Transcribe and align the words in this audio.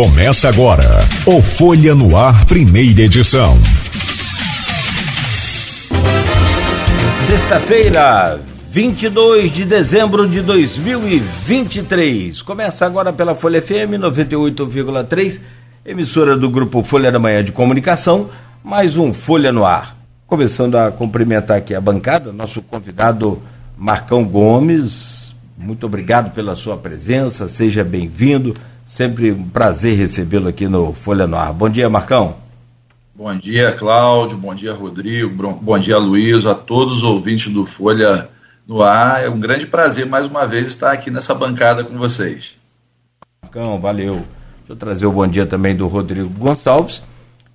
Começa 0.00 0.48
agora 0.48 1.00
o 1.26 1.42
Folha 1.42 1.94
no 1.94 2.16
Ar, 2.16 2.46
primeira 2.46 3.02
edição. 3.02 3.58
Sexta-feira, 7.26 8.40
22 8.70 9.52
de 9.52 9.66
dezembro 9.66 10.26
de 10.26 10.40
2023. 10.40 12.40
Começa 12.40 12.86
agora 12.86 13.12
pela 13.12 13.34
Folha 13.34 13.60
FM 13.60 14.00
98,3, 14.00 15.38
emissora 15.84 16.34
do 16.34 16.48
grupo 16.48 16.82
Folha 16.82 17.12
da 17.12 17.18
Manhã 17.18 17.44
de 17.44 17.52
Comunicação, 17.52 18.30
mais 18.64 18.96
um 18.96 19.12
Folha 19.12 19.52
no 19.52 19.66
Ar. 19.66 19.94
Começando 20.26 20.76
a 20.76 20.90
cumprimentar 20.90 21.58
aqui 21.58 21.74
a 21.74 21.80
bancada, 21.80 22.32
nosso 22.32 22.62
convidado 22.62 23.42
Marcão 23.76 24.24
Gomes. 24.24 25.34
Muito 25.58 25.84
obrigado 25.84 26.32
pela 26.32 26.56
sua 26.56 26.78
presença, 26.78 27.46
seja 27.48 27.84
bem-vindo. 27.84 28.56
Sempre 28.90 29.30
um 29.30 29.48
prazer 29.48 29.96
recebê-lo 29.96 30.48
aqui 30.48 30.66
no 30.66 30.92
Folha 30.92 31.24
no 31.24 31.36
Ar. 31.36 31.52
Bom 31.52 31.68
dia, 31.68 31.88
Marcão. 31.88 32.34
Bom 33.14 33.32
dia, 33.36 33.70
Cláudio. 33.70 34.36
Bom 34.36 34.52
dia, 34.52 34.74
Rodrigo. 34.74 35.52
Bom 35.62 35.78
dia, 35.78 35.96
Luiz. 35.96 36.44
A 36.44 36.56
todos 36.56 36.94
os 36.94 37.02
ouvintes 37.04 37.52
do 37.54 37.64
Folha 37.64 38.28
no 38.66 38.82
Ar. 38.82 39.22
É 39.22 39.28
um 39.28 39.38
grande 39.38 39.64
prazer, 39.64 40.06
mais 40.06 40.26
uma 40.26 40.44
vez, 40.44 40.66
estar 40.66 40.90
aqui 40.90 41.08
nessa 41.08 41.32
bancada 41.32 41.84
com 41.84 41.96
vocês. 41.96 42.58
Marcão, 43.40 43.80
valeu. 43.80 44.14
Deixa 44.14 44.70
eu 44.70 44.76
trazer 44.76 45.06
o 45.06 45.12
bom 45.12 45.26
dia 45.28 45.46
também 45.46 45.76
do 45.76 45.86
Rodrigo 45.86 46.28
Gonçalves, 46.28 47.00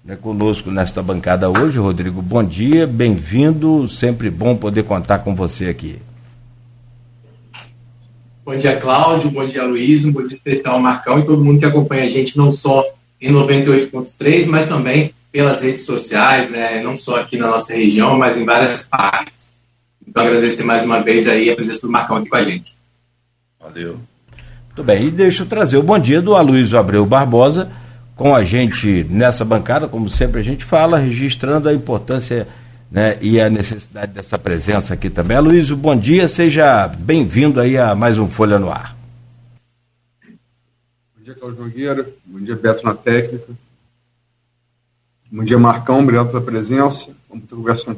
né, 0.05 0.15
conosco 0.15 0.71
nesta 0.71 1.03
bancada 1.03 1.49
hoje. 1.49 1.77
Rodrigo, 1.77 2.21
bom 2.21 2.45
dia, 2.45 2.87
bem-vindo. 2.87 3.89
Sempre 3.89 4.29
bom 4.29 4.55
poder 4.55 4.83
contar 4.83 5.19
com 5.19 5.35
você 5.35 5.65
aqui. 5.65 5.99
Bom 8.45 8.55
dia, 8.55 8.77
Cláudio. 8.77 9.31
Bom 9.31 9.47
dia, 9.47 9.63
Luiz. 9.63 10.05
Um 10.05 10.11
bom 10.11 10.21
dia 10.21 10.37
especial 10.37 10.79
Marcão 10.79 11.17
e 11.17 11.25
todo 11.25 11.43
mundo 11.43 11.57
que 11.57 11.65
acompanha 11.65 12.03
a 12.03 12.07
gente, 12.07 12.37
não 12.37 12.51
só 12.51 12.85
em 13.19 13.31
98.3, 13.31 14.45
mas 14.45 14.67
também 14.67 15.11
pelas 15.31 15.63
redes 15.63 15.83
sociais, 15.83 16.47
né? 16.51 16.79
não 16.83 16.95
só 16.95 17.19
aqui 17.19 17.37
na 17.37 17.47
nossa 17.47 17.73
região, 17.73 18.15
mas 18.19 18.37
em 18.37 18.45
várias 18.45 18.87
partes. 18.87 19.55
Então, 20.07 20.23
agradecer 20.23 20.63
mais 20.63 20.83
uma 20.83 21.01
vez 21.01 21.27
aí 21.27 21.49
a 21.49 21.55
presença 21.55 21.87
do 21.87 21.91
Marcão 21.91 22.17
aqui 22.17 22.29
com 22.29 22.35
a 22.35 22.43
gente. 22.43 22.77
Valeu. 23.59 23.99
Muito 24.67 24.83
bem, 24.83 25.07
e 25.07 25.11
deixa 25.11 25.41
eu 25.41 25.47
trazer 25.47 25.77
o 25.77 25.83
bom 25.83 25.97
dia 25.97 26.21
do 26.21 26.35
Aloysio 26.35 26.77
Abreu 26.77 27.03
Barbosa, 27.03 27.71
com 28.15 28.35
a 28.35 28.43
gente 28.43 29.07
nessa 29.09 29.43
bancada, 29.43 29.87
como 29.87 30.07
sempre 30.07 30.39
a 30.39 30.43
gente 30.43 30.63
fala, 30.63 30.99
registrando 30.99 31.67
a 31.67 31.73
importância 31.73 32.47
né, 32.89 33.17
e 33.21 33.39
a 33.39 33.49
necessidade 33.49 34.13
dessa 34.13 34.37
presença 34.37 34.93
aqui 34.93 35.09
também. 35.09 35.37
Aloysio, 35.37 35.75
bom 35.75 35.95
dia, 35.95 36.27
seja 36.27 36.87
bem-vindo 36.87 37.59
aí 37.59 37.77
a 37.77 37.95
mais 37.95 38.17
um 38.17 38.29
Folha 38.29 38.59
no 38.59 38.71
Ar. 38.71 38.95
Bom 40.23 41.23
dia, 41.23 41.33
Cláudio 41.35 41.63
Nogueira, 41.63 42.09
bom 42.25 42.39
dia, 42.39 42.55
Beto 42.55 42.85
na 42.85 42.93
técnica, 42.93 43.47
bom 45.31 45.43
dia, 45.43 45.57
Marcão, 45.57 46.01
obrigado 46.01 46.27
pela 46.27 46.41
presença. 46.41 47.13
Vamos 47.29 47.49
conversar, 47.49 47.95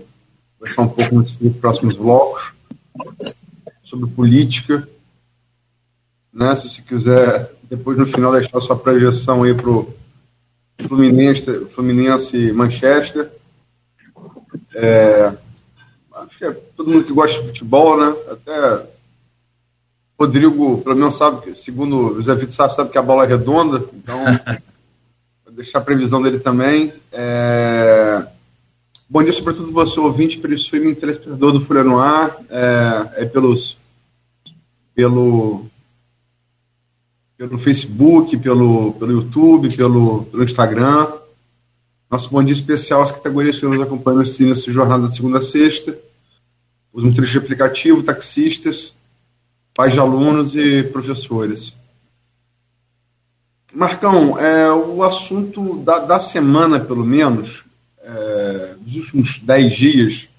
conversar 0.57 0.81
um 0.81 0.89
pouco 0.89 1.15
nos 1.15 1.37
próximos 1.59 1.95
blocos 1.95 2.53
sobre 3.83 4.09
política. 4.09 4.87
Né, 6.33 6.55
se 6.55 6.69
você 6.69 6.81
quiser, 6.81 7.51
depois 7.63 7.97
no 7.97 8.05
final, 8.05 8.31
deixar 8.31 8.61
sua 8.61 8.77
projeção 8.77 9.43
aí 9.43 9.53
para 9.53 9.69
o 9.69 9.95
Fluminense, 10.79 11.65
Fluminense 11.73 12.51
Manchester 12.51 13.31
é, 14.75 15.33
acho 16.13 16.37
que 16.37 16.45
é 16.45 16.51
todo 16.75 16.91
mundo 16.91 17.05
que 17.05 17.13
gosta 17.13 17.41
de 17.41 17.47
futebol, 17.47 17.97
né? 17.97 18.15
Até 18.31 18.87
Rodrigo, 20.19 20.79
pelo 20.79 20.95
menos 20.95 21.15
sabe, 21.15 21.55
segundo 21.55 22.13
o 22.13 22.15
José 22.15 22.33
Vitor 22.33 22.53
sabe, 22.53 22.75
sabe 22.75 22.89
que 22.89 22.97
a 22.97 23.03
bola 23.03 23.23
é 23.23 23.27
redonda, 23.27 23.87
então 23.93 24.17
vou 25.45 25.53
deixar 25.53 25.77
a 25.77 25.81
previsão 25.81 26.21
dele 26.21 26.39
também. 26.39 26.91
É, 27.11 28.25
bom 29.07 29.21
dia, 29.21 29.31
sobretudo 29.31 29.71
você, 29.71 29.99
ouvinte, 29.99 30.39
pelo 30.39 30.55
streaming 30.55 30.95
telespectador 30.95 31.51
do 31.51 31.61
Folha 31.61 31.83
no 31.83 31.99
Ar, 31.99 32.35
é, 32.49 33.23
é 33.23 33.25
pelos, 33.25 33.77
pelo, 34.95 35.67
pelo 37.37 37.59
Facebook, 37.59 38.35
pelo, 38.37 38.93
pelo 38.93 39.11
YouTube, 39.11 39.75
pelo, 39.75 40.23
pelo 40.23 40.43
Instagram. 40.43 41.07
Nosso 42.09 42.29
bom 42.29 42.41
dia 42.41 42.53
especial 42.53 43.01
às 43.01 43.11
categorias 43.11 43.57
que 43.57 43.65
nos 43.65 43.81
acompanham 43.81 44.19
nessa 44.19 44.71
jornada 44.71 45.07
de 45.07 45.13
segunda 45.13 45.39
a 45.39 45.41
sexta, 45.41 45.97
os 46.93 47.03
motoristas 47.03 47.31
de 47.31 47.37
aplicativo, 47.37 48.01
taxistas, 48.01 48.93
pais 49.73 49.91
de 49.91 49.99
alunos 49.99 50.55
e 50.55 50.83
professores. 50.83 51.75
Marcão, 53.73 54.39
é, 54.39 54.71
o 54.71 55.03
assunto 55.03 55.79
da, 55.79 55.99
da 55.99 56.17
semana, 56.17 56.79
pelo 56.79 57.03
menos, 57.05 57.65
é, 58.01 58.75
dos 58.79 58.95
últimos 58.95 59.39
dez 59.39 59.75
dias, 59.75 60.29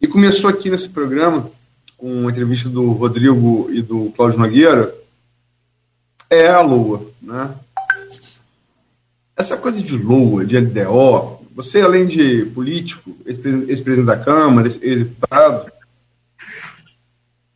e 0.00 0.08
começou 0.08 0.50
aqui 0.50 0.68
nesse 0.68 0.88
programa, 0.88 1.48
com 1.96 2.26
a 2.26 2.30
entrevista 2.32 2.68
do 2.68 2.90
Rodrigo 2.90 3.70
e 3.70 3.80
do 3.80 4.12
Cláudio 4.16 4.40
Nogueira, 4.40 4.92
é 6.28 6.48
a 6.48 6.60
Lua, 6.60 7.06
né? 7.22 7.54
Essa 9.36 9.56
coisa 9.56 9.80
de 9.80 9.96
LOA, 9.96 10.44
de 10.44 10.58
LDO, 10.58 11.44
você, 11.54 11.80
além 11.80 12.06
de 12.06 12.46
político, 12.46 13.16
ex-presidente 13.24 14.04
da 14.04 14.16
Câmara, 14.16 14.66
ex-deputado, 14.66 15.72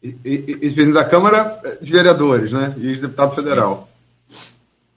ex-presidente 0.03 0.93
da 0.93 1.05
Câmara 1.05 1.61
de 1.81 1.93
Vereadores, 1.93 2.53
né? 2.53 2.75
E 2.79 2.89
ex-deputado 2.89 3.35
federal. 3.35 3.89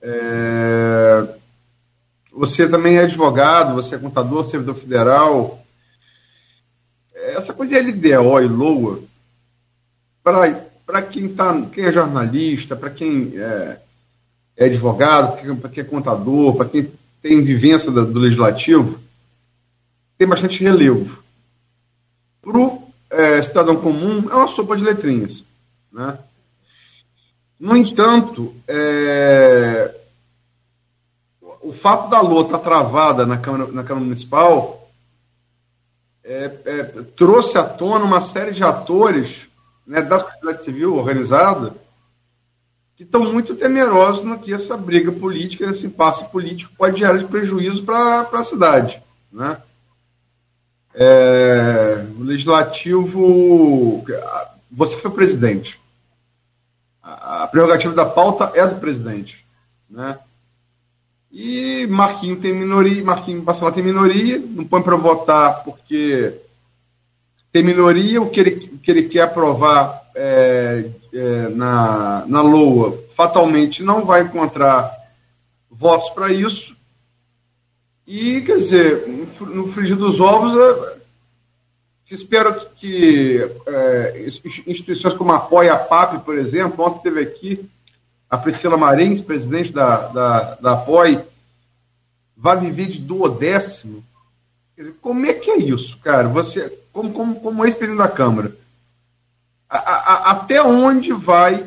É... 0.01 1.27
Você 2.31 2.67
também 2.67 2.97
é 2.97 3.03
advogado, 3.03 3.73
você 3.73 3.95
é 3.95 3.99
contador, 3.99 4.45
servidor 4.45 4.75
federal. 4.75 5.63
Essa 7.13 7.53
coisa 7.53 7.73
de 7.73 7.91
LDO 7.91 8.39
e 8.39 8.47
LOA, 8.47 8.99
para 10.23 11.01
quem, 11.01 11.27
tá, 11.29 11.59
quem 11.73 11.85
é 11.85 11.91
jornalista, 11.91 12.75
para 12.75 12.89
quem 12.89 13.33
é, 13.35 13.79
é 14.61 14.67
advogado, 14.67 15.57
para 15.57 15.69
quem 15.69 15.83
é 15.83 15.87
contador, 15.87 16.55
para 16.55 16.69
quem 16.69 16.91
tem 17.19 17.43
vivência 17.43 17.89
do, 17.89 18.19
legislativo, 18.19 18.99
tem 20.17 20.27
bastante 20.27 20.63
relevo. 20.63 21.23
Para 22.41 22.57
o 22.57 22.93
é, 23.09 23.41
cidadão 23.41 23.75
comum, 23.77 24.29
é 24.29 24.35
uma 24.35 24.47
sopa 24.47 24.77
de 24.77 24.83
letrinhas. 24.83 25.43
Né? 25.91 26.15
No 27.59 27.75
entanto, 27.75 28.53
é, 28.67 29.95
o 31.61 31.73
fato 31.73 32.09
da 32.09 32.21
LOA 32.21 32.43
estar 32.43 32.59
tá 32.59 32.63
travada 32.63 33.25
na 33.25 33.37
Câmara, 33.39 33.71
na 33.71 33.83
Câmara 33.83 34.05
Municipal 34.05 34.91
é, 36.23 36.51
é, 36.65 36.83
trouxe 37.15 37.57
à 37.57 37.63
tona 37.63 38.05
uma 38.05 38.21
série 38.21 38.51
de 38.51 38.63
atores 38.63 39.47
né, 39.87 40.03
da 40.03 40.19
sociedade 40.19 40.63
civil 40.63 40.97
organizada 40.97 41.75
que 43.01 43.05
estão 43.05 43.33
muito 43.33 43.55
temerosos 43.55 44.23
no 44.23 44.37
que 44.37 44.53
essa 44.53 44.77
briga 44.77 45.11
política, 45.11 45.65
esse 45.65 45.87
impasse 45.87 46.23
político 46.25 46.71
pode 46.77 46.99
gerar 46.99 47.17
de 47.17 47.25
prejuízo 47.25 47.83
para 47.83 48.29
a 48.31 48.43
cidade. 48.43 49.01
Né? 49.33 49.57
É, 50.93 52.05
o 52.19 52.21
legislativo, 52.21 54.05
você 54.71 54.97
foi 54.97 55.09
presidente. 55.09 55.81
A, 57.01 57.47
prerrogativa 57.47 57.91
da 57.91 58.05
pauta 58.05 58.51
é 58.53 58.67
do 58.67 58.75
presidente. 58.75 59.43
Né? 59.89 60.19
E 61.31 61.87
Marquinho 61.87 62.39
tem 62.39 62.53
minoria, 62.53 63.03
Marquinho 63.03 63.41
Bacelar 63.41 63.73
tem 63.73 63.83
minoria, 63.83 64.37
não 64.37 64.63
põe 64.63 64.83
para 64.83 64.95
votar 64.95 65.63
porque 65.63 66.35
tem 67.51 67.63
minoria, 67.63 68.21
o 68.21 68.29
que 68.29 68.39
ele, 68.39 68.69
o 68.73 68.77
que 68.77 68.91
ele 68.91 69.03
quer 69.03 69.21
aprovar 69.21 70.03
é, 70.13 70.87
é, 71.13 71.49
na, 71.49 72.25
na 72.27 72.41
LOA 72.41 72.97
fatalmente 73.09 73.83
não 73.83 74.05
vai 74.05 74.21
encontrar 74.21 74.91
votos 75.69 76.09
para 76.09 76.31
isso. 76.31 76.75
E, 78.05 78.41
quer 78.41 78.57
dizer, 78.57 79.07
no 79.07 79.67
frigir 79.67 79.95
dos 79.95 80.19
ovos, 80.19 80.53
é, 80.53 80.97
se 82.03 82.15
espera 82.15 82.53
que, 82.53 83.39
é, 83.67 84.25
instituições 84.67 85.13
como 85.13 85.31
a 85.31 85.39
POI 85.39 85.67
e 85.67 85.69
a 85.69 85.77
PAP, 85.77 86.25
por 86.25 86.37
exemplo, 86.37 86.85
ontem 86.85 87.03
teve 87.03 87.21
aqui 87.21 87.69
a 88.29 88.37
Priscila 88.37 88.77
Marins, 88.77 89.21
presidente 89.21 89.71
da, 89.71 90.07
da, 90.07 90.55
da 90.55 90.75
POI, 90.77 91.23
vai 92.35 92.57
viver 92.57 92.87
de 92.87 92.99
duodécimo. 92.99 94.03
Quer 94.75 94.81
dizer, 94.81 94.95
como 94.99 95.25
é 95.25 95.33
que 95.33 95.51
é 95.51 95.57
isso, 95.57 95.97
cara? 95.99 96.27
Você, 96.29 96.77
como, 96.91 97.13
como, 97.13 97.39
como 97.39 97.65
ex-presidente 97.65 98.01
da 98.01 98.07
Câmara, 98.07 98.55
a, 99.77 99.77
a, 99.77 100.31
até 100.31 100.61
onde 100.61 101.13
vai 101.13 101.63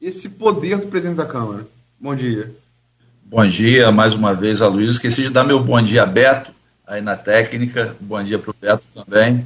esse 0.00 0.28
poder 0.28 0.78
do 0.78 0.86
presidente 0.86 1.16
da 1.16 1.26
Câmara? 1.26 1.66
Bom 2.00 2.14
dia. 2.14 2.54
Bom 3.22 3.46
dia, 3.46 3.92
mais 3.92 4.14
uma 4.14 4.34
vez 4.34 4.62
a 4.62 4.68
Luiz. 4.68 4.90
Esqueci 4.90 5.22
de 5.22 5.30
dar 5.30 5.44
meu 5.44 5.60
bom 5.62 5.80
dia 5.82 6.02
a 6.02 6.06
Beto, 6.06 6.50
aí 6.86 7.02
na 7.02 7.16
técnica. 7.16 7.94
Bom 8.00 8.22
dia 8.22 8.38
para 8.38 8.50
o 8.50 8.56
Beto 8.58 8.86
também. 8.94 9.44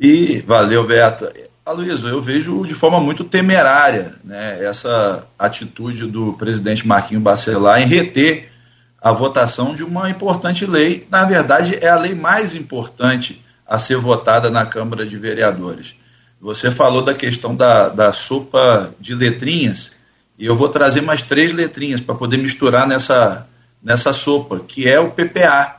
E 0.00 0.38
valeu, 0.46 0.86
Beto. 0.86 1.28
Aloysio, 1.66 2.08
eu 2.08 2.22
vejo 2.22 2.66
de 2.66 2.74
forma 2.74 2.98
muito 2.98 3.24
temerária 3.24 4.14
né, 4.24 4.64
essa 4.64 5.26
atitude 5.38 6.06
do 6.06 6.32
presidente 6.32 6.86
Marquinho 6.88 7.20
Bacelar 7.20 7.82
em 7.82 7.86
reter 7.86 8.50
a 9.02 9.12
votação 9.12 9.74
de 9.74 9.84
uma 9.84 10.08
importante 10.08 10.64
lei. 10.64 11.06
Na 11.10 11.26
verdade, 11.26 11.76
é 11.78 11.88
a 11.88 11.96
lei 11.98 12.14
mais 12.14 12.54
importante 12.54 13.44
a 13.66 13.78
ser 13.78 13.98
votada 13.98 14.50
na 14.50 14.64
Câmara 14.64 15.04
de 15.04 15.18
Vereadores. 15.18 15.94
Você 16.40 16.70
falou 16.70 17.02
da 17.02 17.14
questão 17.14 17.54
da, 17.54 17.88
da 17.88 18.12
sopa 18.12 18.94
de 19.00 19.14
letrinhas, 19.14 19.92
e 20.38 20.46
eu 20.46 20.54
vou 20.54 20.68
trazer 20.68 21.00
mais 21.00 21.20
três 21.20 21.52
letrinhas 21.52 22.00
para 22.00 22.14
poder 22.14 22.36
misturar 22.36 22.86
nessa, 22.86 23.48
nessa 23.82 24.12
sopa, 24.12 24.60
que 24.60 24.88
é 24.88 25.00
o 25.00 25.10
PPA. 25.10 25.78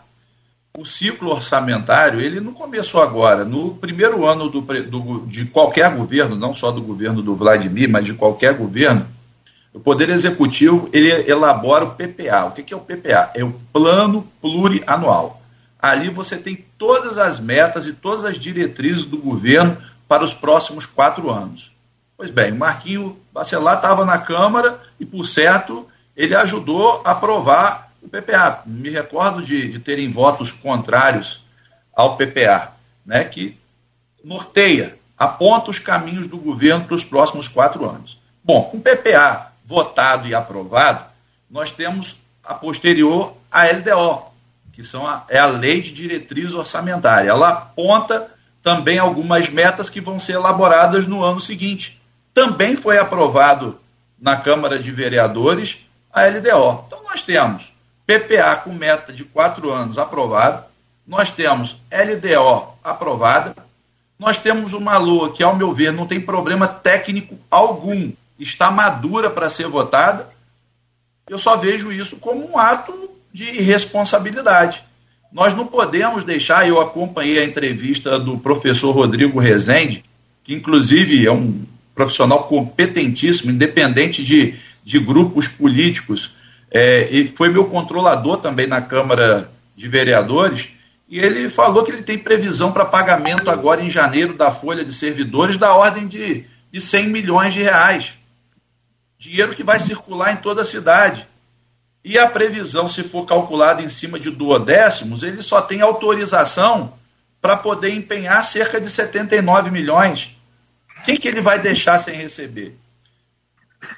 O 0.78 0.86
ciclo 0.86 1.32
orçamentário, 1.32 2.20
ele 2.20 2.42
não 2.42 2.52
começou 2.52 3.02
agora. 3.02 3.46
No 3.46 3.76
primeiro 3.76 4.26
ano 4.26 4.50
do, 4.50 4.62
do, 4.62 5.26
de 5.28 5.46
qualquer 5.46 5.96
governo, 5.96 6.36
não 6.36 6.54
só 6.54 6.72
do 6.72 6.82
governo 6.82 7.22
do 7.22 7.36
Vladimir, 7.36 7.90
mas 7.90 8.06
de 8.06 8.14
qualquer 8.14 8.54
governo, 8.54 9.06
o 9.74 9.80
Poder 9.80 10.10
Executivo 10.10 10.90
ele 10.92 11.10
elabora 11.30 11.86
o 11.86 11.92
PPA. 11.92 12.46
O 12.46 12.52
que 12.52 12.74
é 12.74 12.78
o 12.78 12.82
PPA? 12.82 13.32
É 13.34 13.44
o 13.44 13.54
Plano 13.72 14.28
Plurianual. 14.42 15.42
Ali 15.82 16.10
você 16.10 16.36
tem 16.36 16.66
todas 16.78 17.18
as 17.18 17.40
metas 17.40 17.88
e 17.88 17.94
todas 17.94 18.26
as 18.26 18.38
diretrizes 18.38 19.06
do 19.06 19.18
governo 19.18 19.78
para 20.10 20.24
os 20.24 20.34
próximos 20.34 20.88
quatro 20.88 21.30
anos. 21.30 21.72
Pois 22.18 22.32
bem, 22.32 22.52
o 22.52 22.58
Marquinho 22.58 23.18
Bacelar 23.32 23.76
estava 23.76 24.04
na 24.04 24.18
Câmara 24.18 24.82
e, 25.00 25.06
por 25.06 25.26
certo, 25.26 25.88
ele 26.18 26.36
ajudou 26.36 27.02
a 27.06 27.12
aprovar 27.12 27.94
o 28.02 28.10
PPA. 28.10 28.64
Me 28.66 28.90
recordo 28.90 29.42
de, 29.42 29.70
de 29.72 29.80
terem 29.80 30.12
votos 30.12 30.52
contrários 30.52 31.46
ao 31.96 32.18
PPA, 32.18 32.74
né, 33.06 33.24
que 33.24 33.58
norteia, 34.24 34.98
aponta 35.18 35.70
os 35.70 35.80
caminhos 35.80 36.28
do 36.28 36.38
governo 36.38 36.86
para 36.86 36.96
os 36.96 37.04
próximos 37.04 37.48
quatro 37.48 37.88
anos. 37.88 38.20
Bom, 38.44 38.64
com 38.64 38.78
o 38.78 38.82
PPA 38.82 39.54
votado 39.64 40.28
e 40.28 40.34
aprovado, 40.34 41.06
nós 41.50 41.72
temos 41.72 42.18
a 42.44 42.54
posterior 42.54 43.38
a 43.52 43.66
LDO, 43.66 44.24
que 44.74 44.84
são 44.84 45.06
a, 45.06 45.24
é 45.30 45.38
a 45.38 45.46
Lei 45.46 45.82
de 45.82 45.92
Diretriz 45.92 46.54
Orçamentária. 46.54 47.30
Ela 47.30 47.50
aponta 47.50 48.39
também 48.62 49.00
algumas 49.00 49.50
metas 49.50 49.90
que 49.90 50.02
vão 50.02 50.20
ser 50.20 50.34
elaboradas 50.34 51.08
no 51.08 51.24
ano 51.24 51.40
seguinte. 51.40 52.02
Também 52.34 52.76
foi 52.76 52.98
aprovado 52.98 53.80
na 54.20 54.36
Câmara 54.36 54.78
de 54.78 54.92
Vereadores 54.92 55.80
a 56.12 56.26
LDO. 56.26 56.86
Então 56.88 57.04
nós 57.04 57.22
temos 57.22 57.72
PPA 58.06 58.56
com 58.58 58.72
meta 58.72 59.14
de 59.14 59.24
quatro 59.24 59.72
anos 59.72 59.98
aprovado, 59.98 60.64
nós 61.08 61.32
temos 61.32 61.78
LDO 61.92 62.78
aprovada, 62.84 63.56
nós 64.18 64.38
temos 64.38 64.74
uma 64.74 64.98
LOA 64.98 65.32
que, 65.32 65.44
ao 65.44 65.56
meu 65.56 65.74
ver, 65.74 65.94
não 65.94 66.06
tem 66.06 66.20
problema 66.20 66.68
técnico 66.68 67.38
algum 67.50 68.12
está 68.38 68.72
madura 68.72 69.30
para 69.30 69.50
ser 69.50 69.68
votada, 69.68 70.30
eu 71.28 71.38
só 71.38 71.58
vejo 71.58 71.92
isso 71.92 72.18
como 72.18 72.52
um 72.52 72.58
ato 72.58 73.12
de 73.32 73.46
irresponsabilidade. 73.46 74.84
Nós 75.32 75.56
não 75.56 75.66
podemos 75.66 76.24
deixar, 76.24 76.68
eu 76.68 76.80
acompanhei 76.80 77.40
a 77.40 77.46
entrevista 77.46 78.20
do 78.20 78.38
professor 78.38 78.92
Rodrigo 78.92 79.40
Rezende, 79.40 80.04
que 80.44 80.54
inclusive 80.54 81.26
é 81.26 81.32
um 81.32 81.64
profissional 81.94 82.46
competentíssimo, 82.46 83.52
independente 83.52 84.24
de, 84.24 84.56
de 84.84 85.00
grupos 85.00 85.48
políticos, 85.48 86.36
é, 86.72 87.08
e 87.12 87.28
foi 87.28 87.50
meu 87.50 87.66
controlador 87.66 88.38
também 88.38 88.68
na 88.68 88.82
Câmara 88.82 89.52
de 89.76 89.88
Vereadores, 89.88 90.70
e 91.08 91.20
ele 91.20 91.50
falou 91.50 91.84
que 91.84 91.92
ele 91.92 92.04
tem 92.04 92.18
previsão 92.18 92.72
para 92.72 92.86
pagamento 92.86 93.50
agora 93.50 93.84
em 93.84 93.90
janeiro 93.90 94.34
da 94.34 94.52
folha 94.52 94.86
de 94.86 94.94
servidores 94.94 95.58
da 95.58 95.74
ordem 95.74 96.08
de, 96.08 96.46
de 96.72 96.82
100 96.82 97.08
milhões 97.10 97.54
de 97.54 97.62
reais 97.62 98.14
dinheiro 99.20 99.54
que 99.54 99.64
vai 99.64 99.80
circular 99.80 100.32
em 100.32 100.38
toda 100.38 100.62
a 100.62 100.66
cidade. 100.66 101.28
E 102.04 102.18
a 102.18 102.28
previsão, 102.28 102.88
se 102.88 103.04
for 103.04 103.26
calculada 103.26 103.82
em 103.82 103.90
cima 103.90 104.20
de 104.20 104.32
duodécimos, 104.32 105.22
ele 105.22 105.42
só 105.42 105.62
tem 105.62 105.82
autorização 105.82 106.94
para 107.42 107.58
poder 107.58 107.94
empenhar 107.94 108.44
cerca 108.46 108.80
de 108.80 108.90
79 108.90 109.70
milhões. 109.72 110.36
Quem 111.06 111.18
que 111.18 111.28
ele 111.28 111.42
vai 111.42 111.60
deixar 111.60 112.00
sem 112.00 112.16
receber? 112.16 112.78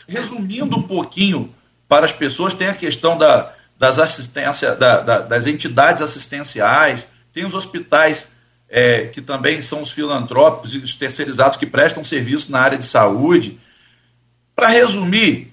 Resumindo 0.07 0.77
um 0.77 0.83
pouquinho 0.83 1.53
para 1.87 2.05
as 2.05 2.11
pessoas, 2.11 2.53
tem 2.53 2.67
a 2.67 2.75
questão 2.75 3.17
da, 3.17 3.53
das, 3.77 3.99
assistência, 3.99 4.75
da, 4.75 5.01
da, 5.01 5.19
das 5.19 5.47
entidades 5.47 6.01
assistenciais, 6.01 7.07
tem 7.33 7.45
os 7.45 7.53
hospitais 7.53 8.27
é, 8.69 9.07
que 9.07 9.21
também 9.21 9.61
são 9.61 9.81
os 9.81 9.91
filantrópicos 9.91 10.73
e 10.73 10.77
os 10.77 10.95
terceirizados 10.95 11.57
que 11.57 11.65
prestam 11.65 12.03
serviço 12.03 12.51
na 12.51 12.61
área 12.61 12.77
de 12.77 12.85
saúde. 12.85 13.59
Para 14.55 14.67
resumir, 14.67 15.50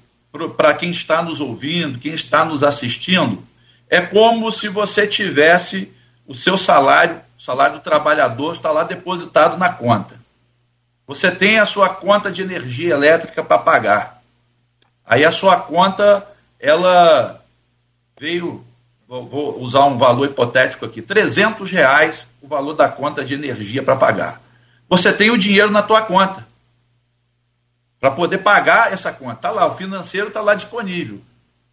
para 0.50 0.74
quem 0.74 0.90
está 0.90 1.22
nos 1.22 1.40
ouvindo, 1.40 1.98
quem 1.98 2.12
está 2.12 2.44
nos 2.44 2.62
assistindo, 2.62 3.42
é 3.88 4.00
como 4.00 4.52
se 4.52 4.68
você 4.68 5.06
tivesse 5.06 5.92
o 6.26 6.34
seu 6.34 6.58
salário, 6.58 7.20
o 7.38 7.42
salário 7.42 7.76
do 7.76 7.82
trabalhador 7.82 8.52
está 8.52 8.70
lá 8.70 8.82
depositado 8.82 9.56
na 9.56 9.72
conta. 9.72 10.20
Você 11.06 11.30
tem 11.30 11.58
a 11.58 11.64
sua 11.66 11.88
conta 11.88 12.30
de 12.30 12.42
energia 12.42 12.92
elétrica 12.92 13.42
para 13.42 13.58
pagar. 13.58 14.22
Aí 15.06 15.24
a 15.24 15.32
sua 15.32 15.56
conta, 15.56 16.26
ela 16.60 17.42
veio, 18.20 18.62
vou 19.06 19.58
usar 19.60 19.86
um 19.86 19.96
valor 19.96 20.26
hipotético 20.26 20.84
aqui, 20.84 21.00
300 21.00 21.70
reais 21.70 22.26
o 22.42 22.46
valor 22.48 22.74
da 22.74 22.88
conta 22.88 23.24
de 23.24 23.34
energia 23.34 23.82
para 23.82 23.96
pagar. 23.96 24.40
Você 24.88 25.12
tem 25.12 25.30
o 25.30 25.38
dinheiro 25.38 25.70
na 25.70 25.82
tua 25.82 26.02
conta 26.02 26.47
para 28.00 28.10
poder 28.10 28.38
pagar 28.38 28.92
essa 28.92 29.12
conta. 29.12 29.34
Está 29.34 29.50
lá, 29.50 29.66
o 29.66 29.74
financeiro 29.74 30.28
está 30.28 30.40
lá 30.40 30.54
disponível. 30.54 31.20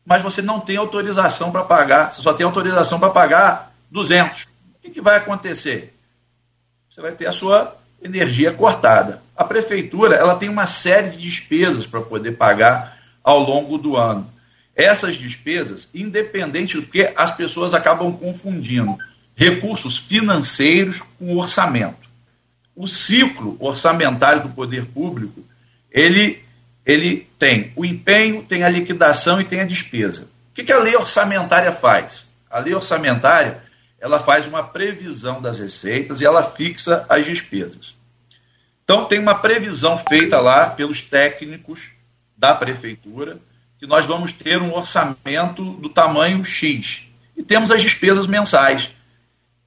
Mas 0.05 0.21
você 0.21 0.41
não 0.41 0.59
tem 0.59 0.77
autorização 0.77 1.51
para 1.51 1.63
pagar, 1.63 2.11
você 2.13 2.21
só 2.21 2.33
tem 2.33 2.45
autorização 2.45 2.99
para 2.99 3.09
pagar 3.09 3.73
200. 3.89 4.43
O 4.43 4.47
que, 4.81 4.89
que 4.91 5.01
vai 5.01 5.17
acontecer? 5.17 5.95
Você 6.89 7.01
vai 7.01 7.11
ter 7.11 7.25
a 7.25 7.33
sua 7.33 7.75
energia 8.01 8.51
cortada. 8.51 9.21
A 9.35 9.43
prefeitura 9.43 10.15
ela 10.15 10.35
tem 10.35 10.47
uma 10.47 10.67
série 10.67 11.09
de 11.09 11.17
despesas 11.17 11.87
para 11.87 12.01
poder 12.01 12.33
pagar 12.33 12.97
ao 13.23 13.39
longo 13.39 13.77
do 13.77 13.97
ano. 13.97 14.31
Essas 14.75 15.15
despesas, 15.15 15.87
independente 15.93 16.79
do 16.79 16.85
que 16.85 17.11
as 17.15 17.31
pessoas 17.31 17.73
acabam 17.73 18.15
confundindo 18.15 18.97
recursos 19.35 19.97
financeiros 19.97 21.01
com 21.17 21.35
orçamento. 21.35 22.05
O 22.75 22.87
ciclo 22.87 23.57
orçamentário 23.59 24.43
do 24.43 24.49
poder 24.49 24.85
público 24.85 25.43
ele, 25.95 26.43
ele 26.85 27.25
tem 27.39 27.71
o 27.73 27.85
empenho, 27.85 28.43
tem 28.43 28.63
a 28.63 28.69
liquidação 28.69 29.39
e 29.39 29.45
tem 29.45 29.61
a 29.61 29.65
despesa. 29.65 30.23
O 30.51 30.53
que, 30.53 30.65
que 30.65 30.73
a 30.73 30.79
lei 30.79 30.95
orçamentária 30.95 31.71
faz? 31.71 32.25
A 32.49 32.59
lei 32.59 32.75
orçamentária 32.75 33.63
ela 33.97 34.21
faz 34.21 34.45
uma 34.45 34.61
previsão 34.61 35.41
das 35.41 35.57
receitas 35.57 36.19
e 36.19 36.25
ela 36.25 36.43
fixa 36.43 37.05
as 37.07 37.25
despesas. 37.25 37.95
Então 38.83 39.05
tem 39.05 39.19
uma 39.19 39.35
previsão 39.35 39.97
feita 39.97 40.39
lá 40.39 40.69
pelos 40.69 41.01
técnicos 41.01 41.91
da 42.37 42.53
prefeitura 42.53 43.39
que 43.79 43.87
nós 43.87 44.05
vamos 44.05 44.33
ter 44.33 44.61
um 44.61 44.73
orçamento 44.73 45.63
do 45.63 45.87
tamanho 45.87 46.43
X 46.43 47.07
e 47.37 47.41
temos 47.41 47.71
as 47.71 47.81
despesas 47.81 48.27
mensais. 48.27 48.91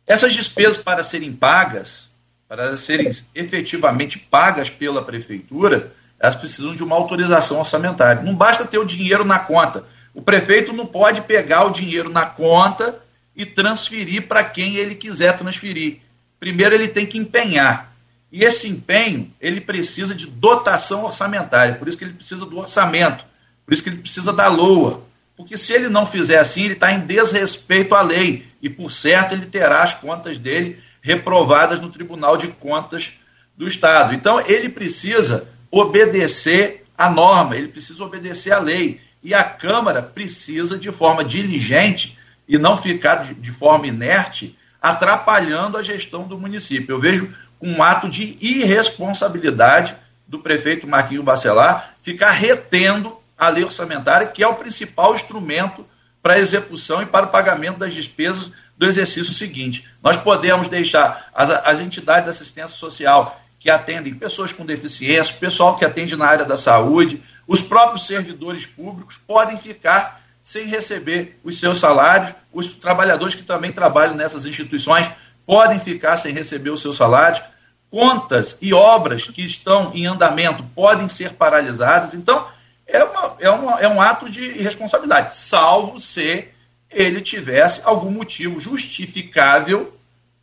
Essas 0.06 0.34
despesas 0.34 0.76
para 0.76 1.02
serem 1.02 1.32
pagas, 1.32 2.10
para 2.46 2.76
serem 2.76 3.10
efetivamente 3.34 4.18
pagas 4.18 4.70
pela 4.70 5.02
prefeitura, 5.02 5.92
elas 6.20 6.36
precisam 6.36 6.74
de 6.74 6.82
uma 6.82 6.96
autorização 6.96 7.58
orçamentária. 7.58 8.22
Não 8.22 8.34
basta 8.34 8.64
ter 8.64 8.78
o 8.78 8.84
dinheiro 8.84 9.24
na 9.24 9.38
conta. 9.38 9.84
O 10.12 10.20
prefeito 10.20 10.72
não 10.72 10.86
pode 10.86 11.20
pegar 11.22 11.64
o 11.64 11.70
dinheiro 11.70 12.10
na 12.10 12.26
conta 12.26 12.98
e 13.36 13.46
transferir 13.46 14.26
para 14.26 14.42
quem 14.42 14.74
ele 14.76 14.94
quiser 14.94 15.36
transferir. 15.36 15.98
Primeiro 16.40 16.74
ele 16.74 16.88
tem 16.88 17.06
que 17.06 17.18
empenhar. 17.18 17.92
E 18.30 18.44
esse 18.44 18.68
empenho, 18.68 19.32
ele 19.40 19.60
precisa 19.60 20.14
de 20.14 20.26
dotação 20.26 21.04
orçamentária, 21.04 21.74
por 21.76 21.88
isso 21.88 21.96
que 21.96 22.04
ele 22.04 22.12
precisa 22.12 22.44
do 22.44 22.58
orçamento, 22.58 23.24
por 23.64 23.72
isso 23.72 23.82
que 23.82 23.88
ele 23.88 23.98
precisa 23.98 24.32
da 24.32 24.48
LOA. 24.48 25.02
Porque 25.36 25.56
se 25.56 25.72
ele 25.72 25.88
não 25.88 26.04
fizer 26.04 26.38
assim, 26.38 26.64
ele 26.64 26.72
está 26.74 26.92
em 26.92 27.00
desrespeito 27.00 27.94
à 27.94 28.02
lei. 28.02 28.48
E, 28.60 28.68
por 28.68 28.90
certo, 28.90 29.34
ele 29.34 29.46
terá 29.46 29.84
as 29.84 29.94
contas 29.94 30.36
dele 30.36 30.82
reprovadas 31.00 31.78
no 31.78 31.90
Tribunal 31.90 32.36
de 32.36 32.48
Contas 32.48 33.12
do 33.56 33.68
Estado. 33.68 34.14
Então, 34.14 34.40
ele 34.40 34.68
precisa 34.68 35.46
obedecer 35.70 36.84
a 36.96 37.08
norma, 37.10 37.56
ele 37.56 37.68
precisa 37.68 38.02
obedecer 38.02 38.52
a 38.52 38.58
lei. 38.58 39.00
E 39.22 39.34
a 39.34 39.44
Câmara 39.44 40.02
precisa, 40.02 40.78
de 40.78 40.90
forma 40.90 41.24
diligente 41.24 42.18
e 42.48 42.56
não 42.56 42.76
ficar 42.76 43.16
de, 43.16 43.34
de 43.34 43.52
forma 43.52 43.86
inerte, 43.86 44.56
atrapalhando 44.80 45.76
a 45.76 45.82
gestão 45.82 46.22
do 46.22 46.38
município. 46.38 46.94
Eu 46.94 47.00
vejo 47.00 47.32
um 47.60 47.82
ato 47.82 48.08
de 48.08 48.36
irresponsabilidade 48.40 49.96
do 50.26 50.38
prefeito 50.38 50.86
Marquinhos 50.86 51.24
Bacelar 51.24 51.94
ficar 52.00 52.30
retendo 52.30 53.18
a 53.36 53.48
lei 53.48 53.64
orçamentária, 53.64 54.26
que 54.26 54.42
é 54.42 54.48
o 54.48 54.54
principal 54.54 55.14
instrumento 55.14 55.86
para 56.22 56.34
a 56.34 56.38
execução 56.38 57.02
e 57.02 57.06
para 57.06 57.26
o 57.26 57.30
pagamento 57.30 57.78
das 57.78 57.92
despesas 57.92 58.52
do 58.76 58.86
exercício 58.86 59.32
seguinte. 59.32 59.86
Nós 60.02 60.16
podemos 60.16 60.68
deixar 60.68 61.28
as, 61.34 61.50
as 61.50 61.80
entidades 61.80 62.24
de 62.24 62.30
assistência 62.30 62.76
social 62.76 63.40
que 63.58 63.70
atendem 63.70 64.14
pessoas 64.14 64.52
com 64.52 64.64
deficiência, 64.64 65.34
o 65.34 65.38
pessoal 65.38 65.76
que 65.76 65.84
atende 65.84 66.16
na 66.16 66.26
área 66.26 66.44
da 66.44 66.56
saúde, 66.56 67.22
os 67.46 67.60
próprios 67.60 68.06
servidores 68.06 68.66
públicos 68.66 69.18
podem 69.26 69.56
ficar 69.56 70.20
sem 70.42 70.66
receber 70.66 71.38
os 71.44 71.58
seus 71.58 71.78
salários, 71.78 72.34
os 72.52 72.68
trabalhadores 72.68 73.34
que 73.34 73.42
também 73.42 73.72
trabalham 73.72 74.14
nessas 74.14 74.46
instituições 74.46 75.10
podem 75.44 75.80
ficar 75.80 76.16
sem 76.16 76.32
receber 76.32 76.70
os 76.70 76.80
seus 76.80 76.96
salários, 76.96 77.42
contas 77.90 78.56
e 78.60 78.72
obras 78.72 79.24
que 79.24 79.42
estão 79.42 79.92
em 79.94 80.06
andamento 80.06 80.62
podem 80.74 81.08
ser 81.08 81.34
paralisadas. 81.34 82.14
Então, 82.14 82.46
é, 82.86 83.02
uma, 83.02 83.36
é, 83.40 83.50
uma, 83.50 83.80
é 83.80 83.88
um 83.88 84.00
ato 84.00 84.28
de 84.28 84.42
irresponsabilidade, 84.42 85.36
salvo 85.36 86.00
se 86.00 86.48
ele 86.90 87.20
tivesse 87.20 87.82
algum 87.84 88.10
motivo 88.10 88.58
justificável 88.58 89.94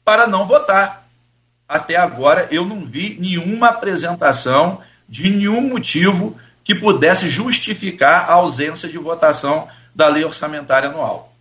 para 0.03 0.27
não 0.27 0.45
votar. 0.45 1.04
Até 1.67 1.95
agora, 1.95 2.47
eu 2.51 2.65
não 2.65 2.85
vi 2.85 3.17
nenhuma 3.19 3.69
apresentação 3.69 4.79
de 5.07 5.29
nenhum 5.29 5.61
motivo 5.61 6.35
que 6.63 6.75
pudesse 6.75 7.29
justificar 7.29 8.29
a 8.29 8.33
ausência 8.33 8.89
de 8.89 8.97
votação 8.97 9.67
da 9.93 10.07
lei 10.07 10.23
orçamentária 10.23 10.89
anual. 10.89 11.33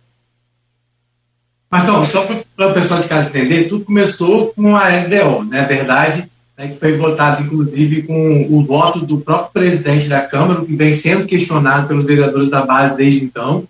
Marcão, 1.69 2.05
só 2.05 2.25
para 2.55 2.69
o 2.69 2.73
pessoal 2.73 3.01
de 3.01 3.07
casa 3.07 3.29
entender, 3.29 3.67
tudo 3.67 3.85
começou 3.85 4.53
com 4.53 4.75
a 4.75 4.87
LDO, 4.87 5.43
né? 5.45 5.61
A 5.61 5.65
verdade 5.65 6.29
né, 6.57 6.69
que 6.69 6.79
foi 6.79 6.97
votado, 6.97 7.43
inclusive, 7.43 8.03
com 8.03 8.47
o 8.49 8.63
voto 8.63 9.05
do 9.05 9.19
próprio 9.19 9.51
presidente 9.51 10.07
da 10.07 10.21
Câmara, 10.21 10.63
que 10.63 10.75
vem 10.75 10.93
sendo 10.93 11.25
questionado 11.25 11.87
pelos 11.87 12.05
vereadores 12.05 12.49
da 12.49 12.65
base 12.65 12.95
desde 12.95 13.25
então. 13.25 13.67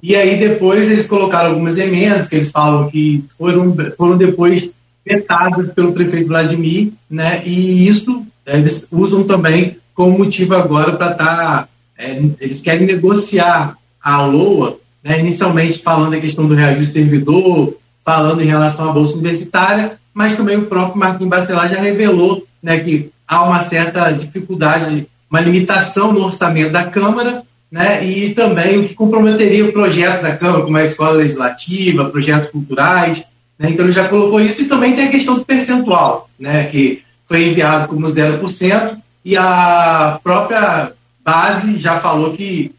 E 0.00 0.14
aí 0.14 0.38
depois 0.38 0.90
eles 0.90 1.06
colocaram 1.06 1.50
algumas 1.50 1.76
emendas 1.78 2.28
que 2.28 2.36
eles 2.36 2.52
falam 2.52 2.88
que 2.88 3.24
foram, 3.36 3.74
foram 3.96 4.16
depois 4.16 4.70
vetadas 5.08 5.72
pelo 5.72 5.92
prefeito 5.92 6.28
Vladimir, 6.28 6.92
né? 7.10 7.42
E 7.44 7.88
isso 7.88 8.26
eles 8.46 8.88
usam 8.90 9.24
também 9.24 9.76
como 9.94 10.18
motivo 10.18 10.54
agora 10.54 10.92
para 10.92 11.12
estar. 11.12 11.26
Tá, 11.26 11.68
é, 11.98 12.22
eles 12.40 12.60
querem 12.60 12.86
negociar 12.86 13.76
a 14.00 14.24
LOA, 14.24 14.78
né, 15.02 15.18
inicialmente 15.18 15.80
falando 15.80 16.12
da 16.12 16.20
questão 16.20 16.46
do 16.46 16.54
reajuste 16.54 16.92
servidor, 16.92 17.76
falando 18.04 18.40
em 18.40 18.46
relação 18.46 18.88
à 18.88 18.92
bolsa 18.92 19.14
universitária, 19.14 19.98
mas 20.14 20.36
também 20.36 20.56
o 20.56 20.66
próprio 20.66 20.98
Marquinhos 20.98 21.30
Bacelar 21.30 21.68
já 21.68 21.80
revelou 21.80 22.46
né, 22.62 22.78
que 22.78 23.10
há 23.26 23.42
uma 23.42 23.60
certa 23.60 24.10
dificuldade, 24.12 25.08
uma 25.28 25.40
limitação 25.40 26.12
no 26.12 26.24
orçamento 26.24 26.72
da 26.72 26.84
Câmara, 26.84 27.42
né, 27.70 28.04
e 28.04 28.32
também 28.32 28.78
o 28.78 28.88
que 28.88 28.94
comprometeria 28.94 29.70
projetos 29.72 30.22
da 30.22 30.36
Câmara, 30.36 30.62
como 30.62 30.76
a 30.76 30.84
escola 30.84 31.18
legislativa, 31.18 32.08
projetos 32.08 32.50
culturais. 32.50 33.24
Né, 33.58 33.70
então 33.70 33.84
ele 33.84 33.92
já 33.92 34.08
colocou 34.08 34.40
isso, 34.40 34.62
e 34.62 34.66
também 34.66 34.94
tem 34.94 35.08
a 35.08 35.10
questão 35.10 35.36
do 35.36 35.44
percentual, 35.44 36.30
né, 36.38 36.64
que 36.64 37.02
foi 37.24 37.48
enviado 37.48 37.88
como 37.88 38.06
0%, 38.06 38.98
e 39.24 39.36
a 39.36 40.20
própria 40.22 40.92
base 41.24 41.78
já 41.78 41.98
falou 42.00 42.32
que 42.32 42.74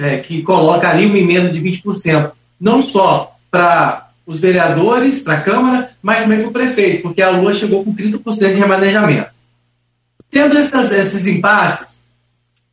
é, 0.00 0.18
que 0.18 0.42
coloca 0.42 0.88
ali 0.88 1.06
uma 1.06 1.18
emenda 1.18 1.50
de 1.50 1.60
20%, 1.60 2.32
não 2.60 2.82
só 2.82 3.36
para 3.50 4.08
os 4.26 4.38
vereadores, 4.38 5.20
para 5.20 5.34
a 5.34 5.40
Câmara, 5.40 5.90
mas 6.02 6.20
também 6.20 6.40
para 6.40 6.48
o 6.48 6.52
prefeito, 6.52 7.02
porque 7.02 7.20
a 7.20 7.30
Lua 7.30 7.52
chegou 7.52 7.84
com 7.84 7.94
30% 7.94 8.38
de 8.38 8.60
remanejamento. 8.60 9.30
Tendo 10.30 10.56
essas, 10.56 10.92
esses 10.92 11.26
impasses, 11.26 12.00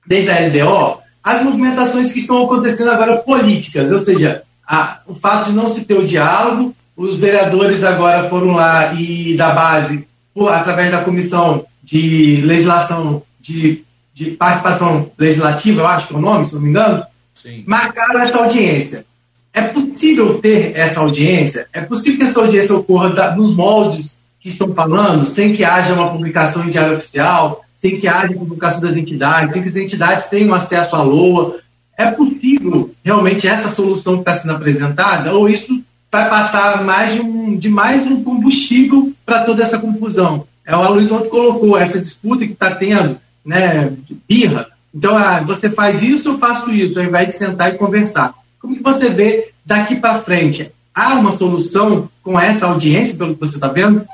desde 0.06 0.30
a 0.30 0.40
LDO, 0.48 1.00
as 1.24 1.44
movimentações 1.44 2.12
que 2.12 2.20
estão 2.20 2.44
acontecendo 2.44 2.92
agora 2.92 3.18
políticas, 3.18 3.92
ou 3.92 4.00
seja, 4.00 4.44
a, 4.66 5.00
o 5.08 5.16
fato 5.16 5.50
de 5.50 5.56
não 5.56 5.70
se 5.70 5.86
ter 5.86 5.96
o 5.96 6.06
diálogo, 6.06 6.76
os 7.08 7.18
vereadores 7.18 7.84
agora 7.84 8.30
foram 8.30 8.52
lá 8.52 8.94
e 8.94 9.36
da 9.36 9.52
base, 9.52 10.08
por, 10.34 10.52
através 10.52 10.92
da 10.92 11.04
comissão 11.04 11.66
de 11.84 12.42
legislação 12.42 13.24
de 13.40 13.84
de 14.20 14.32
participação 14.32 15.10
legislativa, 15.18 15.82
eu 15.82 15.88
acho 15.88 16.08
que 16.10 16.14
é 16.14 16.18
o 16.18 16.22
nome, 16.22 16.46
se 16.46 16.54
não 16.56 16.62
me 16.62 16.70
engano, 16.70 17.04
Sim. 17.34 17.64
marcaram 17.66 18.20
essa 18.20 18.38
audiência. 18.40 19.06
É 19.54 19.62
possível 19.62 20.40
ter 20.40 20.76
essa 20.76 21.00
audiência? 21.00 21.68
É 21.72 21.80
possível 21.80 22.20
que 22.20 22.26
essa 22.26 22.42
audiência 22.42 22.76
ocorra 22.76 23.12
da, 23.12 23.34
nos 23.34 23.56
moldes 23.56 24.20
que 24.42 24.50
estão 24.50 24.74
falando, 24.74 25.26
sem 25.26 25.56
que 25.56 25.64
haja 25.64 25.94
uma 25.94 26.12
publicação 26.12 26.66
em 26.66 26.70
diário 26.70 26.98
oficial, 26.98 27.64
sem 27.74 27.98
que 27.98 28.10
haja 28.10 28.34
publicação 28.34 28.82
das 28.82 28.98
entidades, 28.98 29.54
sem 29.54 29.64
que 29.64 29.70
as 29.70 29.76
entidades 29.78 30.26
tenham 30.26 30.54
acesso 30.54 30.98
à 30.98 31.02
LOA? 31.02 31.60
É 31.98 32.12
possível 32.12 32.94
realmente 33.02 33.48
essa 33.48 33.70
solução 33.70 34.16
que 34.16 34.22
está 34.22 34.36
sendo 34.36 34.54
apresentada? 34.54 35.32
Ou 35.32 35.48
isso 35.48 35.79
vai 36.12 36.30
passar 36.30 36.84
mais 36.84 37.14
de, 37.14 37.22
um, 37.22 37.56
de 37.58 37.70
mais 37.70 38.06
um 38.06 38.24
combustível 38.24 39.14
para 39.26 39.44
toda 39.44 39.64
essa 39.64 39.80
confusão? 39.80 40.48
É, 40.66 40.76
o 40.76 40.94
Luiz 40.94 41.12
ontem 41.12 41.30
colocou 41.30 41.78
essa 41.78 42.00
disputa 42.00 42.46
que 42.46 42.54
está 42.54 42.72
tendo 42.76 43.20
né, 43.46 43.92
de 44.04 44.18
birra. 44.28 44.68
Então, 44.94 45.16
ah, 45.16 45.40
você 45.42 45.70
faz 45.70 46.02
isso, 46.02 46.30
eu 46.30 46.38
faço 46.38 46.72
isso, 46.72 47.00
ao 47.00 47.06
invés 47.06 47.28
de 47.28 47.34
sentar 47.34 47.74
e 47.74 47.78
conversar. 47.78 48.34
Como 48.60 48.76
que 48.76 48.84
você 48.84 49.10
vê 49.10 49.52
daqui 49.66 49.96
para 49.96 50.20
frente? 50.20 50.72
Há 50.94 51.16
uma 51.16 51.32
solução 51.32 52.10
com 52.24 52.40
essa 52.40 52.66
audiência, 52.66 53.18
pelo 53.18 53.34
que 53.34 53.40
você 53.40 53.56
está 53.56 53.68
vendo? 53.68 54.06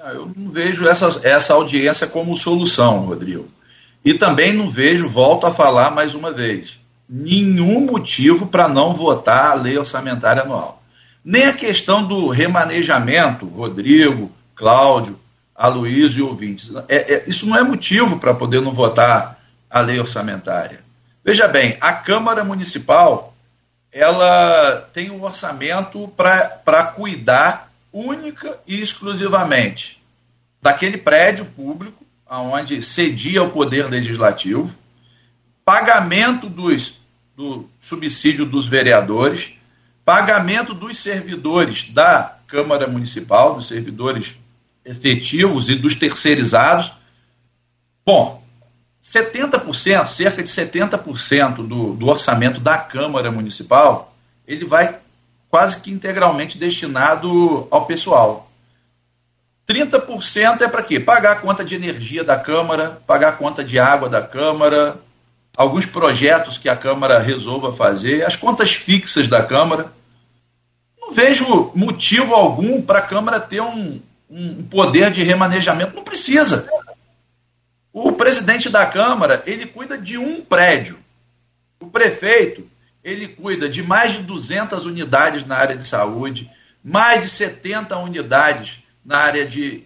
Ah, 0.00 0.12
eu 0.12 0.30
não 0.36 0.50
vejo 0.50 0.86
essa, 0.86 1.20
essa 1.22 1.54
audiência 1.54 2.06
como 2.06 2.36
solução, 2.36 3.00
Rodrigo. 3.00 3.48
E 4.04 4.14
também 4.14 4.52
não 4.52 4.70
vejo, 4.70 5.08
volto 5.08 5.46
a 5.46 5.52
falar 5.52 5.90
mais 5.90 6.14
uma 6.14 6.32
vez, 6.32 6.78
nenhum 7.08 7.80
motivo 7.80 8.46
para 8.46 8.68
não 8.68 8.94
votar 8.94 9.50
a 9.50 9.54
lei 9.54 9.76
orçamentária 9.76 10.42
anual. 10.42 10.77
Nem 11.28 11.44
a 11.44 11.52
questão 11.52 12.02
do 12.02 12.28
remanejamento, 12.28 13.44
Rodrigo, 13.44 14.32
Cláudio, 14.54 15.20
Aloysio 15.54 16.20
e 16.20 16.22
ouvintes. 16.22 16.72
É, 16.88 17.16
é, 17.16 17.24
isso 17.26 17.44
não 17.44 17.54
é 17.54 17.62
motivo 17.62 18.18
para 18.18 18.32
poder 18.32 18.62
não 18.62 18.72
votar 18.72 19.38
a 19.68 19.80
lei 19.82 20.00
orçamentária. 20.00 20.82
Veja 21.22 21.46
bem, 21.46 21.76
a 21.82 21.92
Câmara 21.92 22.42
Municipal 22.44 23.36
ela 23.92 24.88
tem 24.94 25.10
um 25.10 25.22
orçamento 25.22 26.08
para 26.16 26.84
cuidar 26.96 27.70
única 27.92 28.58
e 28.66 28.80
exclusivamente 28.80 30.02
daquele 30.62 30.96
prédio 30.96 31.44
público 31.44 32.06
onde 32.26 32.80
cedia 32.80 33.42
o 33.42 33.50
poder 33.50 33.90
legislativo, 33.90 34.74
pagamento 35.62 36.48
dos, 36.48 36.98
do 37.36 37.68
subsídio 37.78 38.46
dos 38.46 38.66
vereadores, 38.66 39.57
pagamento 40.08 40.72
dos 40.72 40.96
servidores 40.98 41.90
da 41.90 42.38
Câmara 42.46 42.86
Municipal, 42.86 43.56
dos 43.56 43.68
servidores 43.68 44.36
efetivos 44.82 45.68
e 45.68 45.74
dos 45.74 45.96
terceirizados. 45.96 46.90
Bom, 48.06 48.42
70%, 49.04 50.06
cerca 50.06 50.42
de 50.42 50.48
70% 50.48 51.56
do, 51.56 51.92
do 51.92 52.06
orçamento 52.06 52.58
da 52.58 52.78
Câmara 52.78 53.30
Municipal, 53.30 54.14
ele 54.46 54.64
vai 54.64 54.98
quase 55.50 55.78
que 55.78 55.90
integralmente 55.90 56.56
destinado 56.56 57.68
ao 57.70 57.84
pessoal. 57.84 58.50
30% 59.68 60.62
é 60.62 60.68
para 60.68 60.84
quê? 60.84 60.98
Pagar 60.98 61.32
a 61.32 61.40
conta 61.40 61.62
de 61.62 61.74
energia 61.74 62.24
da 62.24 62.38
Câmara, 62.38 62.98
pagar 63.06 63.28
a 63.28 63.32
conta 63.32 63.62
de 63.62 63.78
água 63.78 64.08
da 64.08 64.22
Câmara, 64.22 64.98
alguns 65.54 65.84
projetos 65.84 66.56
que 66.56 66.70
a 66.70 66.76
Câmara 66.76 67.18
resolva 67.18 67.74
fazer, 67.74 68.24
as 68.24 68.36
contas 68.36 68.72
fixas 68.72 69.28
da 69.28 69.42
Câmara. 69.42 69.97
Não 71.08 71.14
vejo 71.14 71.72
motivo 71.74 72.34
algum 72.34 72.82
para 72.82 72.98
a 72.98 73.02
Câmara 73.02 73.40
ter 73.40 73.62
um, 73.62 73.98
um 74.28 74.62
poder 74.62 75.10
de 75.10 75.22
remanejamento. 75.22 75.96
Não 75.96 76.04
precisa. 76.04 76.68
O 77.90 78.12
presidente 78.12 78.68
da 78.68 78.84
Câmara, 78.84 79.42
ele 79.46 79.64
cuida 79.64 79.96
de 79.96 80.18
um 80.18 80.42
prédio. 80.42 80.98
O 81.80 81.86
prefeito, 81.86 82.68
ele 83.02 83.26
cuida 83.26 83.70
de 83.70 83.82
mais 83.82 84.12
de 84.12 84.18
200 84.18 84.84
unidades 84.84 85.46
na 85.46 85.56
área 85.56 85.76
de 85.76 85.86
saúde, 85.86 86.50
mais 86.84 87.22
de 87.22 87.28
70 87.30 87.96
unidades 87.96 88.80
na 89.02 89.16
área 89.16 89.46
de, 89.46 89.82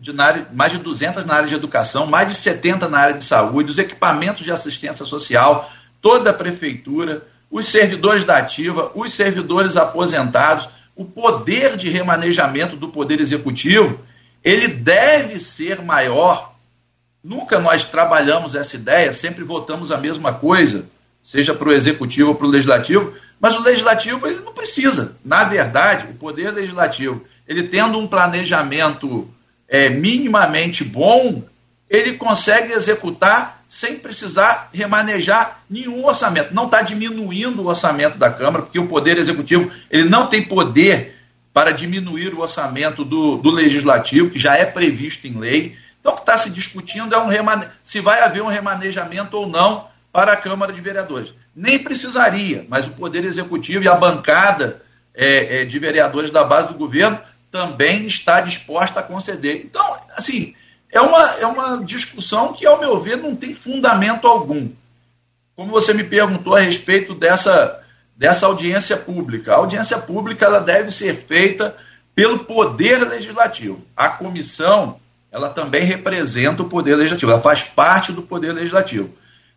de 0.00 0.12
na 0.14 0.24
área, 0.24 0.48
mais 0.52 0.72
de 0.72 0.78
200 0.78 1.26
na 1.26 1.34
área 1.34 1.48
de 1.48 1.54
educação, 1.54 2.06
mais 2.06 2.28
de 2.28 2.34
70 2.34 2.88
na 2.88 2.98
área 2.98 3.18
de 3.18 3.24
saúde, 3.24 3.70
os 3.70 3.78
equipamentos 3.78 4.42
de 4.42 4.50
assistência 4.50 5.04
social, 5.04 5.70
toda 6.00 6.30
a 6.30 6.34
prefeitura, 6.34 7.26
os 7.52 7.68
servidores 7.68 8.24
da 8.24 8.38
ativa, 8.38 8.90
os 8.94 9.12
servidores 9.12 9.76
aposentados, 9.76 10.70
o 10.96 11.04
poder 11.04 11.76
de 11.76 11.90
remanejamento 11.90 12.76
do 12.76 12.88
poder 12.88 13.20
executivo, 13.20 14.00
ele 14.42 14.66
deve 14.68 15.38
ser 15.38 15.82
maior. 15.82 16.54
Nunca 17.22 17.60
nós 17.60 17.84
trabalhamos 17.84 18.54
essa 18.54 18.74
ideia, 18.74 19.12
sempre 19.12 19.44
votamos 19.44 19.92
a 19.92 19.98
mesma 19.98 20.32
coisa, 20.32 20.86
seja 21.22 21.52
para 21.52 21.68
o 21.68 21.72
executivo 21.72 22.30
ou 22.30 22.34
para 22.34 22.46
o 22.46 22.50
legislativo, 22.50 23.12
mas 23.38 23.56
o 23.56 23.62
legislativo 23.62 24.26
ele 24.26 24.40
não 24.40 24.54
precisa. 24.54 25.14
Na 25.22 25.44
verdade, 25.44 26.06
o 26.10 26.14
poder 26.14 26.52
legislativo, 26.52 27.22
ele 27.46 27.64
tendo 27.64 27.98
um 27.98 28.08
planejamento 28.08 29.28
é, 29.68 29.90
minimamente 29.90 30.84
bom, 30.84 31.44
ele 31.88 32.14
consegue 32.14 32.72
executar 32.72 33.61
sem 33.72 33.96
precisar 33.96 34.68
remanejar 34.70 35.62
nenhum 35.68 36.04
orçamento. 36.04 36.52
Não 36.52 36.66
está 36.66 36.82
diminuindo 36.82 37.62
o 37.62 37.68
orçamento 37.68 38.18
da 38.18 38.30
Câmara, 38.30 38.64
porque 38.64 38.78
o 38.78 38.86
Poder 38.86 39.16
Executivo 39.16 39.72
ele 39.90 40.10
não 40.10 40.26
tem 40.26 40.42
poder 40.42 41.16
para 41.54 41.70
diminuir 41.70 42.34
o 42.34 42.40
orçamento 42.40 43.02
do, 43.02 43.38
do 43.38 43.50
Legislativo, 43.50 44.28
que 44.28 44.38
já 44.38 44.58
é 44.58 44.66
previsto 44.66 45.26
em 45.26 45.38
lei. 45.38 45.74
Então, 45.98 46.12
o 46.12 46.16
que 46.16 46.20
está 46.20 46.36
se 46.36 46.50
discutindo 46.50 47.14
é 47.14 47.18
um 47.18 47.28
remane... 47.28 47.66
se 47.82 47.98
vai 47.98 48.20
haver 48.20 48.42
um 48.42 48.48
remanejamento 48.48 49.38
ou 49.38 49.48
não 49.48 49.88
para 50.12 50.32
a 50.32 50.36
Câmara 50.36 50.70
de 50.70 50.82
Vereadores. 50.82 51.32
Nem 51.56 51.78
precisaria, 51.78 52.66
mas 52.68 52.86
o 52.88 52.90
Poder 52.90 53.24
Executivo 53.24 53.82
e 53.82 53.88
a 53.88 53.94
bancada 53.94 54.82
é, 55.14 55.62
é, 55.62 55.64
de 55.64 55.78
vereadores 55.78 56.30
da 56.30 56.44
base 56.44 56.68
do 56.68 56.74
governo 56.74 57.18
também 57.50 58.06
está 58.06 58.42
disposta 58.42 59.00
a 59.00 59.02
conceder. 59.02 59.62
Então, 59.64 59.96
assim, 60.14 60.54
é 60.92 61.00
uma, 61.00 61.22
é 61.40 61.46
uma 61.46 61.82
discussão 61.82 62.52
que, 62.52 62.66
ao 62.66 62.78
meu 62.78 63.00
ver, 63.00 63.16
não 63.16 63.34
tem 63.34 63.54
fundamento 63.54 64.28
algum. 64.28 64.68
Como 65.56 65.72
você 65.72 65.94
me 65.94 66.04
perguntou 66.04 66.54
a 66.54 66.60
respeito 66.60 67.14
dessa, 67.14 67.82
dessa 68.14 68.44
audiência 68.46 68.96
pública. 68.96 69.52
A 69.52 69.56
audiência 69.56 69.98
pública 69.98 70.44
ela 70.44 70.60
deve 70.60 70.90
ser 70.90 71.16
feita 71.16 71.74
pelo 72.14 72.40
Poder 72.40 73.08
Legislativo. 73.08 73.82
A 73.96 74.10
comissão 74.10 75.00
ela 75.32 75.48
também 75.48 75.84
representa 75.84 76.62
o 76.62 76.68
Poder 76.68 76.94
Legislativo, 76.94 77.32
ela 77.32 77.40
faz 77.40 77.62
parte 77.62 78.12
do 78.12 78.20
Poder 78.20 78.52
Legislativo. 78.52 79.10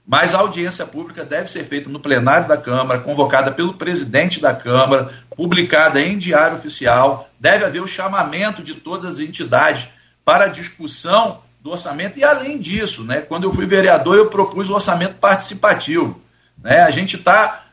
Mas 0.08 0.34
a 0.34 0.40
audiência 0.40 0.86
pública 0.86 1.26
deve 1.26 1.52
ser 1.52 1.66
feita 1.66 1.90
no 1.90 2.00
plenário 2.00 2.48
da 2.48 2.56
Câmara, 2.56 3.02
convocada 3.02 3.52
pelo 3.52 3.74
presidente 3.74 4.40
da 4.40 4.54
Câmara, 4.54 5.12
publicada 5.36 6.00
em 6.00 6.18
diário 6.18 6.58
oficial. 6.58 7.30
Deve 7.40 7.66
haver 7.66 7.82
o 7.82 7.88
chamamento 7.88 8.64
de 8.64 8.76
todas 8.76 9.12
as 9.12 9.20
entidades 9.20 9.90
para 10.26 10.46
a 10.46 10.50
discussão 10.50 11.42
do 11.62 11.72
orçamento. 11.72 12.18
E 12.18 12.24
além 12.24 12.58
disso, 12.58 13.04
né, 13.04 13.22
quando 13.22 13.44
eu 13.44 13.54
fui 13.54 13.66
vereador, 13.66 14.18
eu 14.18 14.28
propus 14.28 14.70
o 14.70 14.74
orçamento 14.74 15.16
participativo. 15.16 16.20
Né? 16.62 16.82
A 16.82 16.92
gente 16.92 17.16
está, 17.16 17.66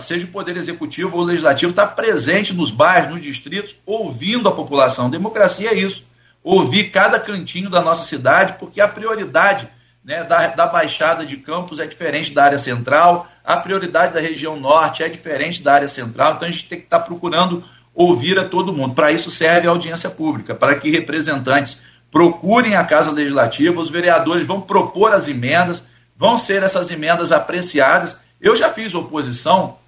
seja 0.00 0.26
o 0.26 0.30
Poder 0.30 0.56
Executivo 0.56 1.16
ou 1.16 1.22
o 1.22 1.26
Legislativo, 1.26 1.70
está 1.70 1.86
presente 1.86 2.54
nos 2.54 2.70
bairros, 2.70 3.12
nos 3.12 3.22
distritos, 3.22 3.76
ouvindo 3.84 4.48
a 4.48 4.52
população. 4.52 5.10
Democracia 5.10 5.70
é 5.70 5.74
isso. 5.74 6.04
Ouvir 6.42 6.90
cada 6.90 7.20
cantinho 7.20 7.70
da 7.70 7.80
nossa 7.80 8.04
cidade, 8.04 8.54
porque 8.58 8.80
a 8.80 8.88
prioridade 8.88 9.68
né, 10.04 10.24
da, 10.24 10.48
da 10.48 10.66
Baixada 10.66 11.24
de 11.24 11.36
Campos 11.36 11.78
é 11.78 11.86
diferente 11.86 12.32
da 12.32 12.44
área 12.44 12.58
central, 12.58 13.28
a 13.44 13.56
prioridade 13.56 14.12
da 14.12 14.20
região 14.20 14.56
norte 14.56 15.02
é 15.02 15.08
diferente 15.08 15.62
da 15.62 15.74
área 15.74 15.88
central, 15.88 16.34
então 16.34 16.48
a 16.48 16.50
gente 16.50 16.68
tem 16.68 16.78
que 16.78 16.86
estar 16.86 16.98
tá 16.98 17.04
procurando 17.04 17.64
ouvir 17.94 18.38
a 18.38 18.44
todo 18.44 18.72
mundo. 18.72 18.94
Para 18.94 19.12
isso 19.12 19.30
serve 19.30 19.66
a 19.66 19.70
audiência 19.70 20.10
pública, 20.10 20.54
para 20.54 20.74
que 20.74 20.90
representantes 20.90 21.78
procurem 22.10 22.76
a 22.76 22.84
Casa 22.84 23.10
Legislativa, 23.10 23.80
os 23.80 23.90
vereadores 23.90 24.46
vão 24.46 24.60
propor 24.60 25.12
as 25.12 25.28
emendas, 25.28 25.84
vão 26.16 26.36
ser 26.36 26.62
essas 26.62 26.90
emendas 26.90 27.32
apreciadas. 27.32 28.16
Eu 28.40 28.54
já 28.54 28.70
fiz 28.70 28.94
oposição 28.94 29.78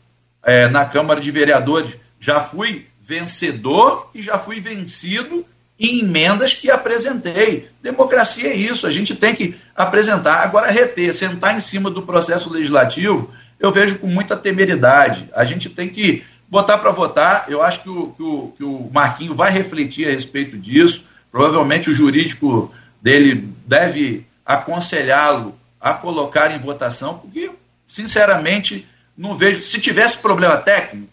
é, 0.42 0.68
na 0.68 0.84
Câmara 0.84 1.20
de 1.20 1.30
Vereadores, 1.30 1.96
já 2.18 2.40
fui 2.40 2.86
vencedor 3.00 4.10
e 4.14 4.22
já 4.22 4.38
fui 4.38 4.60
vencido 4.60 5.44
em 5.78 6.00
emendas 6.00 6.54
que 6.54 6.70
apresentei. 6.70 7.68
Democracia 7.82 8.48
é 8.48 8.54
isso, 8.54 8.86
a 8.86 8.90
gente 8.90 9.14
tem 9.14 9.34
que 9.34 9.56
apresentar. 9.74 10.42
Agora, 10.42 10.70
reter, 10.70 11.12
sentar 11.12 11.56
em 11.56 11.60
cima 11.60 11.90
do 11.90 12.02
processo 12.02 12.50
legislativo, 12.50 13.30
eu 13.58 13.70
vejo 13.70 13.98
com 13.98 14.06
muita 14.06 14.36
temeridade. 14.36 15.28
A 15.34 15.44
gente 15.44 15.68
tem 15.68 15.88
que 15.88 16.24
botar 16.48 16.78
para 16.78 16.90
votar. 16.90 17.46
Eu 17.48 17.62
acho 17.62 17.82
que 17.82 17.90
o, 17.90 18.12
que, 18.12 18.22
o, 18.22 18.52
que 18.56 18.64
o 18.64 18.90
Marquinho 18.92 19.34
vai 19.34 19.50
refletir 19.50 20.08
a 20.08 20.10
respeito 20.10 20.56
disso. 20.58 21.04
Provavelmente 21.30 21.90
o 21.90 21.94
jurídico 21.94 22.72
dele 23.02 23.52
deve 23.66 24.26
aconselhá-lo 24.44 25.58
a 25.80 25.92
colocar 25.94 26.50
em 26.50 26.58
votação, 26.58 27.18
porque, 27.18 27.50
sinceramente, 27.86 28.86
não 29.16 29.36
vejo. 29.36 29.62
Se 29.62 29.80
tivesse 29.80 30.18
problema 30.18 30.56
técnico, 30.56 31.12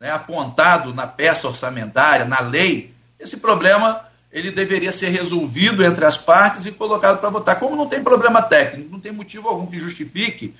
né, 0.00 0.10
apontado 0.10 0.92
na 0.92 1.06
peça 1.06 1.46
orçamentária, 1.46 2.24
na 2.24 2.40
lei, 2.40 2.92
esse 3.18 3.36
problema 3.36 4.00
ele 4.32 4.50
deveria 4.50 4.90
ser 4.90 5.10
resolvido 5.10 5.84
entre 5.84 6.04
as 6.04 6.16
partes 6.16 6.66
e 6.66 6.72
colocado 6.72 7.20
para 7.20 7.30
votar. 7.30 7.58
Como 7.60 7.76
não 7.76 7.86
tem 7.86 8.02
problema 8.02 8.42
técnico, 8.42 8.90
não 8.90 8.98
tem 8.98 9.12
motivo 9.12 9.48
algum 9.48 9.66
que 9.66 9.78
justifique, 9.78 10.52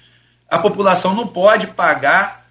a 0.48 0.58
população 0.58 1.12
não 1.14 1.26
pode 1.26 1.66
pagar 1.66 2.43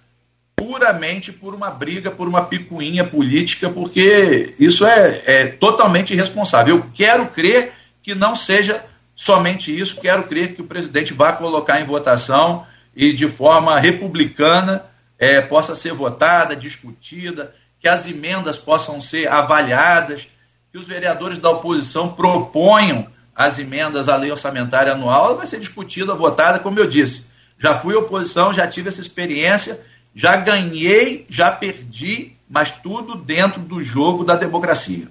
puramente 0.56 1.32
por 1.32 1.54
uma 1.54 1.70
briga, 1.70 2.10
por 2.10 2.28
uma 2.28 2.44
picuinha 2.44 3.04
política, 3.04 3.68
porque 3.68 4.54
isso 4.58 4.84
é, 4.84 5.22
é 5.26 5.46
totalmente 5.46 6.12
irresponsável. 6.12 6.76
Eu 6.76 6.90
quero 6.94 7.26
crer 7.26 7.72
que 8.02 8.14
não 8.14 8.34
seja 8.34 8.84
somente 9.14 9.76
isso, 9.76 10.00
quero 10.00 10.24
crer 10.24 10.54
que 10.54 10.62
o 10.62 10.66
presidente 10.66 11.14
vá 11.14 11.32
colocar 11.32 11.80
em 11.80 11.84
votação 11.84 12.66
e 12.94 13.12
de 13.12 13.28
forma 13.28 13.78
republicana 13.78 14.84
é, 15.18 15.40
possa 15.40 15.74
ser 15.74 15.92
votada, 15.94 16.56
discutida, 16.56 17.54
que 17.78 17.88
as 17.88 18.06
emendas 18.06 18.58
possam 18.58 19.00
ser 19.00 19.28
avaliadas, 19.28 20.26
que 20.70 20.78
os 20.78 20.86
vereadores 20.86 21.38
da 21.38 21.50
oposição 21.50 22.08
proponham 22.08 23.06
as 23.34 23.58
emendas 23.58 24.08
à 24.08 24.16
lei 24.16 24.30
orçamentária 24.30 24.92
anual, 24.92 25.26
ela 25.26 25.36
vai 25.36 25.46
ser 25.46 25.58
discutida, 25.58 26.14
votada, 26.14 26.58
como 26.58 26.78
eu 26.78 26.86
disse. 26.86 27.26
Já 27.58 27.78
fui 27.78 27.94
oposição, 27.94 28.52
já 28.52 28.66
tive 28.66 28.88
essa 28.88 29.00
experiência 29.00 29.80
já 30.14 30.36
ganhei, 30.36 31.26
já 31.28 31.50
perdi, 31.50 32.36
mas 32.48 32.70
tudo 32.70 33.16
dentro 33.16 33.60
do 33.60 33.82
jogo 33.82 34.24
da 34.24 34.36
democracia. 34.36 35.08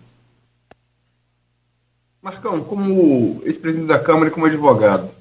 Marcão, 2.22 2.64
como 2.64 3.42
ex-presidente 3.44 3.88
da 3.88 4.00
Câmara 4.00 4.30
e 4.30 4.32
como 4.32 4.46
advogado, 4.46 5.14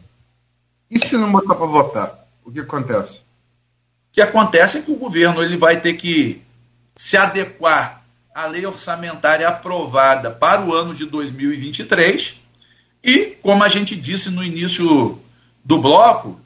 e 0.89 1.01
se 1.01 1.17
não 1.17 1.33
botar 1.33 1.55
para 1.57 1.67
votar? 1.67 2.29
O 2.45 2.53
que 2.53 2.61
acontece? 2.61 3.17
O 3.17 4.13
que 4.13 4.21
acontece 4.21 4.79
é 4.79 4.83
que 4.83 4.93
o 4.93 4.97
governo 4.97 5.43
ele 5.43 5.57
vai 5.57 5.81
ter 5.81 5.95
que 5.95 6.41
se 6.95 7.17
adequar 7.17 8.05
à 8.35 8.47
lei 8.47 8.65
orçamentária 8.65 9.49
aprovada 9.49 10.31
para 10.31 10.65
o 10.65 10.73
ano 10.73 10.95
de 10.95 11.07
2023 11.07 12.41
e, 13.03 13.37
como 13.43 13.65
a 13.65 13.69
gente 13.69 13.97
disse 13.97 14.31
no 14.31 14.45
início 14.45 15.19
do 15.65 15.79
bloco, 15.79 16.41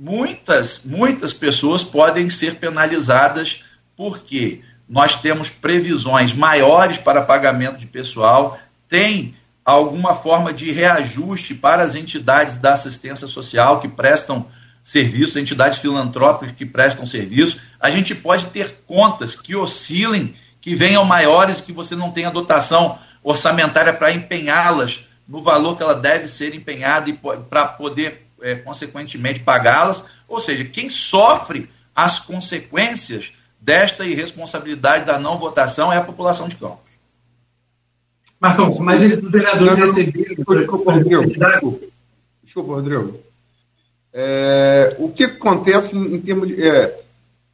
muitas, 0.00 0.80
muitas 0.82 1.34
pessoas 1.34 1.84
podem 1.84 2.30
ser 2.30 2.54
penalizadas 2.54 3.62
porque 3.94 4.62
nós 4.88 5.14
temos 5.16 5.50
previsões 5.50 6.32
maiores 6.32 6.96
para 6.96 7.20
pagamento 7.20 7.76
de 7.76 7.86
pessoal, 7.86 8.58
tem 8.88 9.36
alguma 9.62 10.14
forma 10.14 10.54
de 10.54 10.72
reajuste 10.72 11.54
para 11.54 11.82
as 11.82 11.94
entidades 11.94 12.56
da 12.56 12.72
assistência 12.72 13.26
social 13.28 13.78
que 13.78 13.88
prestam 13.88 14.46
serviço, 14.82 15.38
entidades 15.38 15.78
filantrópicas 15.78 16.56
que 16.56 16.64
prestam 16.64 17.04
serviço. 17.04 17.60
A 17.78 17.90
gente 17.90 18.14
pode 18.14 18.46
ter 18.46 18.82
contas 18.86 19.36
que 19.36 19.54
oscilem, 19.54 20.34
que 20.62 20.74
venham 20.74 21.04
maiores, 21.04 21.60
que 21.60 21.74
você 21.74 21.94
não 21.94 22.10
tenha 22.10 22.30
dotação 22.30 22.98
orçamentária 23.22 23.92
para 23.92 24.12
empenhá-las 24.12 25.00
no 25.28 25.42
valor 25.42 25.76
que 25.76 25.82
ela 25.82 25.94
deve 25.94 26.26
ser 26.26 26.54
empenhada 26.54 27.10
e 27.10 27.12
para 27.12 27.66
poder 27.66 28.29
é, 28.42 28.56
consequentemente, 28.56 29.40
pagá-las. 29.40 30.04
Ou 30.28 30.40
seja, 30.40 30.64
quem 30.64 30.88
sofre 30.88 31.68
as 31.94 32.18
consequências 32.18 33.32
desta 33.60 34.06
irresponsabilidade 34.06 35.04
da 35.04 35.18
não 35.18 35.38
votação 35.38 35.92
é 35.92 35.96
a 35.96 36.04
população 36.04 36.48
de 36.48 36.56
Campos. 36.56 36.98
Marcão, 38.40 38.74
mas 38.80 39.02
eles, 39.02 39.22
os 39.22 39.30
vereadores 39.30 39.76
receberam. 39.76 40.34
Desculpa, 40.56 40.92
Rodrigo. 40.92 41.80
Desculpa, 42.42 42.72
Rodrigo. 42.72 43.20
É, 44.12 44.96
o 44.98 45.10
que 45.10 45.24
acontece 45.24 45.94
em, 45.94 46.14
em 46.14 46.20
termos 46.20 46.48
de. 46.48 46.66
É, 46.66 47.00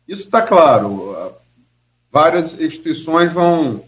isso 0.07 0.23
está 0.23 0.43
claro. 0.43 1.35
Várias 2.13 2.59
instituições 2.59 3.33
vão, 3.33 3.85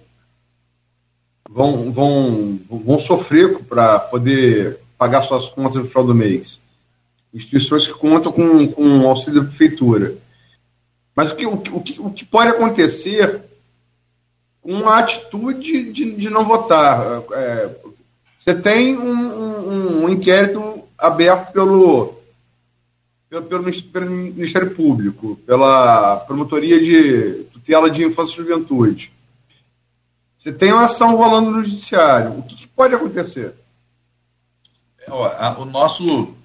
vão, 1.48 1.92
vão, 1.92 2.60
vão 2.68 2.98
sofrer 2.98 3.60
para 3.60 4.00
poder 4.00 4.80
pagar 4.98 5.22
suas 5.22 5.48
contas 5.48 5.76
no 5.76 5.88
final 5.88 6.04
do 6.04 6.14
mês 6.14 6.60
instituições 7.32 7.86
que 7.86 7.94
contam 7.94 8.32
com, 8.32 8.68
com 8.68 9.08
auxílio 9.08 9.42
da 9.42 9.48
prefeitura. 9.48 10.16
Mas 11.14 11.32
o 11.32 11.36
que, 11.36 11.46
o, 11.46 11.56
que, 11.58 12.00
o 12.00 12.10
que 12.10 12.24
pode 12.24 12.50
acontecer 12.50 13.40
com 14.62 14.88
a 14.88 14.98
atitude 14.98 15.92
de, 15.92 16.14
de 16.14 16.30
não 16.30 16.44
votar? 16.44 17.22
É, 17.32 17.76
você 18.38 18.54
tem 18.54 18.96
um, 18.96 19.10
um, 19.10 20.04
um, 20.04 20.08
inquérito 20.08 20.84
aberto 20.96 21.52
pelo, 21.52 22.14
pelo, 23.28 23.42
pelo, 23.42 23.64
Ministério 23.64 24.74
Público, 24.74 25.36
pela 25.46 26.16
Promotoria 26.18 26.80
de 26.80 27.44
Tutela 27.52 27.90
de 27.90 28.04
Infância 28.04 28.32
e 28.32 28.36
Juventude. 28.36 29.12
Você 30.38 30.52
tem 30.52 30.72
uma 30.72 30.84
ação 30.84 31.16
rolando 31.16 31.50
no 31.50 31.64
Judiciário. 31.64 32.38
O 32.38 32.42
que, 32.42 32.54
que 32.54 32.66
pode 32.68 32.94
acontecer? 32.94 33.54
O 35.58 35.64
nosso 35.64 36.37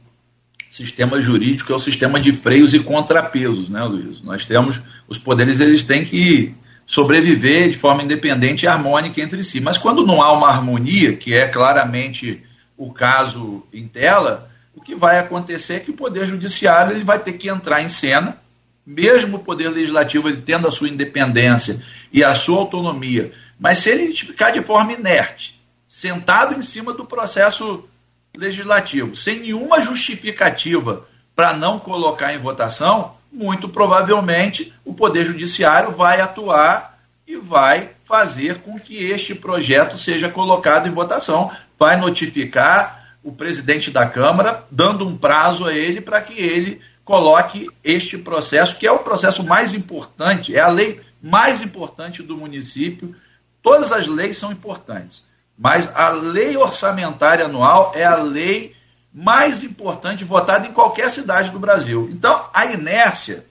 sistema 0.73 1.21
jurídico 1.21 1.71
é 1.71 1.75
o 1.75 1.79
sistema 1.79 2.19
de 2.19 2.33
freios 2.33 2.73
e 2.73 2.79
contrapesos, 2.79 3.69
né, 3.69 3.83
Luiz? 3.83 4.23
Nós 4.23 4.43
temos, 4.43 4.81
os 5.07 5.19
poderes 5.19 5.59
eles 5.59 5.83
têm 5.83 6.03
que 6.03 6.55
sobreviver 6.83 7.69
de 7.69 7.77
forma 7.77 8.01
independente 8.01 8.63
e 8.63 8.67
harmônica 8.67 9.21
entre 9.21 9.43
si. 9.43 9.61
Mas 9.61 9.77
quando 9.77 10.03
não 10.03 10.19
há 10.19 10.31
uma 10.31 10.49
harmonia, 10.49 11.15
que 11.15 11.31
é 11.35 11.47
claramente 11.47 12.41
o 12.75 12.91
caso 12.91 13.61
em 13.71 13.87
tela, 13.87 14.49
o 14.73 14.81
que 14.81 14.95
vai 14.95 15.19
acontecer 15.19 15.75
é 15.75 15.79
que 15.79 15.91
o 15.91 15.95
Poder 15.95 16.25
Judiciário 16.25 16.93
ele 16.93 17.03
vai 17.03 17.19
ter 17.19 17.33
que 17.33 17.49
entrar 17.49 17.83
em 17.83 17.89
cena, 17.89 18.41
mesmo 18.83 19.37
o 19.37 19.41
Poder 19.41 19.69
Legislativo 19.69 20.27
ele 20.27 20.41
tendo 20.41 20.67
a 20.67 20.71
sua 20.71 20.89
independência 20.89 21.79
e 22.11 22.23
a 22.23 22.33
sua 22.33 22.57
autonomia, 22.57 23.31
mas 23.59 23.77
se 23.77 23.91
ele 23.91 24.11
ficar 24.15 24.49
de 24.49 24.63
forma 24.63 24.91
inerte, 24.93 25.61
sentado 25.87 26.57
em 26.57 26.63
cima 26.63 26.93
do 26.93 27.05
processo 27.05 27.87
legislativo, 28.35 29.15
sem 29.15 29.39
nenhuma 29.39 29.79
justificativa 29.79 31.05
para 31.35 31.53
não 31.53 31.79
colocar 31.79 32.33
em 32.33 32.37
votação, 32.37 33.15
muito 33.31 33.67
provavelmente 33.69 34.73
o 34.85 34.93
Poder 34.93 35.25
Judiciário 35.25 35.91
vai 35.91 36.21
atuar 36.21 36.99
e 37.27 37.37
vai 37.37 37.91
fazer 38.03 38.59
com 38.59 38.79
que 38.79 38.97
este 38.97 39.33
projeto 39.33 39.97
seja 39.97 40.29
colocado 40.29 40.87
em 40.87 40.91
votação, 40.91 41.51
vai 41.79 41.95
notificar 41.95 43.15
o 43.23 43.31
presidente 43.31 43.89
da 43.89 44.05
Câmara, 44.05 44.65
dando 44.69 45.07
um 45.07 45.17
prazo 45.17 45.65
a 45.65 45.73
ele 45.73 46.01
para 46.01 46.21
que 46.21 46.39
ele 46.39 46.81
coloque 47.03 47.67
este 47.83 48.17
processo, 48.17 48.77
que 48.77 48.87
é 48.87 48.91
o 48.91 48.99
processo 48.99 49.43
mais 49.43 49.73
importante, 49.73 50.55
é 50.55 50.59
a 50.59 50.69
lei 50.69 51.01
mais 51.21 51.61
importante 51.61 52.21
do 52.21 52.37
município. 52.37 53.15
Todas 53.61 53.91
as 53.91 54.07
leis 54.07 54.37
são 54.37 54.51
importantes, 54.51 55.23
mas 55.57 55.89
a 55.95 56.09
lei 56.09 56.57
orçamentária 56.57 57.45
anual 57.45 57.91
é 57.95 58.03
a 58.03 58.15
lei 58.15 58.75
mais 59.13 59.63
importante 59.63 60.23
votada 60.23 60.67
em 60.67 60.73
qualquer 60.73 61.09
cidade 61.09 61.51
do 61.51 61.59
Brasil. 61.59 62.09
Então, 62.11 62.49
a 62.53 62.65
inércia 62.65 63.45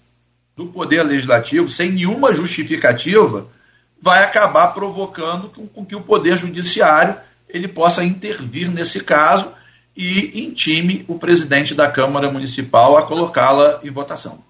do 0.57 0.67
Poder 0.67 1.03
Legislativo, 1.03 1.71
sem 1.71 1.93
nenhuma 1.93 2.35
justificativa, 2.35 3.47
vai 4.01 4.25
acabar 4.25 4.69
provocando 4.69 5.49
com 5.73 5.87
que 5.87 5.95
o 5.95 6.01
Poder 6.01 6.37
Judiciário 6.37 7.17
ele 7.49 7.69
possa 7.69 8.05
intervir 8.05 8.71
nesse 8.71 9.01
caso 9.01 9.53
e 9.97 10.43
intime 10.43 11.05
o 11.07 11.19
presidente 11.19 11.75
da 11.75 11.89
Câmara 11.89 12.31
Municipal 12.31 12.97
a 12.97 13.03
colocá-la 13.03 13.81
em 13.85 13.91
votação. 13.91 14.43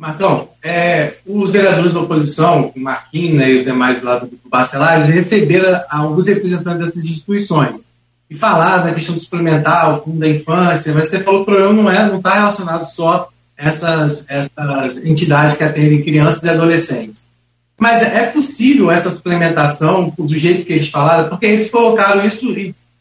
Marcão, 0.00 0.48
é, 0.62 1.16
os 1.26 1.50
vereadores 1.50 1.92
da 1.92 2.00
oposição, 2.00 2.72
o 2.74 2.80
Marquinhos 2.80 3.36
né, 3.36 3.52
e 3.52 3.58
os 3.58 3.64
demais 3.66 4.02
lá 4.02 4.18
do 4.18 4.30
Bacelar, 4.46 4.96
eles 4.96 5.10
receberam 5.10 5.78
alguns 5.90 6.26
representantes 6.26 6.86
dessas 6.86 7.04
instituições 7.04 7.84
e 8.30 8.34
falaram 8.34 8.84
da 8.84 8.94
questão 8.94 9.14
do 9.14 9.20
suplementar, 9.20 9.92
o 9.92 10.02
fundo 10.02 10.18
da 10.18 10.28
infância, 10.30 10.94
mas 10.94 11.08
você 11.10 11.18
falou 11.18 11.44
que 11.44 11.50
o 11.50 11.54
problema 11.54 11.82
não 11.82 11.90
é, 11.90 12.08
não 12.08 12.16
está 12.16 12.32
relacionado 12.32 12.84
só 12.86 13.28
a 13.58 13.68
essas, 13.68 14.24
essas 14.30 14.96
entidades 15.04 15.58
que 15.58 15.64
atendem 15.64 16.02
crianças 16.02 16.42
e 16.44 16.48
adolescentes. 16.48 17.30
Mas 17.78 18.02
é 18.02 18.24
possível 18.24 18.90
essa 18.90 19.12
suplementação 19.12 20.14
do 20.18 20.34
jeito 20.34 20.64
que 20.64 20.72
eles 20.72 20.88
falaram, 20.88 21.28
porque 21.28 21.44
eles 21.44 21.68
colocaram 21.68 22.26
isso 22.26 22.46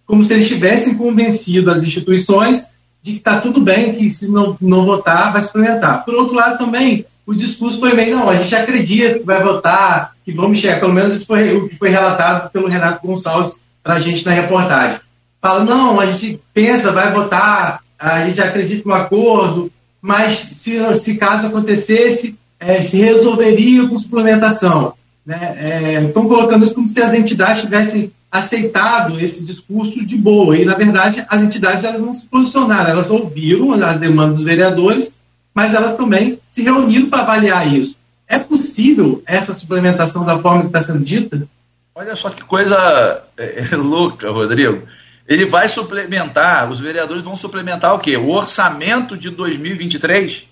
como 0.06 0.22
se 0.22 0.34
eles 0.34 0.50
tivessem 0.50 0.96
convencido 0.96 1.72
as 1.72 1.82
instituições 1.82 2.66
de 3.02 3.14
que 3.14 3.18
está 3.18 3.40
tudo 3.40 3.62
bem, 3.62 3.94
que 3.94 4.10
se 4.10 4.30
não, 4.30 4.58
não 4.60 4.86
votar, 4.86 5.32
vai 5.32 5.42
suplementar. 5.42 6.04
Por 6.04 6.14
outro 6.16 6.36
lado, 6.36 6.58
também, 6.58 7.06
o 7.26 7.34
discurso 7.34 7.80
foi 7.80 7.94
meio, 7.94 8.18
não, 8.18 8.30
a 8.30 8.36
gente 8.36 8.56
acredita 8.56 9.20
que 9.20 9.26
vai 9.26 9.42
votar, 9.42 10.14
que 10.26 10.32
vamos 10.32 10.60
chegar, 10.60 10.80
pelo 10.80 10.94
menos 10.94 11.16
isso 11.16 11.26
foi 11.26 11.56
o 11.56 11.70
que 11.70 11.78
foi 11.78 11.90
relatado 11.90 12.50
pelo 12.52 12.68
Renato 12.68 13.06
Gonçalves 13.06 13.62
para 13.84 13.96
a 13.96 14.00
gente 14.00 14.26
na 14.26 14.32
reportagem. 14.32 15.00
Fala, 15.42 15.64
não, 15.64 16.00
a 16.00 16.06
gente 16.06 16.40
pensa, 16.54 16.92
vai 16.92 17.12
votar, 17.14 17.82
a 17.98 18.26
gente 18.26 18.42
acredita 18.42 18.88
no 18.88 18.94
acordo, 18.94 19.72
mas 20.02 20.34
se, 20.34 20.94
se 20.96 21.16
caso 21.16 21.48
acontecesse, 21.48 22.38
é, 22.60 22.82
se 22.82 22.98
resolveria 22.98 23.88
com 23.88 23.98
suplementação. 23.98 24.94
Né? 25.26 25.56
É, 25.60 26.04
estão 26.04 26.28
colocando 26.28 26.66
isso 26.66 26.76
como 26.76 26.88
se 26.88 27.02
as 27.02 27.14
entidades 27.14 27.62
tivessem 27.62 28.12
aceitado 28.32 29.20
esse 29.20 29.46
discurso 29.46 30.06
de 30.06 30.18
boa. 30.18 30.58
E, 30.58 30.64
na 30.64 30.76
verdade, 30.76 31.26
as 31.28 31.42
entidades 31.42 31.84
elas 31.84 32.02
não 32.02 32.14
se 32.14 32.28
posicionaram, 32.28 32.92
elas 32.92 33.10
ouviram 33.10 33.72
as 33.74 33.98
demandas 33.98 34.38
dos 34.38 34.46
vereadores, 34.46 35.20
mas 35.54 35.74
elas 35.74 35.98
também 35.98 36.40
se 36.50 36.62
reuniram 36.62 37.10
para 37.10 37.24
avaliar 37.24 37.74
isso. 37.74 38.00
É 38.28 38.38
possível 38.38 39.24
essa 39.26 39.54
suplementação 39.54 40.24
da 40.24 40.38
forma 40.38 40.62
que 40.62 40.68
está 40.68 40.82
sendo 40.82 41.04
dita? 41.04 41.48
Olha 41.96 42.16
só 42.16 42.30
que 42.30 42.44
coisa 42.44 43.24
é, 43.36 43.68
é, 43.72 43.76
louca, 43.76 44.30
Rodrigo. 44.30 44.88
Ele 45.28 45.46
vai 45.46 45.68
suplementar, 45.68 46.70
os 46.70 46.80
vereadores 46.80 47.24
vão 47.24 47.36
suplementar 47.36 47.94
o 47.94 48.00
quê? 48.00 48.18
O 48.18 48.30
orçamento 48.30 49.18
de 49.18 49.30
2023? 49.30 50.44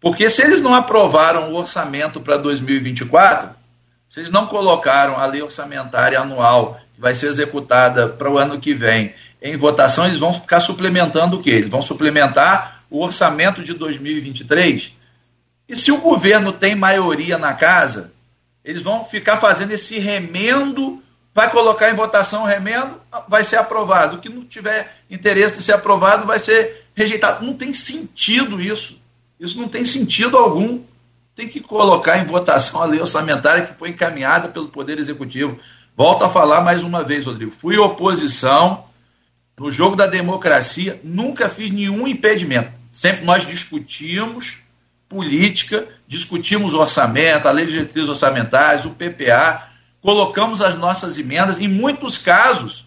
Porque 0.00 0.30
se 0.30 0.42
eles 0.42 0.60
não 0.60 0.74
aprovaram 0.74 1.52
o 1.52 1.56
orçamento 1.56 2.20
para 2.20 2.36
2024, 2.36 3.50
se 4.08 4.20
eles 4.20 4.30
não 4.30 4.46
colocaram 4.46 5.18
a 5.18 5.26
lei 5.26 5.42
orçamentária 5.42 6.20
anual 6.20 6.80
vai 6.98 7.14
ser 7.14 7.26
executada 7.28 8.08
para 8.08 8.30
o 8.30 8.38
ano 8.38 8.58
que 8.58 8.74
vem 8.74 9.14
em 9.40 9.56
votação, 9.56 10.06
eles 10.06 10.18
vão 10.18 10.32
ficar 10.32 10.60
suplementando 10.60 11.38
o 11.38 11.42
quê? 11.42 11.50
Eles 11.50 11.68
vão 11.68 11.82
suplementar 11.82 12.82
o 12.90 13.02
orçamento 13.02 13.62
de 13.62 13.74
2023. 13.74 14.92
E 15.68 15.76
se 15.76 15.92
o 15.92 15.98
governo 15.98 16.52
tem 16.52 16.74
maioria 16.74 17.36
na 17.36 17.52
casa, 17.52 18.12
eles 18.64 18.82
vão 18.82 19.04
ficar 19.04 19.36
fazendo 19.36 19.72
esse 19.72 19.98
remendo, 19.98 21.02
vai 21.34 21.50
colocar 21.50 21.90
em 21.90 21.94
votação 21.94 22.42
o 22.42 22.46
remendo, 22.46 23.00
vai 23.28 23.44
ser 23.44 23.56
aprovado. 23.56 24.16
O 24.16 24.20
que 24.20 24.28
não 24.28 24.44
tiver 24.44 24.96
interesse 25.10 25.58
de 25.58 25.62
ser 25.62 25.72
aprovado 25.72 26.26
vai 26.26 26.38
ser 26.38 26.84
rejeitado. 26.94 27.44
Não 27.44 27.54
tem 27.54 27.72
sentido 27.72 28.60
isso. 28.60 28.98
Isso 29.38 29.58
não 29.58 29.68
tem 29.68 29.84
sentido 29.84 30.36
algum. 30.36 30.80
Tem 31.34 31.46
que 31.46 31.60
colocar 31.60 32.18
em 32.18 32.24
votação 32.24 32.80
a 32.80 32.86
lei 32.86 33.00
orçamentária 33.00 33.66
que 33.66 33.74
foi 33.74 33.90
encaminhada 33.90 34.48
pelo 34.48 34.68
Poder 34.68 34.98
Executivo. 34.98 35.58
Volto 35.96 36.24
a 36.24 36.28
falar 36.28 36.60
mais 36.60 36.84
uma 36.84 37.02
vez, 37.02 37.24
Rodrigo. 37.24 37.50
Fui 37.50 37.78
oposição 37.78 38.84
no 39.58 39.70
jogo 39.70 39.96
da 39.96 40.06
democracia, 40.06 41.00
nunca 41.02 41.48
fiz 41.48 41.70
nenhum 41.70 42.06
impedimento. 42.06 42.70
Sempre 42.92 43.24
nós 43.24 43.46
discutimos 43.46 44.58
política, 45.08 45.88
discutimos 46.06 46.74
orçamento, 46.74 47.48
a 47.48 47.50
lei 47.50 47.64
de 47.64 47.72
diretrizes 47.72 48.10
orçamentárias, 48.10 48.84
o 48.84 48.90
PPA, 48.90 49.70
colocamos 50.02 50.60
as 50.60 50.76
nossas 50.76 51.16
emendas, 51.16 51.58
em 51.58 51.68
muitos 51.68 52.18
casos, 52.18 52.84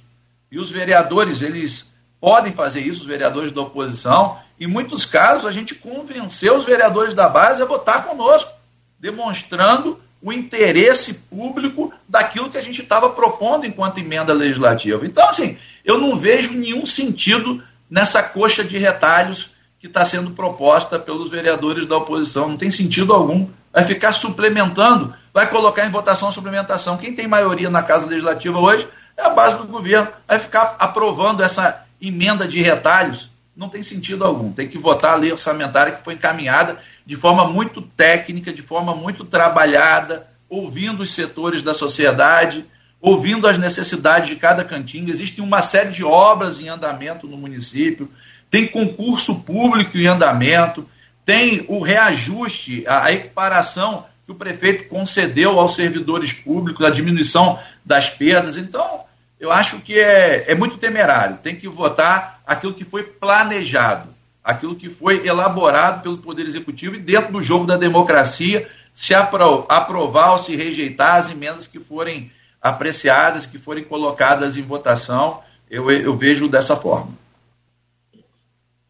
e 0.52 0.60
os 0.60 0.70
vereadores, 0.70 1.42
eles 1.42 1.88
podem 2.20 2.54
fazer 2.54 2.82
isso, 2.82 3.02
os 3.02 3.08
vereadores 3.08 3.52
da 3.52 3.62
oposição, 3.62 4.38
em 4.60 4.68
muitos 4.68 5.06
casos 5.06 5.46
a 5.46 5.52
gente 5.52 5.74
convenceu 5.74 6.58
os 6.58 6.66
vereadores 6.66 7.16
da 7.16 7.28
base 7.28 7.62
a 7.62 7.66
votar 7.66 8.06
conosco, 8.06 8.52
demonstrando 9.00 10.00
o 10.22 10.34
interesse 10.34 11.14
público 11.30 11.94
daquilo 12.08 12.50
que 12.50 12.58
a 12.58 12.62
gente 12.62 12.82
estava 12.82 13.10
propondo 13.10 13.66
enquanto 13.66 14.00
emenda 14.00 14.34
legislativa. 14.34 15.06
Então, 15.06 15.28
assim, 15.30 15.58
eu 15.86 15.98
não 15.98 16.16
vejo 16.16 16.54
nenhum 16.54 16.86
sentido 16.86 17.64
nessa 17.90 18.22
coxa 18.22 18.64
de 18.64 18.78
retalhos 18.78 19.52
que 19.80 19.88
está 19.88 20.04
sendo 20.04 20.32
proposta 20.32 21.00
pelos 21.00 21.30
vereadores 21.30 21.86
da 21.86 21.98
oposição. 21.98 22.50
Não 22.50 22.58
tem 22.58 22.70
sentido 22.70 23.14
algum. 23.14 23.48
Vai 23.72 23.86
ficar 23.86 24.12
suplementando, 24.14 25.14
vai 25.34 25.48
colocar 25.48 25.86
em 25.86 25.92
votação 25.92 26.28
a 26.28 26.32
suplementação. 26.32 26.98
Quem 26.98 27.14
tem 27.14 27.28
maioria 27.28 27.70
na 27.70 27.82
Casa 27.82 28.06
Legislativa 28.06 28.60
hoje 28.60 28.88
é 29.16 29.24
a 29.24 29.30
base 29.30 29.58
do 29.58 29.66
governo. 29.66 30.10
Vai 30.28 30.38
ficar 30.38 30.76
aprovando 30.80 31.42
essa 31.42 31.86
emenda 32.02 32.48
de 32.48 32.62
retalhos. 32.62 33.29
Não 33.60 33.68
tem 33.68 33.84
sentido 33.84 34.24
algum. 34.24 34.54
Tem 34.54 34.70
que 34.70 34.78
votar 34.78 35.16
a 35.16 35.18
lei 35.18 35.34
orçamentária 35.34 35.92
que 35.92 36.02
foi 36.02 36.14
encaminhada 36.14 36.78
de 37.06 37.18
forma 37.18 37.44
muito 37.44 37.82
técnica, 37.82 38.54
de 38.54 38.62
forma 38.62 38.96
muito 38.96 39.26
trabalhada, 39.26 40.30
ouvindo 40.48 41.04
os 41.04 41.12
setores 41.12 41.62
da 41.62 41.74
sociedade, 41.74 42.66
ouvindo 43.02 43.46
as 43.50 43.58
necessidades 43.58 44.30
de 44.30 44.38
cada 44.38 44.64
cantinho. 44.64 45.10
Existe 45.10 45.42
uma 45.42 45.62
série 45.62 45.92
de 45.92 46.06
obras 46.06 46.62
em 46.62 46.70
andamento 46.70 47.28
no 47.28 47.36
município, 47.36 48.10
tem 48.50 48.66
concurso 48.66 49.42
público 49.42 49.98
em 49.98 50.08
andamento, 50.08 50.88
tem 51.26 51.66
o 51.68 51.82
reajuste, 51.82 52.86
a 52.88 53.12
equiparação 53.12 54.06
que 54.26 54.32
o 54.32 54.36
prefeito 54.36 54.88
concedeu 54.88 55.60
aos 55.60 55.76
servidores 55.76 56.32
públicos, 56.32 56.86
a 56.86 56.90
diminuição 56.90 57.60
das 57.84 58.10
perdas. 58.10 58.56
Então, 58.56 59.04
eu 59.40 59.52
acho 59.52 59.80
que 59.80 60.00
é, 60.00 60.52
é 60.52 60.56
muito 60.56 60.78
temerário. 60.78 61.38
Tem 61.38 61.56
que 61.56 61.68
votar 61.68 62.42
aquilo 62.46 62.74
que 62.74 62.84
foi 62.84 63.04
planejado 63.04 64.10
aquilo 64.50 64.76
que 64.76 64.90
foi 64.90 65.28
elaborado 65.28 66.02
pelo 66.02 66.18
Poder 66.18 66.48
Executivo 66.48 66.96
e 66.96 67.00
dentro 67.00 67.32
do 67.32 67.42
jogo 67.42 67.66
da 67.66 67.78
democracia, 67.78 68.68
se 68.94 69.14
aprovar 69.14 70.32
ou 70.32 70.40
se 70.40 70.56
rejeitar 70.56 71.18
as 71.18 71.30
emendas 71.30 71.68
que 71.68 71.80
forem 71.80 72.32
apreciadas, 72.60 73.46
que 73.46 73.60
forem 73.60 73.84
colocadas 73.84 74.58
em 74.58 74.64
votação, 74.64 75.42
eu, 75.70 75.90
eu 75.92 76.18
vejo 76.18 76.50
dessa 76.50 76.76
forma. 76.76 77.14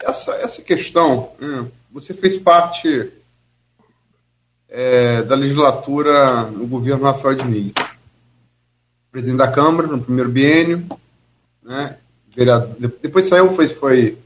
Essa, 0.01 0.31
essa 0.35 0.61
questão, 0.61 1.33
hum, 1.41 1.67
você 1.91 2.13
fez 2.13 2.37
parte 2.37 3.11
é, 4.69 5.21
da 5.23 5.35
legislatura 5.35 6.43
no 6.43 6.65
governo 6.65 7.03
Rafael 7.03 7.43
Miguel. 7.43 7.73
Presidente 9.11 9.37
da 9.37 9.51
Câmara 9.51 9.87
no 9.87 10.01
primeiro 10.01 10.29
biênio, 10.29 10.85
né, 11.63 11.97
vereador, 12.35 12.75
depois 13.01 13.25
saiu, 13.27 13.55
foi, 13.55 13.67
foi 13.67 14.17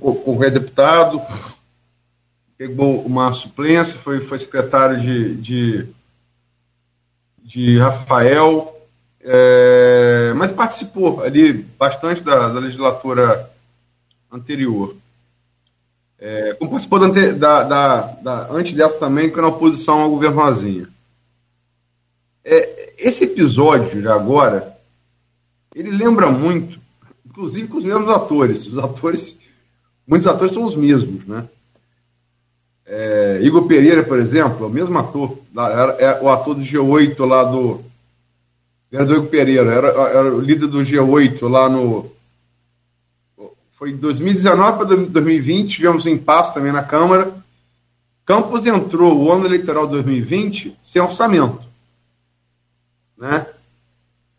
concorrer 0.00 0.52
deputado, 0.52 1.22
pegou 2.56 3.02
uma 3.02 3.32
suplência, 3.32 3.98
foi, 3.98 4.26
foi 4.26 4.38
secretário 4.40 5.00
de, 5.00 5.34
de, 5.36 5.88
de 7.42 7.78
Rafael, 7.78 8.76
é, 9.20 10.32
mas 10.36 10.50
participou 10.52 11.22
ali 11.22 11.52
bastante 11.52 12.20
da, 12.20 12.48
da 12.48 12.60
legislatura 12.60 13.50
anterior. 14.30 14.96
É, 16.20 16.54
como 16.54 16.72
participou 16.72 16.98
da, 16.98 17.62
da, 17.62 18.00
da, 18.00 18.48
antes 18.50 18.72
dessa 18.74 18.98
também, 18.98 19.30
que 19.30 19.38
era 19.38 19.46
oposição 19.46 20.00
ao 20.00 20.10
governo 20.10 20.40
Rosinha. 20.40 20.88
É, 22.44 22.77
esse 22.98 23.24
episódio 23.24 24.10
agora, 24.12 24.76
ele 25.74 25.90
lembra 25.90 26.28
muito, 26.30 26.80
inclusive 27.24 27.68
com 27.68 27.78
os 27.78 27.84
mesmos 27.84 28.10
atores. 28.10 28.66
Os 28.66 28.78
atores, 28.78 29.38
muitos 30.06 30.26
atores 30.26 30.52
são 30.52 30.64
os 30.64 30.74
mesmos, 30.74 31.24
né? 31.24 31.48
É, 32.84 33.38
Igor 33.42 33.66
Pereira, 33.66 34.02
por 34.02 34.18
exemplo, 34.18 34.66
o 34.66 34.70
mesmo 34.70 34.98
ator, 34.98 35.38
era, 35.54 35.92
é 35.98 36.22
o 36.22 36.28
ator 36.30 36.54
do 36.54 36.62
G8 36.62 37.24
lá 37.26 37.44
do. 37.44 37.80
Era 38.90 39.04
do 39.04 39.14
Igor 39.14 39.26
Pereira, 39.26 39.70
era, 39.70 39.88
era 39.88 40.34
o 40.34 40.40
líder 40.40 40.66
do 40.66 40.78
G8 40.78 41.48
lá 41.48 41.68
no. 41.68 42.10
Foi 43.72 43.92
2019 43.92 44.76
para 44.78 44.86
2020, 44.86 45.76
tivemos 45.76 46.04
um 46.04 46.08
impasse 46.08 46.52
também 46.52 46.72
na 46.72 46.82
Câmara. 46.82 47.32
Campos 48.24 48.66
entrou 48.66 49.22
o 49.22 49.30
ano 49.30 49.46
eleitoral 49.46 49.86
2020 49.86 50.76
sem 50.82 51.00
orçamento. 51.00 51.67
Né? 53.18 53.46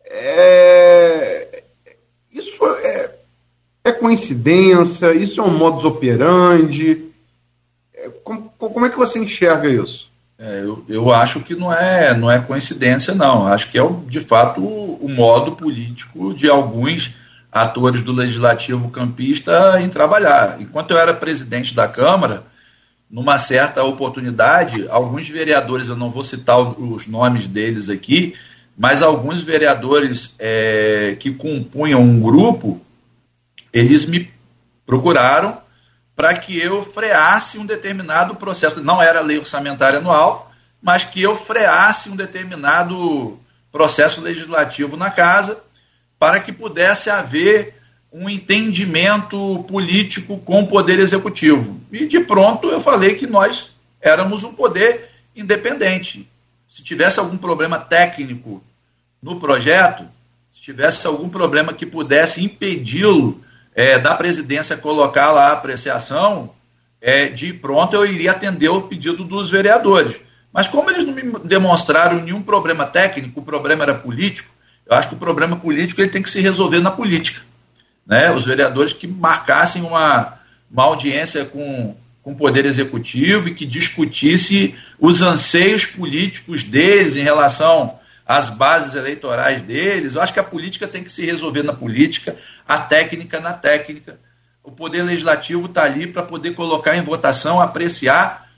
É, 0.04 1.62
isso 2.32 2.64
é, 2.64 3.14
é 3.84 3.92
coincidência, 3.92 5.14
isso 5.14 5.40
é 5.40 5.44
um 5.44 5.56
modus 5.56 5.84
operandi 5.84 7.10
como, 8.24 8.50
como 8.56 8.86
é 8.86 8.90
que 8.90 8.98
você 8.98 9.18
enxerga 9.18 9.68
isso? 9.68 10.08
É, 10.38 10.62
eu, 10.62 10.84
eu 10.88 11.12
acho 11.12 11.40
que 11.40 11.54
não 11.54 11.72
é, 11.72 12.16
não 12.16 12.30
é 12.30 12.40
coincidência, 12.40 13.14
não. 13.14 13.46
Acho 13.46 13.70
que 13.70 13.78
é, 13.78 13.86
de 14.06 14.20
fato, 14.20 14.60
o, 14.60 14.98
o 15.02 15.08
modo 15.08 15.52
político 15.52 16.32
de 16.32 16.48
alguns 16.48 17.14
atores 17.52 18.02
do 18.02 18.12
legislativo 18.12 18.88
campista 18.90 19.80
em 19.80 19.88
trabalhar. 19.88 20.56
Enquanto 20.60 20.92
eu 20.92 20.98
era 20.98 21.12
presidente 21.12 21.74
da 21.74 21.86
Câmara, 21.86 22.44
numa 23.10 23.38
certa 23.38 23.82
oportunidade, 23.82 24.86
alguns 24.88 25.28
vereadores, 25.28 25.88
eu 25.88 25.96
não 25.96 26.10
vou 26.10 26.24
citar 26.24 26.58
os 26.58 27.06
nomes 27.06 27.46
deles 27.46 27.88
aqui, 27.88 28.34
mas 28.76 29.02
alguns 29.02 29.42
vereadores 29.42 30.34
é, 30.38 31.16
que 31.18 31.32
compunham 31.32 32.02
um 32.02 32.20
grupo, 32.20 32.80
eles 33.72 34.04
me 34.04 34.32
procuraram 34.86 35.60
para 36.16 36.34
que 36.34 36.58
eu 36.58 36.82
freasse 36.82 37.58
um 37.58 37.64
determinado 37.64 38.34
processo. 38.34 38.82
Não 38.82 39.02
era 39.02 39.20
lei 39.20 39.38
orçamentária 39.38 39.98
anual, 39.98 40.52
mas 40.82 41.04
que 41.04 41.22
eu 41.22 41.36
freasse 41.36 42.08
um 42.08 42.16
determinado 42.16 43.38
processo 43.70 44.20
legislativo 44.20 44.96
na 44.96 45.10
casa 45.10 45.60
para 46.18 46.40
que 46.40 46.52
pudesse 46.52 47.08
haver 47.08 47.74
um 48.12 48.28
entendimento 48.28 49.64
político 49.68 50.38
com 50.38 50.62
o 50.62 50.66
poder 50.66 50.98
executivo. 50.98 51.80
E 51.92 52.06
de 52.06 52.20
pronto 52.20 52.68
eu 52.68 52.80
falei 52.80 53.14
que 53.14 53.26
nós 53.26 53.70
éramos 54.00 54.42
um 54.42 54.52
poder 54.52 55.10
independente. 55.34 56.28
Se 56.70 56.84
tivesse 56.84 57.18
algum 57.18 57.36
problema 57.36 57.80
técnico 57.80 58.62
no 59.20 59.40
projeto, 59.40 60.04
se 60.52 60.62
tivesse 60.62 61.04
algum 61.04 61.28
problema 61.28 61.72
que 61.72 61.84
pudesse 61.84 62.44
impedi-lo 62.44 63.42
é, 63.74 63.98
da 63.98 64.14
presidência 64.14 64.76
colocar 64.76 65.32
lá 65.32 65.48
a 65.48 65.52
apreciação, 65.54 66.54
é, 67.00 67.26
de 67.26 67.52
pronto 67.52 67.96
eu 67.96 68.06
iria 68.06 68.30
atender 68.30 68.68
o 68.68 68.82
pedido 68.82 69.24
dos 69.24 69.50
vereadores. 69.50 70.20
Mas 70.52 70.68
como 70.68 70.88
eles 70.90 71.04
não 71.04 71.12
me 71.12 71.22
demonstraram 71.40 72.20
nenhum 72.20 72.40
problema 72.40 72.86
técnico, 72.86 73.40
o 73.40 73.44
problema 73.44 73.82
era 73.82 73.94
político, 73.94 74.54
eu 74.86 74.96
acho 74.96 75.08
que 75.08 75.14
o 75.14 75.18
problema 75.18 75.56
político 75.56 76.00
ele 76.00 76.10
tem 76.10 76.22
que 76.22 76.30
se 76.30 76.40
resolver 76.40 76.80
na 76.80 76.92
política. 76.92 77.42
Né? 78.06 78.30
Os 78.30 78.44
vereadores 78.44 78.92
que 78.92 79.08
marcassem 79.08 79.82
uma, 79.82 80.38
uma 80.70 80.84
audiência 80.84 81.44
com, 81.44 81.96
com 82.30 82.32
o 82.32 82.36
Poder 82.36 82.64
Executivo 82.64 83.48
e 83.48 83.54
que 83.54 83.66
discutisse 83.66 84.74
os 84.98 85.20
anseios 85.20 85.84
políticos 85.86 86.62
deles 86.62 87.16
em 87.16 87.22
relação 87.22 87.98
as 88.26 88.48
bases 88.48 88.94
eleitorais 88.94 89.60
deles. 89.62 90.14
Eu 90.14 90.22
acho 90.22 90.32
que 90.32 90.38
a 90.38 90.44
política 90.44 90.86
tem 90.86 91.02
que 91.02 91.10
se 91.10 91.26
resolver 91.26 91.64
na 91.64 91.72
política, 91.72 92.36
a 92.66 92.78
técnica 92.78 93.40
na 93.40 93.52
técnica. 93.52 94.20
O 94.62 94.70
poder 94.70 95.02
legislativo 95.02 95.66
está 95.66 95.82
ali 95.82 96.06
para 96.06 96.22
poder 96.22 96.54
colocar 96.54 96.96
em 96.96 97.02
votação, 97.02 97.60
apreciar 97.60 98.48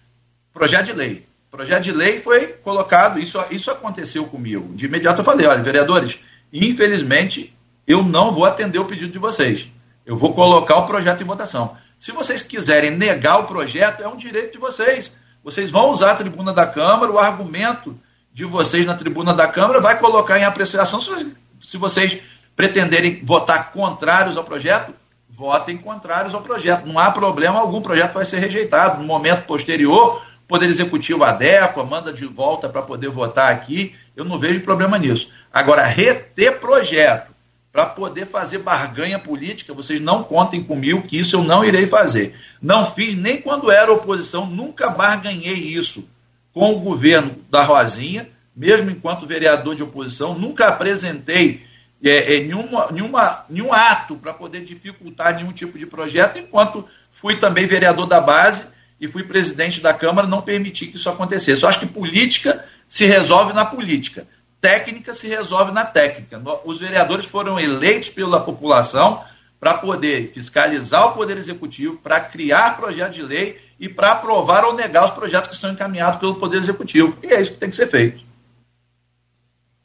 projeto 0.52 0.86
de 0.86 0.92
lei. 0.92 1.26
Projeto 1.50 1.84
de 1.84 1.92
lei 1.92 2.20
foi 2.20 2.48
colocado, 2.48 3.18
isso, 3.18 3.42
isso 3.50 3.70
aconteceu 3.70 4.26
comigo. 4.26 4.74
De 4.74 4.84
imediato 4.84 5.22
eu 5.22 5.24
falei, 5.24 5.46
olha, 5.46 5.62
vereadores, 5.62 6.18
infelizmente 6.52 7.56
eu 7.86 8.02
não 8.02 8.32
vou 8.32 8.44
atender 8.44 8.78
o 8.78 8.84
pedido 8.84 9.12
de 9.12 9.18
vocês. 9.18 9.70
Eu 10.04 10.16
vou 10.18 10.34
colocar 10.34 10.76
o 10.76 10.86
projeto 10.86 11.22
em 11.22 11.26
votação. 11.26 11.76
Se 12.02 12.10
vocês 12.10 12.42
quiserem 12.42 12.90
negar 12.90 13.38
o 13.38 13.44
projeto, 13.44 14.02
é 14.02 14.08
um 14.08 14.16
direito 14.16 14.54
de 14.54 14.58
vocês. 14.58 15.12
Vocês 15.44 15.70
vão 15.70 15.90
usar 15.90 16.10
a 16.10 16.16
tribuna 16.16 16.52
da 16.52 16.66
Câmara, 16.66 17.12
o 17.12 17.16
argumento 17.16 17.96
de 18.34 18.44
vocês 18.44 18.84
na 18.84 18.94
tribuna 18.94 19.32
da 19.32 19.46
Câmara 19.46 19.80
vai 19.80 19.96
colocar 20.00 20.36
em 20.36 20.42
apreciação 20.42 21.00
se 21.00 21.76
vocês 21.76 22.18
pretenderem 22.56 23.24
votar 23.24 23.70
contrários 23.70 24.36
ao 24.36 24.42
projeto, 24.42 24.92
votem 25.30 25.76
contrários 25.76 26.34
ao 26.34 26.42
projeto. 26.42 26.86
Não 26.86 26.98
há 26.98 27.08
problema 27.12 27.60
algum, 27.60 27.78
o 27.78 27.82
projeto 27.82 28.14
vai 28.14 28.26
ser 28.26 28.40
rejeitado. 28.40 28.98
No 28.98 29.06
momento 29.06 29.46
posterior, 29.46 30.20
o 30.42 30.48
Poder 30.48 30.68
Executivo 30.68 31.22
adequa, 31.22 31.84
manda 31.84 32.12
de 32.12 32.26
volta 32.26 32.68
para 32.68 32.82
poder 32.82 33.10
votar 33.10 33.52
aqui. 33.52 33.94
Eu 34.16 34.24
não 34.24 34.40
vejo 34.40 34.60
problema 34.62 34.98
nisso. 34.98 35.32
Agora, 35.52 35.86
reter 35.86 36.58
projeto 36.58 37.31
para 37.72 37.86
poder 37.86 38.26
fazer 38.26 38.58
barganha 38.58 39.18
política, 39.18 39.72
vocês 39.72 39.98
não 39.98 40.22
contem 40.22 40.62
comigo 40.62 41.02
que 41.02 41.18
isso 41.18 41.36
eu 41.36 41.42
não 41.42 41.64
irei 41.64 41.86
fazer. 41.86 42.34
Não 42.60 42.90
fiz 42.90 43.16
nem 43.16 43.40
quando 43.40 43.70
era 43.70 43.90
oposição, 43.90 44.46
nunca 44.46 44.90
barganhei 44.90 45.54
isso 45.54 46.06
com 46.52 46.70
o 46.72 46.80
governo 46.80 47.34
da 47.50 47.64
Rosinha, 47.64 48.28
mesmo 48.54 48.90
enquanto 48.90 49.26
vereador 49.26 49.74
de 49.74 49.82
oposição, 49.82 50.38
nunca 50.38 50.68
apresentei 50.68 51.64
é, 52.04 52.36
é, 52.36 52.40
nenhuma, 52.40 52.88
nenhuma, 52.92 53.46
nenhum 53.48 53.72
ato 53.72 54.16
para 54.16 54.34
poder 54.34 54.62
dificultar 54.62 55.34
nenhum 55.36 55.52
tipo 55.52 55.78
de 55.78 55.86
projeto, 55.86 56.38
enquanto 56.38 56.86
fui 57.10 57.36
também 57.36 57.64
vereador 57.64 58.06
da 58.06 58.20
base 58.20 58.64
e 59.00 59.08
fui 59.08 59.22
presidente 59.22 59.80
da 59.80 59.94
Câmara, 59.94 60.28
não 60.28 60.42
permiti 60.42 60.88
que 60.88 60.96
isso 60.96 61.08
acontecesse. 61.08 61.62
Eu 61.62 61.68
acho 61.68 61.80
que 61.80 61.86
política 61.86 62.64
se 62.86 63.06
resolve 63.06 63.54
na 63.54 63.64
política, 63.64 64.26
técnica 64.62 65.12
se 65.12 65.26
resolve 65.26 65.72
na 65.72 65.84
técnica. 65.84 66.40
Os 66.64 66.78
vereadores 66.78 67.26
foram 67.26 67.58
eleitos 67.58 68.08
pela 68.08 68.40
população 68.40 69.22
para 69.58 69.74
poder 69.74 70.30
fiscalizar 70.32 71.08
o 71.08 71.12
Poder 71.14 71.36
Executivo, 71.36 71.96
para 71.96 72.20
criar 72.20 72.76
projeto 72.76 73.12
de 73.12 73.22
lei 73.22 73.60
e 73.78 73.88
para 73.88 74.12
aprovar 74.12 74.64
ou 74.64 74.72
negar 74.72 75.04
os 75.04 75.10
projetos 75.10 75.50
que 75.50 75.56
são 75.56 75.72
encaminhados 75.72 76.20
pelo 76.20 76.36
Poder 76.36 76.58
Executivo. 76.58 77.18
E 77.24 77.26
é 77.26 77.42
isso 77.42 77.52
que 77.52 77.58
tem 77.58 77.70
que 77.70 77.76
ser 77.76 77.88
feito. 77.88 78.24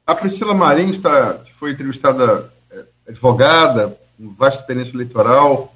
A 0.06 0.13
Priscila 0.13 0.54
Marins, 0.54 0.98
está, 0.98 1.42
foi 1.60 1.72
entrevistada, 1.72 2.54
é, 2.72 2.86
advogada, 3.08 3.98
com 4.16 4.34
vasta 4.36 4.62
experiência 4.62 4.94
eleitoral, 4.94 5.76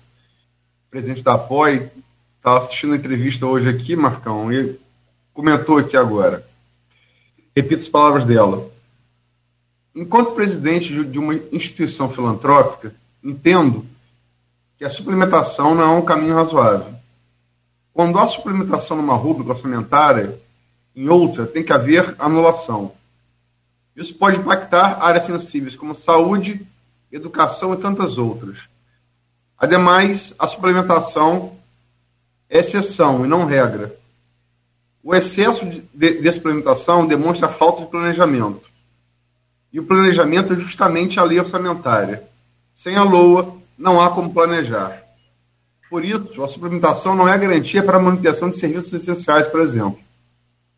presidente 0.89 1.23
da 1.23 1.33
APOI, 1.33 1.89
estava 2.37 2.59
assistindo 2.59 2.93
a 2.93 2.97
entrevista 2.97 3.45
hoje 3.45 3.67
aqui, 3.67 3.95
Marcão, 3.95 4.51
e 4.53 4.79
comentou 5.33 5.77
aqui 5.79 5.97
agora. 5.97 6.45
Repito 7.55 7.81
as 7.81 7.89
palavras 7.89 8.25
dela. 8.25 8.70
Enquanto 9.93 10.31
presidente 10.31 11.03
de 11.03 11.19
uma 11.19 11.35
instituição 11.51 12.09
filantrópica, 12.09 12.95
entendo 13.23 13.85
que 14.77 14.85
a 14.85 14.89
suplementação 14.89 15.75
não 15.75 15.83
é 15.83 15.97
um 15.99 16.05
caminho 16.05 16.33
razoável. 16.33 16.93
Quando 17.93 18.17
há 18.17 18.25
suplementação 18.25 18.97
numa 18.97 19.15
rúbrica 19.15 19.51
orçamentária, 19.51 20.39
em 20.95 21.09
outra 21.09 21.45
tem 21.45 21.63
que 21.63 21.73
haver 21.73 22.15
anulação. 22.17 22.93
Isso 23.95 24.15
pode 24.15 24.39
impactar 24.39 25.03
áreas 25.03 25.25
sensíveis 25.25 25.75
como 25.75 25.93
saúde, 25.93 26.65
educação 27.11 27.73
e 27.73 27.77
tantas 27.77 28.17
outras. 28.17 28.59
Ademais, 29.57 30.33
a 30.39 30.47
suplementação 30.47 31.55
é 32.49 32.59
exceção 32.59 33.25
e 33.25 33.27
não 33.27 33.45
regra. 33.45 33.95
O 35.03 35.13
excesso 35.13 35.65
de, 35.65 36.21
de 36.21 36.31
suplementação 36.31 37.05
demonstra 37.05 37.47
a 37.47 37.51
falta 37.51 37.81
de 37.83 37.91
planejamento. 37.91 38.70
E 39.71 39.79
o 39.79 39.85
planejamento 39.85 40.53
é 40.53 40.57
justamente 40.57 41.19
a 41.19 41.23
lei 41.23 41.39
orçamentária. 41.39 42.23
Sem 42.75 42.97
a 42.97 43.03
LOA, 43.03 43.55
não 43.77 44.01
há 44.01 44.09
como 44.09 44.33
planejar. 44.33 45.01
Por 45.89 46.03
isso, 46.03 46.43
a 46.43 46.47
suplementação 46.47 47.15
não 47.15 47.27
é 47.27 47.37
garantia 47.37 47.83
para 47.83 47.97
a 47.97 48.01
manutenção 48.01 48.49
de 48.49 48.57
serviços 48.57 48.93
essenciais, 48.93 49.47
por 49.47 49.61
exemplo. 49.61 49.99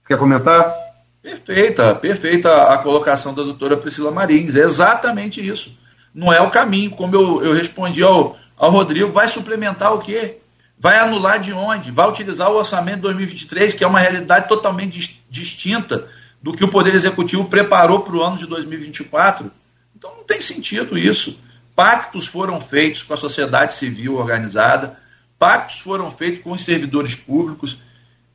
Você 0.02 0.08
quer 0.08 0.18
comentar? 0.18 0.74
Perfeita, 1.22 1.96
perfeita 1.96 2.74
a 2.74 2.78
colocação 2.80 3.34
da 3.34 3.44
doutora 3.44 3.78
Priscila 3.78 4.12
Marins. 4.12 4.56
É 4.56 4.64
exatamente 4.64 5.46
isso. 5.46 5.78
Não 6.14 6.32
é 6.32 6.42
o 6.42 6.52
caminho. 6.52 6.92
Como 6.92 7.16
eu, 7.16 7.44
eu 7.44 7.54
respondi 7.54 8.04
ao, 8.04 8.38
ao 8.58 8.72
Rodrigo, 8.72 9.12
vai 9.12 9.28
suplementar 9.28 9.94
o 9.94 10.00
quê? 10.00 10.38
Vai 10.78 10.98
anular 10.98 11.40
de 11.40 11.54
onde? 11.54 11.92
Vai 11.92 12.10
utilizar 12.10 12.52
o 12.52 12.58
orçamento 12.58 12.98
de 12.98 13.02
2023, 13.04 13.74
que 13.74 13.84
é 13.84 13.88
uma 13.88 14.00
realidade 14.00 14.48
totalmente 14.48 15.24
distinta 15.30 16.08
do 16.44 16.54
que 16.54 16.64
o 16.64 16.68
Poder 16.68 16.94
Executivo 16.94 17.46
preparou 17.46 18.02
para 18.02 18.16
o 18.16 18.22
ano 18.22 18.38
de 18.38 18.46
2024. 18.46 19.50
Então 19.96 20.14
não 20.18 20.24
tem 20.24 20.42
sentido 20.42 20.98
isso. 20.98 21.40
Pactos 21.76 22.28
foram 22.28 22.62
feitos 22.62 23.02
com 23.02 23.16
a 23.16 23.18
sociedade 23.18 23.74
civil 23.74 24.18
organizada, 24.18 25.00
pactos 25.40 25.80
foram 25.80 26.12
feitos 26.12 26.44
com 26.44 26.52
os 26.52 26.64
servidores 26.64 27.16
públicos 27.16 27.78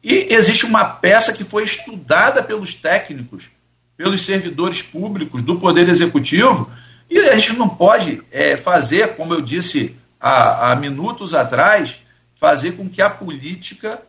e 0.02 0.26
existe 0.30 0.66
uma 0.66 0.84
peça 0.84 1.32
que 1.32 1.44
foi 1.44 1.62
estudada 1.62 2.42
pelos 2.42 2.74
técnicos 2.74 3.50
pelos 3.98 4.22
servidores 4.22 4.80
públicos 4.80 5.42
do 5.42 5.58
Poder 5.58 5.88
Executivo, 5.88 6.70
e 7.10 7.18
a 7.18 7.36
gente 7.36 7.54
não 7.54 7.68
pode 7.68 8.22
é, 8.30 8.56
fazer, 8.56 9.16
como 9.16 9.34
eu 9.34 9.42
disse 9.42 9.96
há, 10.20 10.70
há, 10.70 10.76
minutos 10.76 11.34
atrás, 11.34 12.00
fazer 12.36 12.76
com 12.76 12.88
que 12.88 13.02
a 13.02 13.10
política 13.10 14.00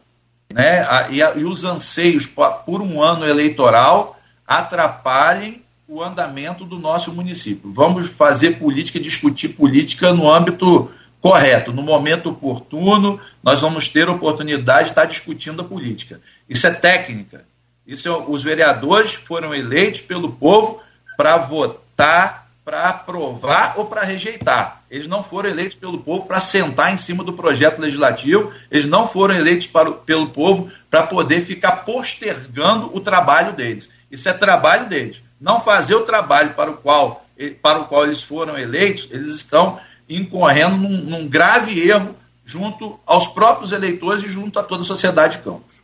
né, 0.53 0.81
a, 0.81 1.09
e, 1.09 1.21
a, 1.21 1.33
e 1.35 1.43
os 1.43 1.63
anseios 1.63 2.25
por 2.25 2.81
um 2.81 3.01
ano 3.01 3.25
eleitoral 3.25 4.19
atrapalhem 4.47 5.63
o 5.87 6.03
andamento 6.03 6.65
do 6.65 6.77
nosso 6.77 7.11
município. 7.13 7.71
Vamos 7.71 8.09
fazer 8.09 8.59
política, 8.59 8.99
discutir 8.99 9.49
política 9.49 10.13
no 10.13 10.31
âmbito 10.31 10.91
correto, 11.21 11.73
no 11.73 11.81
momento 11.81 12.29
oportuno, 12.29 13.19
nós 13.43 13.59
vamos 13.61 13.87
ter 13.87 14.07
oportunidade 14.07 14.85
de 14.85 14.91
estar 14.91 15.05
discutindo 15.05 15.61
a 15.61 15.65
política. 15.65 16.21
Isso 16.47 16.65
é 16.65 16.71
técnica. 16.71 17.45
Isso 17.85 18.07
é, 18.07 18.11
os 18.11 18.43
vereadores 18.43 19.13
foram 19.13 19.53
eleitos 19.53 20.01
pelo 20.01 20.31
povo 20.31 20.81
para 21.17 21.37
votar, 21.37 22.48
para 22.69 22.87
aprovar 22.87 23.73
ou 23.77 23.85
para 23.85 24.03
rejeitar. 24.03 24.83
Eles 24.91 25.07
não 25.07 25.23
foram 25.23 25.49
eleitos 25.49 25.75
pelo 25.75 25.97
povo 25.97 26.27
para 26.27 26.39
sentar 26.39 26.93
em 26.93 26.97
cima 26.97 27.23
do 27.23 27.33
projeto 27.33 27.79
legislativo, 27.79 28.53
eles 28.69 28.85
não 28.85 29.07
foram 29.07 29.33
eleitos 29.33 29.65
para, 29.65 29.91
pelo 29.91 30.29
povo 30.29 30.69
para 30.87 31.01
poder 31.01 31.41
ficar 31.41 31.77
postergando 31.77 32.95
o 32.95 32.99
trabalho 32.99 33.53
deles. 33.53 33.89
Isso 34.11 34.29
é 34.29 34.33
trabalho 34.33 34.87
deles. 34.87 35.19
Não 35.41 35.59
fazer 35.59 35.95
o 35.95 36.01
trabalho 36.01 36.53
para 36.53 36.69
o 36.69 36.77
qual, 36.77 37.25
para 37.59 37.79
o 37.79 37.85
qual 37.85 38.05
eles 38.05 38.21
foram 38.21 38.55
eleitos, 38.55 39.07
eles 39.09 39.33
estão 39.33 39.79
incorrendo 40.07 40.77
num, 40.77 40.97
num 40.97 41.27
grave 41.27 41.89
erro 41.89 42.15
junto 42.45 42.99
aos 43.03 43.25
próprios 43.25 43.71
eleitores 43.71 44.23
e 44.23 44.29
junto 44.29 44.59
a 44.59 44.63
toda 44.63 44.83
a 44.83 44.85
sociedade 44.85 45.37
de 45.37 45.43
Campos. 45.43 45.78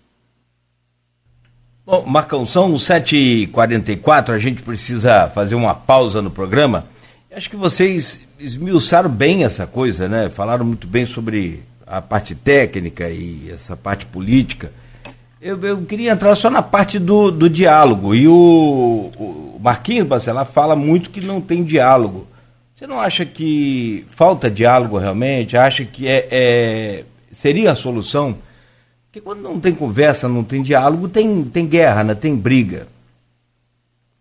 Bom, 1.87 2.03
Marcão, 2.07 2.47
são 2.47 2.73
7h44, 2.73 4.29
a 4.29 4.39
gente 4.39 4.63
precisa 4.63 5.29
fazer 5.29 5.53
uma 5.53 5.75
pausa 5.75 6.19
no 6.19 6.31
programa. 6.31 6.83
Acho 7.31 7.47
que 7.47 7.55
vocês 7.55 8.27
esmiuçaram 8.39 9.07
bem 9.07 9.43
essa 9.43 9.67
coisa, 9.67 10.09
né? 10.09 10.27
Falaram 10.29 10.65
muito 10.65 10.87
bem 10.87 11.05
sobre 11.05 11.61
a 11.85 12.01
parte 12.01 12.33
técnica 12.33 13.07
e 13.07 13.51
essa 13.53 13.77
parte 13.77 14.03
política. 14.07 14.71
Eu, 15.39 15.61
eu 15.63 15.77
queria 15.83 16.11
entrar 16.11 16.33
só 16.33 16.49
na 16.49 16.63
parte 16.63 16.97
do, 16.97 17.29
do 17.29 17.47
diálogo. 17.47 18.15
E 18.15 18.27
o, 18.27 19.11
o 19.15 19.59
Marquinhos 19.61 20.07
Bacelar 20.07 20.47
fala 20.47 20.75
muito 20.75 21.11
que 21.11 21.23
não 21.23 21.39
tem 21.39 21.63
diálogo. 21.63 22.25
Você 22.75 22.87
não 22.87 22.99
acha 22.99 23.27
que 23.27 24.07
falta 24.09 24.49
diálogo 24.49 24.97
realmente? 24.97 25.55
Acha 25.55 25.85
que 25.85 26.07
é, 26.07 26.27
é, 26.31 27.03
seria 27.31 27.73
a 27.73 27.75
solução? 27.75 28.35
Porque 29.15 29.21
quando 29.21 29.39
não 29.39 29.61
tem 29.61 29.73
conversa, 29.73 30.27
não 30.27 30.43
tem 30.43 30.61
diálogo, 30.61 31.07
tem, 31.07 31.45
tem 31.45 31.65
guerra, 31.65 32.03
né? 32.03 32.13
tem 32.13 32.35
briga. 32.35 32.85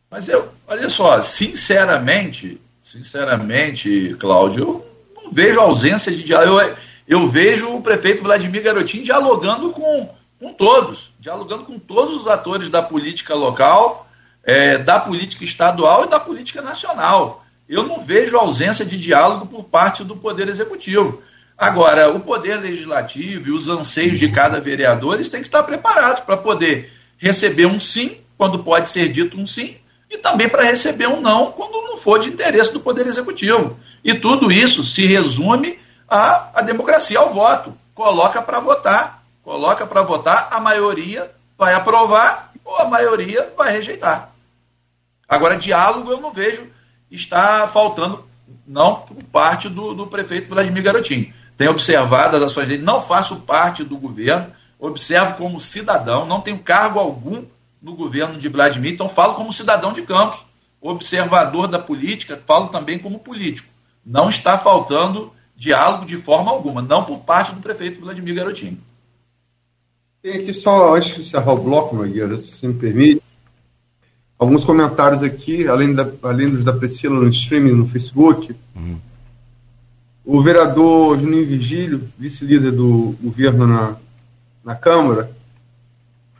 Mas 0.08 0.28
eu, 0.28 0.48
olha 0.68 0.88
só, 0.88 1.20
sinceramente, 1.20 2.60
sinceramente, 2.80 4.14
Cláudio, 4.20 4.84
eu 5.16 5.24
não 5.24 5.32
vejo 5.32 5.58
ausência 5.58 6.12
de 6.12 6.22
diálogo. 6.22 6.60
Eu, 6.60 6.76
eu 7.08 7.28
vejo 7.28 7.74
o 7.74 7.82
prefeito 7.82 8.22
Vladimir 8.22 8.62
Garotinho 8.62 9.02
dialogando 9.02 9.70
com, 9.70 10.10
com 10.38 10.52
todos, 10.52 11.10
dialogando 11.18 11.64
com 11.64 11.76
todos 11.76 12.14
os 12.14 12.28
atores 12.28 12.68
da 12.68 12.80
política 12.80 13.34
local, 13.34 14.06
é, 14.44 14.78
da 14.78 15.00
política 15.00 15.42
estadual 15.42 16.04
e 16.04 16.08
da 16.08 16.20
política 16.20 16.62
nacional 16.62 17.44
eu 17.68 17.82
não 17.82 18.02
vejo 18.02 18.36
ausência 18.36 18.84
de 18.84 18.98
diálogo 18.98 19.46
por 19.46 19.64
parte 19.64 20.04
do 20.04 20.16
Poder 20.16 20.48
Executivo. 20.48 21.22
Agora, 21.56 22.10
o 22.10 22.20
Poder 22.20 22.60
Legislativo 22.60 23.48
e 23.48 23.52
os 23.52 23.68
anseios 23.68 24.18
de 24.18 24.28
cada 24.30 24.60
vereador 24.60 25.14
eles 25.14 25.28
têm 25.28 25.40
que 25.40 25.46
estar 25.46 25.62
preparados 25.62 26.22
para 26.22 26.36
poder 26.36 26.92
receber 27.16 27.66
um 27.66 27.78
sim, 27.78 28.18
quando 28.36 28.64
pode 28.64 28.88
ser 28.88 29.08
dito 29.08 29.38
um 29.38 29.46
sim, 29.46 29.76
e 30.10 30.18
também 30.18 30.48
para 30.48 30.64
receber 30.64 31.06
um 31.06 31.20
não, 31.20 31.52
quando 31.52 31.82
não 31.82 31.96
for 31.96 32.18
de 32.18 32.28
interesse 32.28 32.72
do 32.72 32.80
Poder 32.80 33.06
Executivo. 33.06 33.78
E 34.02 34.14
tudo 34.14 34.52
isso 34.52 34.82
se 34.84 35.06
resume 35.06 35.78
à, 36.08 36.50
à 36.54 36.62
democracia, 36.62 37.18
ao 37.18 37.32
voto. 37.32 37.76
Coloca 37.94 38.42
para 38.42 38.60
votar, 38.60 39.24
coloca 39.42 39.86
para 39.86 40.02
votar, 40.02 40.48
a 40.50 40.60
maioria 40.60 41.30
vai 41.56 41.72
aprovar 41.74 42.52
ou 42.64 42.76
a 42.76 42.84
maioria 42.86 43.52
vai 43.56 43.72
rejeitar. 43.72 44.30
Agora, 45.28 45.56
diálogo 45.56 46.10
eu 46.10 46.20
não 46.20 46.32
vejo 46.32 46.68
está 47.10 47.68
faltando, 47.68 48.24
não 48.66 48.96
por 48.96 49.22
parte 49.24 49.68
do, 49.68 49.94
do 49.94 50.06
prefeito 50.06 50.48
Vladimir 50.48 50.82
Garotinho. 50.82 51.32
Tenho 51.56 51.70
observado 51.70 52.36
as 52.36 52.42
ações 52.42 52.68
dele, 52.68 52.82
não 52.82 53.00
faço 53.00 53.36
parte 53.40 53.84
do 53.84 53.96
governo, 53.96 54.46
observo 54.78 55.36
como 55.36 55.60
cidadão, 55.60 56.26
não 56.26 56.40
tenho 56.40 56.58
cargo 56.58 56.98
algum 56.98 57.44
no 57.80 57.94
governo 57.94 58.38
de 58.38 58.48
Vladimir, 58.48 58.92
então 58.92 59.08
falo 59.08 59.34
como 59.34 59.52
cidadão 59.52 59.92
de 59.92 60.02
Campos, 60.02 60.44
observador 60.80 61.68
da 61.68 61.78
política, 61.78 62.40
falo 62.46 62.68
também 62.68 62.98
como 62.98 63.18
político. 63.18 63.68
Não 64.04 64.28
está 64.28 64.58
faltando 64.58 65.32
diálogo 65.56 66.04
de 66.04 66.16
forma 66.16 66.50
alguma, 66.50 66.82
não 66.82 67.04
por 67.04 67.20
parte 67.20 67.52
do 67.54 67.60
prefeito 67.60 68.00
Vladimir 68.00 68.34
Garotinho. 68.34 68.78
Tem 70.22 70.40
aqui 70.40 70.54
só, 70.54 70.94
antes 70.96 71.14
de 71.14 71.20
encerrar 71.20 71.52
o 71.52 71.58
bloco, 71.58 71.94
Nogueira, 71.94 72.38
se 72.38 72.66
me 72.66 72.74
permite, 72.74 73.22
alguns 74.38 74.64
comentários 74.64 75.22
aqui, 75.22 75.68
além, 75.68 75.94
da, 75.94 76.10
além 76.22 76.50
dos 76.50 76.64
da 76.64 76.72
Priscila 76.72 77.20
no 77.20 77.28
streaming 77.28 77.72
no 77.72 77.86
Facebook. 77.86 78.54
Uhum. 78.74 78.98
O 80.24 80.40
vereador 80.40 81.18
Juninho 81.18 81.46
Virgílio, 81.46 82.08
vice-líder 82.18 82.72
do 82.72 83.14
governo 83.22 83.66
na, 83.66 83.96
na 84.64 84.74
Câmara, 84.74 85.30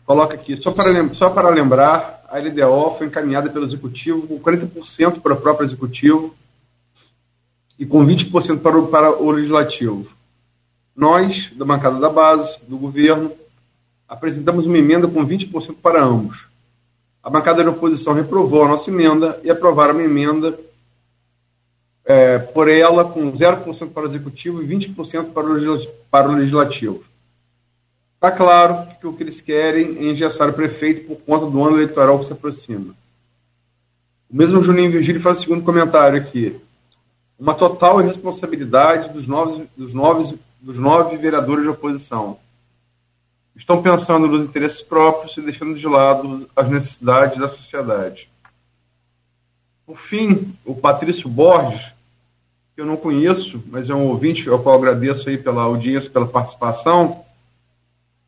coloca 0.07 0.35
aqui, 0.35 0.57
só 0.57 0.73
para, 0.73 1.13
só 1.13 1.31
para 1.31 1.51
lembrar, 1.51 2.25
a 2.29 2.39
LDO 2.39 2.97
foi 2.97 3.07
encaminhada 3.07 3.51
pelo 3.51 3.67
Executivo 3.67 4.27
com 4.27 4.41
40% 4.41 5.21
para 5.21 5.35
o 5.35 5.41
próprio 5.41 5.67
Executivo 5.67 6.35
e 7.79 7.85
com 7.85 8.05
20% 8.07 8.61
para 8.61 8.79
o, 8.79 8.87
para 8.87 9.23
o 9.23 9.31
Legislativo. 9.31 10.07
Nós, 10.97 11.53
da 11.55 11.65
bancada 11.65 12.01
da 12.01 12.09
base, 12.09 12.59
do 12.67 12.79
governo, 12.79 13.33
apresentamos 14.09 14.65
uma 14.65 14.79
emenda 14.79 15.07
com 15.07 15.27
20% 15.27 15.77
para 15.83 16.03
ambos 16.03 16.47
a 17.25 17.31
bancada 17.31 17.65
da 17.65 17.71
oposição 17.71 18.13
reprovou 18.13 18.65
a 18.65 18.69
nossa 18.69 18.91
emenda 18.91 19.41
e 19.43 19.51
aprovaram 19.51 19.95
uma 19.95 20.03
emenda 20.03 20.55
é, 22.05 22.39
por 22.39 22.69
ela 22.69 23.05
com 23.05 23.33
0% 23.33 23.91
para 23.91 24.03
o 24.03 24.07
executivo 24.07 24.63
e 24.63 24.67
20% 24.67 25.33
para 25.33 25.47
o, 25.47 25.87
para 26.11 26.29
o 26.29 26.35
legislativo. 26.35 27.05
Está 28.15 28.31
claro 28.31 28.87
que 29.01 29.07
o 29.07 29.13
que 29.13 29.23
eles 29.23 29.41
querem 29.41 29.99
é 29.99 30.11
engessar 30.11 30.49
o 30.49 30.55
prefeito 30.55 31.07
por 31.07 31.21
conta 31.23 31.47
do 31.47 31.65
ano 31.65 31.77
eleitoral 31.77 32.19
que 32.19 32.27
se 32.27 32.33
aproxima. 32.33 32.95
O 34.31 34.37
mesmo 34.37 34.63
Juninho 34.63 34.91
Virgílio 34.91 35.21
faz 35.21 35.39
o 35.39 35.41
segundo 35.43 35.63
comentário 35.63 36.19
aqui. 36.19 36.57
Uma 37.39 37.55
total 37.55 38.01
irresponsabilidade 38.01 39.13
dos 39.13 39.27
nove, 39.27 39.69
dos 39.77 39.93
nove, 39.93 40.39
dos 40.61 40.79
nove 40.79 41.17
vereadores 41.17 41.65
de 41.65 41.71
oposição 41.71 42.39
estão 43.57 43.83
pensando 43.83 44.27
nos 44.27 44.45
interesses 44.45 44.83
próprios 44.83 45.37
e 45.37 45.41
deixando 45.41 45.79
de 45.79 45.87
lado 45.87 46.49
as 46.57 46.69
necessidades 46.69 47.39
da 47.39 47.49
sociedade. 47.49 48.29
Por 49.87 49.99
fim, 49.99 50.55
o 50.65 50.75
Patrício 50.75 51.29
Borges, 51.29 51.93
que 52.75 52.81
eu 52.81 52.87
não 52.87 52.97
conheço, 52.97 53.63
mas 53.69 53.89
é 53.89 53.95
um 53.95 54.09
ouvinte 54.09 54.49
ao 54.49 54.59
qual 54.59 54.77
agradeço 54.77 55.29
aí 55.29 55.39
pela 55.39 55.63
audiência, 55.63 56.11
pela 56.11 56.27
participação, 56.27 57.25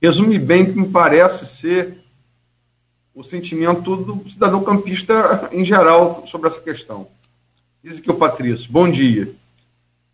resume 0.01 0.39
bem 0.39 0.67
que 0.67 0.79
me 0.79 0.89
parece 0.89 1.47
ser 1.47 1.99
o 3.13 3.25
sentimento 3.25 3.97
do 3.97 4.31
cidadão 4.31 4.63
campista 4.63 5.49
em 5.51 5.65
geral 5.65 6.25
sobre 6.27 6.49
essa 6.49 6.61
questão. 6.61 7.09
Diz 7.83 7.99
aqui 7.99 8.11
o 8.11 8.15
Patrício, 8.15 8.71
bom 8.71 8.89
dia. 8.89 9.33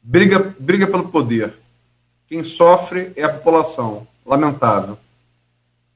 Briga, 0.02 0.54
briga 0.58 0.86
pelo 0.86 1.08
poder. 1.08 1.54
Quem 2.26 2.42
sofre 2.42 3.12
é 3.16 3.24
a 3.24 3.32
população 3.32 4.06
lamentável. 4.24 4.96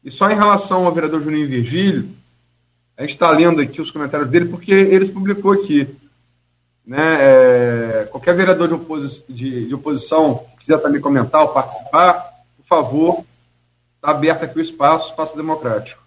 E 0.05 0.11
só 0.11 0.31
em 0.31 0.35
relação 0.35 0.85
ao 0.85 0.93
vereador 0.93 1.23
Juninho 1.23 1.49
Virgílio, 1.49 2.09
a 2.97 3.03
gente 3.03 3.11
está 3.11 3.31
lendo 3.31 3.61
aqui 3.61 3.81
os 3.81 3.91
comentários 3.91 4.29
dele, 4.29 4.47
porque 4.47 4.73
ele 4.73 5.09
publicou 5.09 5.53
aqui. 5.53 5.89
Né, 6.87 7.17
é, 7.19 8.09
qualquer 8.11 8.37
vereador 8.37 8.69
de, 8.69 8.75
oposi 8.75 9.25
de, 9.29 9.67
de, 9.67 9.75
oposição 9.75 10.45
que 10.53 10.61
quiser 10.61 10.79
também 10.79 11.01
comentar 11.01 11.43
ou 11.43 11.49
participar, 11.49 12.13
por 12.57 12.65
favor, 12.65 13.25
está 13.97 14.11
aberto 14.11 14.45
aqui 14.45 14.59
o 14.59 14.63
espaço, 14.63 15.11
espaço 15.11 15.37
democrático. 15.37 16.01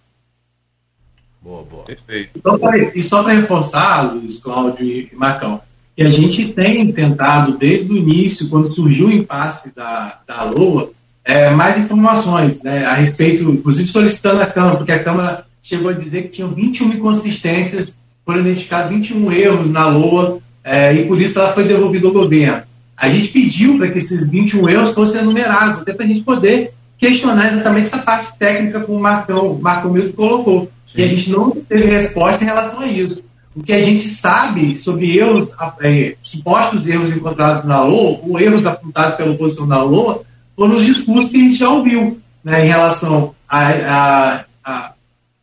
Boa, 1.41 1.63
boa. 1.63 1.83
Perfeito. 1.83 2.31
Então, 2.37 2.57
e 2.95 3.03
só 3.03 3.23
para 3.23 3.33
reforçar, 3.33 4.13
Luiz, 4.13 4.37
Cláudio 4.37 4.85
e 4.85 5.11
Marcão, 5.13 5.61
que 5.95 6.03
a 6.03 6.09
gente 6.09 6.53
tem 6.53 6.89
tentado, 6.93 7.57
desde 7.57 7.91
o 7.91 7.97
início, 7.97 8.47
quando 8.47 8.71
surgiu 8.71 9.07
o 9.07 9.11
impasse 9.11 9.75
da, 9.75 10.21
da 10.25 10.43
LOA, 10.43 10.91
é, 11.25 11.49
mais 11.51 11.77
informações 11.77 12.61
né, 12.61 12.85
a 12.85 12.93
respeito, 12.93 13.43
inclusive 13.43 13.89
solicitando 13.89 14.41
a 14.41 14.47
Câmara, 14.47 14.77
porque 14.77 14.91
a 14.91 15.03
Câmara 15.03 15.45
chegou 15.61 15.89
a 15.89 15.93
dizer 15.93 16.23
que 16.23 16.29
tinham 16.29 16.49
21 16.49 16.93
inconsistências, 16.93 17.97
foram 18.25 18.41
identificados 18.41 18.89
21 18.89 19.31
erros 19.31 19.69
na 19.69 19.87
LOA, 19.87 20.39
é, 20.69 20.93
e 20.93 21.07
por 21.07 21.19
isso 21.19 21.39
ela 21.39 21.51
foi 21.51 21.63
devolvida 21.63 22.07
ao 22.07 22.13
governo. 22.13 22.61
A 22.95 23.09
gente 23.09 23.29
pediu 23.29 23.77
para 23.77 23.89
que 23.89 23.99
esses 23.99 24.23
21 24.23 24.69
erros 24.69 24.93
fossem 24.93 25.21
enumerados, 25.21 25.79
até 25.79 25.93
para 25.93 26.05
a 26.05 26.07
gente 26.07 26.21
poder 26.21 26.73
questionar 26.97 27.51
exatamente 27.51 27.87
essa 27.87 27.99
parte 27.99 28.37
técnica 28.37 28.81
como 28.81 28.99
o 28.99 29.01
Marcão, 29.01 29.53
o 29.53 29.61
Marcão 29.61 29.91
mesmo 29.91 30.13
colocou, 30.13 30.69
Sim. 30.85 31.01
E 31.01 31.03
a 31.03 31.07
gente 31.07 31.29
não 31.31 31.51
teve 31.51 31.85
resposta 31.85 32.43
em 32.43 32.47
relação 32.47 32.81
a 32.81 32.87
isso. 32.87 33.23
O 33.55 33.63
que 33.63 33.73
a 33.73 33.81
gente 33.81 34.03
sabe 34.03 34.75
sobre 34.75 35.17
erros, 35.17 35.55
é, 35.81 36.15
supostos 36.21 36.87
erros 36.87 37.11
encontrados 37.11 37.63
na 37.65 37.81
LOA, 37.83 38.19
ou 38.23 38.39
erros 38.39 38.65
apontados 38.65 39.15
pela 39.15 39.31
oposição 39.31 39.65
na 39.65 39.81
LOA, 39.81 40.23
foram 40.55 40.75
os 40.75 40.85
discursos 40.85 41.31
que 41.31 41.37
a 41.37 41.41
gente 41.41 41.55
já 41.55 41.69
ouviu 41.69 42.19
né, 42.43 42.65
em 42.65 42.67
relação 42.67 43.33
a, 43.47 43.69
a, 43.69 44.45
a 44.63 44.93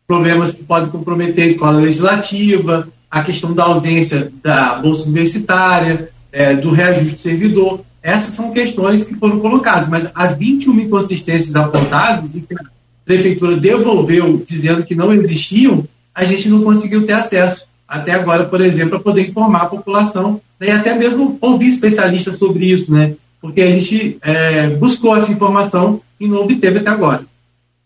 problemas 0.06 0.52
que 0.52 0.64
podem 0.64 0.90
comprometer 0.90 1.44
a 1.44 1.48
escola 1.48 1.78
legislativa, 1.78 2.88
a 3.10 3.22
questão 3.22 3.54
da 3.54 3.64
ausência 3.64 4.32
da 4.42 4.76
bolsa 4.76 5.04
universitária, 5.04 6.10
é, 6.32 6.54
do 6.54 6.70
reajuste 6.70 7.16
do 7.16 7.22
servidor. 7.22 7.80
Essas 8.02 8.34
são 8.34 8.52
questões 8.52 9.04
que 9.04 9.14
foram 9.14 9.40
colocadas, 9.40 9.88
mas 9.88 10.10
as 10.14 10.36
21 10.36 10.80
inconsistências 10.80 11.56
apontadas 11.56 12.34
e 12.34 12.42
que 12.42 12.54
a 12.54 12.64
prefeitura 13.04 13.56
devolveu 13.56 14.42
dizendo 14.46 14.84
que 14.84 14.94
não 14.94 15.12
existiam, 15.12 15.84
a 16.14 16.24
gente 16.24 16.48
não 16.48 16.62
conseguiu 16.62 17.06
ter 17.06 17.14
acesso 17.14 17.66
até 17.86 18.12
agora, 18.12 18.44
por 18.44 18.60
exemplo, 18.60 18.96
a 18.96 19.00
poder 19.00 19.28
informar 19.28 19.62
a 19.62 19.66
população 19.66 20.40
né, 20.58 20.68
e 20.68 20.70
até 20.70 20.94
mesmo 20.94 21.38
ouvir 21.40 21.68
especialistas 21.68 22.38
sobre 22.38 22.66
isso, 22.66 22.92
né? 22.92 23.14
Porque 23.40 23.62
a 23.62 23.70
gente 23.70 24.18
é, 24.22 24.68
buscou 24.70 25.16
essa 25.16 25.30
informação 25.30 26.00
e 26.18 26.26
não 26.26 26.42
obteve 26.42 26.78
até 26.78 26.90
agora. 26.90 27.24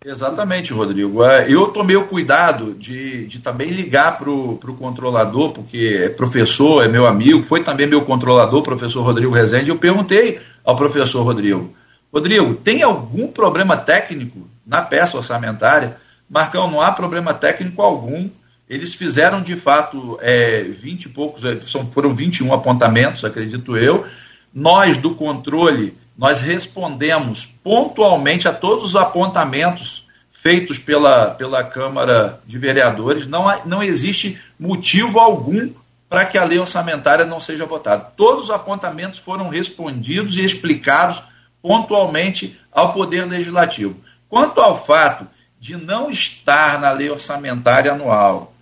Exatamente, 0.03 0.73
Rodrigo. 0.73 1.23
É, 1.23 1.53
eu 1.53 1.69
tomei 1.69 1.95
o 1.95 2.07
cuidado 2.07 2.75
de, 2.75 3.27
de 3.27 3.39
também 3.39 3.69
ligar 3.69 4.17
para 4.17 4.31
o 4.31 4.77
controlador, 4.79 5.53
porque 5.53 6.01
é 6.05 6.09
professor, 6.09 6.83
é 6.83 6.89
meu 6.89 7.07
amigo, 7.07 7.43
foi 7.43 7.63
também 7.63 7.87
meu 7.87 8.01
controlador, 8.03 8.63
professor 8.63 9.03
Rodrigo 9.03 9.35
Rezende. 9.35 9.69
Eu 9.69 9.77
perguntei 9.77 10.41
ao 10.65 10.75
professor 10.75 11.23
Rodrigo: 11.23 11.77
Rodrigo, 12.11 12.55
tem 12.55 12.83
algum 12.83 13.29
problema 13.29 13.77
técnico 13.77 14.49
na 14.67 14.81
peça 14.81 15.19
orçamentária? 15.19 15.99
Marcão, 16.31 16.71
não 16.71 16.81
há 16.81 16.93
problema 16.93 17.35
técnico 17.35 17.83
algum. 17.83 18.31
Eles 18.71 18.95
fizeram 18.95 19.43
de 19.43 19.55
fato 19.55 20.19
é, 20.23 20.63
20 20.63 21.05
e 21.05 21.09
poucos, 21.11 21.43
são, 21.71 21.85
foram 21.93 22.15
21 22.15 22.55
apontamentos, 22.55 23.23
acredito 23.23 23.77
eu. 23.77 24.07
Nós 24.55 24.97
do 24.97 25.15
controle 25.15 25.95
nós 26.21 26.43
respondemos 26.43 27.47
pontualmente 27.65 28.47
a 28.47 28.53
todos 28.53 28.91
os 28.91 28.97
apontamentos 28.97 30.07
feitos 30.31 30.79
pela, 30.79 31.31
pela 31.31 31.65
Câmara 31.65 32.39
de 32.47 32.59
Vereadores. 32.59 33.27
Não, 33.27 33.47
não 33.65 33.83
existe 33.83 34.39
motivo 34.59 35.19
algum 35.19 35.73
para 36.11 36.27
que 36.27 36.37
a 36.37 36.45
lei 36.45 36.59
orçamentária 36.59 37.25
não 37.25 37.41
seja 37.41 37.65
votada. 37.65 38.05
Todos 38.19 38.45
os 38.45 38.51
apontamentos 38.51 39.19
foram 39.19 39.49
respondidos 39.49 40.37
e 40.37 40.45
explicados 40.45 41.23
pontualmente 41.63 42.61
ao 42.71 42.93
Poder 42.93 43.25
Legislativo. 43.25 43.97
Quanto 44.29 44.61
ao 44.61 44.77
fato 44.77 45.27
de 45.59 45.75
não 45.75 46.11
estar 46.11 46.79
na 46.79 46.91
lei 46.91 47.09
orçamentária 47.09 47.93
anual 47.93 48.53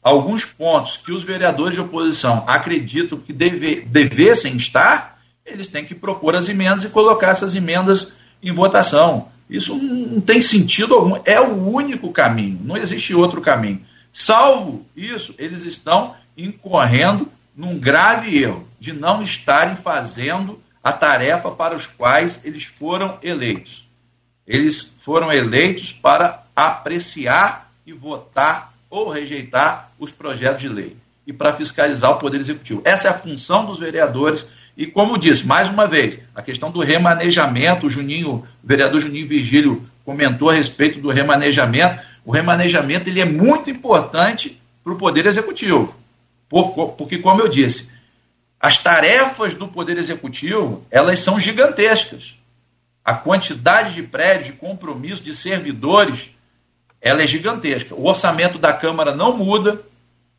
alguns 0.00 0.44
pontos 0.44 0.96
que 0.96 1.10
os 1.10 1.24
vereadores 1.24 1.74
de 1.74 1.80
oposição 1.80 2.44
acreditam 2.46 3.18
que 3.18 3.32
deve, 3.32 3.80
devessem 3.80 4.56
estar, 4.56 5.17
eles 5.50 5.68
têm 5.68 5.84
que 5.84 5.94
propor 5.94 6.36
as 6.36 6.48
emendas 6.48 6.84
e 6.84 6.88
colocar 6.88 7.30
essas 7.30 7.54
emendas 7.54 8.12
em 8.42 8.52
votação. 8.52 9.28
Isso 9.48 9.74
não 9.76 10.20
tem 10.20 10.42
sentido 10.42 10.94
algum. 10.94 11.18
É 11.24 11.40
o 11.40 11.68
único 11.68 12.12
caminho, 12.12 12.60
não 12.62 12.76
existe 12.76 13.14
outro 13.14 13.40
caminho. 13.40 13.84
Salvo 14.12 14.86
isso, 14.96 15.34
eles 15.38 15.62
estão 15.62 16.14
incorrendo 16.36 17.30
num 17.56 17.78
grave 17.78 18.42
erro 18.42 18.68
de 18.78 18.92
não 18.92 19.22
estarem 19.22 19.76
fazendo 19.76 20.62
a 20.82 20.92
tarefa 20.92 21.50
para 21.50 21.74
os 21.74 21.86
quais 21.86 22.40
eles 22.44 22.64
foram 22.64 23.18
eleitos. 23.22 23.88
Eles 24.46 24.92
foram 25.00 25.32
eleitos 25.32 25.92
para 25.92 26.44
apreciar 26.54 27.72
e 27.86 27.92
votar 27.92 28.74
ou 28.88 29.10
rejeitar 29.10 29.92
os 29.98 30.10
projetos 30.10 30.62
de 30.62 30.68
lei 30.68 30.96
e 31.26 31.32
para 31.32 31.52
fiscalizar 31.52 32.12
o 32.12 32.18
Poder 32.18 32.40
Executivo. 32.40 32.80
Essa 32.84 33.08
é 33.08 33.10
a 33.10 33.18
função 33.18 33.66
dos 33.66 33.78
vereadores 33.78 34.46
e 34.78 34.86
como 34.86 35.18
disse, 35.18 35.44
mais 35.44 35.68
uma 35.68 35.88
vez, 35.88 36.20
a 36.32 36.40
questão 36.40 36.70
do 36.70 36.78
remanejamento, 36.78 37.88
o 37.88 37.90
Juninho, 37.90 38.30
o 38.30 38.46
vereador 38.62 39.00
Juninho 39.00 39.26
Vigílio 39.26 39.84
comentou 40.04 40.50
a 40.50 40.54
respeito 40.54 41.00
do 41.00 41.10
remanejamento. 41.10 42.00
O 42.24 42.30
remanejamento 42.30 43.10
ele 43.10 43.20
é 43.20 43.24
muito 43.24 43.68
importante 43.68 44.62
para 44.84 44.92
o 44.92 44.96
Poder 44.96 45.26
Executivo. 45.26 45.96
Porque, 46.48 47.18
como 47.18 47.40
eu 47.40 47.48
disse, 47.48 47.90
as 48.60 48.78
tarefas 48.78 49.52
do 49.52 49.66
Poder 49.66 49.98
Executivo, 49.98 50.86
elas 50.92 51.18
são 51.18 51.40
gigantescas. 51.40 52.36
A 53.04 53.14
quantidade 53.14 53.96
de 53.96 54.04
prédios, 54.04 54.46
de 54.46 54.52
compromisso, 54.52 55.20
de 55.20 55.34
servidores, 55.34 56.30
ela 57.00 57.20
é 57.20 57.26
gigantesca. 57.26 57.96
O 57.96 58.06
orçamento 58.06 58.60
da 58.60 58.72
Câmara 58.72 59.12
não 59.12 59.36
muda, 59.36 59.82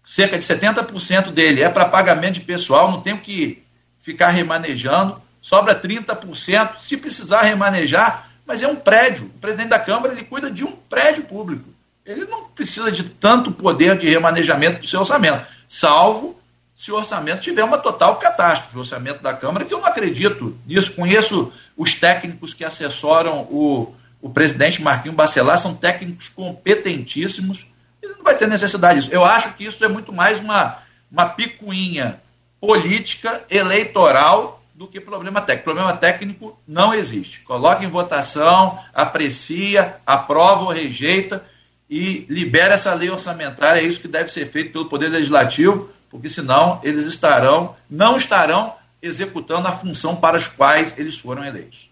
cerca 0.06 0.40
de 0.40 0.46
70% 0.46 1.30
dele 1.32 1.62
é 1.62 1.68
para 1.68 1.90
pagamento 1.90 2.36
de 2.36 2.42
pessoal, 2.42 2.90
não 2.90 3.02
tem 3.02 3.14
o 3.14 3.20
que 3.20 3.68
ficar 4.00 4.30
remanejando, 4.30 5.22
sobra 5.42 5.80
30%, 5.80 6.80
se 6.80 6.98
precisar 6.98 7.42
remanejar, 7.42 8.30
mas 8.46 8.64
é 8.64 8.68
um 8.68 8.76
prédio. 8.76 9.26
O 9.26 9.40
presidente 9.40 9.70
da 9.70 9.80
Câmara 9.80 10.14
ele 10.14 10.24
cuida 10.24 10.50
de 10.50 10.64
um 10.64 10.72
prédio 10.72 11.24
público. 11.24 11.70
Ele 12.06 12.26
não 12.26 12.46
precisa 12.46 12.92
de 12.92 13.04
tanto 13.04 13.52
poder 13.52 13.98
de 13.98 14.10
remanejamento 14.10 14.78
para 14.78 14.86
o 14.86 14.90
seu 14.90 15.02
orçamento, 15.02 15.46
salvo 15.68 16.40
se 16.80 16.92
o 16.92 16.96
orçamento 16.96 17.42
tiver 17.42 17.64
uma 17.64 17.78
total 17.78 18.16
catástrofe. 18.16 18.78
O 18.78 18.80
orçamento 18.80 19.22
da 19.22 19.34
Câmara, 19.34 19.66
que 19.66 19.74
eu 19.74 19.80
não 19.80 19.86
acredito 19.86 20.58
nisso. 20.66 20.94
Conheço 20.94 21.52
os 21.76 21.94
técnicos 21.94 22.54
que 22.54 22.64
assessoram 22.64 23.42
o, 23.52 23.94
o 24.22 24.30
presidente 24.30 24.82
Marquinhos 24.82 25.18
Bacelar, 25.18 25.60
são 25.60 25.76
técnicos 25.76 26.30
competentíssimos. 26.30 27.68
Ele 28.02 28.16
não 28.16 28.24
vai 28.24 28.38
ter 28.38 28.48
necessidade 28.48 29.02
disso. 29.02 29.14
Eu 29.14 29.26
acho 29.26 29.56
que 29.56 29.66
isso 29.66 29.84
é 29.84 29.90
muito 29.90 30.14
mais 30.14 30.40
uma, 30.40 30.78
uma 31.12 31.26
picuinha 31.26 32.22
política 32.60 33.44
eleitoral 33.50 34.62
do 34.74 34.88
que 34.88 35.00
problema 35.00 35.42
técnico. 35.42 35.66
Problema 35.66 35.94
técnico 35.94 36.58
não 36.68 36.94
existe. 36.94 37.42
Coloca 37.42 37.84
em 37.84 37.90
votação, 37.90 38.80
aprecia, 38.94 39.98
aprova 40.06 40.64
ou 40.64 40.72
rejeita 40.72 41.46
e 41.90 42.26
libera 42.30 42.76
essa 42.76 42.94
lei 42.94 43.10
orçamentária. 43.10 43.82
É 43.82 43.84
isso 43.84 44.00
que 44.00 44.08
deve 44.08 44.32
ser 44.32 44.46
feito 44.50 44.72
pelo 44.72 44.86
Poder 44.86 45.10
Legislativo, 45.10 45.90
porque 46.10 46.30
senão 46.30 46.80
eles 46.84 47.06
estarão, 47.06 47.76
não 47.90 48.16
estarão 48.16 48.74
executando 49.02 49.68
a 49.68 49.72
função 49.72 50.16
para 50.16 50.38
as 50.38 50.48
quais 50.48 50.94
eles 50.98 51.18
foram 51.18 51.44
eleitos. 51.44 51.90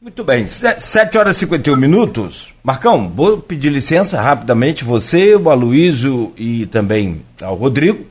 Muito 0.00 0.22
bem, 0.22 0.46
7 0.46 1.18
horas 1.18 1.36
e 1.36 1.40
51 1.40 1.76
minutos. 1.76 2.54
Marcão, 2.66 3.08
vou 3.08 3.38
pedir 3.38 3.70
licença 3.70 4.20
rapidamente, 4.20 4.82
você, 4.82 5.36
o 5.36 5.48
Aloysio 5.50 6.32
e 6.36 6.66
também 6.66 7.22
ao 7.40 7.54
Rodrigo. 7.54 8.04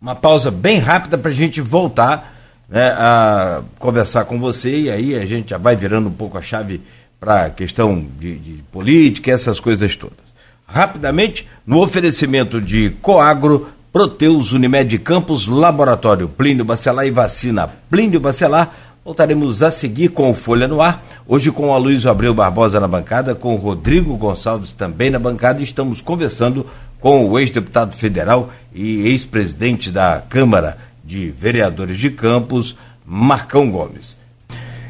Uma 0.00 0.16
pausa 0.16 0.50
bem 0.50 0.78
rápida 0.80 1.16
para 1.16 1.30
a 1.30 1.32
gente 1.32 1.60
voltar 1.60 2.36
né, 2.68 2.88
a 2.88 3.62
conversar 3.78 4.24
com 4.24 4.40
você 4.40 4.76
e 4.76 4.90
aí 4.90 5.14
a 5.14 5.24
gente 5.24 5.50
já 5.50 5.56
vai 5.56 5.76
virando 5.76 6.08
um 6.08 6.12
pouco 6.12 6.36
a 6.36 6.42
chave 6.42 6.80
para 7.20 7.44
a 7.44 7.50
questão 7.50 8.04
de, 8.18 8.36
de 8.38 8.52
política, 8.72 9.30
essas 9.30 9.60
coisas 9.60 9.94
todas. 9.94 10.34
Rapidamente, 10.66 11.46
no 11.64 11.80
oferecimento 11.80 12.60
de 12.60 12.90
Coagro, 13.00 13.68
Proteus, 13.92 14.50
Unimed 14.50 14.98
Campos, 14.98 15.46
Laboratório 15.46 16.28
Plínio 16.28 16.64
Bacelar 16.64 17.06
e 17.06 17.12
Vacina 17.12 17.70
Plínio 17.88 18.18
Bacelar, 18.18 18.74
Voltaremos 19.04 19.64
a 19.64 19.70
seguir 19.72 20.10
com 20.10 20.30
o 20.30 20.34
Folha 20.34 20.68
no 20.68 20.80
Ar, 20.80 21.02
hoje 21.26 21.50
com 21.50 21.74
a 21.74 21.76
Luiz 21.76 22.06
Abreu 22.06 22.32
Barbosa 22.32 22.78
na 22.78 22.86
bancada, 22.86 23.34
com 23.34 23.52
o 23.52 23.58
Rodrigo 23.58 24.16
Gonçalves 24.16 24.70
também 24.70 25.10
na 25.10 25.18
bancada, 25.18 25.60
e 25.60 25.64
estamos 25.64 26.00
conversando 26.00 26.64
com 27.00 27.28
o 27.28 27.36
ex-deputado 27.36 27.96
federal 27.96 28.52
e 28.72 29.08
ex-presidente 29.08 29.90
da 29.90 30.22
Câmara 30.28 30.78
de 31.04 31.30
Vereadores 31.30 31.98
de 31.98 32.10
Campos, 32.10 32.76
Marcão 33.04 33.68
Gomes. 33.72 34.16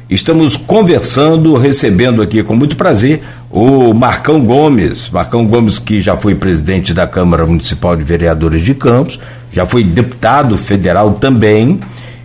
Estamos 0.07 0.55
conversando, 0.55 1.57
recebendo 1.57 2.21
aqui 2.21 2.43
com 2.43 2.55
muito 2.55 2.77
prazer 2.77 3.23
o 3.49 3.95
Marcão 3.95 4.45
Gomes. 4.45 5.09
Marcão 5.09 5.43
Gomes, 5.43 5.79
que 5.79 6.03
já 6.03 6.15
foi 6.15 6.35
presidente 6.35 6.93
da 6.93 7.07
Câmara 7.07 7.47
Municipal 7.47 7.95
de 7.95 8.03
Vereadores 8.03 8.61
de 8.61 8.75
Campos, 8.75 9.19
já 9.51 9.65
foi 9.65 9.83
deputado 9.83 10.55
federal 10.55 11.13
também 11.13 11.79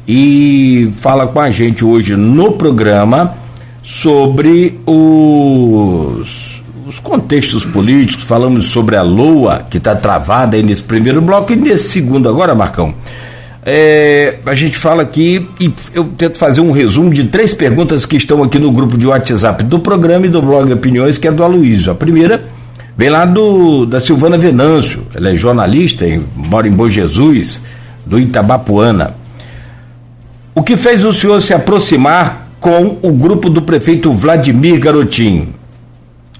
e 0.08 0.90
fala 1.00 1.26
com 1.26 1.38
a 1.38 1.50
gente 1.50 1.84
hoje 1.84 2.16
no 2.16 2.52
programa 2.52 3.34
sobre 3.82 4.80
os, 4.86 6.62
os 6.86 6.98
contextos 6.98 7.62
políticos. 7.66 8.24
Falamos 8.24 8.68
sobre 8.68 8.96
a 8.96 9.02
LOA, 9.02 9.66
que 9.68 9.76
está 9.76 9.94
travada 9.94 10.56
aí 10.56 10.62
nesse 10.62 10.82
primeiro 10.82 11.20
bloco, 11.20 11.52
e 11.52 11.56
nesse 11.56 11.90
segundo 11.90 12.26
agora, 12.26 12.54
Marcão. 12.54 12.94
É, 13.66 14.36
a 14.46 14.54
gente 14.54 14.78
fala 14.78 15.02
aqui 15.02 15.46
e 15.60 15.70
eu 15.92 16.04
tento 16.16 16.38
fazer 16.38 16.62
um 16.62 16.70
resumo 16.70 17.10
de 17.10 17.24
três 17.24 17.52
perguntas 17.52 18.06
que 18.06 18.16
estão 18.16 18.42
aqui 18.42 18.58
no 18.58 18.72
grupo 18.72 18.96
de 18.96 19.06
WhatsApp 19.06 19.62
do 19.62 19.78
programa 19.78 20.24
e 20.24 20.30
do 20.30 20.40
blog 20.40 20.72
Opiniões, 20.72 21.18
que 21.18 21.28
é 21.28 21.30
do 21.30 21.44
Aloysio. 21.44 21.92
A 21.92 21.94
primeira 21.94 22.42
vem 22.96 23.10
lá 23.10 23.26
do 23.26 23.84
da 23.84 24.00
Silvana 24.00 24.38
Venâncio, 24.38 25.02
ela 25.14 25.28
é 25.28 25.36
jornalista, 25.36 26.06
mora 26.34 26.66
em 26.66 26.72
Bom 26.72 26.88
Jesus, 26.88 27.60
do 28.06 28.18
Itabapuana. 28.18 29.17
O 30.58 30.62
que 30.64 30.76
fez 30.76 31.04
o 31.04 31.12
senhor 31.12 31.40
se 31.40 31.54
aproximar 31.54 32.48
com 32.58 32.98
o 33.00 33.12
grupo 33.12 33.48
do 33.48 33.62
prefeito 33.62 34.12
Vladimir 34.12 34.80
Garotinho? 34.80 35.54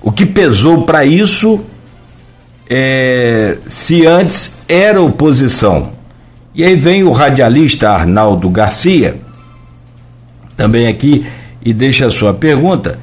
O 0.03 0.11
que 0.11 0.27
pesou 0.27 0.83
para 0.83 1.05
isso 1.05 1.61
é, 2.69 3.59
se 3.69 4.05
antes 4.05 4.57
era 4.69 5.01
oposição. 5.01 5.93
E 6.53 6.65
aí 6.65 6.75
vem 6.75 7.05
o 7.05 7.13
radialista 7.13 7.91
Arnaldo 7.91 8.51
Garcia, 8.51 9.21
também 10.57 10.89
aqui, 10.89 11.25
e 11.65 11.73
deixa 11.73 12.09
a 12.09 12.11
sua 12.11 12.35
pergunta, 12.35 12.99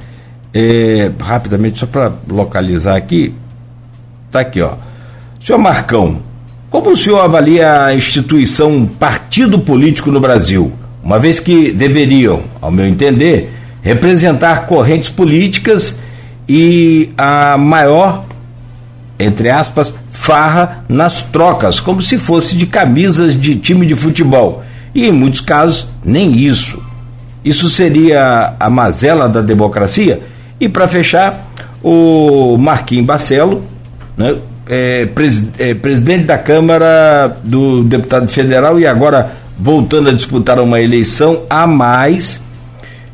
é, 0.54 1.10
rapidamente, 1.18 1.80
só 1.80 1.86
para 1.86 2.12
localizar 2.28 2.98
aqui. 2.98 3.34
Está 4.28 4.42
aqui, 4.42 4.60
ó. 4.62 4.74
Senhor 5.40 5.60
Marcão, 5.60 6.20
como 6.70 6.90
o 6.90 6.98
senhor 6.98 7.22
avalia 7.22 7.86
a 7.86 7.96
instituição 7.96 8.86
partido 8.86 9.58
político 9.60 10.12
no 10.12 10.20
Brasil, 10.20 10.74
uma 11.06 11.20
vez 11.20 11.40
que 11.40 11.72
deveriam, 11.72 12.42
ao 12.60 12.72
meu 12.72 12.88
entender, 12.88 13.54
representar 13.84 14.66
correntes 14.66 15.08
políticas 15.08 16.00
e 16.50 17.12
a 17.16 17.56
maior, 17.60 18.26
entre 19.20 19.52
aspas, 19.52 19.94
farra 20.12 20.84
nas 20.90 21.22
trocas, 21.22 21.80
como 21.80 22.02
se 22.02 22.18
fosse 22.18 22.56
de 22.56 22.66
camisas 22.66 23.40
de 23.40 23.56
time 23.56 23.86
de 23.86 23.94
futebol. 23.94 24.64
E 24.96 25.06
em 25.06 25.12
muitos 25.12 25.42
casos, 25.42 25.88
nem 26.04 26.36
isso. 26.36 26.82
Isso 27.44 27.70
seria 27.70 28.56
a 28.60 28.68
mazela 28.68 29.30
da 29.30 29.42
democracia? 29.42 30.20
E 30.60 30.68
para 30.68 30.88
fechar, 30.88 31.46
o 31.84 32.58
Marquinhos 32.58 33.06
Barcelo, 33.06 33.64
né, 34.18 34.36
é, 34.68 35.06
pres, 35.06 35.44
é, 35.60 35.76
presidente 35.76 36.24
da 36.26 36.40
Câmara 36.40 37.38
do 37.44 37.84
deputado 37.84 38.28
federal 38.28 38.80
e 38.80 38.88
agora 38.88 39.45
voltando 39.58 40.10
a 40.10 40.14
disputar 40.14 40.60
uma 40.60 40.80
eleição 40.80 41.44
a 41.50 41.66
mais 41.66 42.40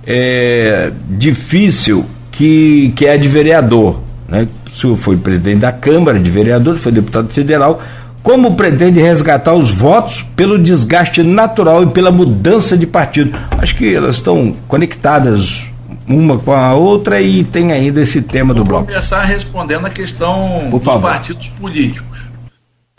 é, 0.05 0.91
difícil 1.09 2.05
que, 2.31 2.91
que 2.95 3.05
é 3.05 3.13
a 3.13 3.17
de 3.17 3.27
vereador. 3.27 3.99
Né? 4.27 4.47
O 4.67 4.75
senhor 4.75 4.97
foi 4.97 5.17
presidente 5.17 5.59
da 5.59 5.71
Câmara 5.71 6.19
de 6.19 6.29
Vereadores, 6.29 6.81
foi 6.81 6.91
deputado 6.91 7.29
federal. 7.29 7.81
Como 8.23 8.55
pretende 8.55 8.99
resgatar 8.99 9.53
os 9.53 9.71
votos 9.71 10.23
pelo 10.35 10.57
desgaste 10.57 11.23
natural 11.23 11.83
e 11.83 11.87
pela 11.87 12.11
mudança 12.11 12.77
de 12.77 12.85
partido? 12.85 13.37
Acho 13.57 13.75
que 13.75 13.93
elas 13.93 14.15
estão 14.15 14.55
conectadas 14.67 15.63
uma 16.07 16.37
com 16.37 16.53
a 16.53 16.73
outra 16.73 17.21
e 17.21 17.43
tem 17.43 17.71
ainda 17.71 18.01
esse 18.01 18.21
tema 18.21 18.53
do 18.53 18.63
bloco. 18.63 18.85
Vou 18.85 18.93
começar 18.93 19.23
respondendo 19.23 19.85
a 19.85 19.89
questão 19.89 20.69
dos 20.69 20.83
partidos 20.83 21.47
políticos. 21.47 22.30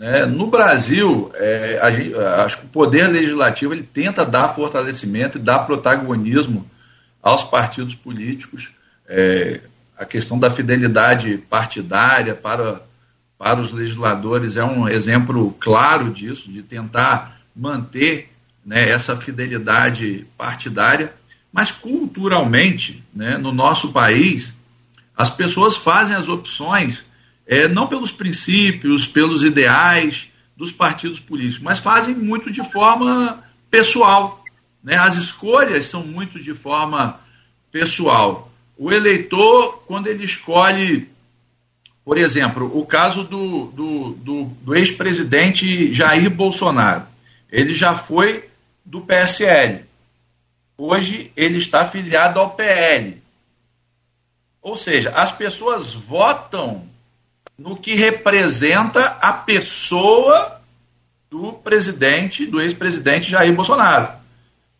É, 0.05 0.25
no 0.25 0.47
Brasil, 0.47 1.31
é, 1.35 1.79
a, 1.81 2.43
acho 2.43 2.59
que 2.59 2.65
o 2.65 2.69
poder 2.69 3.07
legislativo 3.07 3.73
ele 3.73 3.83
tenta 3.83 4.25
dar 4.25 4.49
fortalecimento 4.49 5.37
e 5.37 5.41
dar 5.41 5.59
protagonismo 5.59 6.69
aos 7.21 7.41
partidos 7.45 7.95
políticos. 7.95 8.71
É, 9.07 9.61
a 9.97 10.03
questão 10.03 10.37
da 10.37 10.51
fidelidade 10.51 11.37
partidária 11.49 12.35
para, 12.35 12.81
para 13.37 13.61
os 13.61 13.71
legisladores 13.71 14.57
é 14.57 14.63
um 14.65 14.89
exemplo 14.89 15.55
claro 15.57 16.11
disso, 16.11 16.51
de 16.51 16.61
tentar 16.61 17.39
manter 17.55 18.29
né, 18.65 18.89
essa 18.89 19.15
fidelidade 19.15 20.27
partidária. 20.37 21.13
Mas 21.49 21.71
culturalmente, 21.71 23.01
né, 23.15 23.37
no 23.37 23.53
nosso 23.53 23.93
país, 23.93 24.53
as 25.15 25.29
pessoas 25.29 25.77
fazem 25.77 26.13
as 26.13 26.27
opções 26.27 27.05
é, 27.45 27.67
não 27.67 27.87
pelos 27.87 28.11
princípios, 28.11 29.05
pelos 29.05 29.43
ideais 29.43 30.29
dos 30.55 30.71
partidos 30.71 31.19
políticos, 31.19 31.63
mas 31.63 31.79
fazem 31.79 32.15
muito 32.15 32.51
de 32.51 32.63
forma 32.63 33.43
pessoal. 33.69 34.43
Né? 34.83 34.95
As 34.95 35.15
escolhas 35.15 35.85
são 35.85 36.05
muito 36.05 36.39
de 36.39 36.53
forma 36.53 37.19
pessoal. 37.71 38.51
O 38.77 38.91
eleitor, 38.91 39.83
quando 39.87 40.07
ele 40.07 40.23
escolhe, 40.23 41.09
por 42.05 42.17
exemplo, 42.17 42.71
o 42.77 42.85
caso 42.85 43.23
do, 43.23 43.65
do, 43.67 44.09
do, 44.11 44.43
do 44.45 44.75
ex-presidente 44.75 45.93
Jair 45.93 46.29
Bolsonaro, 46.29 47.05
ele 47.51 47.73
já 47.73 47.95
foi 47.95 48.49
do 48.85 49.01
PSL. 49.01 49.85
Hoje 50.77 51.31
ele 51.35 51.57
está 51.57 51.81
afiliado 51.81 52.39
ao 52.39 52.51
PL. 52.51 53.21
Ou 54.61 54.77
seja, 54.77 55.11
as 55.11 55.31
pessoas 55.31 55.93
votam 55.93 56.87
no 57.63 57.77
que 57.77 57.95
representa 57.95 58.99
a 59.21 59.31
pessoa 59.31 60.61
do 61.31 61.53
presidente, 61.53 62.45
do 62.45 62.59
ex-presidente 62.59 63.31
Jair 63.31 63.53
Bolsonaro. 63.53 64.09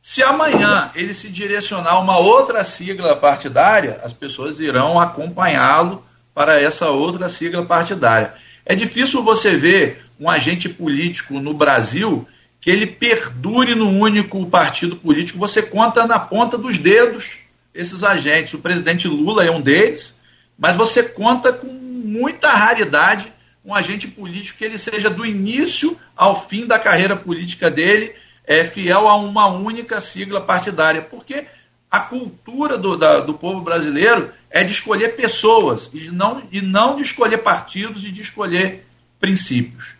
Se 0.01 0.21
amanhã 0.21 0.91
ele 0.93 1.13
se 1.13 1.29
direcionar 1.29 1.93
a 1.93 1.99
uma 1.99 2.17
outra 2.17 2.61
sigla 2.65 3.15
partidária, 3.15 4.01
as 4.03 4.11
pessoas 4.11 4.59
irão 4.59 4.99
acompanhá-lo 4.99 6.03
para 6.36 6.59
essa 6.59 6.89
outra 6.89 7.29
sigla 7.29 7.63
partidária. 7.63 8.34
É 8.65 8.75
difícil 8.75 9.23
você 9.23 9.55
ver 9.55 10.05
um 10.19 10.29
agente 10.29 10.67
político 10.67 11.39
no 11.39 11.53
Brasil 11.53 12.27
que 12.59 12.69
ele 12.69 12.86
perdure 12.86 13.75
no 13.75 13.89
único 13.89 14.45
partido 14.47 14.97
político, 14.97 15.39
você 15.39 15.61
conta 15.61 16.05
na 16.05 16.19
ponta 16.19 16.57
dos 16.57 16.77
dedos 16.77 17.38
esses 17.73 18.03
agentes. 18.03 18.53
O 18.53 18.59
presidente 18.59 19.07
Lula 19.07 19.45
é 19.45 19.51
um 19.51 19.61
deles, 19.61 20.15
mas 20.57 20.75
você 20.75 21.01
conta 21.01 21.53
com 21.53 21.84
muita 22.03 22.49
raridade 22.49 23.31
um 23.65 23.73
agente 23.73 24.07
político 24.07 24.57
que 24.57 24.65
ele 24.65 24.77
seja 24.77 25.09
do 25.09 25.25
início 25.25 25.97
ao 26.15 26.47
fim 26.47 26.67
da 26.67 26.77
carreira 26.77 27.15
política 27.15 27.71
dele 27.71 28.13
é 28.45 28.65
fiel 28.65 29.07
a 29.07 29.15
uma 29.15 29.47
única 29.47 30.01
sigla 30.01 30.41
partidária, 30.41 31.01
porque 31.01 31.45
a 31.89 32.01
cultura 32.01 32.77
do, 32.77 32.97
da, 32.97 33.21
do 33.21 33.33
povo 33.33 33.61
brasileiro 33.61 34.33
é 34.49 34.63
de 34.63 34.73
escolher 34.73 35.15
pessoas 35.15 35.89
e 35.93 36.09
não, 36.09 36.43
e 36.51 36.61
não 36.61 36.97
de 36.97 37.03
escolher 37.03 37.37
partidos 37.37 38.03
e 38.03 38.11
de 38.11 38.21
escolher 38.21 38.85
princípios. 39.19 39.95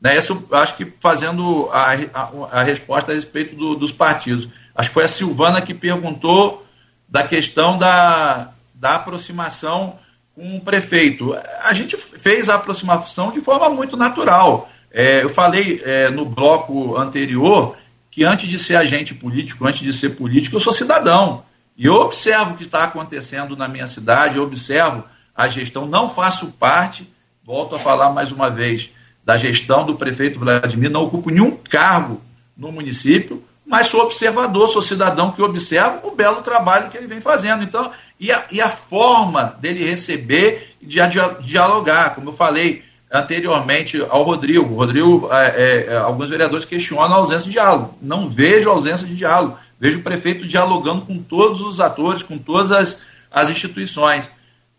Né? 0.00 0.16
Isso, 0.16 0.46
acho 0.52 0.76
que 0.76 0.84
fazendo 1.00 1.68
a, 1.72 1.94
a, 2.14 2.60
a 2.60 2.62
resposta 2.62 3.10
a 3.10 3.14
respeito 3.14 3.56
do, 3.56 3.74
dos 3.74 3.90
partidos. 3.90 4.48
Acho 4.74 4.90
que 4.90 4.94
foi 4.94 5.04
a 5.04 5.08
Silvana 5.08 5.60
que 5.60 5.74
perguntou 5.74 6.64
da 7.08 7.26
questão 7.26 7.76
da, 7.76 8.52
da 8.74 8.94
aproximação 8.94 9.98
o 10.38 10.60
prefeito. 10.60 11.36
A 11.64 11.74
gente 11.74 11.96
fez 11.96 12.48
a 12.48 12.54
aproximação 12.54 13.32
de 13.32 13.40
forma 13.40 13.68
muito 13.68 13.96
natural. 13.96 14.70
É, 14.90 15.22
eu 15.22 15.30
falei 15.30 15.82
é, 15.84 16.08
no 16.10 16.24
bloco 16.24 16.96
anterior 16.96 17.76
que 18.10 18.24
antes 18.24 18.48
de 18.48 18.58
ser 18.58 18.76
agente 18.76 19.14
político, 19.14 19.66
antes 19.66 19.80
de 19.80 19.92
ser 19.92 20.10
político, 20.10 20.56
eu 20.56 20.60
sou 20.60 20.72
cidadão. 20.72 21.44
E 21.76 21.86
eu 21.86 21.94
observo 21.94 22.52
o 22.52 22.56
que 22.56 22.64
está 22.64 22.84
acontecendo 22.84 23.56
na 23.56 23.68
minha 23.68 23.86
cidade, 23.86 24.36
eu 24.36 24.42
observo 24.42 25.04
a 25.34 25.46
gestão, 25.48 25.86
não 25.86 26.08
faço 26.08 26.48
parte, 26.58 27.08
volto 27.44 27.76
a 27.76 27.78
falar 27.78 28.10
mais 28.10 28.32
uma 28.32 28.50
vez, 28.50 28.90
da 29.24 29.36
gestão 29.36 29.84
do 29.84 29.94
prefeito 29.94 30.40
Vladimir, 30.40 30.90
não 30.90 31.02
ocupo 31.02 31.30
nenhum 31.30 31.56
cargo 31.70 32.20
no 32.56 32.72
município, 32.72 33.44
mas 33.64 33.86
sou 33.86 34.00
observador, 34.00 34.68
sou 34.70 34.82
cidadão 34.82 35.30
que 35.30 35.42
observa 35.42 36.00
o 36.04 36.10
belo 36.10 36.42
trabalho 36.42 36.90
que 36.90 36.96
ele 36.96 37.06
vem 37.06 37.20
fazendo. 37.20 37.62
Então, 37.62 37.92
e 38.18 38.32
a, 38.32 38.44
e 38.50 38.60
a 38.60 38.68
forma 38.68 39.56
dele 39.60 39.84
receber 39.84 40.74
e 40.80 40.86
de, 40.86 40.98
de 41.06 41.42
dialogar, 41.42 42.14
como 42.14 42.30
eu 42.30 42.34
falei 42.34 42.84
anteriormente 43.10 44.00
ao 44.10 44.22
Rodrigo. 44.22 44.74
Rodrigo, 44.74 45.28
é, 45.30 45.46
é, 45.46 45.86
é, 45.86 45.96
alguns 45.96 46.28
vereadores 46.28 46.64
questionam 46.64 47.14
a 47.14 47.18
ausência 47.18 47.44
de 47.44 47.52
diálogo. 47.52 47.96
Não 48.02 48.28
vejo 48.28 48.68
ausência 48.68 49.06
de 49.06 49.16
diálogo. 49.16 49.56
Vejo 49.80 50.00
o 50.00 50.02
prefeito 50.02 50.46
dialogando 50.46 51.02
com 51.02 51.18
todos 51.18 51.60
os 51.60 51.80
atores, 51.80 52.22
com 52.22 52.36
todas 52.36 52.72
as, 52.72 53.00
as 53.30 53.48
instituições 53.48 54.28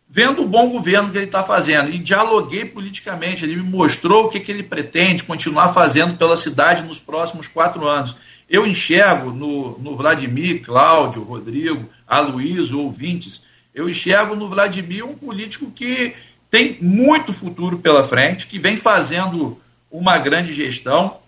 vendo 0.10 0.42
o 0.42 0.48
bom 0.48 0.70
governo 0.70 1.12
que 1.12 1.18
ele 1.18 1.26
está 1.26 1.44
fazendo. 1.44 1.92
E 1.92 2.00
dialoguei 2.00 2.66
politicamente, 2.66 3.46
ele 3.46 3.58
me 3.58 3.64
mostrou 3.64 4.26
o 4.26 4.30
que, 4.30 4.40
que 4.40 4.52
ele 4.52 4.64
pretende 4.64 5.24
continuar 5.24 5.72
fazendo 5.72 6.18
pela 6.18 6.36
cidade 6.36 6.84
nos 6.84 7.00
próximos 7.00 7.48
quatro 7.48 7.88
anos. 7.88 8.16
Eu 8.50 8.66
enxergo 8.66 9.32
no, 9.32 9.78
no 9.78 9.96
Vladimir, 9.96 10.64
Cláudio, 10.64 11.22
Rodrigo, 11.22 11.88
Aloysio, 12.08 12.80
ouvintes, 12.80 13.44
eu 13.74 13.88
enxergo 13.88 14.36
no 14.36 14.50
Vladimir 14.50 15.06
um 15.06 15.14
político 15.14 15.72
que 15.72 16.16
tem 16.50 16.78
muito 16.82 17.32
futuro 17.32 17.78
pela 17.78 18.04
frente, 18.04 18.48
que 18.48 18.58
vem 18.58 18.76
fazendo 18.76 19.62
uma 19.92 20.18
grande 20.18 20.52
gestão. 20.52 21.20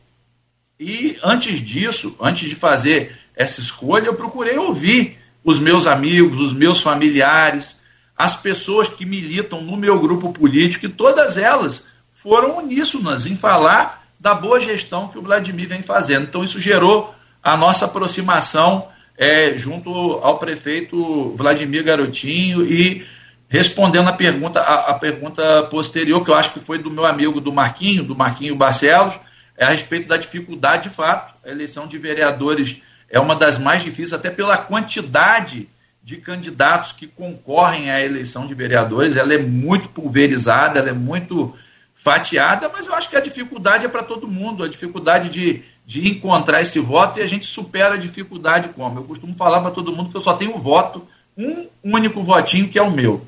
E 0.79 1.17
antes 1.23 1.61
disso, 1.61 2.15
antes 2.19 2.49
de 2.49 2.55
fazer 2.55 3.15
essa 3.35 3.61
escolha, 3.61 4.07
eu 4.07 4.15
procurei 4.15 4.57
ouvir 4.57 5.17
os 5.43 5.59
meus 5.59 5.85
amigos, 5.85 6.39
os 6.39 6.53
meus 6.53 6.81
familiares, 6.81 7.77
as 8.17 8.35
pessoas 8.35 8.89
que 8.89 9.05
militam 9.05 9.61
no 9.61 9.77
meu 9.77 9.99
grupo 9.99 10.33
político, 10.33 10.87
e 10.87 10.89
todas 10.89 11.37
elas 11.37 11.87
foram 12.11 12.57
uníssonas 12.57 13.25
em 13.27 13.35
falar 13.35 14.00
da 14.21 14.35
boa 14.35 14.59
gestão 14.61 15.07
que 15.07 15.17
o 15.17 15.21
Vladimir 15.21 15.67
vem 15.67 15.81
fazendo. 15.81 16.25
Então, 16.25 16.43
isso 16.43 16.61
gerou 16.61 17.13
a 17.41 17.57
nossa 17.57 17.85
aproximação 17.85 18.87
é, 19.17 19.57
junto 19.57 19.89
ao 20.21 20.37
prefeito 20.37 21.35
Vladimir 21.35 21.83
Garotinho 21.83 22.63
e 22.63 23.03
respondendo 23.49 24.07
a 24.07 24.13
pergunta, 24.13 24.59
a, 24.61 24.91
a, 24.91 24.93
pergunta 24.93 25.63
posterior, 25.63 26.23
que 26.23 26.29
eu 26.29 26.35
acho 26.35 26.53
que 26.53 26.59
foi 26.59 26.77
do 26.77 26.91
meu 26.91 27.03
amigo 27.03 27.41
do 27.41 27.51
Marquinho, 27.51 28.03
do 28.03 28.15
Marquinho 28.15 28.55
Barcelos, 28.55 29.19
é 29.57 29.65
a 29.65 29.69
respeito 29.69 30.07
da 30.07 30.17
dificuldade 30.17 30.83
de 30.83 30.95
fato. 30.95 31.33
A 31.43 31.49
eleição 31.49 31.87
de 31.87 31.97
vereadores 31.97 32.79
é 33.09 33.19
uma 33.19 33.35
das 33.35 33.57
mais 33.57 33.81
difíceis, 33.81 34.13
até 34.13 34.29
pela 34.29 34.55
quantidade 34.55 35.67
de 36.03 36.17
candidatos 36.17 36.91
que 36.91 37.07
concorrem 37.07 37.89
à 37.89 37.99
eleição 37.99 38.45
de 38.45 38.53
vereadores, 38.53 39.15
ela 39.15 39.33
é 39.33 39.39
muito 39.39 39.89
pulverizada, 39.89 40.77
ela 40.77 40.89
é 40.89 40.93
muito 40.93 41.55
fatiada, 42.03 42.67
mas 42.73 42.87
eu 42.87 42.95
acho 42.95 43.09
que 43.09 43.15
a 43.15 43.21
dificuldade 43.21 43.85
é 43.85 43.89
para 43.89 44.01
todo 44.01 44.27
mundo, 44.27 44.63
a 44.63 44.67
dificuldade 44.67 45.29
de, 45.29 45.63
de 45.85 46.07
encontrar 46.07 46.59
esse 46.61 46.79
voto 46.79 47.19
e 47.19 47.21
a 47.21 47.27
gente 47.27 47.45
supera 47.45 47.93
a 47.93 47.97
dificuldade 47.97 48.69
como? 48.69 48.99
Eu 48.99 49.03
costumo 49.03 49.35
falar 49.35 49.61
para 49.61 49.69
todo 49.69 49.95
mundo 49.95 50.09
que 50.09 50.17
eu 50.17 50.21
só 50.21 50.33
tenho 50.33 50.55
um 50.55 50.57
voto, 50.57 51.07
um 51.37 51.67
único 51.83 52.23
votinho 52.23 52.67
que 52.67 52.79
é 52.79 52.81
o 52.81 52.89
meu. 52.89 53.27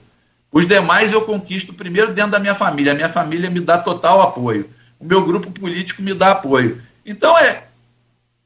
Os 0.52 0.66
demais 0.68 1.14
eu 1.14 1.22
conquisto 1.22 1.72
primeiro 1.72 2.14
dentro 2.14 2.32
da 2.32 2.40
minha 2.40 2.56
família. 2.56 2.94
A 2.94 2.96
minha 2.96 3.10
família 3.10 3.50
me 3.50 3.60
dá 3.60 3.78
total 3.78 4.22
apoio. 4.22 4.68
O 5.00 5.06
meu 5.06 5.24
grupo 5.24 5.52
político 5.52 6.02
me 6.02 6.14
dá 6.14 6.32
apoio. 6.32 6.82
Então 7.06 7.38
é 7.38 7.66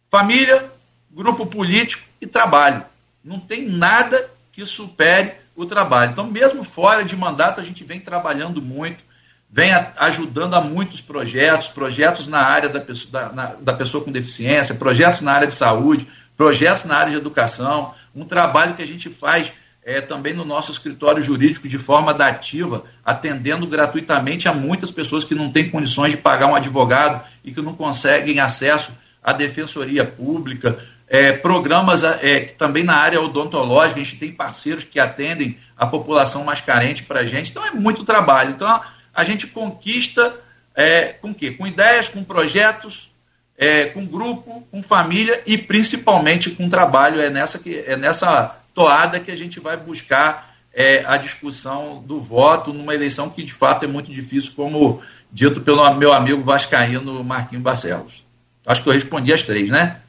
família, 0.10 0.70
grupo 1.10 1.46
político 1.46 2.04
e 2.20 2.28
trabalho. 2.28 2.84
Não 3.24 3.40
tem 3.40 3.68
nada 3.68 4.30
que 4.52 4.66
supere 4.66 5.34
o 5.56 5.66
trabalho. 5.66 6.12
Então, 6.12 6.28
mesmo 6.28 6.64
fora 6.64 7.04
de 7.04 7.16
mandato, 7.16 7.62
a 7.62 7.64
gente 7.64 7.84
vem 7.84 8.00
trabalhando 8.00 8.62
muito, 8.62 9.04
vem 9.50 9.72
ajudando 9.98 10.56
a 10.56 10.62
muitos 10.62 11.02
projetos, 11.02 11.68
projetos 11.68 12.28
na 12.28 12.40
área 12.40 12.70
da 12.70 12.80
pessoa, 12.80 13.12
da, 13.12 13.34
na, 13.34 13.46
da 13.56 13.74
pessoa 13.74 14.04
com 14.04 14.12
deficiência, 14.12 14.76
projetos 14.76 15.22
na 15.22 15.32
área 15.32 15.48
de 15.48 15.54
saúde, 15.54 16.08
projetos 16.36 16.84
na 16.84 16.98
área 16.98 17.12
de 17.12 17.18
educação, 17.18 17.94
um 18.16 18.26
trabalho 18.26 18.76
que 18.76 18.84
a 18.84 18.88
gente 18.88 19.10
faz 19.10 19.54
é, 19.88 20.02
também 20.02 20.34
no 20.34 20.44
nosso 20.44 20.70
escritório 20.70 21.22
jurídico 21.22 21.68
de 21.68 21.80
forma 21.80 22.14
dativa, 22.14 22.84
atendendo 23.06 23.66
gratuitamente 23.66 24.50
a 24.50 24.54
muitas 24.54 24.92
pessoas 24.92 25.24
que 25.24 25.34
não 25.34 25.50
têm 25.50 25.70
condições 25.70 26.12
de 26.12 26.18
pagar 26.18 26.48
um 26.48 26.56
advogado 26.56 27.26
e 27.42 27.54
que 27.54 27.62
não 27.62 27.74
conseguem 27.74 28.42
acesso 28.42 28.92
à 29.24 29.32
defensoria 29.32 30.04
pública. 30.04 30.78
É, 31.08 31.32
programas 31.32 32.04
é, 32.04 32.42
também 32.42 32.84
na 32.84 32.96
área 32.96 33.22
odontológica, 33.22 34.02
a 34.02 34.04
gente 34.04 34.18
tem 34.18 34.30
parceiros 34.30 34.84
que 34.84 35.00
atendem 35.00 35.58
a 35.78 35.86
população 35.86 36.44
mais 36.44 36.60
carente 36.60 37.04
para 37.04 37.22
a 37.22 37.26
gente. 37.26 37.52
Então 37.52 37.66
é 37.66 37.72
muito 37.72 38.04
trabalho. 38.04 38.50
Então 38.50 38.82
a 39.18 39.24
gente 39.24 39.48
conquista 39.48 40.40
é, 40.76 41.08
com 41.14 41.34
quê? 41.34 41.50
Com 41.50 41.66
ideias, 41.66 42.08
com 42.08 42.24
projetos, 42.24 43.12
é, 43.58 43.86
com 43.86 44.06
grupo, 44.06 44.62
com 44.70 44.84
família 44.84 45.42
e 45.44 45.58
principalmente 45.58 46.52
com 46.52 46.70
trabalho. 46.70 47.20
É 47.20 47.32
nessa, 47.32 47.58
que, 47.58 47.80
é 47.80 47.98
nessa 47.98 48.56
toada 48.76 49.20
que 49.20 49.32
a 49.32 49.36
gente 49.36 49.60
vai 49.60 49.76
buscar 49.76 50.56
é, 50.72 51.04
a 51.08 51.18
discussão 51.18 52.04
do 52.06 52.22
voto 52.22 52.72
numa 52.72 52.94
eleição 52.94 53.28
que 53.28 53.44
de 53.44 53.54
fato 53.54 53.86
é 53.86 53.88
muito 53.88 54.12
difícil, 54.12 54.54
como 54.56 55.02
dito 55.32 55.62
pelo 55.62 55.92
meu 55.96 56.14
amigo 56.14 56.44
vascaíno 56.44 57.24
Marquinhos 57.24 57.64
Barcelos. 57.64 58.24
Acho 58.64 58.84
que 58.84 58.90
eu 58.90 58.94
respondi 58.94 59.34
as 59.34 59.42
três, 59.42 59.72
né? 59.72 60.00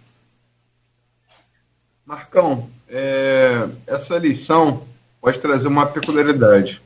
Marcão, 2.04 2.68
é, 2.90 3.66
essa 3.86 4.16
eleição 4.16 4.86
pode 5.18 5.38
trazer 5.38 5.68
uma 5.68 5.86
peculiaridade. 5.86 6.82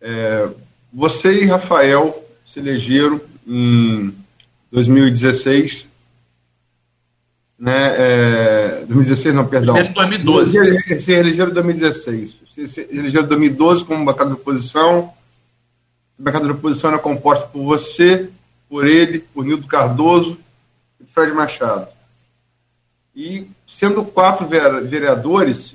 É, 0.00 0.48
você 0.94 1.42
e 1.42 1.46
Rafael 1.46 2.24
se 2.46 2.60
elegeram 2.60 3.20
em 3.46 4.14
2016 4.70 5.88
né, 7.58 7.94
é, 7.96 8.84
2016 8.86 9.34
não, 9.34 9.46
perdão. 9.46 9.78
Em 9.78 9.92
2012. 9.92 10.50
Se 11.00 11.12
elegeram 11.12 11.50
em 11.50 11.54
2016. 11.54 12.36
Se 12.50 12.80
elegeram 12.90 13.24
em 13.24 13.28
2012 13.28 13.84
como 13.84 14.04
bancada 14.04 14.30
de 14.30 14.36
oposição. 14.36 15.12
A 16.18 16.22
bancada 16.22 16.44
de 16.44 16.52
oposição 16.52 16.90
era 16.90 16.98
composta 16.98 17.46
por 17.46 17.64
você, 17.64 18.28
por 18.68 18.86
ele, 18.86 19.20
por 19.20 19.44
Nildo 19.44 19.66
Cardoso 19.66 20.38
e 21.00 21.04
Fred 21.04 21.32
Machado. 21.32 21.88
E 23.16 23.46
sendo 23.66 24.04
quatro 24.04 24.46
vereadores, 24.46 25.74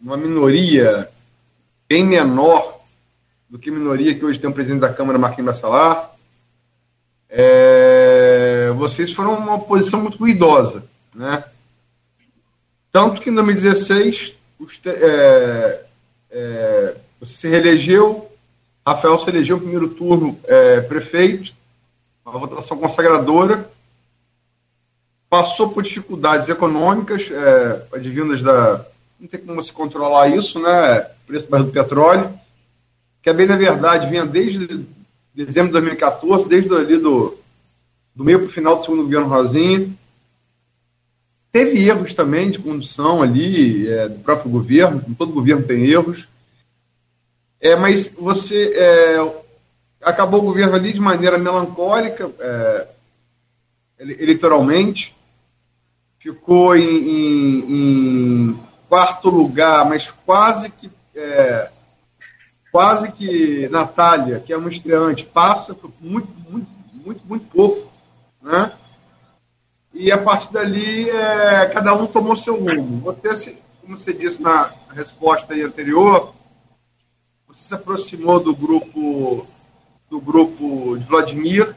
uma 0.00 0.16
minoria 0.16 1.08
bem 1.88 2.04
menor 2.04 2.75
do 3.48 3.58
que 3.58 3.70
minoria 3.70 4.14
que 4.14 4.24
hoje 4.24 4.38
tem 4.38 4.50
o 4.50 4.52
presidente 4.52 4.80
da 4.80 4.92
Câmara, 4.92 5.18
Marquinhos 5.18 5.52
Bassalar, 5.52 6.10
é, 7.28 8.72
vocês 8.76 9.12
foram 9.12 9.34
uma 9.34 9.54
oposição 9.54 10.00
muito 10.00 10.18
ruidosa 10.18 10.82
né? 11.16 11.42
Tanto 12.92 13.20
que 13.20 13.30
em 13.30 13.34
2016 13.34 14.34
é, 14.86 15.84
é, 16.30 16.96
você 17.18 17.34
se 17.34 17.48
reelegeu, 17.48 18.30
Rafael 18.86 19.18
se 19.18 19.28
elegeu 19.28 19.56
no 19.56 19.62
primeiro 19.62 19.88
turno 19.88 20.38
é, 20.44 20.80
prefeito, 20.82 21.52
uma 22.24 22.38
votação 22.38 22.76
consagradora, 22.76 23.70
passou 25.28 25.70
por 25.70 25.82
dificuldades 25.82 26.48
econômicas, 26.48 27.28
é, 27.30 27.96
advindas 27.96 28.42
da. 28.42 28.84
Não 29.18 29.26
tem 29.26 29.40
como 29.40 29.62
se 29.62 29.72
controlar 29.72 30.28
isso, 30.28 30.60
né? 30.60 31.00
Preço 31.26 31.48
do 31.48 31.72
petróleo, 31.72 32.38
que 33.26 33.30
é 33.30 33.32
bem 33.32 33.48
na 33.48 33.56
verdade 33.56 34.08
vinha 34.08 34.24
desde 34.24 34.86
dezembro 35.34 35.66
de 35.66 35.72
2014, 35.72 36.48
desde 36.48 36.72
ali 36.72 36.96
do, 36.96 37.36
do 38.14 38.22
meio 38.22 38.38
para 38.38 38.46
o 38.46 38.52
final 38.52 38.76
do 38.76 38.82
segundo 38.82 39.02
governo 39.02 39.26
Rosinha 39.26 39.90
Teve 41.50 41.84
erros 41.84 42.14
também 42.14 42.52
de 42.52 42.60
condução 42.60 43.24
ali 43.24 43.88
é, 43.88 44.08
do 44.10 44.20
próprio 44.20 44.48
governo, 44.48 45.04
todo 45.18 45.32
governo 45.32 45.66
tem 45.66 45.86
erros. 45.86 46.28
É, 47.60 47.74
mas 47.74 48.12
você 48.16 48.72
é, 48.76 49.42
acabou 50.02 50.40
o 50.40 50.44
governo 50.44 50.76
ali 50.76 50.92
de 50.92 51.00
maneira 51.00 51.36
melancólica, 51.36 52.30
é, 52.38 52.86
eleitoralmente, 53.98 55.16
ficou 56.20 56.76
em, 56.76 56.84
em, 56.84 57.58
em, 58.50 58.60
quarto 58.88 59.28
lugar, 59.30 59.84
mas 59.88 60.12
quase 60.12 60.70
que 60.70 60.88
é, 61.16 61.70
quase 62.76 63.10
que 63.10 63.70
Natália, 63.70 64.38
que 64.38 64.52
é 64.52 64.56
uma 64.56 64.68
estreante, 64.68 65.24
passa 65.24 65.74
por 65.74 65.90
muito, 65.98 66.28
muito, 66.46 66.68
muito, 66.92 67.22
muito 67.26 67.46
pouco, 67.46 67.90
né? 68.42 68.70
e 69.94 70.12
a 70.12 70.18
partir 70.18 70.52
dali 70.52 71.08
é, 71.08 71.64
cada 71.72 71.94
um 71.94 72.06
tomou 72.06 72.36
seu 72.36 72.54
rumo. 72.54 73.00
Você, 73.00 73.56
como 73.80 73.96
você 73.96 74.12
disse 74.12 74.42
na 74.42 74.70
resposta 74.90 75.54
anterior, 75.54 76.34
você 77.48 77.64
se 77.64 77.74
aproximou 77.74 78.40
do 78.40 78.54
grupo 78.54 79.46
do 80.10 80.20
grupo 80.20 80.98
de 80.98 81.06
Vladimir 81.06 81.74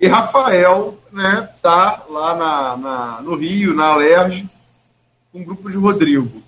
e 0.00 0.08
Rafael 0.08 0.98
né, 1.12 1.48
tá 1.62 2.04
lá 2.10 2.34
na, 2.34 2.76
na 2.76 3.22
no 3.22 3.36
Rio, 3.36 3.72
na 3.72 3.84
Alerj, 3.84 4.48
com 5.30 5.42
o 5.42 5.44
grupo 5.44 5.70
de 5.70 5.76
Rodrigo. 5.76 6.42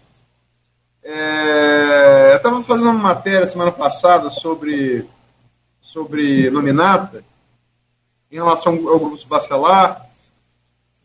É, 1.02 2.32
eu 2.32 2.36
estava 2.36 2.62
fazendo 2.62 2.90
uma 2.90 2.94
matéria 2.94 3.46
semana 3.46 3.72
passada 3.72 4.30
sobre, 4.30 5.08
sobre 5.80 6.50
nominata 6.50 7.24
em 8.30 8.36
relação 8.36 8.74
ao 8.88 8.98
grupo 8.98 9.26
Bacelar 9.26 10.08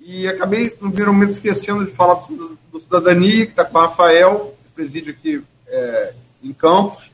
e 0.06 0.28
acabei, 0.28 0.66
no 0.82 0.90
primeiro 0.90 1.14
momento, 1.14 1.30
esquecendo 1.30 1.86
de 1.86 1.92
falar 1.92 2.16
do, 2.16 2.58
do 2.70 2.80
Cidadania, 2.80 3.46
que 3.46 3.54
está 3.54 3.64
com 3.64 3.78
o 3.78 3.82
Rafael, 3.82 4.54
presídio 4.76 5.14
aqui 5.14 5.42
é, 5.66 6.14
em 6.44 6.52
Campos. 6.52 7.10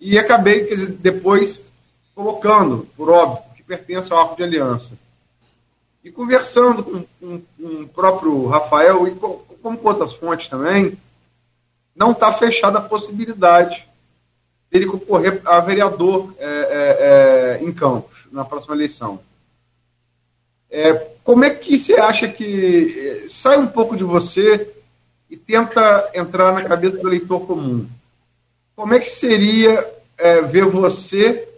E 0.00 0.18
acabei, 0.18 0.66
dizer, 0.66 0.88
depois, 0.88 1.60
colocando, 2.16 2.88
por 2.96 3.08
óbvio, 3.08 3.44
que 3.54 3.62
pertence 3.62 4.12
ao 4.12 4.18
arco 4.18 4.36
de 4.36 4.42
aliança. 4.42 4.98
E 6.02 6.10
conversando 6.10 6.82
com, 6.82 7.04
com, 7.20 7.40
com 7.40 7.82
o 7.82 7.88
próprio 7.88 8.46
Rafael 8.48 9.06
e 9.06 9.12
com, 9.12 9.38
com 9.62 9.78
outras 9.84 10.12
fontes 10.12 10.48
também, 10.48 10.98
não 11.94 12.12
está 12.12 12.32
fechada 12.32 12.78
a 12.78 12.82
possibilidade 12.82 13.88
dele 14.70 14.86
concorrer 14.86 15.40
a 15.44 15.60
vereador 15.60 16.34
é, 16.38 16.46
é, 16.46 17.58
é, 17.60 17.64
em 17.64 17.72
Campos, 17.72 18.26
na 18.32 18.44
próxima 18.44 18.74
eleição. 18.74 19.20
É, 20.70 20.94
como 21.22 21.44
é 21.44 21.50
que 21.50 21.78
você 21.78 21.94
acha 21.94 22.26
que 22.26 23.24
é, 23.24 23.28
sai 23.28 23.58
um 23.58 23.66
pouco 23.66 23.94
de 23.94 24.04
você 24.04 24.66
e 25.28 25.36
tenta 25.36 26.10
entrar 26.14 26.52
na 26.52 26.64
cabeça 26.64 26.96
do 26.96 27.08
eleitor 27.08 27.40
comum? 27.40 27.86
Como 28.74 28.94
é 28.94 29.00
que 29.00 29.10
seria 29.10 29.86
ver 30.50 30.64
você 30.66 31.48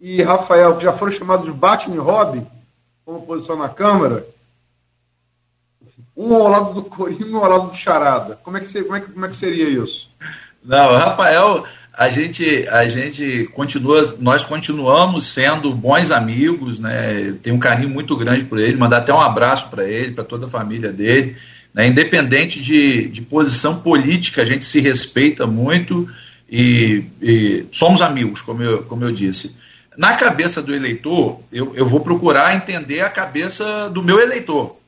e 0.00 0.22
Rafael, 0.22 0.76
que 0.76 0.84
já 0.84 0.92
foram 0.92 1.12
chamados 1.12 1.44
de 1.44 1.52
Batman 1.52 1.96
e 1.96 1.98
Robin, 1.98 2.46
como 3.04 3.26
posição 3.26 3.56
na 3.56 3.68
Câmara, 3.68 4.26
um 6.28 6.34
ao 6.34 6.48
lado 6.48 6.74
do 6.74 6.82
Corinho 6.82 7.26
e 7.26 7.32
um 7.32 7.38
ao 7.38 7.50
lado 7.50 7.70
do 7.70 7.76
Charada? 7.76 8.38
Como 8.42 8.56
é 8.56 8.60
que, 8.60 8.82
como 8.82 8.96
é 8.96 9.00
como 9.00 9.26
é 9.26 9.28
que 9.28 9.36
seria 9.36 9.68
isso? 9.68 10.10
Não, 10.62 10.96
Rafael 10.96 11.64
a 12.00 12.08
gente, 12.08 12.66
a 12.68 12.88
gente 12.88 13.46
continua, 13.52 14.16
nós 14.20 14.44
continuamos 14.44 15.26
sendo 15.26 15.70
bons 15.74 16.10
amigos, 16.10 16.78
né? 16.78 17.34
Tenho 17.42 17.56
um 17.56 17.58
carinho 17.58 17.90
muito 17.90 18.16
grande 18.16 18.44
por 18.44 18.58
ele, 18.58 18.78
mandar 18.78 18.98
até 18.98 19.12
um 19.12 19.20
abraço 19.20 19.68
para 19.68 19.84
ele, 19.84 20.12
para 20.12 20.24
toda 20.24 20.46
a 20.46 20.48
família 20.48 20.92
dele. 20.92 21.36
Né? 21.74 21.88
Independente 21.88 22.58
de, 22.58 23.06
de 23.08 23.20
posição 23.20 23.80
política, 23.80 24.40
a 24.40 24.46
gente 24.46 24.64
se 24.64 24.80
respeita 24.80 25.46
muito 25.46 26.08
e, 26.50 27.04
e, 27.20 27.66
somos 27.70 28.00
amigos, 28.00 28.40
como 28.40 28.62
eu, 28.62 28.82
como 28.84 29.04
eu 29.04 29.12
disse. 29.12 29.54
Na 29.94 30.14
cabeça 30.14 30.62
do 30.62 30.74
eleitor, 30.74 31.40
eu, 31.52 31.74
eu 31.76 31.86
vou 31.86 32.00
procurar 32.00 32.56
entender 32.56 33.00
a 33.00 33.10
cabeça 33.10 33.90
do 33.90 34.02
meu 34.02 34.18
eleitor, 34.18 34.79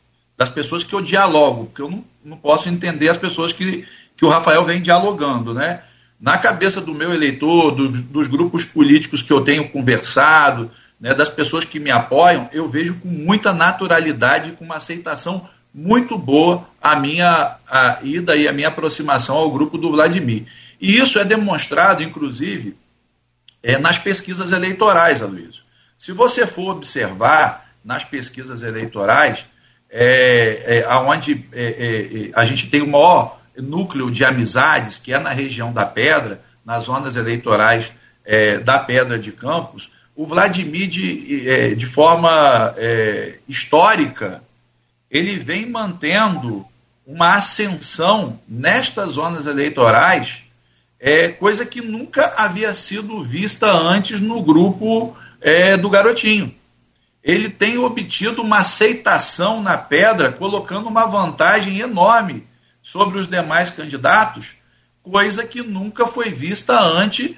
das 0.43 0.49
pessoas 0.49 0.83
que 0.83 0.93
eu 0.93 1.01
dialogo, 1.01 1.67
porque 1.67 1.83
eu 1.83 1.89
não, 1.89 2.05
não 2.25 2.37
posso 2.37 2.69
entender 2.69 3.09
as 3.09 3.17
pessoas 3.17 3.53
que, 3.53 3.87
que 4.17 4.25
o 4.25 4.29
Rafael 4.29 4.65
vem 4.65 4.83
dialogando, 4.83 5.55
né? 5.55 5.85
Na 6.21 6.37
cabeça 6.37 6.81
do 6.81 6.93
meu 6.93 7.15
eleitor, 7.15 7.71
do, 7.71 7.89
dos 7.89 8.27
grupos 8.27 8.65
políticos 8.65 9.23
que 9.23 9.33
eu 9.33 9.43
tenho 9.43 9.69
conversado, 9.69 10.69
né, 11.01 11.15
das 11.15 11.29
pessoas 11.29 11.65
que 11.65 11.79
me 11.79 11.91
apoiam, 11.91 12.49
eu 12.53 12.69
vejo 12.69 12.95
com 12.95 13.09
muita 13.09 13.53
naturalidade, 13.53 14.53
com 14.53 14.65
uma 14.65 14.77
aceitação 14.77 15.49
muito 15.73 16.19
boa 16.19 16.67
a 16.81 16.97
minha 16.97 17.57
a 17.69 17.99
ida 18.03 18.37
e 18.37 18.47
a 18.47 18.53
minha 18.53 18.69
aproximação 18.69 19.37
ao 19.37 19.51
grupo 19.51 19.79
do 19.79 19.93
Vladimir. 19.93 20.45
E 20.81 20.99
isso 20.99 21.21
é 21.21 21.25
demonstrado, 21.25 22.03
inclusive, 22.03 22.77
é, 23.63 23.79
nas 23.79 23.97
pesquisas 23.97 24.51
eleitorais, 24.51 25.23
Aloysio. 25.23 25.63
Se 25.97 26.11
você 26.11 26.47
for 26.49 26.73
observar 26.73 27.73
nas 27.85 28.05
pesquisas 28.05 28.63
eleitorais, 28.63 29.47
é, 29.93 30.79
é, 30.79 30.97
onde 30.97 31.47
é, 31.53 31.63
é, 31.63 32.29
é, 32.29 32.31
a 32.35 32.45
gente 32.47 32.69
tem 32.69 32.81
o 32.81 32.87
maior 32.87 33.39
núcleo 33.57 34.11
de 34.11 34.25
amizades, 34.25 34.97
que 34.97 35.13
é 35.13 35.19
na 35.19 35.31
região 35.31 35.71
da 35.71 35.85
Pedra, 35.85 36.41
nas 36.65 36.85
zonas 36.85 37.17
eleitorais 37.17 37.93
da 38.65 38.79
Pedra 38.79 39.19
de 39.19 39.33
Campos, 39.33 39.91
o 40.15 40.25
Vladimir, 40.25 40.89
de, 40.89 41.75
de 41.75 41.87
forma 41.87 42.73
histórica, 43.49 44.41
ele 45.11 45.37
vem 45.41 45.69
mantendo 45.69 46.65
uma 47.05 47.37
ascensão 47.37 48.39
nestas 48.49 49.15
zonas 49.15 49.47
eleitorais, 49.47 50.43
é, 51.01 51.29
coisa 51.29 51.67
que 51.67 51.81
nunca 51.81 52.33
havia 52.37 52.73
sido 52.75 53.25
vista 53.25 53.71
antes 53.71 54.21
no 54.21 54.41
grupo 54.41 55.17
é, 55.41 55.77
do 55.77 55.91
Garotinho. 55.91 56.55
Ele 57.23 57.49
tem 57.49 57.79
obtido 57.79 58.43
uma 58.43 58.59
aceitação 58.59 59.63
na 59.63 59.79
pedra, 59.79 60.33
colocando 60.33 60.89
uma 60.89 61.07
vantagem 61.07 61.79
enorme 61.79 62.47
sobre 62.83 63.19
os 63.19 63.29
demais 63.29 63.71
candidatos, 63.71 64.53
coisa 65.03 65.47
que 65.47 65.63
nunca 65.63 66.07
foi 66.07 66.31
vista 66.31 66.79
antes. 66.81 67.37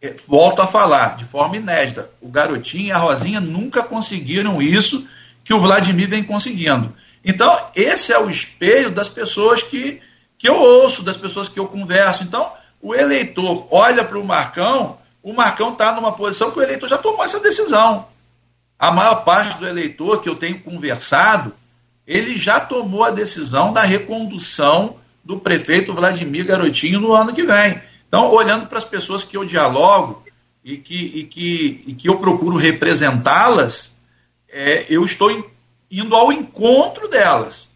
É, 0.00 0.14
volto 0.28 0.60
a 0.60 0.66
falar, 0.66 1.16
de 1.16 1.24
forma 1.24 1.56
inédita. 1.56 2.10
O 2.20 2.28
Garotinho 2.28 2.88
e 2.88 2.92
a 2.92 2.98
Rosinha 2.98 3.40
nunca 3.40 3.82
conseguiram 3.82 4.60
isso 4.60 5.06
que 5.42 5.52
o 5.52 5.60
Vladimir 5.60 6.08
vem 6.08 6.22
conseguindo. 6.22 6.94
Então, 7.24 7.58
esse 7.74 8.12
é 8.12 8.18
o 8.18 8.30
espelho 8.30 8.90
das 8.90 9.08
pessoas 9.08 9.62
que, 9.62 10.00
que 10.38 10.48
eu 10.48 10.56
ouço, 10.56 11.02
das 11.02 11.16
pessoas 11.16 11.48
que 11.48 11.58
eu 11.58 11.66
converso. 11.66 12.22
Então, 12.22 12.52
o 12.80 12.94
eleitor 12.94 13.66
olha 13.70 14.04
para 14.04 14.18
o 14.18 14.24
Marcão, 14.24 14.98
o 15.22 15.32
Marcão 15.32 15.72
está 15.72 15.92
numa 15.92 16.12
posição 16.12 16.50
que 16.50 16.58
o 16.58 16.62
eleitor 16.62 16.86
já 16.86 16.98
tomou 16.98 17.24
essa 17.24 17.40
decisão. 17.40 18.06
A 18.84 18.92
maior 18.92 19.24
parte 19.24 19.58
do 19.58 19.66
eleitor 19.66 20.20
que 20.20 20.28
eu 20.28 20.36
tenho 20.36 20.60
conversado, 20.60 21.54
ele 22.06 22.36
já 22.36 22.60
tomou 22.60 23.02
a 23.02 23.10
decisão 23.10 23.72
da 23.72 23.80
recondução 23.80 24.98
do 25.24 25.38
prefeito 25.38 25.94
Vladimir 25.94 26.44
Garotinho 26.44 27.00
no 27.00 27.14
ano 27.14 27.32
que 27.32 27.44
vem. 27.44 27.80
Então, 28.06 28.30
olhando 28.30 28.66
para 28.66 28.76
as 28.76 28.84
pessoas 28.84 29.24
que 29.24 29.38
eu 29.38 29.44
dialogo 29.46 30.22
e 30.62 30.76
que, 30.76 30.96
e 30.96 31.24
que, 31.24 31.84
e 31.86 31.94
que 31.94 32.10
eu 32.10 32.18
procuro 32.18 32.58
representá-las, 32.58 33.90
é, 34.50 34.84
eu 34.90 35.02
estou 35.02 35.50
indo 35.90 36.14
ao 36.14 36.30
encontro 36.30 37.08
delas. 37.08 37.66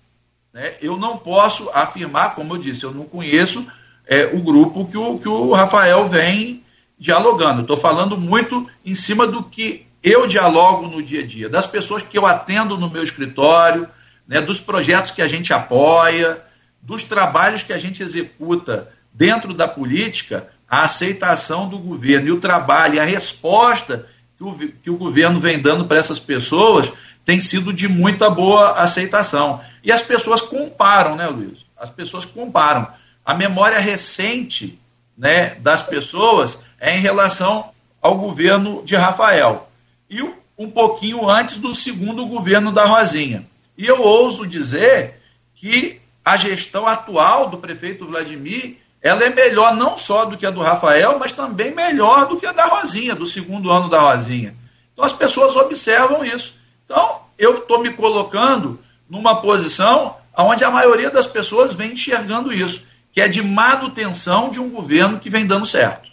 Né? 0.53 0.75
Eu 0.79 0.99
não 0.99 1.17
posso 1.17 1.71
afirmar, 1.71 2.35
como 2.35 2.53
eu 2.53 2.59
disse, 2.59 2.85
eu 2.85 2.93
não 2.93 3.07
conheço 3.07 3.67
é, 4.07 4.27
o 4.27 4.41
grupo 4.41 4.85
que 4.85 4.99
o, 4.99 5.19
que 5.19 5.29
o 5.29 5.55
Rafael 5.55 6.07
vem 6.07 6.63
dialogando. 6.99 7.63
Estou 7.63 7.79
falando 7.79 8.19
muito 8.19 8.69
em 8.85 8.95
cima 8.95 9.27
do 9.27 9.43
que 9.43 9.88
eu 10.09 10.27
dialogo 10.27 10.87
no 10.87 11.03
dia 11.03 11.23
a 11.23 11.27
dia, 11.27 11.49
das 11.49 11.67
pessoas 11.67 12.03
que 12.03 12.17
eu 12.17 12.27
atendo 12.27 12.79
no 12.79 12.91
meu 12.91 13.03
escritório, 13.03 13.89
né, 14.27 14.41
dos 14.41 14.61
projetos 14.61 15.11
que 15.11 15.23
a 15.23 15.29
gente 15.29 15.53
apoia, 15.53 16.43
dos 16.81 17.05
trabalhos 17.05 17.63
que 17.63 17.73
a 17.73 17.79
gente 17.79 18.03
executa 18.03 18.89
dentro 19.13 19.53
da 19.53 19.67
política, 19.67 20.49
a 20.69 20.85
aceitação 20.85 21.69
do 21.69 21.79
governo 21.79 22.29
e 22.29 22.33
o 22.33 22.41
trabalho 22.41 22.95
e 22.95 23.01
a 23.01 23.05
resposta 23.05 24.07
que 24.37 24.45
o, 24.45 24.55
que 24.83 24.91
o 24.91 24.97
governo 24.97 25.41
vem 25.41 25.59
dando 25.59 25.87
para 25.87 25.99
essas 25.99 26.21
pessoas 26.21 26.93
tem 27.25 27.41
sido 27.41 27.73
de 27.73 27.89
muita 27.89 28.31
boa 28.31 28.73
aceitação. 28.73 29.61
E 29.83 29.93
as 29.93 30.01
pessoas 30.01 30.41
comparam, 30.41 31.17
né, 31.17 31.27
Luiz? 31.27 31.67
As 31.77 31.91
pessoas 31.91 32.25
comparam. 32.25 32.87
A 33.25 33.35
memória 33.35 33.79
recente 33.79 34.79
né, 35.17 35.57
das 35.57 35.83
pessoas 35.83 36.59
é 36.79 36.97
em 36.97 37.01
relação 37.01 37.71
ao 38.01 38.17
governo 38.17 38.83
de 38.85 38.95
Rafael. 38.95 39.68
E 40.11 40.23
um 40.59 40.71
pouquinho 40.71 41.29
antes 41.29 41.59
do 41.59 41.75
segundo 41.75 42.27
governo 42.27 42.73
da 42.73 42.85
Rosinha. 42.85 43.47
E 43.77 43.87
eu 43.87 44.03
ouso 44.03 44.47
dizer 44.47 45.21
que 45.55 46.01
a 46.25 46.37
gestão 46.37 46.87
atual 46.87 47.49
do 47.49 47.59
prefeito 47.59 48.07
Vladimir 48.07 48.77
ela 49.01 49.23
é 49.23 49.31
melhor 49.31 49.75
não 49.77 49.97
só 49.97 50.25
do 50.25 50.37
que 50.37 50.45
a 50.45 50.51
do 50.51 50.61
Rafael, 50.61 51.19
mas 51.19 51.33
também 51.33 51.73
melhor 51.73 52.27
do 52.27 52.37
que 52.37 52.47
a 52.47 52.53
da 52.53 52.67
Rosinha, 52.67 53.15
do 53.15 53.27
segundo 53.27 53.71
ano 53.71 53.89
da 53.89 54.01
Rosinha. 54.01 54.57
Então 54.93 55.05
as 55.05 55.13
pessoas 55.13 55.55
observam 55.55 56.25
isso. 56.25 56.59
Então, 56.85 57.23
eu 57.39 57.59
estou 57.59 57.81
me 57.81 57.91
colocando 57.91 58.81
numa 59.09 59.41
posição 59.41 60.17
onde 60.37 60.65
a 60.65 60.71
maioria 60.71 61.11
das 61.11 61.27
pessoas 61.27 61.73
vem 61.73 61.93
enxergando 61.93 62.53
isso, 62.53 62.85
que 63.13 63.21
é 63.21 63.29
de 63.29 63.43
manutenção 63.43 64.51
de 64.51 64.61
um 64.61 64.69
governo 64.69 65.21
que 65.21 65.31
vem 65.31 65.47
dando 65.47 65.67
certo. 65.67 66.08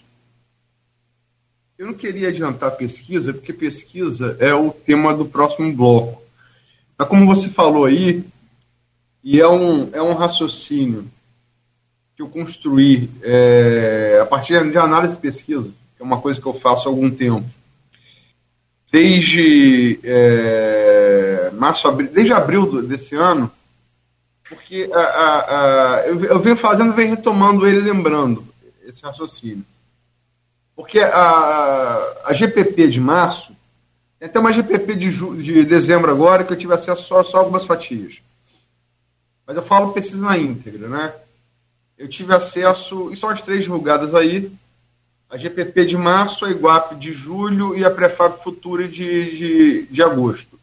Eu 1.77 1.87
não 1.87 1.93
queria 1.93 2.29
adiantar 2.29 2.71
pesquisa, 2.71 3.33
porque 3.33 3.51
pesquisa 3.51 4.37
é 4.39 4.53
o 4.53 4.71
tema 4.71 5.13
do 5.13 5.25
próximo 5.25 5.71
bloco. 5.73 6.21
Mas 6.97 7.07
como 7.07 7.25
você 7.25 7.49
falou 7.49 7.85
aí, 7.85 8.23
e 9.23 9.41
é 9.41 9.47
um, 9.47 9.89
é 9.91 10.01
um 10.01 10.13
raciocínio 10.13 11.11
que 12.15 12.21
eu 12.21 12.29
construí 12.29 13.09
é, 13.21 14.19
a 14.21 14.25
partir 14.25 14.71
de 14.71 14.77
análise 14.77 15.15
de 15.15 15.21
pesquisa, 15.21 15.73
que 15.97 16.01
é 16.01 16.05
uma 16.05 16.21
coisa 16.21 16.39
que 16.39 16.47
eu 16.47 16.53
faço 16.53 16.87
há 16.87 16.91
algum 16.91 17.11
tempo 17.11 17.45
desde 18.95 19.99
é, 20.05 21.51
março, 21.53 21.85
abril, 21.85 22.09
desde 22.13 22.31
abril 22.31 22.81
desse 22.83 23.13
ano, 23.13 23.51
porque 24.47 24.89
a, 24.93 24.99
a, 24.99 25.95
a, 25.97 26.07
eu, 26.07 26.23
eu 26.23 26.39
venho 26.39 26.55
fazendo, 26.55 26.93
venho 26.93 27.09
retomando 27.09 27.67
ele, 27.67 27.81
lembrando 27.81 28.45
esse 28.87 29.03
raciocínio. 29.03 29.65
Porque 30.75 30.99
a, 30.99 32.15
a 32.25 32.33
GPP 32.33 32.89
de 32.89 32.99
março, 32.99 33.55
tem 34.19 34.27
até 34.27 34.39
uma 34.39 34.51
GPP 34.51 34.95
de, 34.95 35.09
ju, 35.09 35.35
de 35.41 35.63
dezembro 35.63 36.11
agora, 36.11 36.43
que 36.43 36.51
eu 36.51 36.57
tive 36.57 36.73
acesso 36.73 37.03
só, 37.03 37.23
só 37.23 37.37
algumas 37.37 37.65
fatias. 37.65 38.21
Mas 39.47 39.55
eu 39.55 39.63
falo 39.63 39.93
pesquisa 39.93 40.21
na 40.21 40.37
íntegra, 40.37 40.89
né? 40.89 41.13
Eu 41.97 42.09
tive 42.09 42.33
acesso, 42.33 43.11
e 43.11 43.15
são 43.15 43.29
as 43.29 43.41
três 43.41 43.63
divulgadas 43.63 44.13
aí, 44.13 44.51
a 45.29 45.37
GPP 45.37 45.85
de 45.85 45.97
março, 45.97 46.45
a 46.45 46.51
Iguap 46.51 46.95
de 46.95 47.11
julho 47.11 47.75
e 47.77 47.85
a 47.85 47.91
Prefab 47.91 48.41
Futura 48.43 48.87
de, 48.87 49.37
de, 49.37 49.81
de 49.87 50.03
agosto. 50.03 50.59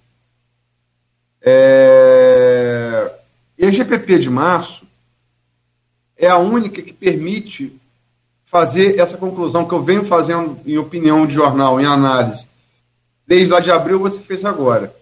É... 1.41 3.13
E 3.59 3.67
a 3.67 3.71
GPP 3.71 4.19
de 4.19 4.31
março 4.31 4.87
é 6.17 6.29
a 6.29 6.39
única 6.39 6.83
que 6.83 6.93
permite 6.93 7.81
fazer 8.53 9.01
essa 9.01 9.17
conclusão 9.17 9.67
que 9.67 9.75
eu 9.75 9.83
venho 9.83 10.05
fazendo 10.05 10.61
em 10.65 10.79
opinião 10.79 11.27
de 11.27 11.35
jornal, 11.35 11.81
em 11.81 11.87
análise. 11.87 12.47
Desde 13.27 13.51
lá 13.51 13.59
de 13.59 13.73
abril 13.73 13.99
você 13.99 14.21
fez 14.21 14.45
agora. 14.45 14.95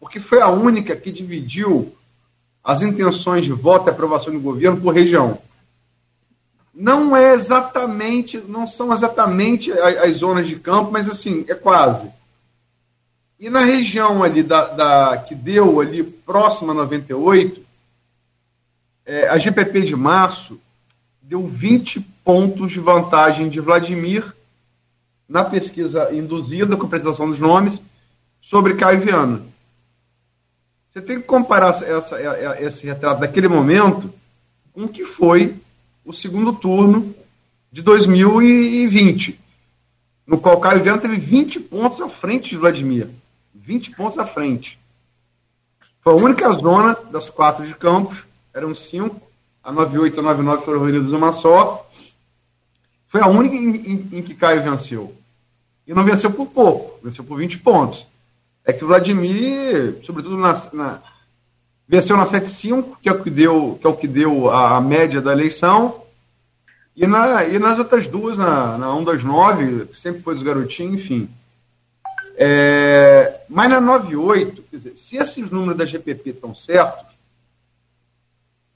Porque 0.00 0.18
foi 0.18 0.40
a 0.40 0.48
única 0.48 0.96
que 0.96 1.12
dividiu 1.12 1.94
as 2.64 2.82
intenções 2.82 3.44
de 3.44 3.52
voto 3.52 3.88
e 3.88 3.90
aprovação 3.90 4.32
do 4.32 4.40
governo 4.40 4.80
por 4.80 4.92
região 4.92 5.38
não 6.74 7.16
é 7.16 7.32
exatamente, 7.32 8.38
não 8.38 8.66
são 8.66 8.92
exatamente 8.92 9.70
as, 9.70 9.96
as, 9.98 10.16
zonas 10.16 10.48
de 10.48 10.56
campo, 10.56 10.90
mas 10.90 11.08
assim, 11.08 11.44
é 11.48 11.54
quase. 11.54 12.10
E 13.38 13.48
na 13.48 13.60
região 13.60 14.24
ali 14.24 14.42
da, 14.42 14.66
da 14.66 15.16
que 15.18 15.34
deu 15.34 15.80
ali 15.80 16.02
próxima 16.02 16.72
a 16.72 16.74
98, 16.74 17.64
é, 19.06 19.28
a 19.28 19.38
GPP 19.38 19.82
de 19.82 19.94
março 19.94 20.58
deu 21.26 21.46
20 21.46 22.00
pontos 22.22 22.72
de 22.72 22.80
vantagem 22.80 23.48
de 23.48 23.60
Vladimir 23.60 24.34
na 25.28 25.44
pesquisa 25.44 26.14
induzida 26.14 26.76
com 26.76 26.82
a 26.82 26.86
apresentação 26.86 27.30
dos 27.30 27.40
nomes 27.40 27.80
sobre 28.40 28.74
Caio 28.74 29.00
Viana. 29.00 29.42
Você 30.90 31.00
tem 31.00 31.20
que 31.20 31.26
comparar 31.26 31.70
essa, 31.82 32.16
esse 32.60 32.86
retrato 32.86 33.20
daquele 33.20 33.48
momento 33.48 34.12
com 34.72 34.84
o 34.84 34.88
que 34.88 35.04
foi 35.04 35.56
o 36.04 36.12
segundo 36.12 36.52
turno 36.52 37.14
de 37.72 37.80
2020, 37.80 39.40
no 40.26 40.38
qual 40.38 40.60
Caio 40.60 40.82
Viana 40.82 41.00
teve 41.00 41.16
20 41.16 41.60
pontos 41.60 42.00
à 42.00 42.08
frente 42.08 42.50
de 42.50 42.56
Vladimir. 42.58 43.08
20 43.54 43.92
pontos 43.92 44.18
à 44.18 44.26
frente. 44.26 44.78
Foi 46.00 46.12
a 46.12 46.16
única 46.16 46.52
zona 46.52 46.94
das 47.10 47.30
quatro 47.30 47.66
de 47.66 47.74
Campos, 47.74 48.24
eram 48.52 48.74
cinco, 48.74 49.20
a 49.64 49.72
98 49.72 50.16
e 50.16 50.20
a 50.20 50.22
99 50.22 50.64
foram 50.64 50.80
reunidas 50.80 51.12
uma 51.12 51.32
só. 51.32 51.88
Foi 53.08 53.20
a 53.20 53.26
única 53.26 53.54
em, 53.54 53.76
em, 53.76 54.08
em, 54.18 54.22
que 54.22 54.34
Caio 54.34 54.62
venceu. 54.62 55.14
E 55.86 55.94
não 55.94 56.04
venceu 56.04 56.30
por 56.30 56.46
pouco, 56.46 57.00
venceu 57.02 57.24
por 57.24 57.38
20 57.38 57.58
pontos. 57.58 58.06
É 58.64 58.72
que 58.72 58.84
Vladimir, 58.84 59.98
sobretudo 60.02 60.36
na, 60.36 60.52
na 60.72 61.02
Venceu 61.86 62.16
na 62.16 62.24
75, 62.24 62.98
que 63.02 63.08
é 63.08 63.12
o 63.12 63.22
que 63.22 63.28
deu, 63.28 63.78
que 63.78 63.86
é 63.86 63.90
o 63.90 63.96
que 63.96 64.08
deu 64.08 64.50
a, 64.50 64.78
a 64.78 64.80
média 64.80 65.20
da 65.20 65.32
eleição. 65.32 66.02
E, 66.96 67.06
na, 67.06 67.44
e 67.44 67.58
nas 67.58 67.78
outras 67.78 68.06
duas, 68.06 68.38
na, 68.38 68.78
na 68.78 68.94
1 68.94 69.04
das 69.04 69.22
9, 69.22 69.86
que 69.86 69.96
sempre 69.96 70.22
foi 70.22 70.34
dos 70.34 70.42
garotinhos, 70.42 71.02
enfim. 71.02 71.28
É, 72.36 73.40
mas 73.48 73.68
na 73.68 73.80
98, 73.80 74.62
quer 74.70 74.76
dizer, 74.76 74.96
se 74.96 75.16
esses 75.16 75.50
números 75.50 75.76
da 75.76 75.84
GPP 75.84 76.30
estão 76.30 76.54
certos, 76.54 77.13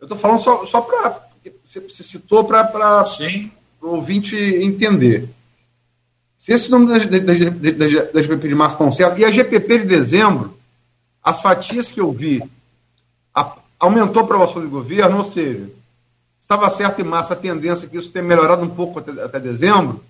eu 0.01 0.05
estou 0.05 0.18
falando 0.18 0.42
só, 0.42 0.64
só 0.66 0.80
para. 0.80 1.28
Você, 1.64 2.03
citou 2.03 2.44
para 2.44 3.05
o 3.80 3.88
ouvinte 3.88 4.36
entender. 4.36 5.28
Se 6.36 6.53
esses 6.53 6.68
números 6.68 7.07
da, 7.07 7.18
da, 7.18 7.32
da, 7.32 8.12
da, 8.12 8.22
GPP 8.22 8.49
de 8.49 8.55
março 8.55 8.74
estão 8.74 8.92
certos, 8.92 9.18
e 9.18 9.24
a 9.24 9.30
GPP 9.30 9.78
de 9.78 9.84
dezembro, 9.86 10.57
as 11.22 11.40
fatias 11.40 11.90
que 11.90 12.01
eu 12.01 12.12
vi, 12.12 12.42
a, 13.34 13.57
aumentou 13.78 14.22
a 14.22 14.24
aprovação 14.24 14.62
do 14.62 14.68
governo, 14.68 15.18
ou 15.18 15.24
seja, 15.24 15.70
estava 16.40 16.70
certo 16.70 17.01
em 17.01 17.05
março 17.05 17.32
a 17.32 17.36
tendência 17.36 17.88
que 17.88 17.96
isso 17.96 18.11
tenha 18.11 18.24
melhorado 18.24 18.62
um 18.62 18.70
pouco 18.70 18.99
até, 18.99 19.11
até 19.22 19.40
dezembro, 19.40 20.03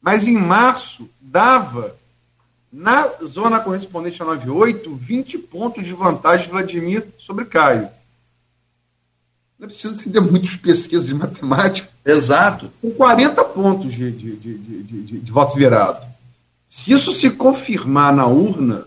mas 0.00 0.26
em 0.26 0.36
março 0.36 1.08
dava 1.20 1.96
na 2.70 3.06
zona 3.24 3.60
correspondente 3.60 4.20
a 4.20 4.26
98, 4.26 4.94
20 4.94 5.38
pontos 5.38 5.84
de 5.84 5.92
vantagem 5.92 6.46
de 6.46 6.52
Vladimir 6.52 7.06
sobre 7.16 7.44
Caio. 7.44 7.88
Não 9.64 9.68
é 9.68 9.72
preciso 9.72 9.94
entender 9.94 10.20
muitas 10.20 10.56
pesquisas 10.56 11.06
de 11.06 11.14
matemática. 11.14 11.88
Exato. 12.04 12.70
Com 12.82 12.90
40 12.90 13.42
pontos 13.44 13.94
de, 13.94 14.10
de, 14.10 14.36
de, 14.36 15.18
de, 15.20 15.32
voto 15.32 15.56
virado. 15.56 16.06
Se 16.68 16.92
isso 16.92 17.14
se 17.14 17.30
confirmar 17.30 18.14
na 18.14 18.26
urna 18.26 18.86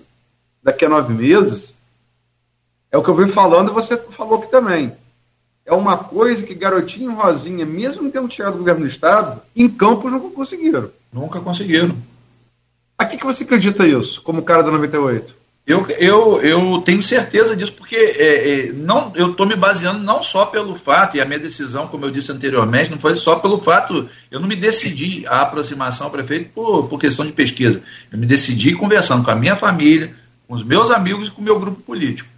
daqui 0.62 0.86
a 0.86 0.90
nove 0.90 1.16
meses, 1.16 1.74
é 2.92 2.98
o 2.98 3.02
que 3.02 3.10
eu 3.10 3.16
venho 3.16 3.30
falando 3.30 3.72
e 3.72 3.74
você 3.74 3.98
falou 3.98 4.38
aqui 4.38 4.52
também. 4.52 4.94
É 5.66 5.74
uma 5.74 5.98
coisa 5.98 6.44
que 6.44 6.54
Garotinho 6.54 7.12
e 7.12 7.16
Rosinha, 7.16 7.66
mesmo 7.66 8.12
tendo 8.12 8.28
tirado 8.28 8.54
o 8.54 8.60
governo 8.60 8.82
do 8.82 8.88
Estado, 8.88 9.42
em 9.56 9.68
Campos 9.68 10.12
nunca 10.12 10.30
conseguiram. 10.30 10.92
Nunca 11.12 11.42
conseguiram. 11.42 11.98
A 12.96 13.04
que, 13.04 13.18
que 13.18 13.26
você 13.26 13.44
acredita 13.44 13.88
isso, 13.88 14.22
como 14.22 14.44
cara 14.44 14.62
da 14.62 14.70
98? 14.70 15.36
Eu, 15.68 15.86
eu, 16.00 16.42
eu 16.42 16.78
tenho 16.78 17.04
certeza 17.04 17.54
disso, 17.54 17.74
porque 17.74 17.98
é, 17.98 18.70
é, 18.70 18.72
não, 18.72 19.12
eu 19.14 19.32
estou 19.32 19.46
me 19.46 19.54
baseando 19.54 20.00
não 20.00 20.24
só 20.24 20.46
pelo 20.46 20.78
fato, 20.78 21.18
e 21.18 21.22
a 21.22 21.26
minha 21.26 21.38
decisão, 21.38 21.90
como 21.90 22.06
eu 22.06 22.10
disse 22.10 22.32
anteriormente, 22.32 22.90
não 22.90 22.98
foi 22.98 23.18
só 23.18 23.36
pelo 23.36 23.58
fato, 23.58 24.10
eu 24.32 24.40
não 24.40 24.48
me 24.48 24.56
decidi 24.56 25.28
a 25.28 25.42
aproximação 25.42 26.08
ao 26.08 26.12
prefeito 26.12 26.52
por, 26.56 26.88
por 26.88 26.98
questão 26.98 27.26
de 27.26 27.34
pesquisa. 27.34 27.84
Eu 28.10 28.18
me 28.18 28.26
decidi 28.26 28.76
conversando 28.76 29.26
com 29.26 29.32
a 29.32 29.36
minha 29.36 29.58
família, 29.58 30.16
com 30.48 30.54
os 30.54 30.64
meus 30.64 30.90
amigos 30.90 31.28
e 31.28 31.32
com 31.32 31.42
o 31.42 31.44
meu 31.44 31.60
grupo 31.60 31.82
político. 31.82 32.30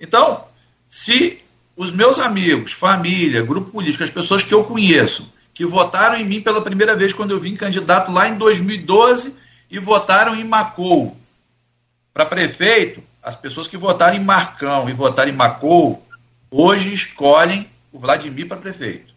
Então, 0.00 0.44
se 0.86 1.40
os 1.76 1.90
meus 1.90 2.20
amigos, 2.20 2.70
família, 2.70 3.42
grupo 3.42 3.72
político, 3.72 4.04
as 4.04 4.10
pessoas 4.10 4.44
que 4.44 4.54
eu 4.54 4.62
conheço, 4.62 5.28
que 5.52 5.66
votaram 5.66 6.18
em 6.18 6.24
mim 6.24 6.40
pela 6.40 6.62
primeira 6.62 6.94
vez 6.94 7.12
quando 7.12 7.32
eu 7.32 7.40
vim 7.40 7.56
candidato 7.56 8.12
lá 8.12 8.28
em 8.28 8.38
2012 8.38 9.34
e 9.68 9.80
votaram 9.80 10.36
em 10.36 10.44
Macou. 10.44 11.16
Para 12.16 12.24
prefeito, 12.24 13.02
as 13.22 13.34
pessoas 13.34 13.68
que 13.68 13.76
votaram 13.76 14.16
em 14.16 14.24
Marcão 14.24 14.88
e 14.88 14.94
votaram 14.94 15.28
em 15.28 15.34
Macou, 15.34 16.02
hoje 16.50 16.94
escolhem 16.94 17.68
o 17.92 17.98
Vladimir 17.98 18.48
para 18.48 18.56
prefeito. 18.56 19.12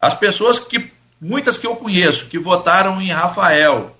As 0.00 0.12
pessoas 0.12 0.58
que, 0.58 0.90
muitas 1.20 1.56
que 1.56 1.68
eu 1.68 1.76
conheço, 1.76 2.26
que 2.26 2.36
votaram 2.36 3.00
em 3.00 3.12
Rafael 3.12 3.96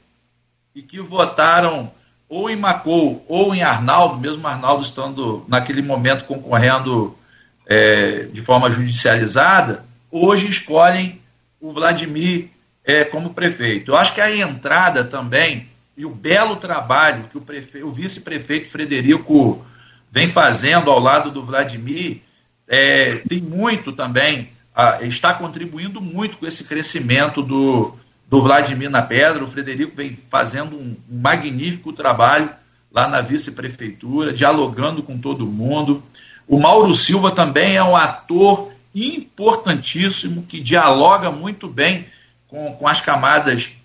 e 0.74 0.83
que 0.83 0.99
votaram 0.99 1.93
ou 2.29 2.51
em 2.51 2.57
Macou 2.57 3.24
ou 3.29 3.55
em 3.55 3.62
Arnaldo, 3.62 4.18
mesmo 4.18 4.45
Arnaldo 4.45 4.83
estando 4.83 5.45
naquele 5.47 5.81
momento 5.81 6.24
concorrendo 6.24 7.16
é, 7.64 8.24
de 8.24 8.43
forma 8.43 8.68
judicializada, 8.68 9.85
hoje 10.11 10.49
escolhem 10.49 11.22
o 11.61 11.72
Vladimir 11.72 12.49
é, 12.85 13.05
como 13.05 13.33
prefeito. 13.33 13.93
Eu 13.93 13.97
acho 13.97 14.12
que 14.12 14.20
a 14.20 14.37
entrada 14.37 15.05
também 15.05 15.68
e 15.97 16.05
o 16.05 16.11
belo 16.11 16.57
trabalho 16.57 17.25
que 17.31 17.39
o, 17.39 17.87
o 17.87 17.93
vice-prefeito 17.93 18.69
Frederico 18.69 19.65
vem 20.11 20.29
fazendo 20.29 20.91
ao 20.91 21.01
lado 21.01 21.31
do 21.31 21.45
Vladimir 21.45 22.21
é, 22.69 23.17
tem 23.29 23.41
muito 23.41 23.93
também, 23.93 24.51
a, 24.75 25.03
está 25.03 25.33
contribuindo 25.33 26.01
muito 26.01 26.37
com 26.37 26.47
esse 26.47 26.65
crescimento 26.65 27.43
do, 27.43 27.95
do 28.29 28.43
Vladimir 28.43 28.91
na 28.91 29.03
Pedra. 29.03 29.45
O 29.45 29.49
Frederico 29.49 29.97
vem 29.97 30.19
fazendo 30.29 30.77
um, 30.77 30.97
um 31.11 31.21
magnífico 31.21 31.93
trabalho 31.93 32.51
lá 32.91 33.09
na 33.09 33.21
vice-prefeitura, 33.21 34.33
dialogando 34.33 35.03
com 35.03 35.19
todo 35.19 35.47
mundo. 35.47 36.03
O 36.47 36.59
Mauro 36.59 36.95
Silva 36.95 37.31
também 37.31 37.77
é 37.77 37.85
um 37.85 37.97
ator 37.97 38.73
importantíssimo 38.95 40.43
que 40.43 40.61
dialoga 40.61 41.31
muito 41.31 41.69
bem 41.69 42.07
com, 42.49 42.73
com 42.75 42.89
as 42.89 43.01
camadas 43.01 43.76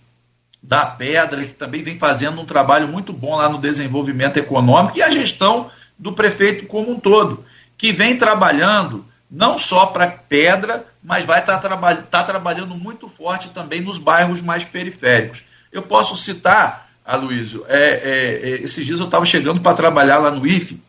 da 0.62 0.86
pedra, 0.86 1.43
que 1.43 1.53
também 1.53 1.82
vem 1.82 1.97
fazendo 1.97 2.41
um 2.41 2.45
trabalho 2.45 2.88
muito 2.88 3.12
bom 3.12 3.36
lá 3.36 3.49
no 3.49 3.57
desenvolvimento 3.57 4.38
econômico, 4.38 4.97
e 4.97 5.01
a 5.01 5.09
gestão 5.09 5.70
do 5.97 6.14
prefeito 6.14 6.68
como 6.68 6.91
um 6.91 6.99
todo, 6.99 7.43
que 7.78 7.91
vem 7.91 8.18
trabalhando 8.18 9.05
não 9.30 9.57
só 9.57 9.86
para 9.88 10.07
pedra, 10.07 10.86
mas 11.01 11.26
vai 11.26 11.39
estar 11.39 11.57
tá, 11.57 11.59
traba 11.62 11.95
tá 11.95 12.24
trabalhando 12.24 12.76
muito 12.76 13.07
forte 13.07 13.49
também 13.49 13.82
nos 13.82 13.97
bairros 13.97 14.41
mais 14.41 14.66
periféricos. 14.66 15.43
Eu 15.72 15.82
posso 15.82 16.18
citar, 16.18 16.89
Aloysio, 17.05 17.66
é, 17.70 17.80
é, 17.80 18.49
é, 18.49 18.49
esses 18.62 18.86
dias 18.86 18.99
eu 18.99 19.05
estava 19.05 19.26
chegando 19.26 19.62
para 19.62 19.76
trabalhar 19.76 20.18
lá 20.18 20.32
no 20.32 20.45
IFE, 20.45 20.82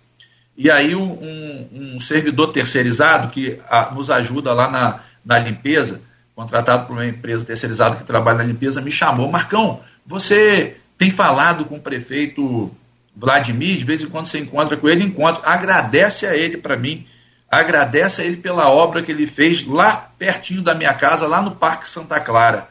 e 0.57 0.71
aí 0.71 0.95
um, 0.95 1.69
um 1.73 2.01
servidor 2.01 2.53
terceirizado 2.53 3.29
que 3.29 3.59
a, 3.71 3.93
nos 3.93 4.11
ajuda 4.11 4.53
lá 4.53 4.69
na, 4.69 5.01
na 5.25 5.39
limpeza, 5.39 6.01
contratado 6.35 6.87
por 6.87 6.95
uma 6.95 7.07
empresa 7.07 7.45
terceirizada 7.45 7.97
que 7.97 8.05
trabalha 8.05 8.39
na 8.39 8.45
limpeza, 8.45 8.81
me 8.81 8.91
chamou. 8.91 9.31
Marcão, 9.31 9.81
você 10.07 10.77
tem 10.99 11.11
falado 11.11 11.65
com 11.65 11.77
o 11.77 11.81
prefeito 11.81 12.75
Vladimir, 13.15 13.79
de 13.79 13.85
vez 13.85 14.03
em 14.03 14.09
quando 14.09 14.27
você 14.27 14.39
encontra 14.39 14.77
com 14.77 14.89
ele, 14.89 15.05
encontra. 15.05 15.43
Agradece 15.45 16.27
a 16.27 16.37
ele 16.37 16.57
para 16.57 16.77
mim, 16.77 17.07
agradece 17.51 18.23
a 18.23 18.25
ele 18.25 18.37
pela 18.37 18.71
obra 18.71 19.03
que 19.03 19.13
ele 19.13 19.27
fez 19.27 19.67
lá 19.67 20.11
pertinho 20.19 20.63
da 20.63 20.75
minha 20.75 20.95
casa, 20.95 21.27
lá 21.27 21.43
no 21.43 21.53
Parque 21.53 21.89
Santa 21.89 22.19
Clara. 22.19 22.69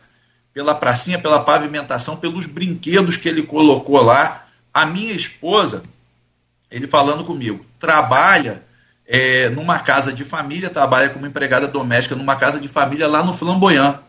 Pela 0.53 0.75
pracinha, 0.75 1.19
pela 1.19 1.39
pavimentação, 1.39 2.17
pelos 2.17 2.45
brinquedos 2.45 3.15
que 3.15 3.29
ele 3.29 3.43
colocou 3.43 4.01
lá. 4.01 4.47
A 4.73 4.85
minha 4.85 5.13
esposa, 5.13 5.83
ele 6.69 6.87
falando 6.87 7.23
comigo, 7.23 7.65
trabalha 7.79 8.63
é, 9.13 9.49
numa 9.49 9.77
casa 9.77 10.13
de 10.13 10.23
família, 10.23 10.69
trabalha 10.69 11.09
como 11.09 11.27
empregada 11.27 11.67
doméstica 11.67 12.15
numa 12.15 12.37
casa 12.37 12.61
de 12.61 12.69
família 12.69 13.09
lá 13.09 13.21
no 13.21 13.33
Flamboyant. 13.33 13.99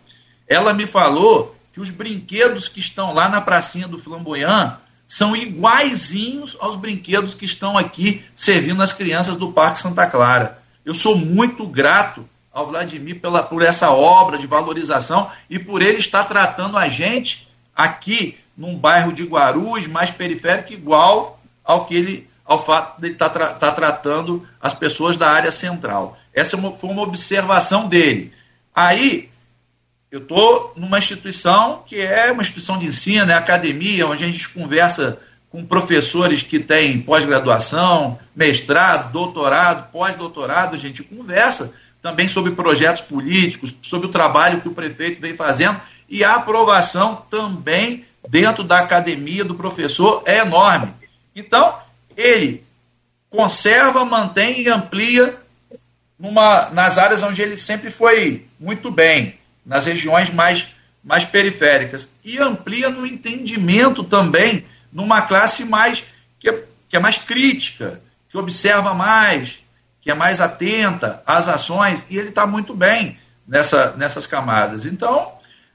Ela 0.47 0.73
me 0.73 0.87
falou 0.87 1.57
que 1.73 1.81
os 1.81 1.91
brinquedos 1.91 2.69
que 2.69 2.79
estão 2.79 3.13
lá 3.13 3.29
na 3.29 3.41
pracinha 3.41 3.89
do 3.89 3.99
Flamboyant 3.99 4.77
são 5.09 5.35
iguaizinhos 5.35 6.57
aos 6.61 6.77
brinquedos 6.77 7.35
que 7.35 7.45
estão 7.45 7.77
aqui 7.77 8.25
servindo 8.33 8.81
as 8.81 8.93
crianças 8.93 9.35
do 9.35 9.51
Parque 9.51 9.81
Santa 9.81 10.07
Clara. 10.07 10.57
Eu 10.85 10.95
sou 10.95 11.17
muito 11.19 11.67
grato 11.67 12.25
ao 12.53 12.69
Vladimir 12.69 13.19
pela, 13.19 13.43
por 13.43 13.61
essa 13.61 13.91
obra 13.91 14.39
de 14.39 14.47
valorização 14.47 15.29
e 15.51 15.59
por 15.59 15.83
ele 15.83 15.99
estar 15.99 16.25
tratando 16.25 16.79
a 16.79 16.87
gente 16.87 17.49
aqui 17.75 18.39
num 18.57 18.79
bairro 18.79 19.13
de 19.13 19.25
Guarulhos 19.25 19.89
mais 19.89 20.13
periférico 20.13 20.73
igual 20.73 21.41
ao 21.65 21.87
que 21.87 21.97
ele 21.97 22.32
ao 22.45 22.65
fato 22.65 23.01
de 23.01 23.09
estar 23.09 23.31
tá 23.31 23.49
tá 23.55 23.73
tratando 23.73 24.47
as 24.61 24.75
pessoas 24.75 25.17
da 25.17 25.29
área 25.29 25.53
central. 25.53 26.19
Essa 26.35 26.57
é 26.57 26.61
foi 26.77 26.91
uma 26.91 27.03
observação 27.03 27.89
dele. 27.89 28.33
Aí, 28.75 29.29
eu 30.11 30.21
estou 30.21 30.73
numa 30.77 30.99
instituição 30.99 31.83
que 31.87 32.01
é 32.01 32.33
uma 32.33 32.43
instituição 32.43 32.79
de 32.79 32.87
ensino, 32.87 33.31
é 33.31 33.35
academia, 33.35 34.07
onde 34.07 34.25
a 34.25 34.31
gente 34.31 34.49
conversa 34.49 35.19
com 35.49 35.65
professores 35.65 36.43
que 36.43 36.59
têm 36.59 37.03
pós-graduação, 37.03 38.19
mestrado, 38.35 39.13
doutorado, 39.13 39.91
pós-doutorado, 39.93 40.75
a 40.75 40.79
gente 40.79 41.03
conversa 41.03 41.73
também 42.01 42.27
sobre 42.27 42.53
projetos 42.53 43.03
políticos, 43.03 43.75
sobre 43.83 44.07
o 44.07 44.11
trabalho 44.11 44.61
que 44.61 44.69
o 44.69 44.75
prefeito 44.75 45.21
vem 45.21 45.35
fazendo 45.35 45.81
e 46.09 46.25
a 46.25 46.37
aprovação 46.37 47.25
também 47.31 48.05
dentro 48.29 48.65
da 48.65 48.79
academia 48.79 49.45
do 49.45 49.55
professor 49.55 50.23
é 50.27 50.39
enorme. 50.39 50.93
Então, 51.35 51.75
ele 52.17 52.65
conserva, 53.31 54.05
mantém 54.05 54.63
e 54.63 54.69
amplia 54.69 55.35
numa, 56.19 56.71
nas 56.71 56.99
áreas 56.99 57.23
onde 57.23 57.43
ele 57.43 57.57
sempre 57.57 57.91
foi 57.91 58.47
muito 58.61 58.91
bem, 58.91 59.39
nas 59.65 59.87
regiões 59.87 60.31
mais, 60.31 60.69
mais 61.03 61.25
periféricas. 61.25 62.09
E 62.25 62.39
amplia 62.39 62.91
no 62.91 63.07
entendimento 63.07 64.05
também 64.05 64.65
numa 64.93 65.23
classe 65.23 65.65
mais 65.65 66.05
que 66.39 66.49
é, 66.49 66.65
que 66.89 66.97
é 66.97 67.01
mais 67.01 67.19
crítica, 67.19 68.01
que 68.29 68.37
observa 68.37 68.95
mais, 68.95 69.59
que 70.01 70.11
é 70.11 70.15
mais 70.15 70.41
atenta 70.41 71.23
às 71.27 71.49
ações, 71.49 72.05
e 72.11 72.19
ele 72.19 72.29
está 72.29 72.47
muito 72.47 72.75
bem 72.75 73.19
nessa, 73.49 73.93
nessas 73.97 74.27
camadas. 74.27 74.85
Então, 74.85 75.33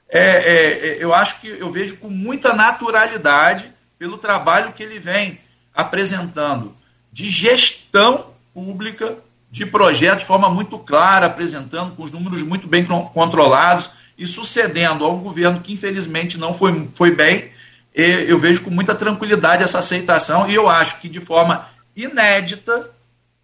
é, 0.08 0.20
é, 0.20 0.96
eu 1.00 1.12
acho 1.14 1.40
que 1.40 1.48
eu 1.48 1.70
vejo 1.70 1.96
com 1.96 2.08
muita 2.08 2.52
naturalidade 2.52 3.70
pelo 3.98 4.16
trabalho 4.16 4.72
que 4.72 4.82
ele 4.82 4.98
vem 4.98 5.38
apresentando 5.74 6.74
de 7.12 7.28
gestão 7.28 8.26
pública 8.52 9.16
de 9.50 9.64
projetos 9.64 10.20
de 10.20 10.26
forma 10.26 10.48
muito 10.50 10.78
clara, 10.78 11.26
apresentando 11.26 11.94
com 11.94 12.02
os 12.02 12.12
números 12.12 12.42
muito 12.42 12.66
bem 12.66 12.84
controlados 12.84 13.90
e 14.16 14.26
sucedendo 14.26 15.04
a 15.04 15.10
um 15.10 15.18
governo 15.18 15.60
que 15.60 15.72
infelizmente 15.72 16.36
não 16.36 16.52
foi, 16.52 16.88
foi 16.94 17.14
bem, 17.14 17.50
eu 17.94 18.38
vejo 18.38 18.62
com 18.62 18.70
muita 18.70 18.94
tranquilidade 18.94 19.62
essa 19.62 19.78
aceitação 19.78 20.48
e 20.48 20.54
eu 20.54 20.68
acho 20.68 21.00
que 21.00 21.08
de 21.08 21.20
forma 21.20 21.66
inédita 21.96 22.90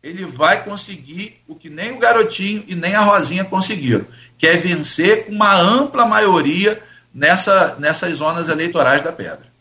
ele 0.02 0.26
vai 0.26 0.62
conseguir 0.62 1.40
o 1.48 1.54
que 1.54 1.70
nem 1.70 1.92
o 1.92 1.98
garotinho 1.98 2.62
e 2.68 2.74
nem 2.74 2.94
a 2.94 3.00
Rosinha 3.00 3.44
conseguiram, 3.44 4.06
que 4.36 4.46
é 4.46 4.58
vencer 4.58 5.24
com 5.24 5.32
uma 5.32 5.54
ampla 5.58 6.04
maioria 6.04 6.80
nessa, 7.12 7.76
nessas 7.78 8.18
zonas 8.18 8.50
eleitorais 8.50 9.00
da 9.00 9.12
Pedra. 9.12 9.53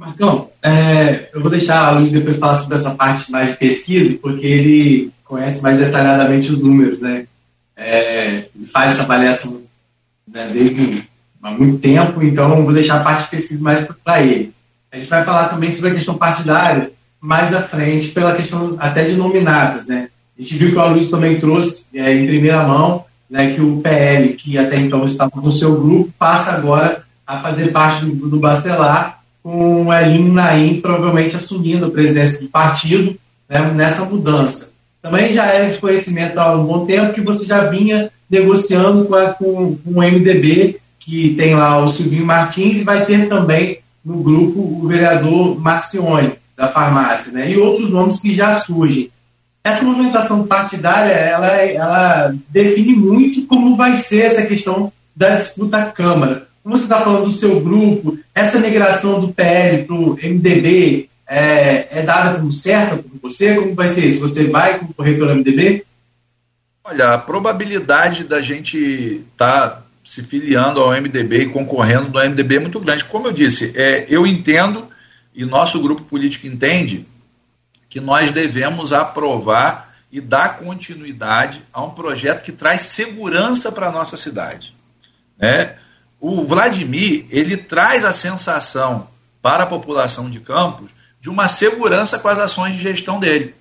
Marcão, 0.00 0.48
é, 0.62 1.28
eu 1.34 1.42
vou 1.42 1.50
deixar 1.50 1.86
a 1.86 1.90
Luiz 1.90 2.10
depois 2.10 2.38
falar 2.38 2.56
sobre 2.56 2.74
essa 2.74 2.92
parte 2.92 3.30
mais 3.30 3.50
de 3.50 3.58
pesquisa, 3.58 4.18
porque 4.22 4.46
ele 4.46 5.12
conhece 5.26 5.62
mais 5.62 5.78
detalhadamente 5.78 6.50
os 6.50 6.62
números, 6.62 7.02
né? 7.02 7.26
É, 7.76 8.46
ele 8.56 8.66
faz 8.72 8.94
essa 8.94 9.02
avaliação 9.02 9.60
né, 10.26 10.48
desde 10.50 11.04
há 11.42 11.50
muito 11.50 11.78
tempo, 11.80 12.22
então 12.22 12.64
vou 12.64 12.72
deixar 12.72 12.98
a 12.98 13.04
parte 13.04 13.24
de 13.24 13.28
pesquisa 13.28 13.62
mais 13.62 13.86
para 14.02 14.22
ele. 14.22 14.54
A 14.90 14.96
gente 14.96 15.10
vai 15.10 15.22
falar 15.22 15.50
também 15.50 15.70
sobre 15.70 15.90
a 15.90 15.94
questão 15.94 16.16
partidária 16.16 16.90
mais 17.20 17.52
à 17.52 17.60
frente, 17.60 18.08
pela 18.08 18.34
questão 18.34 18.76
até 18.80 19.04
de 19.04 19.16
nominatas, 19.16 19.86
né? 19.86 20.08
A 20.38 20.40
gente 20.40 20.56
viu 20.56 20.70
que 20.70 20.76
o 20.76 20.80
Aloysio 20.80 21.10
também 21.10 21.38
trouxe 21.38 21.84
é, 21.92 22.10
em 22.14 22.26
primeira 22.26 22.66
mão 22.66 23.04
né, 23.28 23.52
que 23.52 23.60
o 23.60 23.82
PL, 23.82 24.32
que 24.32 24.56
até 24.56 24.76
então 24.76 25.04
estava 25.04 25.30
no 25.34 25.52
seu 25.52 25.78
grupo, 25.78 26.10
passa 26.18 26.52
agora 26.52 27.04
a 27.26 27.36
fazer 27.36 27.70
parte 27.70 28.06
do, 28.06 28.30
do 28.30 28.40
Bacelar, 28.40 29.19
com 29.42 29.86
o 29.86 29.92
Elinho 29.92 30.32
Naim 30.32 30.80
provavelmente 30.80 31.36
assumindo 31.36 31.86
a 31.86 31.90
presidência 31.90 32.40
do 32.40 32.48
partido 32.48 33.16
né, 33.48 33.72
nessa 33.74 34.04
mudança. 34.04 34.70
Também 35.02 35.32
já 35.32 35.46
é 35.46 35.70
de 35.70 35.78
conhecimento 35.78 36.38
há 36.38 36.54
um 36.54 36.64
bom 36.64 36.84
tempo 36.84 37.14
que 37.14 37.20
você 37.20 37.46
já 37.46 37.64
vinha 37.64 38.10
negociando 38.28 39.06
com, 39.06 39.14
a, 39.14 39.30
com, 39.30 39.76
com 39.76 39.90
o 39.90 40.02
MDB, 40.02 40.78
que 40.98 41.34
tem 41.34 41.54
lá 41.54 41.78
o 41.78 41.90
Silvinho 41.90 42.24
Martins, 42.24 42.80
e 42.80 42.84
vai 42.84 43.04
ter 43.04 43.28
também 43.28 43.80
no 44.04 44.22
grupo 44.22 44.60
o 44.60 44.86
vereador 44.86 45.58
Marcione, 45.58 46.34
da 46.56 46.68
farmácia, 46.68 47.32
né? 47.32 47.50
e 47.50 47.56
outros 47.56 47.90
nomes 47.90 48.20
que 48.20 48.34
já 48.34 48.54
surgem. 48.54 49.10
Essa 49.64 49.84
movimentação 49.84 50.46
partidária, 50.46 51.12
ela, 51.12 51.46
ela 51.48 52.34
define 52.48 52.94
muito 52.94 53.46
como 53.46 53.76
vai 53.76 53.96
ser 53.96 54.26
essa 54.26 54.42
questão 54.42 54.92
da 55.14 55.36
disputa 55.36 55.78
à 55.78 55.86
Câmara. 55.86 56.48
Como 56.70 56.78
você 56.78 56.84
está 56.84 57.00
falando 57.00 57.24
do 57.24 57.32
seu 57.32 57.60
grupo, 57.60 58.16
essa 58.32 58.60
migração 58.60 59.20
do 59.20 59.32
PL 59.32 59.86
para 59.86 59.96
o 59.96 60.14
MDB 60.14 61.10
é, 61.26 61.98
é, 61.98 62.02
dada 62.02 62.38
como 62.38 62.52
certa 62.52 62.96
por 62.96 63.10
você? 63.22 63.56
Como 63.56 63.74
vai 63.74 63.88
ser 63.88 64.06
isso? 64.06 64.20
Você 64.20 64.44
vai 64.46 64.78
concorrer 64.78 65.18
pelo 65.18 65.34
MDB? 65.34 65.84
Olha, 66.84 67.14
a 67.14 67.18
probabilidade 67.18 68.22
da 68.22 68.40
gente 68.40 68.78
estar 69.32 69.68
tá 69.68 69.82
se 70.04 70.22
filiando 70.22 70.78
ao 70.78 70.92
MDB 70.92 71.42
e 71.42 71.48
concorrendo 71.48 72.08
no 72.08 72.24
MDB 72.24 72.54
é 72.54 72.60
muito 72.60 72.78
grande. 72.78 73.04
Como 73.04 73.26
eu 73.26 73.32
disse, 73.32 73.72
é, 73.74 74.06
eu 74.08 74.24
entendo 74.24 74.86
e 75.34 75.44
nosso 75.44 75.82
grupo 75.82 76.04
político 76.04 76.46
entende 76.46 77.04
que 77.88 77.98
nós 77.98 78.30
devemos 78.30 78.92
aprovar 78.92 79.92
e 80.12 80.20
dar 80.20 80.58
continuidade 80.58 81.64
a 81.72 81.82
um 81.82 81.90
projeto 81.90 82.44
que 82.44 82.52
traz 82.52 82.82
segurança 82.82 83.72
para 83.72 83.88
a 83.88 83.92
nossa 83.92 84.16
cidade. 84.16 84.72
Né? 85.36 85.74
O 86.20 86.44
Vladimir, 86.46 87.26
ele 87.30 87.56
traz 87.56 88.04
a 88.04 88.12
sensação 88.12 89.08
para 89.40 89.62
a 89.62 89.66
população 89.66 90.28
de 90.28 90.38
Campos 90.38 90.90
de 91.20 91.30
uma 91.30 91.48
segurança 91.48 92.18
com 92.18 92.28
as 92.28 92.38
ações 92.38 92.74
de 92.76 92.82
gestão 92.82 93.18
dele. 93.18 93.54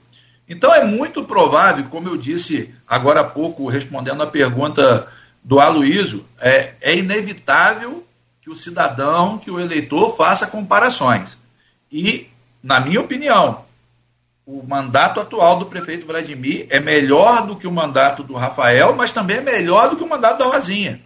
Então 0.47 0.73
é 0.73 0.83
muito 0.83 1.23
provável, 1.23 1.85
como 1.85 2.09
eu 2.09 2.17
disse 2.17 2.73
agora 2.87 3.21
há 3.21 3.23
pouco, 3.23 3.69
respondendo 3.69 4.23
a 4.23 4.27
pergunta 4.27 5.07
do 5.43 5.59
Aloísio, 5.59 6.25
é, 6.39 6.73
é 6.81 6.97
inevitável 6.97 8.05
que 8.41 8.49
o 8.49 8.55
cidadão, 8.55 9.37
que 9.37 9.51
o 9.51 9.59
eleitor 9.59 10.15
faça 10.15 10.47
comparações. 10.47 11.37
E, 11.91 12.29
na 12.63 12.79
minha 12.79 12.99
opinião, 12.99 13.63
o 14.45 14.63
mandato 14.63 15.19
atual 15.19 15.59
do 15.59 15.67
prefeito 15.67 16.07
Vladimir 16.07 16.65
é 16.69 16.79
melhor 16.79 17.45
do 17.45 17.55
que 17.55 17.67
o 17.67 17.71
mandato 17.71 18.23
do 18.23 18.33
Rafael, 18.33 18.95
mas 18.95 19.11
também 19.11 19.37
é 19.37 19.41
melhor 19.41 19.89
do 19.89 19.95
que 19.95 20.03
o 20.03 20.09
mandato 20.09 20.39
da 20.39 20.45
Rosinha. 20.45 20.99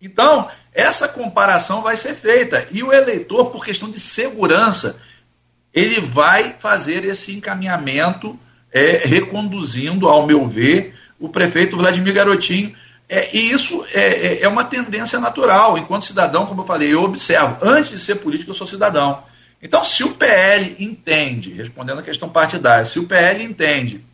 Então, 0.00 0.48
essa 0.72 1.08
comparação 1.08 1.82
vai 1.82 1.96
ser 1.96 2.14
feita. 2.14 2.66
E 2.70 2.82
o 2.82 2.92
eleitor, 2.92 3.50
por 3.50 3.64
questão 3.64 3.90
de 3.90 3.98
segurança, 3.98 5.00
ele 5.72 6.00
vai 6.00 6.54
fazer 6.58 7.04
esse 7.04 7.32
encaminhamento, 7.36 8.38
é, 8.72 9.02
reconduzindo, 9.04 10.08
ao 10.08 10.26
meu 10.26 10.46
ver, 10.46 10.94
o 11.18 11.28
prefeito 11.28 11.76
Vladimir 11.76 12.14
Garotinho. 12.14 12.74
É, 13.08 13.34
e 13.34 13.50
isso 13.50 13.84
é, 13.92 14.00
é, 14.00 14.42
é 14.42 14.48
uma 14.48 14.64
tendência 14.64 15.18
natural. 15.18 15.78
Enquanto 15.78 16.04
cidadão, 16.04 16.46
como 16.46 16.62
eu 16.62 16.66
falei, 16.66 16.92
eu 16.92 17.02
observo. 17.02 17.56
Antes 17.62 17.90
de 17.90 17.98
ser 17.98 18.16
político, 18.16 18.50
eu 18.50 18.54
sou 18.54 18.66
cidadão. 18.66 19.22
Então, 19.60 19.82
se 19.82 20.04
o 20.04 20.14
PL 20.14 20.76
entende, 20.78 21.52
respondendo 21.52 21.98
a 21.98 22.02
questão 22.02 22.28
partidária, 22.28 22.84
se 22.84 22.98
o 22.98 23.06
PL 23.06 23.42
entende 23.42 24.04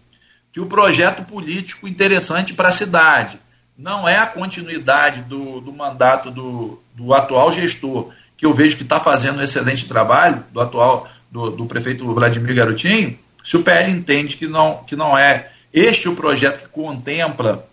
que 0.51 0.61
o 0.61 0.67
projeto 0.67 1.25
político 1.25 1.87
interessante 1.87 2.55
para 2.55 2.69
a 2.69 2.73
cidade 2.73 3.39
não 3.77 4.09
é 4.09 4.17
a 4.17 4.27
continuidade 4.27 5.23
do, 5.23 5.61
do 5.61 5.73
mandato 5.73 6.31
do, 6.31 6.81
do 6.95 7.13
atual 7.13 7.53
gestor, 7.53 8.11
que 8.37 8.47
eu 8.47 8.55
vejo 8.55 8.77
que 8.77 8.83
está 8.83 9.01
fazendo 9.01 9.39
um 9.39 9.43
excelente 9.43 9.87
trabalho, 9.87 10.45
do 10.53 10.61
atual 10.61 11.09
do, 11.31 11.51
do 11.51 11.67
prefeito 11.67 12.13
Vladimir 12.15 12.55
Garotinho, 12.55 13.19
se 13.43 13.57
o 13.57 13.63
PL 13.63 13.91
entende 13.91 14.37
que 14.37 14.47
não, 14.47 14.85
que 14.85 14.97
não 14.97 15.17
é 15.17 15.51
este 15.73 16.09
o 16.09 16.15
projeto 16.15 16.63
que 16.63 16.69
contempla 16.69 17.69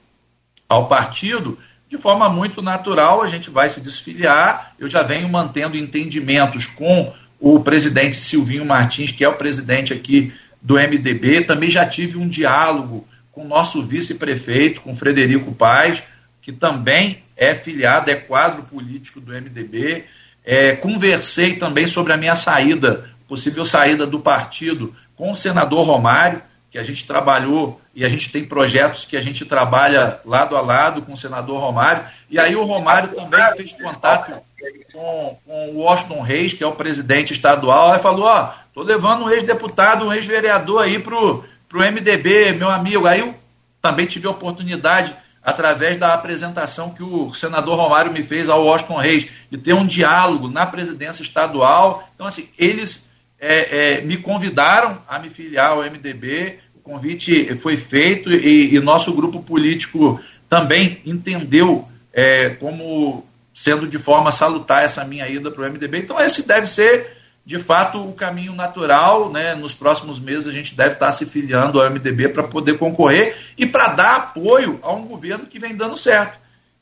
ao 0.68 0.88
partido, 0.88 1.58
de 1.88 1.98
forma 1.98 2.30
muito 2.30 2.62
natural 2.62 3.22
a 3.22 3.28
gente 3.28 3.50
vai 3.50 3.70
se 3.70 3.80
desfiliar. 3.80 4.74
Eu 4.80 4.90
já 4.90 5.04
venho 5.04 5.30
mantendo 5.30 5.78
entendimentos 5.78 6.66
com 6.66 7.14
o 7.40 7.60
presidente 7.60 8.16
Silvinho 8.16 8.66
Martins, 8.66 9.12
que 9.12 9.24
é 9.24 9.30
o 9.30 9.36
presidente 9.36 9.94
aqui 9.94 10.34
do 10.62 10.76
MDB. 10.76 11.42
Também 11.42 11.70
já 11.70 11.86
tive 11.86 12.18
um 12.18 12.28
diálogo 12.28 13.08
com 13.32 13.44
o 13.44 13.48
nosso 13.48 13.82
vice-prefeito, 13.84 14.82
com 14.82 14.96
Frederico 14.96 15.54
Paz, 15.54 16.04
que 16.42 16.52
também 16.52 17.24
é 17.38 17.54
filiado, 17.54 18.12
é 18.12 18.16
quadro 18.16 18.64
político 18.64 19.20
do 19.20 19.32
MDB. 19.32 20.06
É, 20.44 20.76
conversei 20.76 21.56
também 21.56 21.88
sobre 21.88 22.14
a 22.14 22.18
minha 22.18 22.36
saída, 22.36 23.10
possível 23.28 23.64
saída 23.64 24.06
do 24.06 24.20
partido, 24.20 24.94
com 25.16 25.32
o 25.32 25.36
senador 25.36 25.86
Romário, 25.86 26.42
que 26.70 26.78
a 26.78 26.84
gente 26.84 27.06
trabalhou 27.06 27.82
e 27.94 28.06
a 28.06 28.10
gente 28.10 28.32
tem 28.32 28.46
projetos 28.46 29.06
que 29.06 29.18
a 29.18 29.22
gente 29.22 29.44
trabalha 29.46 30.20
lado 30.26 30.56
a 30.56 30.62
lado 30.62 31.02
com 31.02 31.14
o 31.14 31.18
senador 31.18 31.60
Romário. 31.60 32.06
E 32.30 32.40
aí 32.40 32.56
o 32.56 32.64
Romário 32.64 33.10
também 33.10 33.42
fez 33.58 33.74
contato 33.74 34.42
com, 34.94 35.38
com 35.46 35.70
o 35.72 35.80
Washington 35.80 36.22
Reis, 36.22 36.54
que 36.54 36.64
é 36.64 36.68
o 36.68 36.72
presidente 36.72 37.34
estadual, 37.34 37.96
e 37.96 38.00
falou: 38.00 38.26
Ó, 38.26 38.54
tô 38.74 38.84
levando 38.84 39.26
um 39.26 39.30
ex-deputado, 39.30 40.06
um 40.06 40.14
ex-vereador 40.14 40.84
aí 40.84 40.98
pro, 40.98 41.44
pro 41.72 41.80
MDB, 41.80 42.52
meu 42.52 42.70
amigo. 42.70 43.08
Aí 43.08 43.22
eu 43.22 43.34
também 43.82 44.06
tive 44.06 44.28
a 44.28 44.32
oportunidade, 44.32 45.16
através 45.42 45.98
da 45.98 46.14
apresentação 46.14 46.92
que 46.92 47.02
o 47.02 47.34
senador 47.34 47.78
Romário 47.78 48.12
me 48.12 48.22
fez 48.24 48.50
ao 48.50 48.66
Washington 48.66 48.98
Reis, 48.98 49.28
de 49.50 49.58
ter 49.58 49.74
um 49.74 49.86
diálogo 49.86 50.50
na 50.50 50.66
presidência 50.66 51.24
estadual. 51.24 52.08
Então, 52.14 52.28
assim, 52.28 52.50
eles 52.60 53.08
é, 53.40 53.96
é, 53.96 54.02
me 54.02 54.18
convidaram 54.18 55.02
a 55.08 55.18
me 55.18 55.30
filiar 55.30 55.72
ao 55.72 55.84
MDB, 55.84 56.60
o 56.76 56.80
convite 56.80 57.56
foi 57.56 57.78
feito 57.78 58.32
e, 58.32 58.76
e 58.76 58.80
nosso 58.80 59.14
grupo 59.14 59.42
político 59.42 60.20
também 60.50 61.02
entendeu 61.06 61.88
é, 62.12 62.50
como 62.50 63.26
sendo 63.54 63.88
de 63.88 63.98
forma 63.98 64.32
salutar 64.32 64.84
essa 64.84 65.06
minha 65.06 65.28
ida 65.28 65.50
para 65.50 65.64
o 65.64 65.72
MDB. 65.72 66.00
Então, 66.00 66.20
esse 66.20 66.46
deve 66.46 66.68
ser, 66.68 67.18
de 67.46 67.60
fato, 67.60 68.08
o 68.08 68.14
caminho 68.14 68.54
natural. 68.54 69.32
Né? 69.32 69.56
Nos 69.56 69.74
próximos 69.74 70.20
meses, 70.20 70.48
a 70.48 70.52
gente 70.52 70.76
deve 70.76 70.94
estar 70.94 71.12
se 71.12 71.26
filiando 71.26 71.82
ao 71.82 71.90
MDB 71.90 72.30
para 72.30 72.44
poder 72.44 72.78
concorrer 72.78 73.36
e 73.58 73.66
para 73.66 73.88
dar 73.88 74.16
apoio 74.16 74.80
a 74.84 74.92
um 74.92 75.06
governo 75.06 75.46
que 75.46 75.60
vem 75.60 75.76
dando 75.76 75.98
certo. 75.98 76.40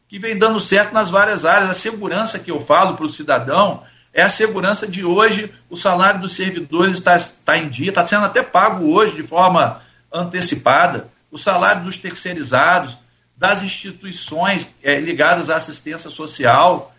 Que 0.07 0.20
vem 0.20 0.38
dando 0.38 0.60
certo 0.60 0.93
nas 0.93 1.10
várias 1.10 1.45
áreas. 1.45 1.70
A 1.70 1.74
segurança 1.74 2.39
que 2.39 2.51
eu 2.51 2.60
falo 2.60 2.95
para 2.95 3.05
o 3.05 3.10
cidadão 3.10 3.84
é 4.14 4.22
a 4.22 4.30
segurança 4.30 4.88
de 4.88 5.05
hoje. 5.05 5.53
O 5.70 5.78
salário 5.78 6.20
dos 6.20 6.34
servidores 6.34 6.97
está, 6.97 7.16
está 7.16 7.57
em 7.57 7.70
dia, 7.70 7.89
está 7.89 8.05
sendo 8.05 8.26
até 8.26 8.41
pago 8.41 8.91
hoje 8.91 9.16
de 9.16 9.24
forma 9.24 9.82
antecipada. 10.12 11.07
O 11.32 11.38
salário 11.38 11.84
dos 11.84 11.97
terceirizados 11.97 12.97
das 13.38 13.62
instituições 13.62 14.68
é, 14.84 14.99
ligadas 14.99 15.49
à 15.49 15.55
assistência 15.55 16.10
social, 16.10 16.93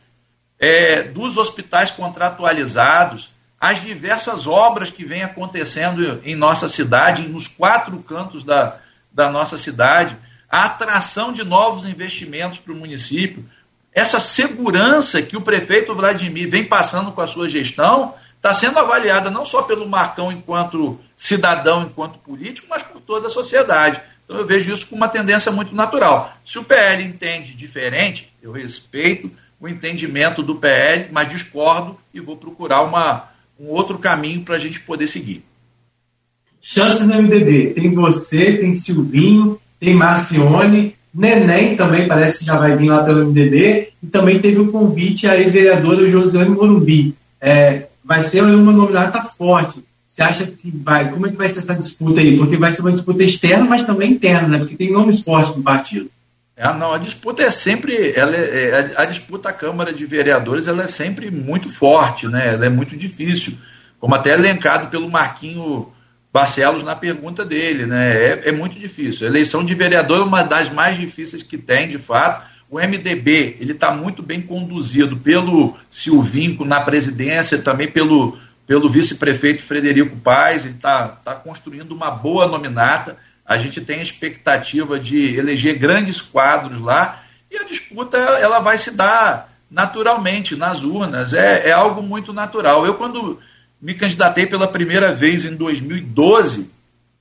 é, 0.58 1.02
dos 1.02 1.36
hospitais 1.36 1.90
contratualizados, 1.90 3.30
as 3.60 3.82
diversas 3.82 4.46
obras 4.46 4.90
que 4.90 5.04
vêm 5.04 5.22
acontecendo 5.22 6.20
em 6.24 6.34
nossa 6.34 6.68
cidade, 6.68 7.28
nos 7.28 7.46
quatro 7.46 7.98
cantos 7.98 8.42
da, 8.42 8.78
da 9.12 9.28
nossa 9.28 9.58
cidade, 9.58 10.16
a 10.48 10.64
atração 10.64 11.30
de 11.30 11.44
novos 11.44 11.84
investimentos 11.84 12.58
para 12.58 12.72
o 12.72 12.76
município, 12.76 13.44
essa 13.92 14.18
segurança 14.18 15.20
que 15.20 15.36
o 15.36 15.42
prefeito 15.42 15.94
Vladimir 15.94 16.48
vem 16.48 16.64
passando 16.64 17.12
com 17.12 17.20
a 17.20 17.26
sua 17.26 17.48
gestão 17.48 18.14
está 18.36 18.54
sendo 18.54 18.78
avaliada 18.78 19.30
não 19.30 19.44
só 19.44 19.62
pelo 19.62 19.86
Marcão 19.86 20.32
enquanto 20.32 20.98
cidadão, 21.14 21.82
enquanto 21.82 22.18
político, 22.18 22.68
mas 22.70 22.82
por 22.82 23.00
toda 23.00 23.28
a 23.28 23.30
sociedade. 23.30 24.00
Então 24.24 24.38
eu 24.38 24.46
vejo 24.46 24.72
isso 24.72 24.86
com 24.86 24.96
uma 24.96 25.08
tendência 25.08 25.52
muito 25.52 25.74
natural. 25.74 26.32
Se 26.44 26.58
o 26.58 26.64
PL 26.64 27.02
entende 27.02 27.52
diferente, 27.52 28.32
eu 28.40 28.52
respeito 28.52 29.30
o 29.60 29.68
entendimento 29.68 30.42
do 30.42 30.54
PL, 30.54 31.08
mas 31.12 31.28
discordo 31.28 32.00
e 32.14 32.20
vou 32.20 32.36
procurar 32.36 32.80
uma, 32.80 33.28
um 33.60 33.68
outro 33.68 33.98
caminho 33.98 34.42
para 34.42 34.56
a 34.56 34.58
gente 34.58 34.80
poder 34.80 35.06
seguir. 35.06 35.44
Chances 36.60 37.06
no 37.06 37.14
MDB. 37.14 37.74
Tem 37.74 37.94
você, 37.94 38.56
tem 38.56 38.74
Silvinho, 38.74 39.60
tem 39.78 39.94
Marcione, 39.94 40.94
Neném 41.12 41.76
também 41.76 42.06
parece 42.06 42.40
que 42.40 42.44
já 42.44 42.56
vai 42.56 42.76
vir 42.76 42.88
lá 42.88 43.02
pelo 43.02 43.26
MDB, 43.26 43.88
e 44.00 44.06
também 44.06 44.38
teve 44.38 44.60
o 44.60 44.70
convite 44.70 45.26
à 45.26 45.36
ex-vereadora 45.36 46.08
Josiane 46.08 46.50
Morumbi. 46.50 47.16
É, 47.40 47.88
vai 48.04 48.22
ser 48.22 48.44
uma 48.44 48.72
nominata 48.72 49.20
forte. 49.22 49.82
Você 50.06 50.22
acha 50.22 50.46
que 50.46 50.70
vai? 50.70 51.10
Como 51.10 51.26
é 51.26 51.30
que 51.30 51.36
vai 51.36 51.50
ser 51.50 51.60
essa 51.60 51.74
disputa 51.74 52.20
aí? 52.20 52.36
Porque 52.36 52.56
vai 52.56 52.72
ser 52.72 52.82
uma 52.82 52.92
disputa 52.92 53.24
externa, 53.24 53.64
mas 53.64 53.84
também 53.84 54.12
interna, 54.12 54.48
né? 54.48 54.58
Porque 54.58 54.76
tem 54.76 54.92
nomes 54.92 55.20
fortes 55.20 55.56
no 55.56 55.62
partido. 55.62 56.10
É, 56.60 56.74
não, 56.74 56.92
a 56.92 56.98
disputa 56.98 57.42
é 57.42 57.50
sempre, 57.50 58.12
ela 58.14 58.36
é, 58.36 58.68
é, 58.68 58.94
a 58.94 59.06
disputa 59.06 59.48
à 59.48 59.52
Câmara 59.52 59.94
de 59.94 60.04
Vereadores, 60.04 60.68
ela 60.68 60.82
é 60.82 60.88
sempre 60.88 61.30
muito 61.30 61.70
forte, 61.70 62.28
né? 62.28 62.48
Ela 62.52 62.66
é 62.66 62.68
muito 62.68 62.94
difícil, 62.94 63.56
como 63.98 64.14
até 64.14 64.34
elencado 64.34 64.88
pelo 64.88 65.10
Marquinho 65.10 65.90
Barcelos 66.30 66.82
na 66.82 66.94
pergunta 66.94 67.46
dele, 67.46 67.86
né? 67.86 68.12
É, 68.14 68.48
é 68.50 68.52
muito 68.52 68.78
difícil. 68.78 69.26
A 69.26 69.30
eleição 69.30 69.64
de 69.64 69.74
vereador 69.74 70.20
é 70.20 70.24
uma 70.24 70.42
das 70.42 70.68
mais 70.68 70.98
difíceis 70.98 71.42
que 71.42 71.56
tem, 71.56 71.88
de 71.88 71.98
fato. 71.98 72.46
O 72.68 72.78
MDB 72.78 73.56
ele 73.58 73.72
está 73.72 73.90
muito 73.90 74.22
bem 74.22 74.42
conduzido 74.42 75.16
pelo 75.16 75.74
Silvinco 75.88 76.66
na 76.66 76.82
presidência, 76.82 77.56
também 77.56 77.88
pelo, 77.88 78.38
pelo 78.66 78.90
vice-prefeito 78.90 79.62
Frederico 79.62 80.14
Paes. 80.18 80.66
Ele 80.66 80.74
está 80.74 81.08
tá 81.08 81.34
construindo 81.36 81.92
uma 81.92 82.10
boa 82.10 82.46
nominata. 82.46 83.16
A 83.50 83.58
gente 83.58 83.80
tem 83.80 83.98
a 83.98 84.02
expectativa 84.04 84.96
de 84.96 85.36
eleger 85.36 85.76
grandes 85.76 86.22
quadros 86.22 86.80
lá 86.80 87.20
e 87.50 87.56
a 87.56 87.64
disputa 87.64 88.16
ela 88.16 88.60
vai 88.60 88.78
se 88.78 88.92
dar 88.92 89.52
naturalmente 89.68 90.54
nas 90.54 90.84
urnas. 90.84 91.32
É, 91.32 91.70
é 91.70 91.72
algo 91.72 92.00
muito 92.00 92.32
natural. 92.32 92.86
Eu, 92.86 92.94
quando 92.94 93.40
me 93.82 93.94
candidatei 93.94 94.46
pela 94.46 94.68
primeira 94.68 95.12
vez 95.12 95.44
em 95.44 95.56
2012, 95.56 96.70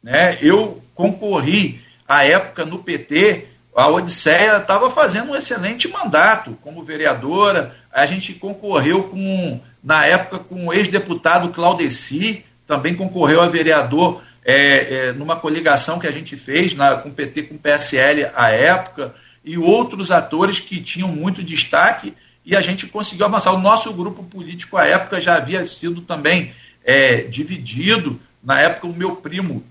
né, 0.03 0.37
eu 0.39 0.79
concorri 0.93 1.81
à 2.07 2.23
época 2.23 2.63
no 2.63 2.77
PT 2.77 3.47
a 3.75 3.87
Odisseia 3.87 4.57
estava 4.57 4.91
fazendo 4.91 5.31
um 5.31 5.35
excelente 5.35 5.87
mandato 5.87 6.55
como 6.61 6.83
vereadora. 6.83 7.75
A 7.91 8.05
gente 8.05 8.33
concorreu 8.33 9.05
com, 9.05 9.59
na 9.83 10.05
época, 10.05 10.37
com 10.37 10.67
o 10.67 10.73
ex-deputado 10.73 11.49
Claudeci, 11.49 12.45
também 12.67 12.93
concorreu 12.93 13.41
a 13.41 13.47
vereador 13.47 14.21
é, 14.49 15.09
é, 15.09 15.13
numa 15.13 15.35
coligação 15.35 15.99
que 15.99 16.07
a 16.07 16.11
gente 16.11 16.35
fez 16.35 16.73
na, 16.73 16.95
com 16.95 17.09
o 17.09 17.13
PT, 17.13 17.43
com 17.43 17.55
o 17.55 17.59
PSL 17.59 18.25
à 18.35 18.49
época, 18.49 19.13
e 19.45 19.59
outros 19.59 20.09
atores 20.09 20.59
que 20.59 20.81
tinham 20.81 21.09
muito 21.09 21.43
destaque, 21.43 22.15
e 22.43 22.55
a 22.55 22.61
gente 22.61 22.87
conseguiu 22.87 23.27
avançar. 23.27 23.53
O 23.53 23.59
nosso 23.59 23.93
grupo 23.93 24.23
político 24.23 24.75
à 24.75 24.87
época 24.87 25.21
já 25.21 25.35
havia 25.35 25.63
sido 25.67 26.01
também 26.01 26.51
é, 26.83 27.17
dividido. 27.17 28.19
Na 28.43 28.59
época, 28.59 28.87
o 28.87 28.93
meu 28.93 29.17
primo 29.17 29.63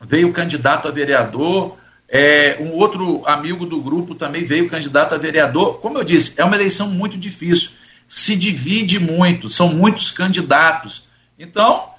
veio 0.00 0.32
candidato 0.32 0.88
a 0.88 0.90
vereador, 0.90 1.76
é, 2.08 2.56
um 2.60 2.72
outro 2.72 3.22
amigo 3.26 3.66
do 3.66 3.78
grupo 3.78 4.14
também 4.14 4.42
veio 4.42 4.70
candidato 4.70 5.14
a 5.14 5.18
vereador. 5.18 5.80
Como 5.80 5.98
eu 5.98 6.04
disse, 6.04 6.32
é 6.38 6.44
uma 6.44 6.56
eleição 6.56 6.88
muito 6.88 7.18
difícil. 7.18 7.72
Se 8.06 8.34
divide 8.34 8.98
muito, 8.98 9.50
são 9.50 9.68
muitos 9.68 10.10
candidatos. 10.10 11.06
Então, 11.38 11.90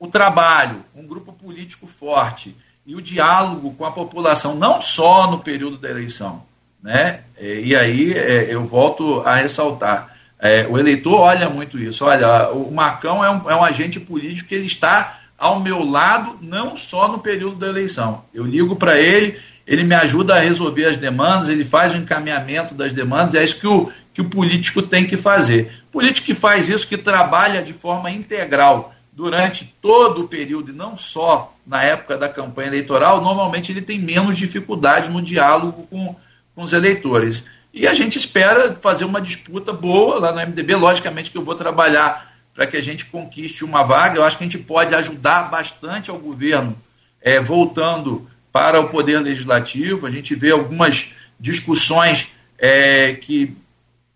o 0.00 0.08
trabalho, 0.08 0.82
um 0.96 1.06
grupo 1.06 1.30
político 1.30 1.86
forte 1.86 2.56
e 2.86 2.96
o 2.96 3.02
diálogo 3.02 3.74
com 3.74 3.84
a 3.84 3.92
população, 3.92 4.54
não 4.54 4.80
só 4.80 5.30
no 5.30 5.40
período 5.40 5.76
da 5.76 5.90
eleição. 5.90 6.42
Né? 6.82 7.20
E 7.38 7.76
aí 7.76 8.14
é, 8.14 8.46
eu 8.48 8.64
volto 8.64 9.20
a 9.20 9.34
ressaltar. 9.34 10.16
É, 10.40 10.66
o 10.66 10.78
eleitor 10.78 11.20
olha 11.20 11.50
muito 11.50 11.78
isso. 11.78 12.06
Olha, 12.06 12.48
o 12.48 12.72
Marcão 12.72 13.22
é 13.22 13.30
um, 13.30 13.50
é 13.50 13.54
um 13.54 13.62
agente 13.62 14.00
político 14.00 14.48
que 14.48 14.54
ele 14.54 14.66
está 14.66 15.20
ao 15.36 15.60
meu 15.60 15.84
lado, 15.84 16.38
não 16.40 16.74
só 16.74 17.06
no 17.06 17.18
período 17.18 17.56
da 17.56 17.68
eleição. 17.68 18.24
Eu 18.32 18.46
ligo 18.46 18.76
para 18.76 18.98
ele, 18.98 19.38
ele 19.66 19.84
me 19.84 19.94
ajuda 19.94 20.34
a 20.34 20.40
resolver 20.40 20.86
as 20.86 20.96
demandas, 20.96 21.50
ele 21.50 21.64
faz 21.64 21.92
o 21.92 21.98
encaminhamento 21.98 22.74
das 22.74 22.94
demandas, 22.94 23.34
é 23.34 23.44
isso 23.44 23.60
que 23.60 23.66
o, 23.66 23.90
que 24.14 24.22
o 24.22 24.30
político 24.30 24.80
tem 24.80 25.06
que 25.06 25.18
fazer. 25.18 25.70
O 25.88 25.92
político 25.92 26.26
que 26.26 26.34
faz 26.34 26.70
isso, 26.70 26.86
que 26.86 26.96
trabalha 26.96 27.62
de 27.62 27.74
forma 27.74 28.10
integral 28.10 28.94
durante 29.20 29.66
todo 29.82 30.22
o 30.22 30.28
período, 30.28 30.72
e 30.72 30.74
não 30.74 30.96
só 30.96 31.54
na 31.66 31.82
época 31.82 32.16
da 32.16 32.26
campanha 32.26 32.68
eleitoral, 32.68 33.20
normalmente 33.20 33.70
ele 33.70 33.82
tem 33.82 33.98
menos 33.98 34.34
dificuldade 34.34 35.10
no 35.10 35.20
diálogo 35.20 35.86
com, 35.90 36.16
com 36.54 36.62
os 36.62 36.72
eleitores. 36.72 37.44
E 37.70 37.86
a 37.86 37.92
gente 37.92 38.16
espera 38.16 38.74
fazer 38.76 39.04
uma 39.04 39.20
disputa 39.20 39.74
boa 39.74 40.18
lá 40.18 40.32
no 40.32 40.40
MDB. 40.40 40.74
Logicamente 40.74 41.30
que 41.30 41.36
eu 41.36 41.44
vou 41.44 41.54
trabalhar 41.54 42.34
para 42.54 42.66
que 42.66 42.78
a 42.78 42.82
gente 42.82 43.04
conquiste 43.04 43.62
uma 43.62 43.82
vaga. 43.82 44.16
Eu 44.16 44.24
acho 44.24 44.38
que 44.38 44.44
a 44.44 44.46
gente 44.46 44.58
pode 44.58 44.94
ajudar 44.94 45.50
bastante 45.50 46.08
ao 46.08 46.18
governo 46.18 46.74
é, 47.20 47.38
voltando 47.38 48.26
para 48.50 48.80
o 48.80 48.88
poder 48.88 49.20
legislativo. 49.20 50.06
A 50.06 50.10
gente 50.10 50.34
vê 50.34 50.50
algumas 50.50 51.10
discussões 51.38 52.28
é, 52.58 53.12
que 53.12 53.54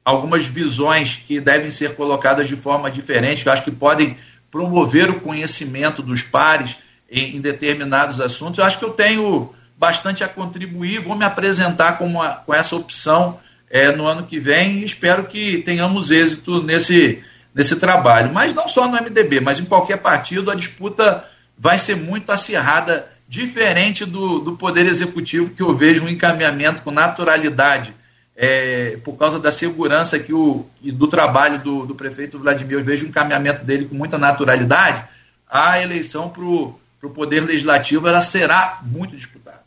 algumas 0.02 0.46
visões 0.46 1.22
que 1.26 1.40
devem 1.40 1.70
ser 1.70 1.94
colocadas 1.94 2.48
de 2.48 2.56
forma 2.56 2.90
diferente, 2.90 3.42
que 3.42 3.48
eu 3.50 3.52
acho 3.52 3.64
que 3.64 3.70
podem 3.70 4.16
promover 4.54 5.10
o 5.10 5.18
conhecimento 5.18 6.00
dos 6.00 6.22
pares 6.22 6.76
em, 7.10 7.34
em, 7.36 7.40
determinados 7.40 8.20
assuntos. 8.20 8.60
Eu 8.60 8.64
acho 8.64 8.78
que 8.78 8.84
eu 8.84 8.92
tenho 8.92 9.52
bastante 9.76 10.22
a 10.22 10.28
contribuir, 10.28 11.00
vou 11.00 11.16
me 11.16 11.24
apresentar 11.24 11.98
com, 11.98 12.06
uma, 12.06 12.34
com 12.34 12.54
essa 12.54 12.76
opção 12.76 13.40
é, 13.68 13.90
no 13.90 14.06
ano 14.06 14.24
que 14.24 14.38
vem 14.38 14.74
e 14.74 14.84
espero 14.84 15.24
que 15.24 15.58
tenhamos 15.58 16.12
êxito 16.12 16.62
nesse, 16.62 17.20
nesse 17.52 17.74
trabalho. 17.74 18.32
Mas 18.32 18.54
não 18.54 18.68
só 18.68 18.86
no 18.86 18.94
MDB, 18.94 19.40
mas 19.40 19.58
em 19.58 19.64
qualquer 19.64 19.96
partido, 19.96 20.52
a 20.52 20.54
disputa 20.54 21.24
vai 21.58 21.76
ser 21.76 21.96
muito 21.96 22.30
acirrada, 22.30 23.10
diferente 23.28 24.04
do, 24.04 24.38
do 24.38 24.52
Poder 24.52 24.86
Executivo, 24.86 25.50
que 25.50 25.62
eu 25.62 25.74
vejo 25.74 26.04
um 26.04 26.08
encaminhamento 26.08 26.80
com 26.84 26.92
naturalidade, 26.92 27.92
é, 28.36 28.98
por 29.04 29.16
causa 29.16 29.38
da 29.38 29.52
segurança 29.52 30.18
que 30.18 30.32
o, 30.32 30.66
e 30.82 30.90
do 30.90 31.06
trabalho 31.06 31.62
do, 31.62 31.86
do 31.86 31.94
prefeito 31.94 32.38
Vladimir, 32.38 32.78
eu 32.78 32.84
vejo 32.84 33.06
um 33.06 33.08
encaminhamento 33.08 33.64
dele 33.64 33.86
com 33.86 33.94
muita 33.94 34.18
naturalidade, 34.18 35.08
a 35.48 35.80
eleição 35.80 36.28
para 36.28 36.42
o 36.42 36.78
Poder 37.14 37.40
Legislativo 37.40 38.08
ela 38.08 38.20
será 38.20 38.80
muito 38.82 39.14
disputada. 39.14 39.62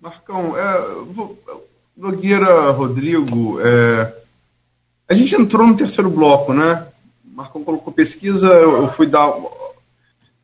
Marcão, 0.00 0.56
é, 0.56 1.44
Nogueira, 1.94 2.70
Rodrigo, 2.70 3.60
é, 3.60 4.14
a 5.06 5.14
gente 5.14 5.34
entrou 5.34 5.66
no 5.66 5.76
terceiro 5.76 6.08
bloco, 6.08 6.54
né? 6.54 6.86
Marcão 7.22 7.62
colocou 7.62 7.92
pesquisa, 7.92 8.48
eu 8.48 8.90
fui 8.92 9.06
dar. 9.06 9.30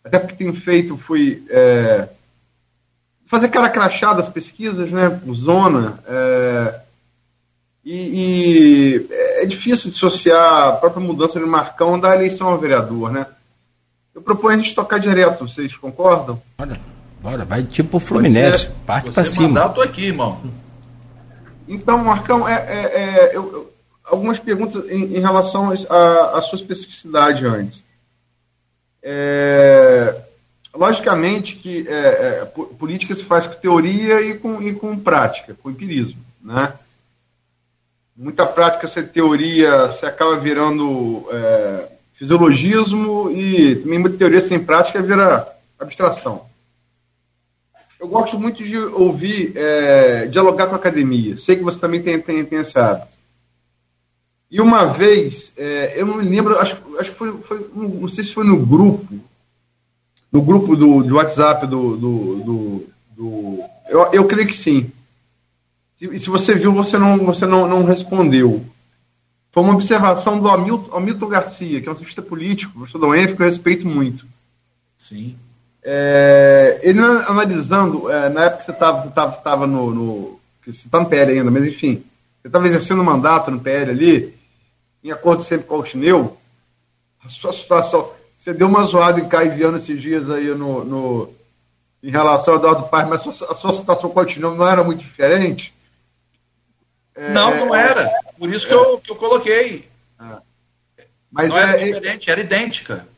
Até 0.04 0.18
porque 0.18 0.36
tenho 0.36 0.54
feito, 0.54 0.98
fui 0.98 1.42
é, 1.48 2.08
fazer 3.26 3.48
cara 3.48 3.68
crachá 3.68 4.14
das 4.14 4.28
pesquisas, 4.28 4.90
né? 4.90 5.20
Zona. 5.32 5.98
É, 6.06 6.80
e, 7.84 7.94
e, 7.94 9.06
é 9.42 9.46
difícil 9.46 9.90
dissociar 9.90 10.68
a 10.68 10.72
própria 10.72 11.04
mudança 11.04 11.38
de 11.38 11.44
Marcão 11.44 11.98
da 12.00 12.14
eleição 12.14 12.48
ao 12.48 12.58
vereador, 12.58 13.12
né? 13.12 13.26
Eu 14.14 14.22
proponho 14.22 14.58
a 14.58 14.62
gente 14.62 14.74
tocar 14.74 14.98
direto, 14.98 15.46
vocês 15.46 15.76
concordam? 15.76 16.40
Bora, 16.56 16.80
bora, 17.20 17.44
vai 17.44 17.62
tipo 17.62 17.98
o 17.98 18.00
Fluminense, 18.00 18.70
parte 18.86 19.10
para 19.10 19.24
cima. 19.24 19.48
Mandar, 19.48 19.66
eu 19.66 19.74
tô 19.74 19.82
aqui, 19.82 20.06
irmão. 20.06 20.40
Então, 21.68 22.02
Marcão, 22.02 22.48
é, 22.48 22.54
é, 22.54 23.00
é 23.00 23.36
eu, 23.36 23.72
algumas 24.04 24.38
perguntas 24.38 24.88
em, 24.90 25.16
em 25.16 25.20
relação 25.20 25.70
à 25.70 26.40
sua 26.40 26.56
especificidade 26.56 27.44
antes. 27.44 27.84
É, 29.02 30.16
logicamente 30.76 31.56
que 31.56 31.86
é, 31.88 31.92
é, 31.92 32.44
política 32.78 33.14
se 33.14 33.24
faz 33.24 33.46
com 33.46 33.54
teoria 33.54 34.20
e 34.20 34.38
com, 34.38 34.62
e 34.62 34.74
com 34.74 34.98
prática, 34.98 35.56
com 35.62 35.70
empirismo. 35.70 36.20
Né? 36.42 36.72
Muita 38.16 38.46
prática 38.46 38.86
sem 38.86 39.06
teoria 39.06 39.92
se 39.92 40.06
acaba 40.06 40.36
virando 40.36 41.26
é, 41.30 41.88
fisiologismo 42.14 43.30
e 43.30 43.76
também 43.76 43.98
muita 43.98 44.16
teoria 44.16 44.40
sem 44.40 44.58
prática 44.58 45.02
vira 45.02 45.46
abstração. 45.78 46.46
Eu 47.98 48.08
gosto 48.08 48.38
muito 48.38 48.62
de 48.62 48.76
ouvir, 48.76 49.52
é, 49.56 50.26
dialogar 50.26 50.66
com 50.66 50.74
a 50.74 50.78
academia. 50.78 51.36
Sei 51.38 51.56
que 51.56 51.64
você 51.64 51.80
também 51.80 52.02
tem, 52.02 52.20
tem, 52.20 52.44
tem 52.44 52.58
esse 52.58 52.78
hábito. 52.78 53.08
E 54.50 54.60
uma 54.60 54.84
vez, 54.84 55.52
é, 55.56 55.94
eu 55.96 56.06
não 56.06 56.18
me 56.18 56.28
lembro, 56.28 56.58
acho, 56.58 56.76
acho 56.98 57.10
que 57.10 57.16
foi, 57.16 57.32
foi, 57.40 57.70
não 57.74 58.08
sei 58.08 58.22
se 58.22 58.32
foi 58.32 58.44
no 58.44 58.64
grupo, 58.64 59.18
no 60.36 60.42
grupo 60.42 60.76
do, 60.76 61.02
do 61.02 61.14
WhatsApp 61.14 61.66
do. 61.66 61.96
do, 61.96 62.36
do, 62.36 62.86
do 63.16 63.64
eu, 63.88 64.12
eu 64.12 64.24
creio 64.26 64.46
que 64.46 64.54
sim. 64.54 64.92
E 65.98 66.06
se, 66.06 66.18
se 66.18 66.28
você 66.28 66.54
viu, 66.54 66.74
você 66.74 66.98
não, 66.98 67.16
você 67.24 67.46
não, 67.46 67.66
não 67.66 67.84
respondeu. 67.84 68.62
foi 69.50 69.62
uma 69.62 69.72
observação 69.72 70.38
do 70.38 70.46
Hamilton, 70.46 70.94
Hamilton 70.94 71.28
Garcia, 71.28 71.80
que 71.80 71.88
é 71.88 71.92
um 71.92 71.96
cientista 71.96 72.20
político, 72.20 72.74
professor 72.74 72.98
da 72.98 73.06
UENF, 73.06 73.34
que 73.34 73.40
eu 73.40 73.46
respeito 73.46 73.88
muito. 73.88 74.26
Sim. 74.98 75.36
É, 75.82 76.80
ele 76.82 77.00
analisando, 77.00 78.10
é, 78.10 78.28
na 78.28 78.44
época 78.44 78.58
que 78.58 78.64
você 78.66 78.72
estava 78.72 79.66
no, 79.66 79.94
no. 79.94 80.40
Você 80.66 80.86
está 80.86 81.00
no 81.00 81.06
PL 81.06 81.32
ainda, 81.32 81.50
mas 81.50 81.66
enfim, 81.66 82.04
você 82.42 82.48
estava 82.48 82.66
exercendo 82.66 83.02
mandato 83.02 83.50
no 83.50 83.60
PL 83.60 83.90
ali, 83.90 84.34
em 85.02 85.12
acordo 85.12 85.42
sempre 85.42 85.66
com 85.66 85.78
o 85.78 85.86
Chineu, 85.86 86.36
a 87.24 87.28
sua 87.30 87.54
situação. 87.54 88.10
Você 88.46 88.54
deu 88.54 88.68
uma 88.68 88.84
zoada 88.84 89.18
em 89.18 89.28
Caio 89.28 89.56
Viana 89.56 89.76
esses 89.76 90.00
dias 90.00 90.30
aí 90.30 90.46
no, 90.54 90.84
no, 90.84 91.34
em 92.00 92.12
relação 92.12 92.54
ao 92.54 92.60
Eduardo 92.60 92.84
Paz, 92.84 93.08
mas 93.08 93.26
a 93.26 93.32
sua, 93.32 93.50
a 93.50 93.54
sua 93.56 93.72
situação 93.72 94.14
Chineu 94.28 94.54
não 94.54 94.68
era 94.68 94.84
muito 94.84 95.00
diferente? 95.00 95.74
É, 97.16 97.32
não, 97.32 97.50
não 97.56 97.74
era. 97.74 98.08
Por 98.38 98.48
isso 98.54 98.64
que, 98.64 98.72
eu, 98.72 98.98
que 99.00 99.10
eu 99.10 99.16
coloquei. 99.16 99.88
É. 100.20 101.04
Mas 101.28 101.48
não 101.48 101.58
era 101.58 101.72
é, 101.72 101.86
diferente, 101.86 102.30
era 102.30 102.40
idêntica. 102.40 103.08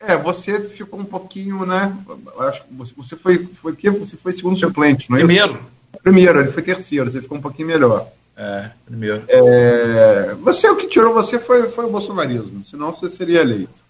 É, 0.00 0.16
você 0.16 0.58
ficou 0.62 1.00
um 1.00 1.04
pouquinho, 1.04 1.66
né? 1.66 1.94
Acho 2.38 2.64
que 2.64 2.94
você 2.96 3.14
foi, 3.14 3.46
foi 3.52 3.76
que 3.76 3.90
você 3.90 4.16
foi 4.16 4.32
segundo 4.32 4.58
suplente, 4.58 5.10
não 5.10 5.18
é? 5.18 5.20
Primeiro. 5.20 5.66
Primeiro, 6.02 6.40
ele 6.40 6.50
foi 6.50 6.62
terceiro, 6.62 7.10
você 7.10 7.20
ficou 7.20 7.36
um 7.36 7.42
pouquinho 7.42 7.68
melhor. 7.68 8.08
É, 8.34 8.70
primeiro. 8.86 9.22
É, 9.28 10.34
você, 10.36 10.66
o 10.70 10.76
que 10.76 10.88
tirou 10.88 11.12
você 11.12 11.38
foi, 11.38 11.68
foi 11.68 11.84
o 11.84 11.90
bolsonarismo, 11.90 12.64
senão 12.64 12.90
você 12.90 13.10
seria 13.10 13.42
eleito. 13.42 13.84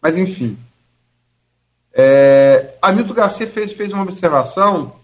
Mas, 0.00 0.16
enfim. 0.16 0.58
É, 1.92 2.74
Hamilton 2.80 3.14
Garcia 3.14 3.46
fez, 3.46 3.72
fez 3.72 3.92
uma 3.92 4.02
observação, 4.02 4.98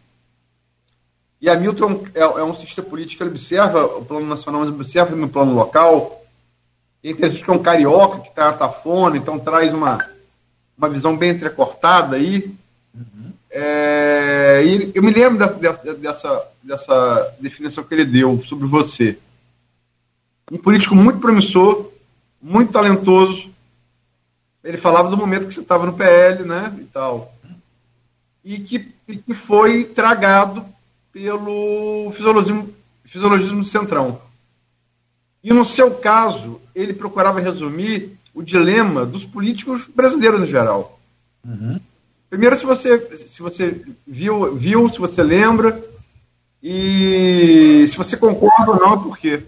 e 1.44 1.50
Hamilton 1.50 2.04
é, 2.14 2.20
é 2.20 2.42
um 2.42 2.54
cientista 2.54 2.82
político, 2.82 3.22
ele 3.22 3.28
observa 3.28 3.84
o 3.84 4.02
plano 4.02 4.26
nacional, 4.26 4.62
mas 4.62 4.70
observa 4.70 5.14
no 5.14 5.28
plano 5.28 5.54
local. 5.54 6.24
E 7.02 7.12
tem 7.12 7.30
gente 7.30 7.44
que 7.44 7.50
é 7.50 7.52
um 7.52 7.62
carioca, 7.62 8.20
que 8.20 8.28
está 8.28 8.50
tafona, 8.50 9.18
então 9.18 9.38
traz 9.38 9.74
uma, 9.74 9.98
uma 10.78 10.88
visão 10.88 11.14
bem 11.14 11.32
entrecortada 11.32 12.16
aí. 12.16 12.50
Uhum. 12.94 13.32
É, 13.50 14.62
e 14.64 14.92
eu 14.94 15.02
me 15.02 15.12
lembro 15.12 15.38
da, 15.38 15.72
dessa, 15.92 16.48
dessa 16.62 17.34
definição 17.38 17.84
que 17.84 17.92
ele 17.92 18.06
deu 18.06 18.42
sobre 18.48 18.66
você. 18.66 19.18
Um 20.50 20.56
político 20.56 20.94
muito 20.94 21.20
promissor, 21.20 21.90
muito 22.40 22.72
talentoso. 22.72 23.50
Ele 24.64 24.78
falava 24.78 25.10
do 25.10 25.16
momento 25.16 25.46
que 25.46 25.54
você 25.54 25.60
estava 25.60 25.84
no 25.84 25.92
PL, 25.92 26.42
né, 26.42 26.74
e 26.80 26.84
tal. 26.84 27.34
E 28.42 28.58
que, 28.58 28.88
e 29.06 29.16
que 29.16 29.34
foi 29.34 29.84
tragado 29.84 30.64
pelo 31.12 32.10
fisiologismo, 32.12 32.74
fisiologismo 33.04 33.64
centrão. 33.64 34.20
E 35.42 35.52
no 35.52 35.64
seu 35.64 35.90
caso, 35.90 36.60
ele 36.74 36.94
procurava 36.94 37.40
resumir 37.40 38.18
o 38.32 38.42
dilema 38.42 39.04
dos 39.04 39.26
políticos 39.26 39.86
brasileiros 39.94 40.42
em 40.42 40.46
geral. 40.46 40.98
Uhum. 41.44 41.78
Primeiro, 42.30 42.56
se 42.56 42.64
você, 42.64 42.98
se 43.16 43.42
você 43.42 43.82
viu, 44.06 44.56
viu, 44.56 44.88
se 44.88 44.98
você 44.98 45.22
lembra, 45.22 45.80
e 46.62 47.86
se 47.88 47.96
você 47.96 48.16
concorda 48.16 48.72
ou 48.72 48.80
não, 48.80 49.02
por 49.02 49.18
quê? 49.18 49.44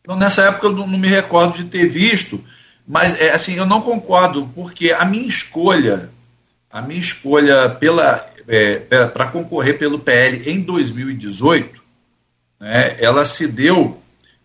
Então, 0.00 0.16
nessa 0.16 0.42
época 0.42 0.66
eu 0.66 0.72
não 0.72 0.88
me 0.88 1.06
recordo 1.06 1.58
de 1.58 1.64
ter 1.64 1.86
visto, 1.86 2.42
mas 2.88 3.20
é, 3.20 3.32
assim, 3.32 3.52
eu 3.52 3.66
não 3.66 3.82
concordo, 3.82 4.50
porque 4.54 4.92
a 4.92 5.04
minha 5.04 5.28
escolha, 5.28 6.08
a 6.70 6.80
minha 6.80 6.98
escolha 6.98 7.68
pela 7.68 8.26
é, 8.48 8.78
para 8.78 9.26
concorrer 9.26 9.76
pelo 9.76 9.98
PL 9.98 10.50
em 10.50 10.62
2018, 10.62 11.82
né, 12.58 12.96
ela 12.98 13.26
se 13.26 13.46
deu 13.46 14.00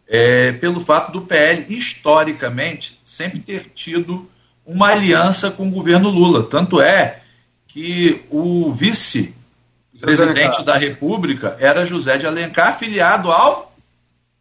é, 0.06 0.52
pelo 0.52 0.82
fato 0.82 1.14
do 1.14 1.22
PL, 1.22 1.66
historicamente, 1.74 3.00
sempre 3.06 3.40
ter 3.40 3.72
tido 3.74 4.30
uma 4.66 4.90
aliança 4.90 5.50
com 5.50 5.70
o 5.70 5.72
governo 5.72 6.10
Lula. 6.10 6.44
Tanto 6.44 6.82
é 6.82 7.22
que 7.66 8.26
o 8.30 8.74
vice-presidente 8.74 10.64
da 10.64 10.78
República 10.78 11.56
era 11.62 11.86
José 11.86 12.18
de 12.18 12.28
Alencar, 12.28 12.74
afiliado 12.74 13.32
ao 13.32 13.74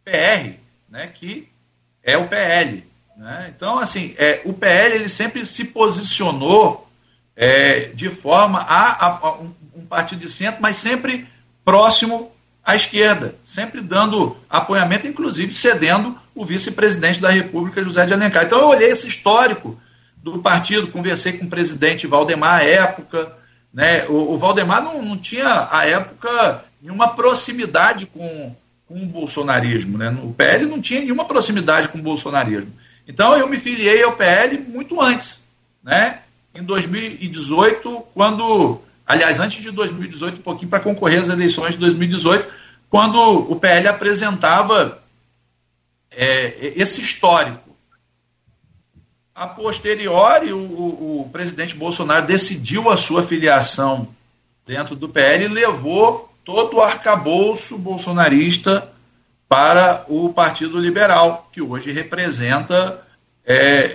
PR, 0.03 0.57
né, 0.89 1.07
que 1.07 1.47
é 2.03 2.17
o 2.17 2.27
PL. 2.27 2.92
Né? 3.17 3.51
Então, 3.55 3.79
assim, 3.79 4.15
é, 4.17 4.41
o 4.45 4.53
PL 4.53 4.95
ele 4.95 5.09
sempre 5.09 5.45
se 5.45 5.65
posicionou 5.65 6.89
é, 7.35 7.91
de 7.93 8.09
forma 8.09 8.59
a, 8.59 9.05
a, 9.05 9.07
a 9.07 9.31
um, 9.33 9.53
um, 9.75 9.85
partido 9.85 10.19
de 10.19 10.29
centro, 10.29 10.61
mas 10.61 10.77
sempre 10.77 11.27
próximo 11.63 12.31
à 12.63 12.75
esquerda, 12.75 13.35
sempre 13.43 13.81
dando 13.81 14.37
apoiamento, 14.49 15.07
inclusive 15.07 15.53
cedendo 15.53 16.17
o 16.33 16.45
vice-presidente 16.45 17.19
da 17.19 17.29
República, 17.29 17.83
José 17.83 18.05
de 18.05 18.13
Alencar. 18.13 18.45
Então, 18.45 18.59
eu 18.59 18.67
olhei 18.67 18.89
esse 18.89 19.07
histórico 19.07 19.79
do 20.17 20.39
partido, 20.39 20.87
conversei 20.87 21.33
com 21.33 21.45
o 21.45 21.49
presidente 21.49 22.07
Valdemar 22.07 22.61
à 22.61 22.63
época. 22.63 23.35
Né? 23.73 24.05
O, 24.07 24.33
o 24.33 24.37
Valdemar 24.37 24.81
não, 24.81 25.01
não 25.01 25.17
tinha, 25.17 25.67
à 25.69 25.85
época, 25.85 26.63
nenhuma 26.81 27.09
proximidade 27.09 28.05
com, 28.05 28.55
com 28.87 29.03
o 29.03 29.05
bolsonarismo. 29.05 29.97
Né? 29.97 30.09
O 30.23 30.33
PL 30.33 30.65
não 30.65 30.81
tinha 30.81 31.01
nenhuma 31.01 31.25
proximidade 31.25 31.89
com 31.89 31.97
o 31.97 32.01
bolsonarismo. 32.01 32.71
Então 33.07 33.35
eu 33.35 33.47
me 33.47 33.57
filiei 33.57 34.03
ao 34.03 34.13
PL 34.13 34.57
muito 34.59 35.01
antes. 35.01 35.43
Né? 35.83 36.19
Em 36.55 36.63
2018, 36.63 38.03
quando. 38.13 38.81
Aliás, 39.05 39.39
antes 39.39 39.61
de 39.61 39.69
2018, 39.71 40.37
um 40.37 40.41
pouquinho 40.41 40.69
para 40.69 40.79
concorrer 40.79 41.21
às 41.21 41.29
eleições 41.29 41.73
de 41.73 41.79
2018, 41.79 42.47
quando 42.89 43.17
o 43.51 43.55
PL 43.57 43.87
apresentava 43.89 45.03
é, 46.09 46.73
esse 46.75 47.01
histórico 47.01 47.73
a 49.35 49.47
posteriori, 49.47 50.53
o, 50.53 50.57
o, 50.57 51.21
o, 51.21 51.29
presidente 51.29 51.75
Bolsonaro 51.75 52.27
decidiu 52.27 52.89
a 52.89 52.97
sua 52.97 53.23
filiação 53.23 54.07
dentro 54.65 54.95
do 54.95 55.09
PL 55.09 55.45
e 55.45 55.47
levou 55.47 56.31
todo 56.45 56.77
o 56.77 56.81
arcabouço 56.81 57.77
bolsonarista 57.77 58.92
para 59.53 60.03
o 60.07 60.33
Partido 60.33 60.79
Liberal, 60.79 61.47
que 61.53 61.61
hoje 61.61 61.91
representa 61.91 63.05
é, 63.45 63.55
é, 63.55 63.85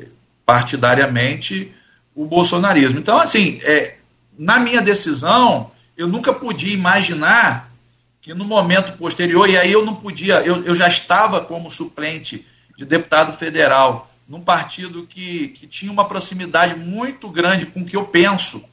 é, 0.00 0.04
partidariamente 0.46 1.74
o 2.14 2.24
bolsonarismo. 2.24 2.98
Então, 2.98 3.18
assim, 3.18 3.60
é, 3.62 3.96
na 4.38 4.58
minha 4.58 4.80
decisão, 4.80 5.70
eu 5.94 6.08
nunca 6.08 6.32
podia 6.32 6.72
imaginar 6.72 7.70
que 8.22 8.32
no 8.32 8.46
momento 8.46 8.96
posterior, 8.96 9.46
e 9.46 9.58
aí 9.58 9.70
eu 9.70 9.84
não 9.84 9.94
podia, 9.94 10.36
eu, 10.36 10.64
eu 10.64 10.74
já 10.74 10.88
estava 10.88 11.42
como 11.42 11.70
suplente 11.70 12.46
de 12.78 12.86
deputado 12.86 13.36
federal 13.36 14.10
num 14.26 14.40
partido 14.40 15.06
que, 15.06 15.48
que 15.48 15.66
tinha 15.66 15.92
uma 15.92 16.08
proximidade 16.08 16.76
muito 16.76 17.28
grande 17.28 17.66
com 17.66 17.80
o 17.80 17.84
que 17.84 17.94
eu 17.94 18.06
penso, 18.06 18.64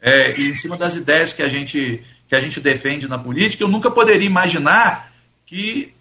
é, 0.00 0.38
e 0.38 0.50
em 0.50 0.54
cima 0.54 0.76
das 0.76 0.94
ideias 0.94 1.32
que 1.32 1.42
a, 1.42 1.48
gente, 1.48 2.00
que 2.28 2.36
a 2.36 2.38
gente 2.38 2.60
defende 2.60 3.08
na 3.08 3.18
política, 3.18 3.64
eu 3.64 3.68
nunca 3.68 3.90
poderia 3.90 4.24
imaginar 4.24 5.11
que 5.52 5.92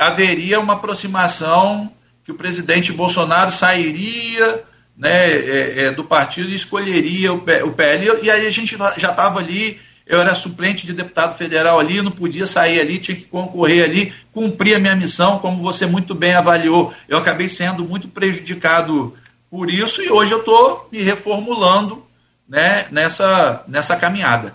haveria 0.00 0.58
uma 0.58 0.72
aproximação, 0.72 1.92
que 2.24 2.32
o 2.32 2.34
presidente 2.34 2.92
Bolsonaro 2.92 3.52
sairia 3.52 4.64
né, 4.96 5.30
é, 5.30 5.84
é, 5.84 5.90
do 5.92 6.02
partido 6.02 6.50
e 6.50 6.56
escolheria 6.56 7.32
o, 7.32 7.36
o 7.36 7.72
PL, 7.72 8.24
e 8.24 8.30
aí 8.32 8.44
a 8.44 8.50
gente 8.50 8.76
já 8.76 9.10
estava 9.10 9.38
ali 9.38 9.78
eu 10.06 10.20
era 10.20 10.34
suplente 10.34 10.84
de 10.84 10.92
deputado 10.92 11.38
federal 11.38 11.78
ali, 11.78 12.02
não 12.02 12.10
podia 12.10 12.46
sair 12.46 12.78
ali, 12.78 12.98
tinha 12.98 13.16
que 13.16 13.24
concorrer 13.24 13.84
ali, 13.84 14.12
cumprir 14.32 14.74
a 14.74 14.78
minha 14.78 14.94
missão, 14.94 15.38
como 15.38 15.62
você 15.62 15.86
muito 15.86 16.14
bem 16.14 16.34
avaliou. 16.34 16.92
Eu 17.08 17.16
acabei 17.16 17.48
sendo 17.48 17.84
muito 17.86 18.08
prejudicado 18.08 19.16
por 19.48 19.70
isso 19.70 20.02
e 20.02 20.10
hoje 20.10 20.32
eu 20.32 20.40
estou 20.40 20.86
me 20.92 21.00
reformulando 21.00 22.04
né, 22.46 22.84
nessa, 22.90 23.64
nessa 23.66 23.96
caminhada. 23.96 24.54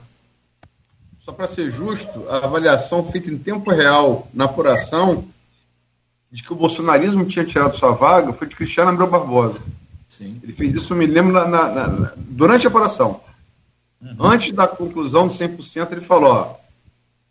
Só 1.29 1.33
para 1.33 1.47
ser 1.47 1.71
justo, 1.71 2.27
a 2.27 2.37
avaliação 2.37 3.05
feita 3.11 3.29
em 3.29 3.37
tempo 3.37 3.69
real 3.69 4.27
na 4.33 4.45
apuração 4.45 5.25
de 6.31 6.41
que 6.41 6.51
o 6.51 6.55
bolsonarismo 6.55 7.23
tinha 7.25 7.45
tirado 7.45 7.77
sua 7.77 7.91
vaga 7.91 8.33
foi 8.33 8.47
de 8.47 8.55
Cristiano 8.55 8.89
Abreu 8.89 9.05
Barbosa. 9.05 9.59
Sim. 10.07 10.39
Ele 10.41 10.53
fez 10.53 10.73
isso, 10.73 10.95
me 10.95 11.05
lembro, 11.05 11.31
na, 11.31 11.47
na, 11.47 11.67
na, 11.67 12.13
durante 12.17 12.65
a 12.65 12.69
apuração. 12.71 13.21
Uhum. 14.01 14.15
Antes 14.19 14.51
da 14.53 14.67
conclusão 14.67 15.27
de 15.27 15.35
100%, 15.35 15.91
ele 15.91 16.01
falou: 16.01 16.31
ó, 16.31 16.55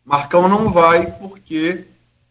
Marcão 0.04 0.48
não 0.48 0.70
vai 0.70 1.10
porque 1.18 1.84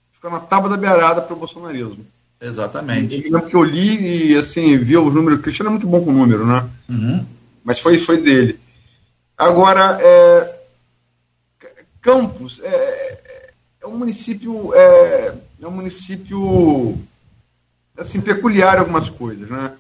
fica 0.10 0.30
na 0.30 0.40
tábua 0.40 0.70
da 0.70 0.78
beirada 0.78 1.22
para 1.22 1.36
o 1.36 1.40
bolsonarismo. 1.40 2.06
Exatamente. 2.40 3.18
Eu 3.18 3.24
lembro 3.24 3.50
que 3.50 3.56
eu 3.58 3.64
li 3.64 4.32
e 4.32 4.38
assim, 4.38 4.78
vi 4.78 4.96
os 4.96 5.14
números. 5.14 5.40
O 5.40 5.44
Cristiano 5.44 5.68
é 5.68 5.72
muito 5.72 5.88
bom 5.88 6.02
com 6.02 6.14
número, 6.14 6.48
né? 6.48 6.66
Uhum. 6.88 7.26
Mas 7.62 7.78
foi, 7.78 8.00
foi 8.00 8.22
dele. 8.22 8.58
Agora, 9.38 9.98
é, 10.00 10.57
Campos 12.08 12.62
é, 12.64 13.52
é 13.82 13.86
um 13.86 13.98
município. 13.98 14.74
É, 14.74 15.36
é 15.62 15.68
um 15.68 15.72
município 15.72 16.98
assim, 17.98 18.22
peculiar 18.22 18.80
algumas 18.80 19.10
coisas, 19.10 19.50
né? 19.50 19.76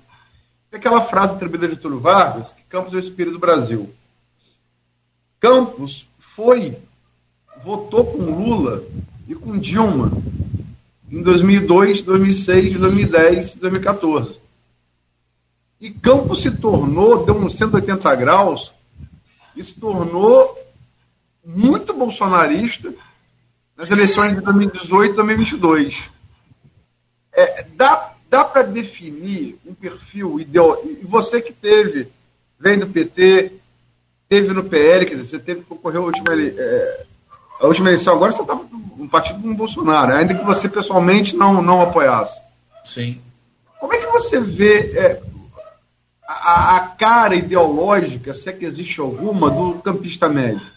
É 0.69 0.75
aquela 0.75 0.99
frase 0.99 1.35
atribuída 1.35 1.69
de 1.69 1.77
Túlio 1.77 2.01
Vargas, 2.01 2.51
que 2.51 2.63
Campos 2.63 2.93
é 2.93 2.97
o 2.97 2.99
espírito 2.99 3.35
do 3.35 3.39
Brasil. 3.39 3.89
Campos 5.39 6.05
foi, 6.17 6.77
votou 7.63 8.03
com 8.07 8.17
Lula 8.17 8.83
e 9.25 9.33
com 9.33 9.57
Dilma 9.57 10.11
em 11.09 11.23
2002, 11.23 12.03
2006, 12.03 12.77
2010 12.77 13.55
e 13.55 13.59
2014. 13.59 14.41
E 15.79 15.91
Campos 15.91 16.41
se 16.41 16.51
tornou, 16.51 17.23
deu 17.25 17.37
uns 17.37 17.55
180 17.55 18.15
graus, 18.15 18.73
e 19.55 19.63
se 19.63 19.75
tornou 19.75 20.66
muito 21.47 21.93
bolsonarista 21.93 22.93
nas 23.75 23.89
eleições 23.89 24.35
de 24.35 24.41
2018 24.41 25.13
e 25.13 25.15
2022. 25.15 26.09
É, 27.33 27.63
dá 27.75 28.17
dá 28.29 28.43
para 28.43 28.63
definir 28.63 29.57
um 29.65 29.73
perfil 29.73 30.39
ideal. 30.39 30.81
E 30.85 31.05
você 31.05 31.41
que 31.41 31.53
teve, 31.53 32.07
vem 32.59 32.77
do 32.77 32.87
PT, 32.87 33.53
teve 34.27 34.53
no 34.53 34.63
PL, 34.63 35.05
quer 35.05 35.15
dizer, 35.15 35.25
você 35.25 35.39
teve 35.39 35.61
que 35.61 35.67
concorrer 35.67 35.99
a 35.99 36.03
última, 36.03 36.33
é, 36.33 37.05
a 37.59 37.67
última 37.67 37.89
eleição, 37.89 38.15
agora 38.15 38.33
você 38.33 38.41
estava 38.41 38.67
no 38.97 39.07
partido 39.09 39.41
com 39.41 39.51
o 39.51 39.55
Bolsonaro, 39.55 40.13
ainda 40.13 40.35
que 40.35 40.45
você 40.45 40.67
pessoalmente 40.67 41.35
não, 41.35 41.61
não 41.61 41.81
apoiasse. 41.81 42.41
Sim. 42.83 43.21
Como 43.79 43.93
é 43.93 43.97
que 43.97 44.07
você 44.07 44.39
vê 44.39 44.91
é, 44.97 45.21
a, 46.27 46.75
a, 46.75 46.79
cara 46.89 47.35
ideológica, 47.35 48.33
se 48.33 48.49
é 48.49 48.53
que 48.53 48.65
existe 48.65 48.99
alguma, 48.99 49.49
do 49.49 49.79
campista 49.79 50.27
médio? 50.27 50.76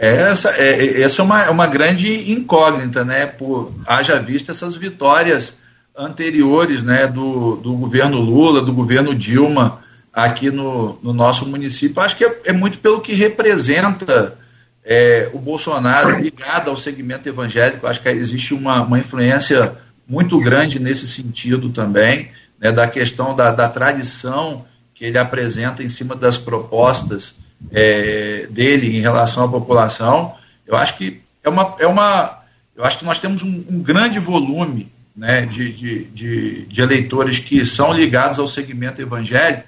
Essa 0.00 0.50
é, 0.50 1.02
essa 1.02 1.22
é 1.22 1.24
uma, 1.24 1.42
é 1.42 1.50
uma 1.50 1.66
grande 1.66 2.30
incógnita, 2.30 3.04
né? 3.04 3.26
Por 3.26 3.72
haja 3.84 4.20
vista 4.20 4.52
essas 4.52 4.76
vitórias 4.76 5.58
anteriores 5.96 6.84
né, 6.84 7.08
do, 7.08 7.56
do 7.56 7.74
governo 7.74 8.20
Lula, 8.20 8.62
do 8.62 8.72
governo 8.72 9.12
Dilma 9.12 9.82
aqui 10.12 10.52
no, 10.52 10.96
no 11.02 11.12
nosso 11.12 11.44
município. 11.46 12.00
Acho 12.00 12.16
que 12.16 12.24
é, 12.24 12.40
é 12.44 12.52
muito 12.52 12.78
pelo 12.78 13.00
que 13.00 13.12
representa 13.12 14.38
é, 14.84 15.28
o 15.32 15.38
Bolsonaro 15.40 16.20
ligado 16.20 16.70
ao 16.70 16.76
segmento 16.76 17.28
evangélico. 17.28 17.88
Acho 17.88 18.00
que 18.00 18.08
existe 18.08 18.54
uma, 18.54 18.82
uma 18.82 19.00
influência 19.00 19.76
muito 20.06 20.38
grande 20.38 20.78
nesse 20.78 21.08
sentido 21.08 21.70
também, 21.70 22.30
né, 22.60 22.70
da 22.70 22.86
questão 22.86 23.34
da, 23.34 23.50
da 23.50 23.68
tradição 23.68 24.64
que 24.94 25.04
ele 25.04 25.18
apresenta 25.18 25.82
em 25.82 25.88
cima 25.88 26.14
das 26.14 26.38
propostas 26.38 27.34
é, 27.70 28.46
dele 28.50 28.96
em 28.96 29.00
relação 29.00 29.44
à 29.44 29.48
população. 29.48 30.34
Eu 30.66 30.76
acho 30.76 30.96
que 30.96 31.20
é 31.42 31.48
uma, 31.48 31.76
é 31.78 31.86
uma 31.86 32.38
eu 32.76 32.84
acho 32.84 32.98
que 32.98 33.04
nós 33.04 33.18
temos 33.18 33.42
um, 33.42 33.64
um 33.68 33.82
grande 33.82 34.18
volume 34.18 34.92
né, 35.16 35.44
de, 35.46 35.72
de, 35.72 36.04
de, 36.04 36.66
de 36.66 36.80
eleitores 36.80 37.40
que 37.40 37.66
são 37.66 37.92
ligados 37.92 38.38
ao 38.38 38.46
segmento 38.46 39.02
evangélico 39.02 39.64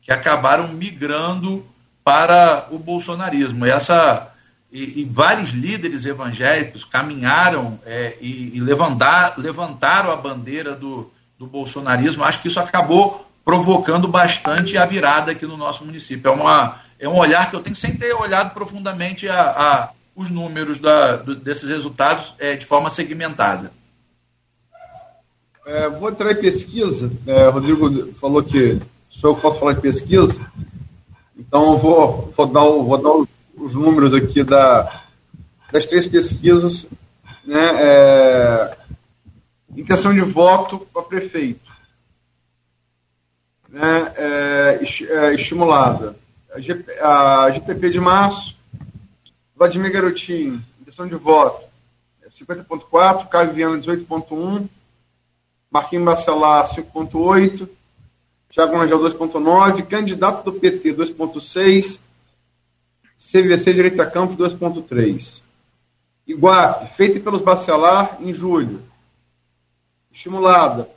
que 0.00 0.12
acabaram 0.12 0.68
migrando 0.68 1.66
para 2.04 2.68
o 2.70 2.78
bolsonarismo. 2.78 3.64
Essa, 3.64 4.30
e, 4.70 5.00
e 5.00 5.04
vários 5.10 5.50
líderes 5.50 6.04
evangélicos 6.04 6.84
caminharam 6.84 7.80
é, 7.86 8.16
e, 8.20 8.56
e 8.56 8.60
levantar, 8.60 9.34
levantaram 9.38 10.12
a 10.12 10.16
bandeira 10.16 10.74
do, 10.74 11.10
do 11.38 11.46
bolsonarismo. 11.46 12.22
Acho 12.22 12.42
que 12.42 12.48
isso 12.48 12.60
acabou 12.60 13.26
provocando 13.44 14.06
bastante 14.06 14.76
a 14.76 14.84
virada 14.84 15.32
aqui 15.32 15.46
no 15.46 15.56
nosso 15.56 15.84
município. 15.84 16.28
É, 16.28 16.30
uma, 16.30 16.80
é 16.98 17.08
um 17.08 17.16
olhar 17.16 17.50
que 17.50 17.56
eu 17.56 17.60
tenho 17.60 17.76
sem 17.76 17.96
ter 17.96 18.12
olhado 18.14 18.54
profundamente 18.54 19.28
a, 19.28 19.50
a 19.50 19.90
os 20.14 20.30
números 20.30 20.78
da, 20.78 21.16
do, 21.16 21.34
desses 21.34 21.68
resultados 21.68 22.34
é, 22.38 22.54
de 22.54 22.64
forma 22.64 22.90
segmentada. 22.90 23.72
É, 25.66 25.88
vou 25.88 26.10
entrar 26.10 26.30
em 26.30 26.36
pesquisa. 26.36 27.10
É, 27.26 27.48
Rodrigo 27.48 28.12
falou 28.14 28.42
que 28.42 28.80
sou 29.10 29.30
eu 29.30 29.36
posso 29.36 29.58
falar 29.58 29.72
de 29.72 29.80
pesquisa. 29.80 30.38
Então, 31.36 31.72
eu 31.72 31.78
vou, 31.78 32.32
vou 32.36 32.46
dar, 32.46 32.60
vou 32.60 32.98
dar 32.98 33.26
os 33.56 33.74
números 33.74 34.12
aqui 34.12 34.44
da, 34.44 35.02
das 35.72 35.86
três 35.86 36.06
pesquisas. 36.06 36.86
Né, 37.44 37.70
é, 37.78 38.76
intenção 39.76 40.14
de 40.14 40.20
voto 40.20 40.86
para 40.92 41.02
prefeito. 41.02 41.72
Né, 43.68 44.12
é, 44.16 44.80
é 45.08 45.34
estimulada. 45.34 46.16
A, 47.02 47.50
GPP 47.50 47.90
de 47.90 48.00
março, 48.00 48.56
Vladimir 49.56 49.92
Garotinho, 49.92 50.64
intenção 50.80 51.08
de 51.08 51.16
voto 51.16 51.64
50.4, 52.34 53.28
Caio 53.28 53.52
Viana 53.52 53.78
18.1, 53.78 54.68
Marquinhos 55.70 56.04
Bacelar 56.04 56.68
5.8, 56.68 57.68
Thiago 58.50 58.76
Rangel 58.76 58.98
2.9, 58.98 59.86
candidato 59.86 60.44
do 60.44 60.58
PT 60.58 60.94
2.6, 60.94 62.00
CVC 63.16 63.72
Direita 63.72 64.06
Campo 64.10 64.36
2.3. 64.36 65.42
Iguape, 66.26 66.86
feita 66.94 67.20
pelos 67.20 67.42
Bacelar 67.42 68.18
em 68.20 68.32
julho. 68.32 68.82
Estimulada. 70.12 70.88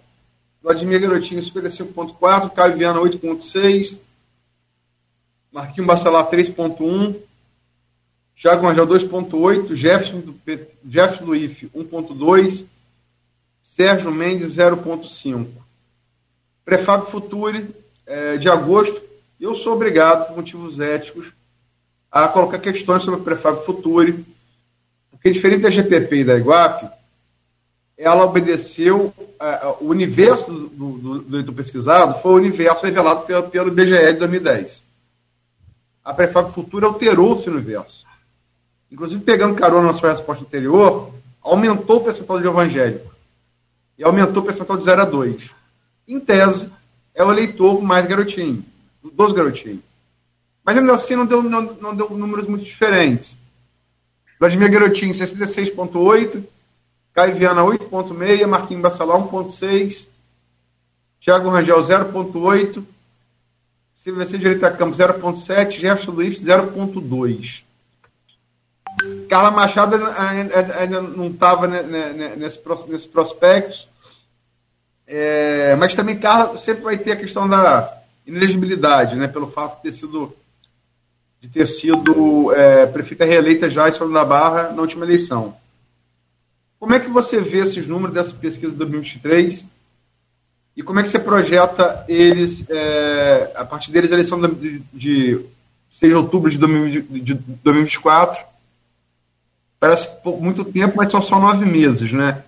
Vladimir 0.62 1.00
Garotinho 1.00 1.42
55.4, 1.42 2.50
Caio 2.52 2.78
Viana 2.78 3.00
8.6, 3.00 4.00
Marquinhos 5.58 5.88
Bacelar 5.88 6.30
3.1, 6.30 7.16
Thiago 8.40 8.68
Rangel 8.68 8.86
2.8, 8.86 9.76
Jefferson 9.76 10.20
do, 10.20 10.40
Jefferson 10.88 11.26
do 11.26 11.36
IF 11.36 11.68
1.2, 11.76 12.66
Sérgio 13.64 14.12
Mendes 14.12 14.56
0,5. 14.56 15.48
Prefábio 16.64 17.08
Futuri, 17.08 17.74
é, 18.06 18.38
de 18.38 18.48
agosto, 18.48 19.02
eu 19.42 19.56
sou 19.56 19.74
obrigado, 19.74 20.28
por 20.28 20.36
motivos 20.36 20.80
éticos, 20.80 21.32
a 22.12 22.28
colocar 22.28 22.60
questões 22.60 23.02
sobre 23.02 23.22
o 23.22 23.24
Prefábio 23.24 23.64
Futuri, 23.64 24.24
porque 25.10 25.32
diferente 25.32 25.64
da 25.64 25.72
GPP 25.72 26.18
e 26.18 26.24
da 26.24 26.38
Iguape, 26.38 26.88
ela 27.98 28.24
obedeceu, 28.26 29.12
é, 29.42 29.76
o 29.82 29.88
universo 29.88 30.52
do, 30.52 30.68
do, 30.70 31.20
do, 31.20 31.44
do, 31.44 31.54
pesquisado 31.54 32.22
foi 32.22 32.34
o 32.34 32.36
universo 32.36 32.86
revelado 32.86 33.26
pelo, 33.26 33.50
pelo 33.50 33.72
de 33.72 34.14
2010. 34.14 34.86
A 36.08 36.14
Prefábio 36.14 36.54
Futuri 36.54 36.86
alterou 36.86 37.36
esse 37.36 37.50
universo. 37.50 38.06
Inclusive, 38.90 39.22
pegando 39.26 39.56
carona 39.56 39.88
na 39.88 39.94
sua 39.94 40.12
resposta 40.12 40.46
anterior, 40.46 41.12
aumentou 41.42 41.98
o 41.98 42.04
percentual 42.06 42.40
de 42.40 42.48
evangélico 42.48 43.14
e 43.98 44.06
aumentou 44.06 44.42
o 44.42 44.46
percentual 44.46 44.80
de 44.80 44.86
0 44.86 45.02
a 45.02 45.04
2. 45.04 45.50
Em 46.08 46.18
tese, 46.18 46.72
é 47.14 47.22
o 47.26 47.30
eleitor 47.30 47.82
mais 47.82 48.08
garotinho, 48.08 48.64
dos 49.04 49.34
garotinhos. 49.34 49.82
Mas 50.64 50.78
ainda 50.78 50.96
assim 50.96 51.18
não 51.18 51.26
deu, 51.26 51.44
não, 51.44 51.62
não 51.74 51.94
deu 51.94 52.10
números 52.12 52.48
muito 52.48 52.64
diferentes. 52.64 53.36
Vladimir 54.40 54.72
Garotinho, 54.72 55.14
66,8. 55.14 56.42
Caio 57.12 57.36
Viana, 57.36 57.64
8,6. 57.64 58.48
Marquinhos 58.48 58.82
Bassalá, 58.82 59.16
1,6. 59.16 60.08
Thiago 61.20 61.50
Rangel, 61.50 61.84
0,8. 61.84 62.82
CVC 64.08 64.38
Direita 64.38 64.72
Campo, 64.72 64.96
0,7. 64.96 65.80
Jefferson 65.80 66.12
Luiz, 66.12 66.42
0,2. 66.42 67.64
Carla 69.28 69.52
Machado 69.52 69.98
ainda 70.80 71.02
não 71.02 71.28
estava 71.28 71.68
nesse, 71.68 72.60
nesse 72.88 73.08
prospecto, 73.08 73.88
é, 75.06 75.76
mas 75.76 75.94
também 75.94 76.18
Carla 76.18 76.56
sempre 76.58 76.84
vai 76.84 76.98
ter 76.98 77.12
a 77.12 77.16
questão 77.18 77.48
da 77.48 77.96
inelegibilidade, 78.26 79.16
né, 79.16 79.28
pelo 79.28 79.52
fato 79.52 79.78
de 79.78 79.84
ter 79.84 79.98
sido, 79.98 80.34
de 81.42 81.48
ter 81.50 81.68
sido 81.68 82.52
é, 82.54 82.88
prefeita 82.88 83.26
reeleita 83.26 83.70
já 83.70 83.88
em 83.88 83.94
São 83.94 84.12
da 84.12 84.26
Barra 84.26 84.72
na 84.72 84.82
última 84.82 85.06
eleição. 85.06 85.56
Como 86.80 86.94
é 86.94 87.00
que 87.00 87.10
você 87.10 87.40
vê 87.40 87.60
esses 87.60 87.86
números 87.86 88.16
dessa 88.16 88.34
pesquisa 88.34 88.72
de 88.72 88.78
2023 88.78 89.66
e 90.78 90.84
como 90.84 91.00
é 91.00 91.04
que 91.04 91.10
você 91.10 91.18
projeta 91.18 92.06
eles, 92.08 92.64
é, 92.70 93.52
a 93.56 93.66
partir 93.66 93.90
deles, 93.92 94.12
a 94.12 94.14
eleição 94.14 94.40
de, 94.40 94.80
de 94.94 95.44
6 95.90 96.12
de 96.12 96.16
outubro 96.16 96.52
de, 96.52 96.58
2024 96.60 98.46
parece 99.80 100.08
muito 100.24 100.64
tempo, 100.64 100.96
mas 100.96 101.12
são 101.12 101.20
só 101.20 101.40
nove 101.40 101.66
meses, 101.66 102.14
né? 102.14 102.44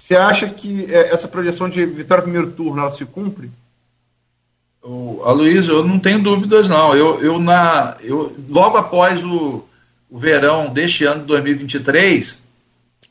Você 0.00 0.16
acha 0.16 0.48
que 0.48 0.90
é, 0.90 1.12
essa 1.12 1.28
projeção 1.28 1.68
de 1.68 1.84
vitória 1.84 2.22
no 2.22 2.30
primeiro 2.32 2.52
turno 2.52 2.80
ela 2.80 2.90
se 2.90 3.04
cumpre? 3.04 3.50
O, 4.82 5.22
Aloysio, 5.22 5.74
eu 5.74 5.84
não 5.84 5.98
tenho 5.98 6.22
dúvidas, 6.22 6.70
não. 6.70 6.96
Eu, 6.96 7.22
eu, 7.22 7.38
na, 7.38 7.98
eu 8.00 8.34
logo 8.48 8.78
após 8.78 9.22
o, 9.22 9.62
o 10.10 10.18
verão 10.18 10.72
deste 10.72 11.04
ano 11.04 11.20
de 11.20 11.26
2023, 11.26 12.38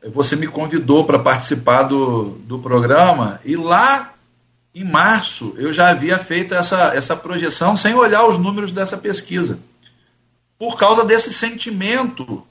você 0.09 0.35
me 0.35 0.47
convidou 0.47 1.05
para 1.05 1.19
participar 1.19 1.84
do, 1.84 2.39
do 2.47 2.57
programa 2.57 3.39
e 3.45 3.55
lá 3.55 4.10
em 4.73 4.84
março 4.84 5.53
eu 5.57 5.73
já 5.73 5.89
havia 5.89 6.18
feito 6.18 6.53
essa, 6.53 6.95
essa 6.95 7.15
projeção 7.15 7.76
sem 7.76 7.93
olhar 7.93 8.26
os 8.26 8.38
números 8.38 8.72
dessa 8.72 8.98
pesquisa. 8.98 9.60
Por 10.57 10.77
causa 10.77 11.03
desse 11.03 11.34
sentimento 11.34 12.45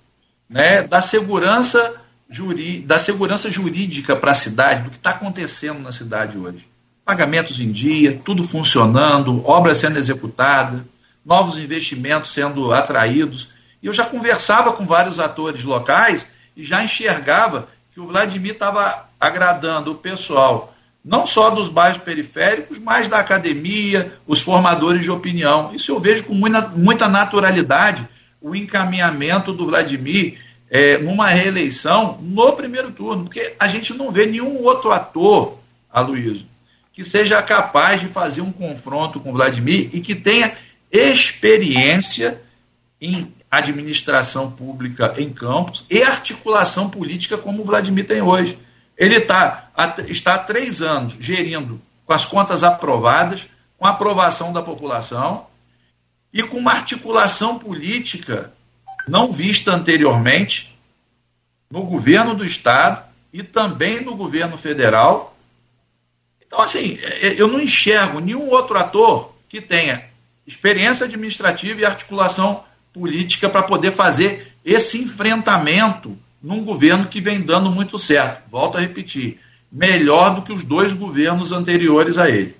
né, 0.48 0.82
da 0.82 1.00
segurança 1.00 2.00
juri, 2.28 2.80
da 2.80 2.98
segurança 2.98 3.50
jurídica 3.50 4.16
para 4.16 4.32
a 4.32 4.34
cidade, 4.34 4.82
do 4.82 4.90
que 4.90 4.96
está 4.96 5.10
acontecendo 5.10 5.80
na 5.80 5.92
cidade 5.92 6.36
hoje. 6.36 6.68
Pagamentos 7.04 7.60
em 7.60 7.72
dia, 7.72 8.20
tudo 8.24 8.44
funcionando, 8.44 9.46
obras 9.48 9.78
sendo 9.78 9.98
executadas, 9.98 10.80
novos 11.24 11.58
investimentos 11.58 12.32
sendo 12.32 12.72
atraídos. 12.72 13.48
E 13.82 13.86
eu 13.86 13.92
já 13.92 14.04
conversava 14.04 14.72
com 14.72 14.84
vários 14.84 15.18
atores 15.18 15.64
locais 15.64 16.26
e 16.56 16.64
já 16.64 16.82
enxergava 16.82 17.62
que 17.62 17.80
que 17.92 18.00
o 18.00 18.06
Vladimir 18.06 18.52
estava 18.52 19.08
agradando 19.20 19.92
o 19.92 19.96
pessoal, 19.96 20.74
não 21.04 21.26
só 21.26 21.50
dos 21.50 21.68
bairros 21.68 22.02
periféricos, 22.02 22.78
mas 22.78 23.08
da 23.08 23.18
academia, 23.18 24.12
os 24.26 24.40
formadores 24.40 25.02
de 25.02 25.10
opinião. 25.10 25.74
Isso 25.74 25.92
eu 25.92 26.00
vejo 26.00 26.24
com 26.24 26.34
muita, 26.34 26.68
muita 26.68 27.08
naturalidade 27.08 28.06
o 28.40 28.54
encaminhamento 28.54 29.52
do 29.52 29.66
Vladimir 29.66 30.38
é, 30.70 30.98
numa 30.98 31.28
reeleição 31.28 32.18
no 32.22 32.52
primeiro 32.52 32.90
turno, 32.92 33.24
porque 33.24 33.54
a 33.58 33.66
gente 33.66 33.92
não 33.92 34.10
vê 34.10 34.26
nenhum 34.26 34.62
outro 34.62 34.92
ator, 34.92 35.58
Aloysio, 35.92 36.46
que 36.92 37.04
seja 37.04 37.42
capaz 37.42 38.00
de 38.00 38.06
fazer 38.06 38.40
um 38.40 38.52
confronto 38.52 39.20
com 39.20 39.30
o 39.30 39.32
Vladimir 39.32 39.90
e 39.92 40.00
que 40.00 40.14
tenha 40.14 40.52
experiência 40.90 42.40
em 43.00 43.32
administração 43.50 44.50
pública 44.50 45.14
em 45.18 45.30
campos 45.30 45.84
e 45.90 46.02
articulação 46.02 46.88
política 46.88 47.36
como 47.36 47.62
o 47.62 47.64
Vladimir 47.64 48.06
tem 48.06 48.22
hoje. 48.22 48.56
Ele 48.96 49.20
tá, 49.20 49.69
está 50.08 50.34
há 50.34 50.38
três 50.38 50.82
anos 50.82 51.16
gerindo 51.18 51.80
com 52.06 52.12
as 52.12 52.26
contas 52.26 52.62
aprovadas, 52.62 53.48
com 53.78 53.86
a 53.86 53.90
aprovação 53.90 54.52
da 54.52 54.62
população 54.62 55.46
e 56.32 56.42
com 56.42 56.58
uma 56.58 56.72
articulação 56.72 57.58
política 57.58 58.52
não 59.08 59.32
vista 59.32 59.72
anteriormente 59.72 60.78
no 61.70 61.82
governo 61.82 62.34
do 62.34 62.44
Estado 62.44 63.04
e 63.32 63.42
também 63.42 64.00
no 64.00 64.16
governo 64.16 64.58
federal. 64.58 65.36
Então, 66.44 66.60
assim, 66.60 66.98
eu 67.36 67.48
não 67.48 67.60
enxergo 67.60 68.20
nenhum 68.20 68.48
outro 68.48 68.76
ator 68.78 69.34
que 69.48 69.60
tenha 69.60 70.04
experiência 70.46 71.06
administrativa 71.06 71.80
e 71.80 71.84
articulação 71.84 72.64
política 72.92 73.48
para 73.48 73.62
poder 73.62 73.92
fazer 73.92 74.52
esse 74.64 74.98
enfrentamento 74.98 76.18
num 76.42 76.64
governo 76.64 77.06
que 77.06 77.20
vem 77.20 77.40
dando 77.40 77.70
muito 77.70 77.98
certo. 77.98 78.42
Volto 78.50 78.78
a 78.78 78.80
repetir, 78.80 79.40
melhor 79.70 80.34
do 80.34 80.42
que 80.42 80.52
os 80.52 80.64
dois 80.64 80.92
governos 80.92 81.52
anteriores 81.52 82.18
a 82.18 82.28
ele. 82.28 82.56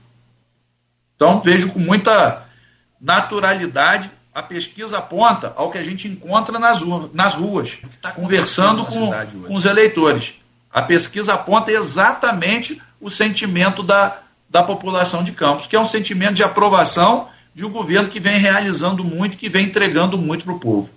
Então, 1.16 1.41
vejo 1.41 1.70
com 1.70 1.78
muita 1.78 2.47
naturalidade 3.01 4.11
a 4.35 4.43
pesquisa 4.43 4.99
aponta 4.99 5.53
ao 5.57 5.70
que 5.70 5.78
a 5.78 5.82
gente 5.82 6.07
encontra 6.07 6.59
nas, 6.59 6.81
nas 7.12 7.35
ruas, 7.35 7.78
tá 8.01 8.12
conversando 8.12 8.85
com, 8.85 9.11
com 9.47 9.55
os 9.55 9.65
eleitores. 9.65 10.35
A 10.73 10.81
pesquisa 10.82 11.35
aponta 11.35 11.73
exatamente 11.73 12.81
o 13.01 13.11
sentimento 13.11 13.82
da, 13.82 14.20
da 14.49 14.62
população 14.62 15.24
de 15.24 15.32
Campos, 15.32 15.66
que 15.66 15.74
é 15.74 15.81
um 15.81 15.87
sentimento 15.87 16.35
de 16.35 16.45
aprovação 16.45 17.28
de 17.53 17.65
um 17.65 17.70
governo 17.70 18.09
que 18.09 18.20
vem 18.20 18.39
realizando 18.39 19.03
muito, 19.03 19.37
que 19.37 19.49
vem 19.49 19.66
entregando 19.66 20.16
muito 20.16 20.45
para 20.45 20.55
o 20.55 20.61
povo. 20.61 20.91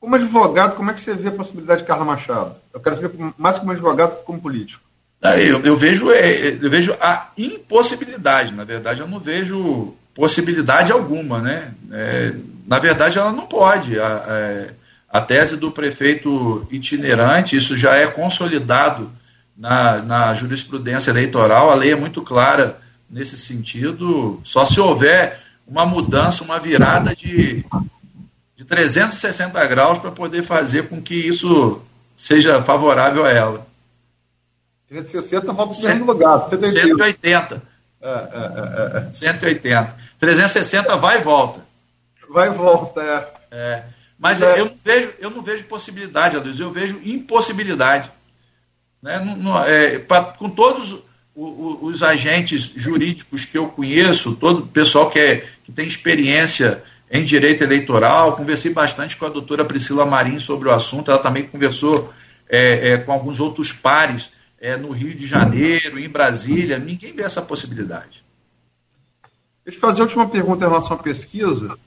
Como 0.00 0.16
advogado, 0.16 0.76
como 0.76 0.90
é 0.90 0.94
que 0.94 1.00
você 1.00 1.14
vê 1.14 1.28
a 1.28 1.32
possibilidade 1.32 1.82
de 1.82 1.86
Carla 1.86 2.04
Machado? 2.04 2.56
Eu 2.72 2.80
quero 2.80 2.96
saber 2.96 3.34
mais 3.36 3.58
como 3.58 3.70
advogado 3.70 4.16
que 4.16 4.24
como 4.24 4.40
político. 4.40 4.83
Eu, 5.24 5.60
eu, 5.62 5.74
vejo, 5.74 6.10
é, 6.10 6.58
eu 6.60 6.68
vejo 6.68 6.94
a 7.00 7.30
impossibilidade, 7.38 8.52
na 8.52 8.62
verdade, 8.62 9.00
eu 9.00 9.08
não 9.08 9.18
vejo 9.18 9.94
possibilidade 10.14 10.92
alguma, 10.92 11.40
né? 11.40 11.72
É, 11.90 12.34
na 12.66 12.78
verdade, 12.78 13.18
ela 13.18 13.32
não 13.32 13.46
pode. 13.46 13.98
A, 13.98 14.24
é, 14.28 14.70
a, 15.10 15.22
tese 15.22 15.56
do 15.56 15.70
prefeito 15.70 16.66
itinerante, 16.70 17.56
isso 17.56 17.74
já 17.74 17.96
é 17.96 18.06
consolidado 18.06 19.10
na, 19.56 20.02
na 20.02 20.34
jurisprudência 20.34 21.10
eleitoral, 21.10 21.70
a 21.70 21.74
lei 21.74 21.92
é 21.92 21.96
muito 21.96 22.20
clara 22.20 22.78
nesse 23.08 23.38
sentido, 23.38 24.40
só 24.44 24.66
se 24.66 24.78
houver 24.78 25.40
uma 25.66 25.86
mudança, 25.86 26.44
uma 26.44 26.58
virada 26.58 27.14
de, 27.14 27.64
de 28.56 28.64
360 28.64 29.66
graus 29.68 29.98
para 29.98 30.10
poder 30.10 30.42
fazer 30.42 30.88
com 30.88 31.00
que 31.00 31.14
isso 31.14 31.80
seja 32.14 32.60
favorável 32.60 33.24
a 33.24 33.30
ela. 33.30 33.73
360 34.88 35.52
volta 35.52 35.74
para 35.74 35.84
o 35.84 35.88
mesmo 35.88 36.06
lugar. 36.06 36.48
180. 36.48 37.62
É, 38.02 38.08
é, 38.08 38.12
é, 38.12 39.08
é. 39.08 39.12
180. 39.12 39.96
360 40.18 40.96
vai 40.96 41.18
e 41.18 41.22
volta. 41.22 41.64
Vai 42.30 42.48
e 42.48 42.52
volta, 42.52 43.00
é. 43.00 43.56
é. 43.56 43.82
Mas 44.18 44.40
é. 44.40 44.60
eu, 44.60 44.66
não 44.66 44.78
vejo, 44.84 45.12
eu 45.18 45.30
não 45.30 45.42
vejo 45.42 45.64
possibilidade, 45.64 46.36
Adilson, 46.36 46.64
eu 46.64 46.70
vejo 46.70 47.00
impossibilidade. 47.04 48.10
Né? 49.02 49.20
Não, 49.20 49.36
não, 49.36 49.64
é, 49.64 49.98
pra, 49.98 50.22
com 50.22 50.48
todos 50.48 51.02
os 51.36 52.02
agentes 52.02 52.72
jurídicos 52.76 53.44
que 53.44 53.58
eu 53.58 53.66
conheço, 53.66 54.36
todo 54.36 54.60
o 54.60 54.66
pessoal 54.66 55.10
que, 55.10 55.18
é, 55.18 55.44
que 55.64 55.72
tem 55.72 55.86
experiência 55.86 56.82
em 57.10 57.24
direito 57.24 57.64
eleitoral, 57.64 58.36
conversei 58.36 58.72
bastante 58.72 59.16
com 59.16 59.26
a 59.26 59.28
doutora 59.28 59.64
Priscila 59.64 60.06
Marim 60.06 60.38
sobre 60.38 60.68
o 60.68 60.72
assunto, 60.72 61.10
ela 61.10 61.20
também 61.20 61.44
conversou 61.44 62.12
é, 62.48 62.92
é, 62.92 62.98
com 62.98 63.12
alguns 63.12 63.40
outros 63.40 63.72
pares 63.72 64.30
é, 64.64 64.78
no 64.78 64.92
Rio 64.92 65.14
de 65.14 65.26
Janeiro, 65.26 65.98
em 65.98 66.08
Brasília, 66.08 66.78
ninguém 66.78 67.12
vê 67.12 67.22
essa 67.22 67.42
possibilidade. 67.42 68.24
Deixa 69.62 69.76
eu 69.76 69.80
fazer 69.82 70.00
a 70.00 70.04
última 70.04 70.26
pergunta 70.26 70.64
em 70.64 70.68
relação 70.68 70.96
à 70.96 70.98
pesquisa, 70.98 71.78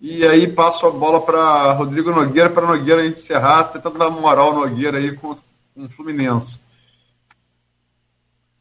e 0.00 0.26
aí 0.26 0.48
passo 0.48 0.84
a 0.88 0.90
bola 0.90 1.22
para 1.22 1.70
Rodrigo 1.74 2.10
Nogueira, 2.10 2.50
para 2.50 2.66
Nogueira 2.66 3.06
encerrar, 3.06 3.68
tentando 3.68 3.96
dar 3.96 4.10
moral 4.10 4.48
ao 4.48 4.54
Nogueira 4.68 4.98
aí 4.98 5.16
com, 5.16 5.36
com 5.36 5.84
o 5.84 5.88
Fluminense. 5.88 6.58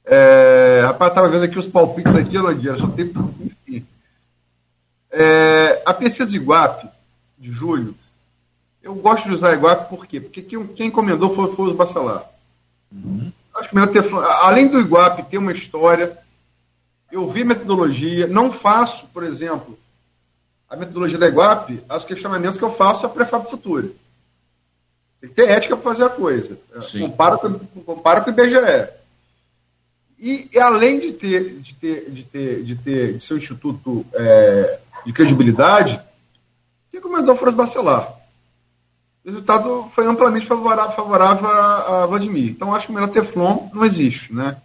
É, 0.05 0.83
rapaz, 0.85 1.11
estava 1.11 1.27
vendo 1.27 1.45
aqui 1.45 1.57
os 1.57 1.65
palpites 1.65 2.13
aqui, 2.13 2.37
Nogueira, 2.37 2.77
só 2.77 2.87
tem. 2.87 3.11
Enfim. 3.41 3.83
É, 5.09 5.81
a 5.83 5.93
pesquisa 5.95 6.29
de 6.29 6.37
Iguape, 6.37 6.87
de 7.39 7.51
julho, 7.51 7.95
eu 8.83 8.93
gosto 8.93 9.27
de 9.27 9.33
usar 9.33 9.55
Iguape 9.55 9.89
por 9.89 10.05
quê? 10.05 10.21
Porque 10.21 10.43
quem, 10.43 10.67
quem 10.67 10.87
encomendou 10.89 11.33
foi, 11.33 11.51
foi 11.55 11.71
os 11.71 11.75
Bacelar. 11.75 12.31
Uhum. 12.93 13.31
Acho 13.55 13.73
melhor 13.73 13.87
ter. 13.87 14.03
Além 14.41 14.67
do 14.67 14.79
Iguape 14.79 15.23
ter 15.23 15.37
uma 15.37 15.51
história, 15.51 16.17
eu 17.11 17.27
vi 17.29 17.43
metodologia, 17.43 18.27
não 18.27 18.51
faço, 18.51 19.05
por 19.13 19.23
exemplo, 19.23 19.77
a 20.69 20.75
metodologia 20.75 21.17
da 21.17 21.27
Iguape, 21.27 21.83
os 21.89 22.05
questionamentos 22.05 22.57
que 22.57 22.63
eu 22.63 22.73
faço 22.73 23.05
a 23.05 23.09
Prefab 23.09 23.49
Futuro. 23.49 23.95
Tem 25.21 25.29
que 25.29 25.35
ter 25.35 25.49
ética 25.49 25.77
para 25.77 25.91
fazer 25.91 26.05
a 26.05 26.09
coisa. 26.09 26.57
Compara 26.99 27.37
com, 27.37 27.59
compara 27.85 28.21
com 28.21 28.29
o 28.29 28.33
IBGE. 28.33 28.89
E, 30.19 30.49
e, 30.51 30.59
além 30.59 30.99
de 30.99 31.11
ter, 31.11 31.59
de 31.59 31.75
ter, 31.75 32.09
de 32.09 32.23
ter, 32.23 32.63
de 32.63 32.75
ter, 32.75 33.13
de 33.13 33.23
ser 33.23 33.33
um 33.33 33.37
instituto 33.37 34.05
é, 34.13 34.79
de 35.05 35.13
credibilidade, 35.13 36.01
recomendou 36.91 37.35
Foros 37.35 37.53
Bacelar. 37.53 38.22
O 39.23 39.29
resultado 39.29 39.89
foi 39.93 40.05
amplamente 40.05 40.45
favorável, 40.45 40.95
favorável 40.95 41.47
a, 41.47 42.03
a 42.03 42.05
Vladimir. 42.05 42.51
Então, 42.51 42.75
acho 42.75 42.87
que 42.87 42.91
o 42.91 42.95
melhor 42.95 43.09
Teflon 43.09 43.69
não 43.73 43.85
existe, 43.85 44.33
né? 44.33 44.57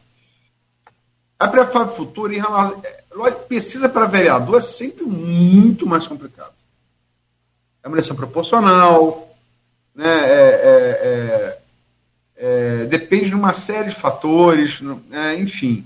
A 1.38 1.46
Prefab 1.46 1.94
Futura, 1.94 2.34
em 2.34 2.40
relação. 2.40 2.80
É, 2.84 3.30
pesquisa 3.30 3.88
para 3.88 4.06
vereador 4.06 4.58
é 4.58 4.62
sempre 4.62 5.04
muito 5.04 5.86
mais 5.86 6.06
complicado. 6.06 6.52
É 7.82 7.88
uma 7.88 7.96
eleição 7.96 8.16
proporcional, 8.16 9.32
né? 9.94 10.08
É, 10.08 10.42
é, 10.42 10.98
é 11.02 11.58
é, 12.38 12.84
depende 12.84 13.30
de 13.30 13.34
uma 13.34 13.52
série 13.52 13.90
de 13.90 13.96
fatores, 13.96 14.80
é, 15.10 15.34
enfim. 15.34 15.84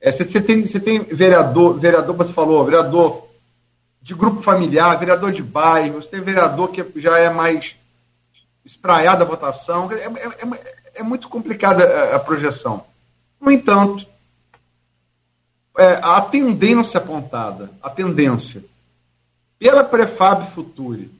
Você, 0.00 0.40
tem, 0.40 0.62
tem 0.62 1.00
vereador, 1.00 1.78
vereador, 1.78 2.14
você 2.14 2.32
falou, 2.32 2.64
vereador 2.64 3.26
de 4.00 4.14
grupo 4.14 4.40
familiar, 4.40 4.98
vereador 4.98 5.32
de 5.32 5.42
bairro, 5.42 6.00
você 6.00 6.08
tem 6.08 6.20
vereador 6.20 6.70
que 6.70 6.84
já 7.00 7.18
é 7.18 7.30
mais 7.30 7.74
espraiado 8.64 9.22
a 9.22 9.26
votação. 9.26 9.90
É, 9.92 9.94
é, 9.94 10.06
é, 10.06 10.74
é 10.96 11.02
muito 11.02 11.28
complicada 11.28 11.84
a, 11.84 12.16
a, 12.16 12.20
projeção. 12.20 12.84
No 13.40 13.50
entanto, 13.50 14.06
é, 15.76 16.00
a 16.02 16.20
tendência 16.20 16.98
apontada, 16.98 17.70
a 17.82 17.90
tendência, 17.90 18.64
pela 19.58 19.84
Prefab 19.84 20.50
Futuri, 20.52 21.10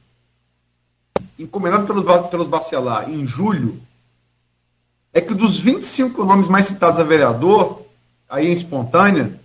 encomendado 1.37 1.85
pelos, 1.85 2.29
pelos 2.29 2.47
Bacelar 2.47 3.09
em 3.09 3.25
julho, 3.27 3.81
é 5.13 5.21
que 5.21 5.33
dos 5.33 5.57
25 5.57 6.23
nomes 6.23 6.47
mais 6.47 6.65
citados 6.65 6.99
a 6.99 7.03
vereador, 7.03 7.83
aí 8.29 8.47
em 8.47 8.53
espontânea, 8.53 9.39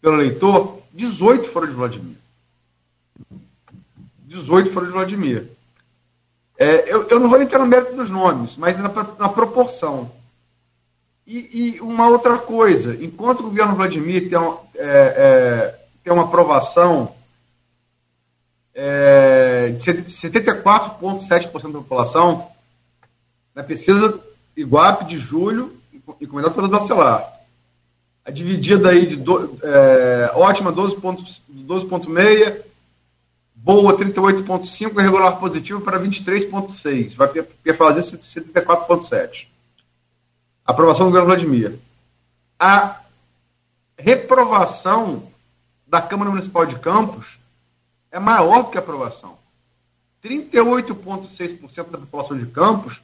pelo 0.00 0.16
eleitor, 0.16 0.82
18 0.92 1.50
foram 1.50 1.68
de 1.68 1.74
Vladimir. 1.74 2.16
18 4.24 4.70
foram 4.70 4.86
de 4.86 4.92
Vladimir. 4.92 5.48
É, 6.58 6.92
eu, 6.92 7.06
eu, 7.08 7.20
não 7.20 7.28
vou 7.28 7.40
entrar 7.40 7.58
no 7.58 7.66
mérito 7.66 7.94
dos 7.94 8.08
nomes, 8.08 8.56
mas 8.56 8.78
na, 8.78 8.88
na 8.88 9.28
proporção. 9.28 10.10
E, 11.26 11.74
e, 11.76 11.80
uma 11.80 12.08
outra 12.08 12.38
coisa, 12.38 12.96
enquanto 13.02 13.40
o 13.40 13.44
governo 13.44 13.74
Vladimir 13.74 14.28
tem, 14.28 14.38
uma, 14.38 14.58
é, 14.74 14.84
é, 14.86 15.80
tem 16.02 16.12
uma 16.12 16.24
aprovação 16.24 17.14
é, 18.74 19.70
de 19.70 19.92
74,7% 20.04 21.72
da 21.72 21.78
população, 21.78 22.48
na 23.54 23.62
pesquisa 23.62 24.20
Iguape 24.56 25.04
de 25.04 25.18
julho, 25.18 25.76
encomendado 26.20 26.54
pelos 26.54 26.70
Bacelar. 26.70 27.32
A 28.24 28.30
dividida 28.30 28.90
aí 28.90 29.06
de 29.06 29.16
do, 29.16 29.58
é, 29.62 30.30
ótima 30.34 30.72
12,6, 30.72 31.40
12 31.48 31.86
boa 33.66 33.98
38,5 33.98 34.96
e 34.96 35.02
regular 35.02 35.40
positivo 35.40 35.80
para 35.80 35.98
23,6. 35.98 37.16
Vai 37.16 37.28
fazer 37.74 38.02
74,7. 38.02 39.48
Aprovação 40.64 41.06
do 41.06 41.10
governo 41.10 41.26
Vladimir. 41.26 41.76
A 42.60 43.00
reprovação 43.98 45.24
da 45.84 46.00
Câmara 46.00 46.30
Municipal 46.30 46.64
de 46.64 46.78
Campos 46.78 47.40
é 48.12 48.20
maior 48.20 48.70
que 48.70 48.78
a 48.78 48.80
aprovação. 48.80 49.36
38,6% 50.22 51.90
da 51.90 51.98
população 51.98 52.38
de 52.38 52.46
Campos 52.46 53.02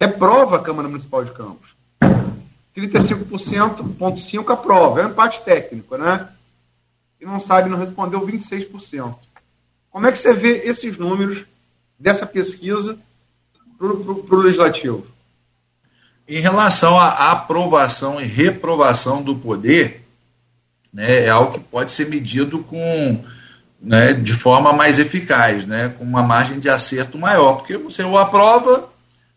reprova 0.00 0.56
a 0.56 0.60
Câmara 0.60 0.88
Municipal 0.88 1.24
de 1.24 1.30
Campos. 1.30 1.76
35,5% 2.76 4.52
aprova. 4.52 5.02
É 5.02 5.06
um 5.06 5.10
empate 5.10 5.40
técnico, 5.42 5.96
né? 5.96 6.28
E 7.20 7.24
não 7.24 7.38
sabe, 7.38 7.70
não 7.70 7.78
respondeu 7.78 8.26
26%. 8.26 9.27
Como 9.90 10.06
é 10.06 10.12
que 10.12 10.18
você 10.18 10.32
vê 10.32 10.62
esses 10.64 10.96
números 10.96 11.44
dessa 11.98 12.26
pesquisa 12.26 12.98
para 13.78 13.86
o 13.88 14.36
legislativo? 14.36 15.06
Em 16.28 16.40
relação 16.40 16.98
à 16.98 17.32
aprovação 17.32 18.20
e 18.20 18.24
reprovação 18.24 19.22
do 19.22 19.34
poder, 19.34 20.06
né, 20.92 21.24
é 21.24 21.28
algo 21.30 21.54
que 21.54 21.60
pode 21.60 21.90
ser 21.90 22.08
medido 22.08 22.58
com, 22.60 23.24
né, 23.80 24.12
de 24.12 24.34
forma 24.34 24.72
mais 24.72 24.98
eficaz, 24.98 25.66
né, 25.66 25.88
com 25.96 26.04
uma 26.04 26.22
margem 26.22 26.60
de 26.60 26.68
acerto 26.68 27.16
maior, 27.16 27.54
porque 27.54 27.76
você 27.78 28.02
ou 28.02 28.18
aprova 28.18 28.90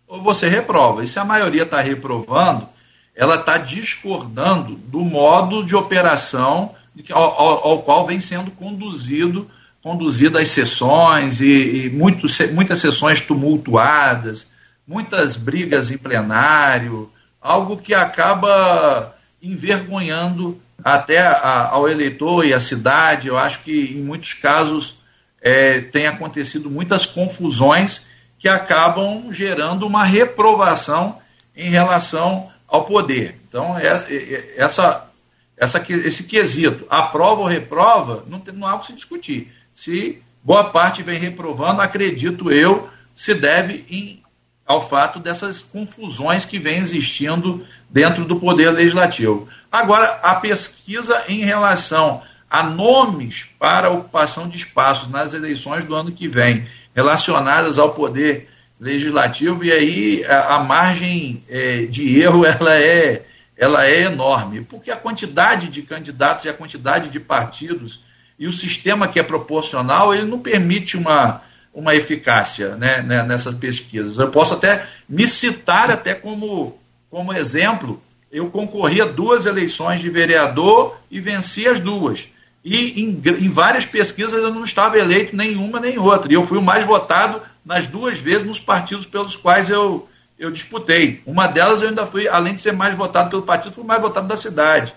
ou 0.06 0.22
você 0.22 0.50
reprova. 0.50 1.04
E 1.04 1.08
se 1.08 1.18
a 1.18 1.24
maioria 1.24 1.64
está 1.64 1.80
reprovando, 1.80 2.68
ela 3.16 3.36
está 3.36 3.58
discordando 3.58 4.76
do 4.76 5.00
modo 5.00 5.64
de 5.64 5.76
operação 5.76 6.76
ao, 7.12 7.24
ao, 7.24 7.68
ao, 7.68 7.82
qual 7.84 8.06
vem 8.06 8.20
sendo 8.20 8.52
conduzido 8.52 9.50
conduzidas 9.82 10.44
as 10.44 10.50
sessões 10.50 11.42
e, 11.42 11.86
e 11.86 11.90
muitos, 11.90 12.40
muitas 12.52 12.80
sessões 12.80 13.22
tumultuadas, 13.22 14.48
muitas 14.88 15.36
brigas 15.36 15.90
em 15.92 15.98
plenário, 15.98 17.12
algo 17.42 17.78
que 17.78 17.94
acaba 17.94 19.16
envergonhando 19.42 20.62
até 20.84 21.20
a, 21.20 21.70
ao 21.70 21.90
eleitor 21.90 22.46
e 22.46 22.54
a 22.54 22.60
cidade. 22.60 23.28
Eu 23.28 23.38
acho 23.38 23.62
que 23.62 23.96
em 23.98 24.02
muitos 24.02 24.34
casos 24.34 25.00
é, 25.42 25.82
tem 25.82 26.06
acontecido 26.06 26.70
muitas 26.70 27.06
confusões 27.06 28.04
que 28.38 28.48
acabam 28.48 29.32
gerando 29.32 29.86
uma 29.86 30.04
reprovação 30.04 31.20
em 31.56 31.70
relação 31.70 32.50
ao 32.68 32.86
poder. 32.86 33.40
Então, 33.48 33.78
é, 33.78 33.88
é, 33.88 34.54
essa, 34.58 35.10
essa, 35.58 35.84
esse 35.90 36.24
quesito, 36.24 36.86
aprova 36.90 37.42
ou 37.42 37.48
reprova, 37.48 38.24
não, 38.28 38.40
tem, 38.40 38.54
não 38.54 38.68
há 38.68 38.76
o 38.76 38.80
que 38.80 38.88
se 38.88 38.94
discutir. 38.94 39.52
Se 39.74 40.22
boa 40.44 40.66
parte 40.66 41.04
vem 41.04 41.20
reprovando, 41.20 41.82
acredito 41.82 42.52
eu, 42.52 42.90
se 43.16 43.34
deve 43.34 43.86
em 43.90 44.22
ao 44.66 44.88
fato 44.88 45.20
dessas 45.20 45.62
confusões 45.62 46.46
que 46.46 46.58
vem 46.58 46.78
existindo 46.78 47.66
dentro 47.90 48.24
do 48.24 48.40
Poder 48.40 48.72
Legislativo. 48.72 49.48
Agora, 49.70 50.06
a 50.24 50.36
pesquisa 50.36 51.26
em 51.28 51.44
relação 51.44 52.22
a 52.50 52.64
nomes 52.64 53.48
para 53.60 53.90
ocupação 53.90 54.48
de 54.48 54.58
espaços 54.58 55.10
nas 55.10 55.34
eleições 55.34 55.84
do 55.84 55.94
ano 55.94 56.12
que 56.12 56.28
vem, 56.28 56.66
relacionadas 56.96 57.78
ao 57.78 57.94
Poder 57.94 58.50
Legislativo, 58.80 59.64
e 59.64 59.72
aí 59.72 60.26
a, 60.26 60.56
a 60.56 60.64
margem 60.64 61.42
é, 61.50 61.86
de 61.86 62.20
erro 62.22 62.44
ela 62.48 62.76
é, 62.76 63.26
ela 63.58 63.86
é 63.86 64.04
enorme, 64.04 64.62
porque 64.62 64.90
a 64.90 64.96
quantidade 64.96 65.68
de 65.68 65.82
candidatos 65.82 66.46
e 66.46 66.50
a 66.50 66.54
quantidade 66.54 67.10
de 67.10 67.20
partidos 67.20 68.04
e 68.42 68.48
o 68.48 68.52
sistema 68.52 69.08
que 69.08 69.20
é 69.20 69.24
proporcional, 69.24 70.16
ele 70.16 70.26
não 70.26 70.40
permite 70.40 70.98
uma 70.98 71.44
uma 71.74 71.96
eficácia 71.96 72.76
né, 72.76 73.02
né, 73.02 73.24
nessas 73.24 73.54
pesquisas. 73.56 74.18
Eu 74.18 74.30
posso 74.30 74.56
até 74.56 74.86
me 75.08 75.26
citar 75.28 75.90
até 75.90 76.14
como, 76.14 76.78
como 77.10 77.32
exemplo, 77.32 78.02
eu 78.32 78.50
concorri 78.50 79.00
a 79.00 79.06
duas 79.06 79.46
eleições 79.46 80.02
de 80.02 80.10
vereador 80.10 80.98
e 81.10 81.22
venci 81.22 81.68
as 81.68 81.80
duas. 81.80 82.30
E 82.66 83.02
em, 83.02 83.22
em 83.26 83.50
várias 83.50 83.86
pesquisas 83.86 84.44
eu 84.44 84.54
não 84.54 84.64
estava 84.64 84.98
eleito 84.98 85.36
nenhuma 85.36 85.80
nem 85.80 85.98
outra. 85.98 86.30
E 86.30 86.36
eu 86.36 86.46
fui 86.46 86.58
o 86.58 86.62
mais 86.64 86.86
votado 86.86 87.42
nas 87.64 87.88
duas 87.88 88.18
vezes 88.18 88.44
nos 88.44 88.60
partidos 88.60 89.06
pelos 89.06 89.38
quais 89.38 89.70
eu, 89.70 90.10
eu 90.38 90.52
disputei. 90.52 91.22
Uma 91.26 91.48
delas 91.48 91.82
eu 91.82 91.90
ainda 91.90 92.06
fui, 92.06 92.28
além 92.28 92.56
de 92.56 92.62
ser 92.62 92.74
mais 92.74 92.96
votado 92.96 93.30
pelo 93.30 93.44
partido, 93.44 93.74
fui 93.74 93.84
mais 93.84 94.02
votado 94.02 94.28
da 94.28 94.36
cidade. 94.36 94.94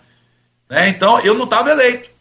Né? 0.68 0.88
Então 0.88 1.20
eu 1.20 1.34
não 1.34 1.44
estava 1.44 1.70
eleito. 1.70 2.13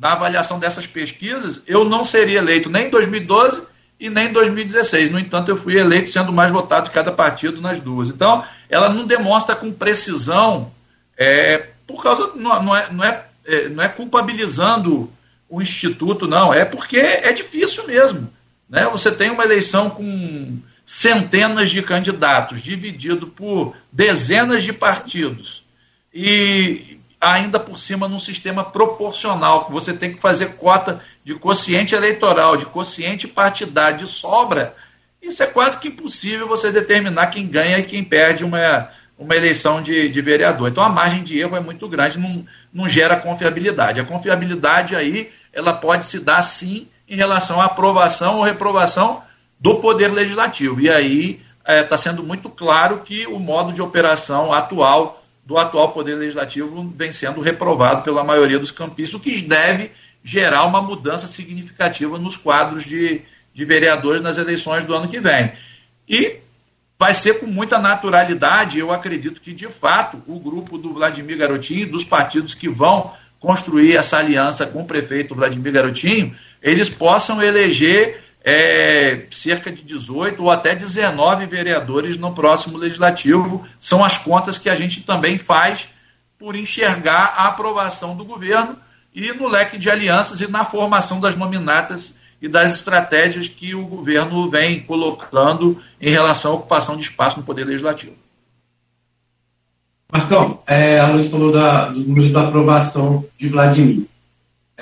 Na 0.00 0.12
avaliação 0.12 0.58
dessas 0.58 0.86
pesquisas, 0.86 1.60
eu 1.66 1.84
não 1.84 2.06
seria 2.06 2.38
eleito 2.38 2.70
nem 2.70 2.86
em 2.86 2.90
2012 2.90 3.62
e 4.00 4.08
nem 4.08 4.28
em 4.28 4.32
2016. 4.32 5.10
No 5.10 5.18
entanto, 5.18 5.50
eu 5.50 5.58
fui 5.58 5.76
eleito 5.76 6.10
sendo 6.10 6.32
mais 6.32 6.50
votado 6.50 6.86
de 6.86 6.90
cada 6.90 7.12
partido 7.12 7.60
nas 7.60 7.78
duas. 7.80 8.08
Então, 8.08 8.42
ela 8.70 8.88
não 8.88 9.06
demonstra 9.06 9.54
com 9.54 9.70
precisão, 9.70 10.72
é, 11.18 11.66
por 11.86 12.02
causa. 12.02 12.32
Não, 12.34 12.62
não, 12.62 12.74
é, 12.74 12.90
não, 12.90 13.04
é, 13.04 13.26
é, 13.44 13.68
não 13.68 13.84
é 13.84 13.88
culpabilizando 13.88 15.12
o 15.50 15.60
Instituto, 15.60 16.26
não. 16.26 16.54
É 16.54 16.64
porque 16.64 16.96
é 16.96 17.30
difícil 17.34 17.86
mesmo. 17.86 18.32
Né? 18.70 18.88
Você 18.92 19.12
tem 19.12 19.28
uma 19.28 19.44
eleição 19.44 19.90
com 19.90 20.58
centenas 20.86 21.70
de 21.70 21.82
candidatos, 21.82 22.62
dividido 22.62 23.26
por 23.26 23.76
dezenas 23.92 24.62
de 24.62 24.72
partidos. 24.72 25.62
E 26.12 26.89
ainda 27.20 27.60
por 27.60 27.78
cima 27.78 28.08
num 28.08 28.18
sistema 28.18 28.64
proporcional, 28.64 29.66
que 29.66 29.72
você 29.72 29.92
tem 29.92 30.14
que 30.14 30.20
fazer 30.20 30.54
cota 30.54 31.00
de 31.22 31.34
quociente 31.34 31.94
eleitoral, 31.94 32.56
de 32.56 32.64
quociente 32.64 33.28
partidário, 33.28 33.98
de 33.98 34.06
sobra. 34.06 34.74
Isso 35.20 35.42
é 35.42 35.46
quase 35.46 35.78
que 35.78 35.88
impossível 35.88 36.48
você 36.48 36.72
determinar 36.72 37.26
quem 37.26 37.46
ganha 37.46 37.78
e 37.78 37.82
quem 37.82 38.02
perde 38.02 38.42
uma, 38.42 38.88
uma 39.18 39.36
eleição 39.36 39.82
de, 39.82 40.08
de 40.08 40.22
vereador. 40.22 40.70
Então 40.70 40.82
a 40.82 40.88
margem 40.88 41.22
de 41.22 41.38
erro 41.38 41.56
é 41.56 41.60
muito 41.60 41.86
grande, 41.86 42.18
não, 42.18 42.44
não 42.72 42.88
gera 42.88 43.16
confiabilidade. 43.16 44.00
A 44.00 44.04
confiabilidade 44.04 44.96
aí 44.96 45.30
ela 45.52 45.74
pode 45.74 46.06
se 46.06 46.20
dar 46.20 46.42
sim 46.42 46.88
em 47.06 47.16
relação 47.16 47.60
à 47.60 47.66
aprovação 47.66 48.36
ou 48.36 48.44
reprovação 48.44 49.22
do 49.58 49.74
Poder 49.76 50.08
Legislativo. 50.08 50.80
E 50.80 50.88
aí 50.88 51.40
está 51.60 51.72
é, 51.72 51.82
tá 51.82 51.98
sendo 51.98 52.22
muito 52.22 52.48
claro 52.48 53.00
que 53.00 53.26
o 53.26 53.38
modo 53.38 53.72
de 53.74 53.82
operação 53.82 54.52
atual 54.52 55.19
do 55.44 55.56
atual 55.58 55.92
Poder 55.92 56.14
Legislativo 56.14 56.92
vem 56.96 57.12
sendo 57.12 57.40
reprovado 57.40 58.02
pela 58.02 58.22
maioria 58.22 58.58
dos 58.58 58.70
campistas, 58.70 59.14
o 59.14 59.20
que 59.20 59.40
deve 59.42 59.90
gerar 60.22 60.64
uma 60.64 60.82
mudança 60.82 61.26
significativa 61.26 62.18
nos 62.18 62.36
quadros 62.36 62.84
de, 62.84 63.22
de 63.52 63.64
vereadores 63.64 64.22
nas 64.22 64.38
eleições 64.38 64.84
do 64.84 64.94
ano 64.94 65.08
que 65.08 65.18
vem. 65.18 65.52
E 66.08 66.36
vai 66.98 67.14
ser 67.14 67.40
com 67.40 67.46
muita 67.46 67.78
naturalidade, 67.78 68.78
eu 68.78 68.92
acredito 68.92 69.40
que, 69.40 69.52
de 69.52 69.66
fato, 69.66 70.22
o 70.26 70.38
grupo 70.38 70.76
do 70.76 70.92
Vladimir 70.92 71.38
Garotinho, 71.38 71.90
dos 71.90 72.04
partidos 72.04 72.54
que 72.54 72.68
vão 72.68 73.12
construir 73.38 73.96
essa 73.96 74.18
aliança 74.18 74.66
com 74.66 74.82
o 74.82 74.86
prefeito 74.86 75.34
Vladimir 75.34 75.72
Garotinho, 75.72 76.36
eles 76.62 76.90
possam 76.90 77.42
eleger 77.42 78.22
é, 78.42 79.26
cerca 79.30 79.70
de 79.70 79.82
18 79.82 80.42
ou 80.42 80.50
até 80.50 80.74
19 80.74 81.46
vereadores 81.46 82.16
no 82.16 82.32
próximo 82.32 82.78
legislativo. 82.78 83.66
São 83.78 84.04
as 84.04 84.16
contas 84.18 84.58
que 84.58 84.68
a 84.68 84.74
gente 84.74 85.02
também 85.02 85.38
faz 85.38 85.88
por 86.38 86.56
enxergar 86.56 87.34
a 87.36 87.48
aprovação 87.48 88.16
do 88.16 88.24
governo 88.24 88.76
e 89.14 89.32
no 89.32 89.48
leque 89.48 89.76
de 89.76 89.90
alianças 89.90 90.40
e 90.40 90.50
na 90.50 90.64
formação 90.64 91.20
das 91.20 91.34
nominatas 91.34 92.14
e 92.40 92.48
das 92.48 92.74
estratégias 92.74 93.48
que 93.48 93.74
o 93.74 93.86
governo 93.86 94.48
vem 94.48 94.80
colocando 94.80 95.80
em 96.00 96.10
relação 96.10 96.52
à 96.52 96.54
ocupação 96.54 96.96
de 96.96 97.02
espaço 97.02 97.36
no 97.36 97.44
Poder 97.44 97.64
Legislativo. 97.64 98.14
Marcão, 100.10 100.60
é, 100.66 100.98
a 100.98 101.06
Luiz 101.08 101.28
falou 101.28 101.52
da, 101.52 101.90
dos 101.90 102.06
números 102.06 102.32
da 102.32 102.48
aprovação 102.48 103.24
de 103.38 103.48
Vladimir. 103.48 104.06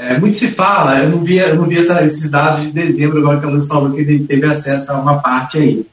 É, 0.00 0.16
muito 0.16 0.36
se 0.36 0.46
fala, 0.46 1.00
eu 1.00 1.08
não 1.08 1.24
vi, 1.24 1.38
eu 1.38 1.56
não 1.56 1.64
vi 1.64 1.76
essa, 1.76 2.04
esses 2.04 2.30
dados 2.30 2.62
de 2.62 2.70
dezembro, 2.70 3.18
agora 3.18 3.40
que 3.40 3.46
a 3.46 3.48
Luz 3.48 3.66
falou 3.66 3.90
que 3.90 4.00
ele 4.00 4.20
teve 4.20 4.46
acesso 4.46 4.92
a 4.92 5.00
uma 5.00 5.18
parte 5.18 5.58
aí. 5.58 5.84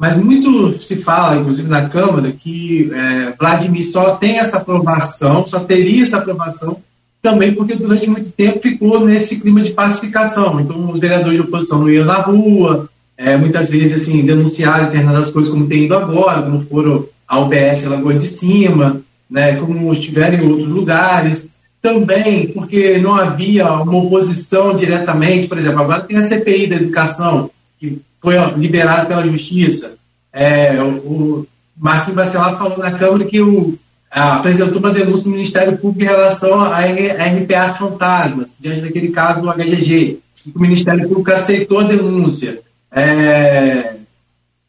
Mas 0.00 0.16
muito 0.16 0.72
se 0.72 0.96
fala, 0.96 1.36
inclusive 1.36 1.68
na 1.68 1.88
Câmara, 1.88 2.32
que 2.32 2.90
é, 2.92 3.34
Vladimir 3.38 3.88
só 3.88 4.16
tem 4.16 4.40
essa 4.40 4.56
aprovação, 4.56 5.46
só 5.46 5.60
teria 5.60 6.02
essa 6.02 6.16
aprovação 6.16 6.78
também 7.22 7.54
porque 7.54 7.76
durante 7.76 8.10
muito 8.10 8.32
tempo 8.32 8.58
ficou 8.60 9.06
nesse 9.06 9.38
clima 9.38 9.60
de 9.60 9.70
pacificação. 9.70 10.60
Então, 10.60 10.90
os 10.90 10.98
vereadores 10.98 11.40
de 11.40 11.46
oposição 11.46 11.78
não 11.78 11.88
iam 11.88 12.04
na 12.04 12.20
rua, 12.20 12.90
é, 13.16 13.36
muitas 13.36 13.70
vezes 13.70 14.02
assim, 14.02 14.26
denunciaram 14.26 14.86
determinadas 14.86 15.30
coisas, 15.30 15.52
como 15.52 15.68
tem 15.68 15.84
ido 15.84 15.94
agora, 15.94 16.42
como 16.42 16.60
foram 16.60 17.06
a 17.28 17.38
UBS 17.38 17.84
Lagoa 17.84 18.14
de 18.14 18.26
Cima, 18.26 19.00
né, 19.30 19.54
como 19.54 19.92
estiveram 19.92 20.42
em 20.42 20.50
outros 20.50 20.68
lugares 20.68 21.51
também 21.82 22.46
porque 22.46 22.98
não 22.98 23.14
havia 23.14 23.68
uma 23.72 23.98
oposição 23.98 24.74
diretamente, 24.74 25.48
por 25.48 25.58
exemplo, 25.58 25.80
agora 25.80 26.02
tem 26.02 26.16
a 26.16 26.22
CPI 26.22 26.68
da 26.68 26.76
educação, 26.76 27.50
que 27.76 28.00
foi 28.20 28.36
liberada 28.56 29.06
pela 29.06 29.26
Justiça. 29.26 29.96
É, 30.32 30.80
o 30.80 31.44
Marquinhos 31.76 32.14
Bacelar 32.16 32.56
falou 32.56 32.78
na 32.78 32.92
Câmara 32.92 33.24
que 33.24 33.40
o, 33.40 33.76
apresentou 34.08 34.78
uma 34.78 34.92
denúncia 34.92 35.24
no 35.24 35.32
Ministério 35.32 35.76
Público 35.76 36.04
em 36.04 36.14
relação 36.14 36.60
a, 36.60 36.80
RPA 36.80 37.74
fantasmas, 37.76 38.56
diante 38.60 38.82
daquele 38.82 39.08
caso 39.08 39.42
do 39.42 39.50
HGG. 39.52 40.20
o 40.54 40.60
Ministério 40.60 41.08
Público 41.08 41.32
aceitou 41.32 41.80
a 41.80 41.84
denúncia. 41.84 42.60
É, 42.92 43.96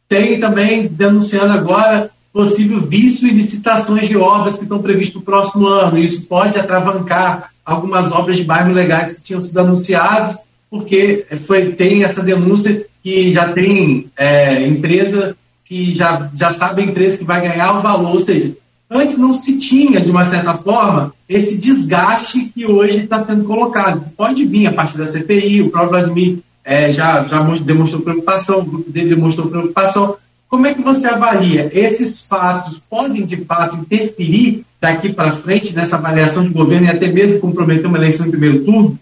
tem 0.08 0.40
também 0.40 0.88
denunciando 0.88 1.52
agora 1.52 2.10
possível 2.34 2.80
vício 2.80 3.28
e 3.28 3.30
licitações 3.30 4.08
de 4.08 4.16
obras 4.16 4.56
que 4.56 4.64
estão 4.64 4.82
previstas 4.82 5.12
para 5.12 5.20
o 5.20 5.24
próximo 5.24 5.68
ano. 5.68 5.96
Isso 5.96 6.26
pode 6.26 6.58
atravancar 6.58 7.52
algumas 7.64 8.10
obras 8.10 8.36
de 8.36 8.42
bairro 8.42 8.72
legais 8.72 9.12
que 9.12 9.22
tinham 9.22 9.40
sido 9.40 9.56
anunciadas, 9.60 10.40
porque 10.68 11.24
foi, 11.46 11.70
tem 11.70 12.02
essa 12.02 12.24
denúncia 12.24 12.84
que 13.04 13.32
já 13.32 13.52
tem 13.52 14.10
é, 14.16 14.66
empresa 14.66 15.36
que 15.64 15.94
já, 15.94 16.28
já 16.34 16.52
sabe 16.52 16.82
a 16.82 16.84
empresa 16.84 17.18
que 17.18 17.24
vai 17.24 17.40
ganhar 17.40 17.78
o 17.78 17.82
valor, 17.82 18.12
ou 18.12 18.20
seja, 18.20 18.54
antes 18.90 19.16
não 19.16 19.32
se 19.32 19.58
tinha, 19.58 20.00
de 20.00 20.10
uma 20.10 20.24
certa 20.24 20.54
forma, 20.54 21.14
esse 21.28 21.58
desgaste 21.58 22.50
que 22.54 22.66
hoje 22.66 22.98
está 22.98 23.18
sendo 23.20 23.44
colocado. 23.44 24.04
Pode 24.16 24.44
vir 24.44 24.66
a 24.66 24.72
partir 24.72 24.98
da 24.98 25.06
CPI, 25.06 25.62
o 25.62 25.70
próprio 25.70 25.90
Vladimir 25.90 26.40
é, 26.64 26.92
já, 26.92 27.24
já 27.24 27.42
demonstrou 27.60 28.02
preocupação, 28.02 28.58
o 28.58 28.64
grupo 28.64 28.90
dele 28.90 29.14
demonstrou 29.14 29.48
preocupação. 29.48 30.16
Como 30.54 30.68
é 30.68 30.72
que 30.72 30.82
você 30.82 31.08
avalia? 31.08 31.68
Esses 31.72 32.28
fatos 32.28 32.78
podem, 32.88 33.26
de 33.26 33.44
fato, 33.44 33.76
interferir 33.76 34.64
daqui 34.80 35.12
para 35.12 35.32
frente 35.32 35.74
nessa 35.74 35.96
avaliação 35.96 36.44
de 36.44 36.50
governo 36.50 36.86
e 36.86 36.90
até 36.90 37.08
mesmo 37.08 37.40
comprometer 37.40 37.86
uma 37.86 37.98
eleição 37.98 38.28
em 38.28 38.30
primeiro 38.30 38.64
turno? 38.64 38.96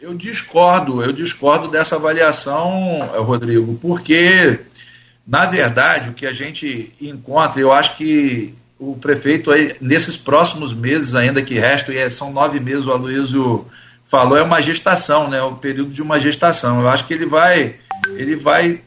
Eu 0.00 0.12
discordo, 0.12 1.00
eu 1.00 1.12
discordo 1.12 1.68
dessa 1.68 1.94
avaliação, 1.94 2.98
Rodrigo, 3.18 3.78
porque, 3.80 4.58
na 5.24 5.46
verdade, 5.46 6.10
o 6.10 6.14
que 6.14 6.26
a 6.26 6.32
gente 6.32 6.92
encontra, 7.00 7.60
eu 7.60 7.70
acho 7.70 7.96
que 7.96 8.52
o 8.76 8.96
prefeito, 8.96 9.52
aí, 9.52 9.76
nesses 9.80 10.16
próximos 10.16 10.74
meses 10.74 11.14
ainda 11.14 11.42
que 11.42 11.60
restam, 11.60 11.94
e 11.94 11.98
é, 11.98 12.10
são 12.10 12.32
nove 12.32 12.58
meses, 12.58 12.86
o 12.86 12.90
Aloysio 12.90 13.68
falou, 14.04 14.36
é 14.36 14.42
uma 14.42 14.60
gestação, 14.60 15.30
né? 15.30 15.40
O 15.42 15.52
período 15.52 15.92
de 15.92 16.02
uma 16.02 16.18
gestação. 16.18 16.80
Eu 16.80 16.88
acho 16.88 17.06
que 17.06 17.14
ele 17.14 17.26
vai, 17.26 17.76
ele 18.16 18.34
vai 18.34 18.80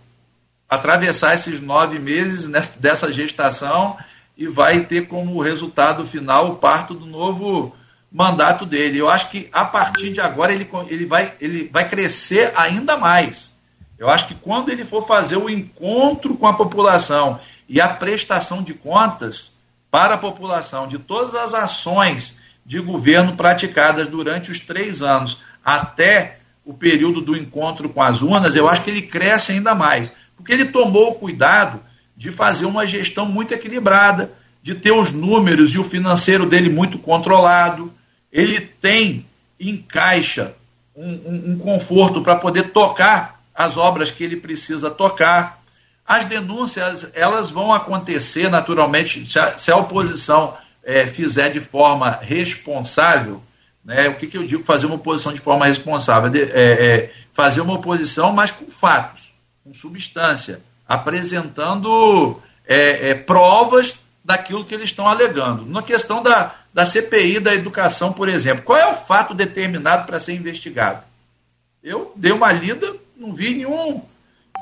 atravessar 0.75 1.35
esses 1.35 1.59
nove 1.59 1.99
meses 1.99 2.47
nessa, 2.47 2.79
dessa 2.79 3.11
gestação 3.11 3.97
e 4.37 4.47
vai 4.47 4.81
ter 4.81 5.07
como 5.07 5.41
resultado 5.41 6.05
final 6.05 6.51
o 6.51 6.55
parto 6.55 6.93
do 6.93 7.05
novo 7.05 7.75
mandato 8.11 8.65
dele. 8.65 8.99
Eu 8.99 9.09
acho 9.09 9.29
que 9.29 9.49
a 9.51 9.65
partir 9.65 10.11
de 10.11 10.21
agora 10.21 10.53
ele, 10.53 10.69
ele, 10.87 11.05
vai, 11.05 11.33
ele 11.39 11.69
vai 11.71 11.87
crescer 11.87 12.51
ainda 12.55 12.97
mais. 12.97 13.51
Eu 13.97 14.09
acho 14.09 14.27
que 14.27 14.35
quando 14.35 14.69
ele 14.69 14.85
for 14.85 15.07
fazer 15.07 15.37
o 15.37 15.49
encontro 15.49 16.35
com 16.35 16.47
a 16.47 16.53
população 16.53 17.39
e 17.67 17.79
a 17.79 17.87
prestação 17.87 18.61
de 18.61 18.73
contas 18.73 19.51
para 19.89 20.15
a 20.15 20.17
população 20.17 20.87
de 20.87 20.99
todas 20.99 21.33
as 21.33 21.53
ações 21.53 22.35
de 22.65 22.79
governo 22.79 23.35
praticadas 23.35 24.07
durante 24.07 24.51
os 24.51 24.59
três 24.59 25.01
anos 25.01 25.41
até 25.63 26.39
o 26.65 26.73
período 26.73 27.21
do 27.21 27.37
encontro 27.37 27.87
com 27.89 28.01
as 28.01 28.21
urnas, 28.21 28.55
eu 28.55 28.67
acho 28.67 28.81
que 28.81 28.89
ele 28.89 29.03
cresce 29.03 29.51
ainda 29.51 29.75
mais. 29.75 30.11
Porque 30.35 30.53
ele 30.53 30.65
tomou 30.65 31.11
o 31.11 31.15
cuidado 31.15 31.79
de 32.15 32.31
fazer 32.31 32.65
uma 32.65 32.85
gestão 32.87 33.25
muito 33.25 33.53
equilibrada, 33.53 34.31
de 34.61 34.73
ter 34.73 34.91
os 34.91 35.11
números 35.11 35.75
e 35.75 35.79
o 35.79 35.83
financeiro 35.83 36.45
dele 36.45 36.69
muito 36.69 36.97
controlado, 36.97 37.93
ele 38.31 38.59
tem 38.59 39.25
em 39.59 39.77
caixa 39.77 40.55
um, 40.95 41.09
um, 41.09 41.51
um 41.51 41.57
conforto 41.57 42.21
para 42.21 42.35
poder 42.35 42.71
tocar 42.71 43.39
as 43.53 43.77
obras 43.77 44.11
que 44.11 44.23
ele 44.23 44.37
precisa 44.37 44.89
tocar. 44.89 45.61
As 46.05 46.25
denúncias 46.25 47.07
elas 47.13 47.49
vão 47.49 47.73
acontecer 47.73 48.49
naturalmente 48.49 49.25
se 49.25 49.39
a, 49.39 49.57
se 49.57 49.71
a 49.71 49.77
oposição 49.77 50.55
é, 50.83 51.07
fizer 51.07 51.49
de 51.49 51.59
forma 51.59 52.19
responsável. 52.21 53.41
Né, 53.83 54.09
o 54.09 54.15
que, 54.15 54.27
que 54.27 54.37
eu 54.37 54.45
digo 54.45 54.63
fazer 54.63 54.87
uma 54.87 54.95
oposição 54.95 55.31
de 55.31 55.39
forma 55.39 55.65
responsável? 55.65 56.31
É, 56.33 56.49
é, 56.49 57.13
fazer 57.33 57.61
uma 57.61 57.75
oposição, 57.75 58.33
mas 58.33 58.51
com 58.51 58.69
fatos, 58.69 59.24
com 59.65 59.73
substância, 59.73 60.61
apresentando 60.87 62.39
é, 62.67 63.09
é, 63.09 63.13
provas 63.15 63.95
daquilo 64.23 64.63
que 64.63 64.75
eles 64.75 64.85
estão 64.85 65.07
alegando. 65.07 65.65
Na 65.65 65.81
questão 65.81 66.21
da, 66.21 66.53
da 66.71 66.85
CPI 66.85 67.39
da 67.39 67.55
educação, 67.55 68.13
por 68.13 68.29
exemplo. 68.29 68.63
Qual 68.63 68.77
é 68.77 68.85
o 68.91 68.95
fato 68.95 69.33
determinado 69.33 70.05
para 70.05 70.19
ser 70.19 70.33
investigado? 70.33 71.03
Eu 71.83 72.13
dei 72.15 72.31
uma 72.31 72.51
lida, 72.51 72.95
não 73.17 73.33
vi 73.33 73.55
nenhum, 73.55 74.03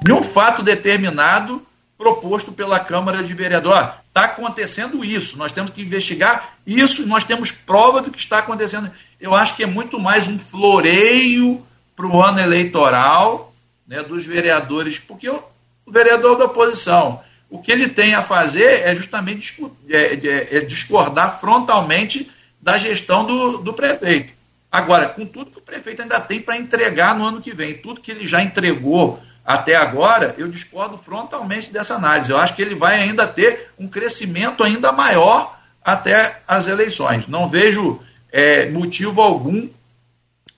nenhum 0.05 0.23
fato 0.23 0.63
determinado 0.63 1.61
proposto 1.97 2.53
pela 2.53 2.79
Câmara 2.79 3.21
de 3.21 3.33
Vereadores. 3.33 3.89
Está 4.07 4.23
acontecendo 4.25 5.03
isso, 5.03 5.37
nós 5.37 5.51
temos 5.51 5.71
que 5.71 5.81
investigar 5.81 6.55
isso, 6.65 7.05
nós 7.05 7.25
temos 7.25 7.51
prova 7.51 8.01
do 8.01 8.09
que 8.09 8.19
está 8.19 8.37
acontecendo. 8.37 8.89
Eu 9.19 9.35
acho 9.35 9.55
que 9.55 9.63
é 9.63 9.67
muito 9.67 9.99
mais 9.99 10.29
um 10.29 10.39
floreio 10.39 11.61
para 11.93 12.07
o 12.07 12.21
ano 12.21 12.39
eleitoral 12.39 13.52
né, 13.87 14.01
dos 14.03 14.25
vereadores, 14.25 14.99
porque 14.99 15.29
o, 15.29 15.43
o 15.85 15.91
vereador 15.91 16.37
da 16.37 16.45
oposição 16.45 17.21
o 17.53 17.59
que 17.59 17.71
ele 17.71 17.87
tem 17.87 18.15
a 18.15 18.23
fazer 18.23 18.81
é 18.81 18.95
justamente 18.95 19.55
é, 19.87 19.97
é, 19.97 20.57
é 20.57 20.59
discordar 20.61 21.39
frontalmente 21.39 22.31
da 22.59 22.79
gestão 22.79 23.23
do, 23.23 23.59
do 23.59 23.73
prefeito. 23.73 24.33
Agora, 24.71 25.07
com 25.07 25.23
tudo 25.23 25.51
que 25.51 25.59
o 25.59 25.61
prefeito 25.61 26.01
ainda 26.01 26.19
tem 26.19 26.41
para 26.41 26.57
entregar 26.57 27.15
no 27.15 27.23
ano 27.23 27.39
que 27.39 27.53
vem, 27.53 27.75
tudo 27.75 28.01
que 28.01 28.09
ele 28.09 28.27
já 28.27 28.41
entregou 28.41 29.21
até 29.45 29.75
agora, 29.75 30.33
eu 30.39 30.47
discordo 30.47 30.97
frontalmente 30.97 31.71
dessa 31.71 31.93
análise. 31.93 32.31
Eu 32.31 32.37
acho 32.37 32.55
que 32.55 32.61
ele 32.63 32.73
vai 32.73 32.99
ainda 32.99 33.27
ter 33.27 33.69
um 33.77 33.87
crescimento 33.87 34.63
ainda 34.63 34.91
maior 34.91 35.55
até 35.85 36.41
as 36.47 36.65
eleições. 36.65 37.27
Não 37.27 37.47
vejo 37.47 38.01
é, 38.31 38.67
motivo 38.69 39.21
algum 39.21 39.69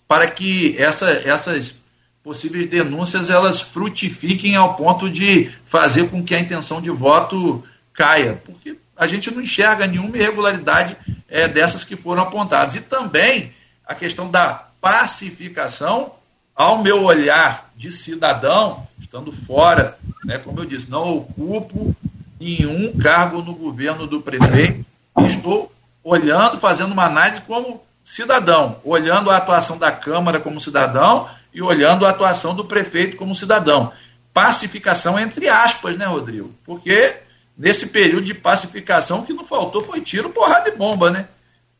para 0.07 0.29
que 0.29 0.81
essa, 0.81 1.11
essas 1.11 1.75
possíveis 2.25 2.65
denúncias 2.65 3.29
elas 3.29 3.61
frutifiquem 3.61 4.55
ao 4.55 4.73
ponto 4.73 5.07
de 5.07 5.51
fazer 5.63 6.09
com 6.09 6.23
que 6.23 6.33
a 6.33 6.39
intenção 6.39 6.81
de 6.81 6.89
voto 6.89 7.63
caia, 7.93 8.41
porque 8.43 8.75
a 8.97 9.05
gente 9.05 9.29
não 9.29 9.43
enxerga 9.43 9.85
nenhuma 9.85 10.17
irregularidade 10.17 10.97
é, 11.29 11.47
dessas 11.47 11.83
que 11.83 11.95
foram 11.95 12.23
apontadas. 12.23 12.75
E 12.75 12.81
também 12.81 13.53
a 13.85 13.93
questão 13.93 14.31
da 14.31 14.69
pacificação, 14.81 16.13
ao 16.55 16.81
meu 16.81 17.03
olhar 17.03 17.71
de 17.77 17.91
cidadão, 17.91 18.87
estando 18.99 19.31
fora, 19.31 19.95
né, 20.23 20.39
como 20.39 20.61
eu 20.61 20.65
disse, 20.65 20.89
não 20.89 21.17
ocupo 21.17 21.95
nenhum 22.39 22.91
cargo 22.97 23.43
no 23.43 23.53
governo 23.53 24.07
do 24.07 24.19
prefeito, 24.19 24.83
estou 25.27 25.71
olhando, 26.03 26.59
fazendo 26.59 26.91
uma 26.91 27.05
análise 27.05 27.41
como 27.41 27.83
cidadão, 28.03 28.79
olhando 28.83 29.29
a 29.29 29.37
atuação 29.37 29.77
da 29.77 29.91
Câmara 29.91 30.39
como 30.39 30.59
cidadão 30.59 31.29
e 31.55 31.61
olhando 31.61 32.05
a 32.05 32.09
atuação 32.09 32.53
do 32.53 32.65
prefeito 32.65 33.15
como 33.15 33.33
cidadão. 33.33 33.93
Pacificação 34.33 35.17
entre 35.17 35.47
aspas, 35.47 35.95
né, 35.95 36.05
Rodrigo? 36.05 36.53
Porque 36.65 37.15
nesse 37.57 37.87
período 37.87 38.25
de 38.25 38.33
pacificação 38.33 39.19
o 39.19 39.25
que 39.25 39.31
não 39.31 39.45
faltou 39.45 39.81
foi 39.81 40.01
tiro, 40.01 40.29
porrada 40.29 40.67
e 40.67 40.75
bomba, 40.75 41.09
né? 41.09 41.29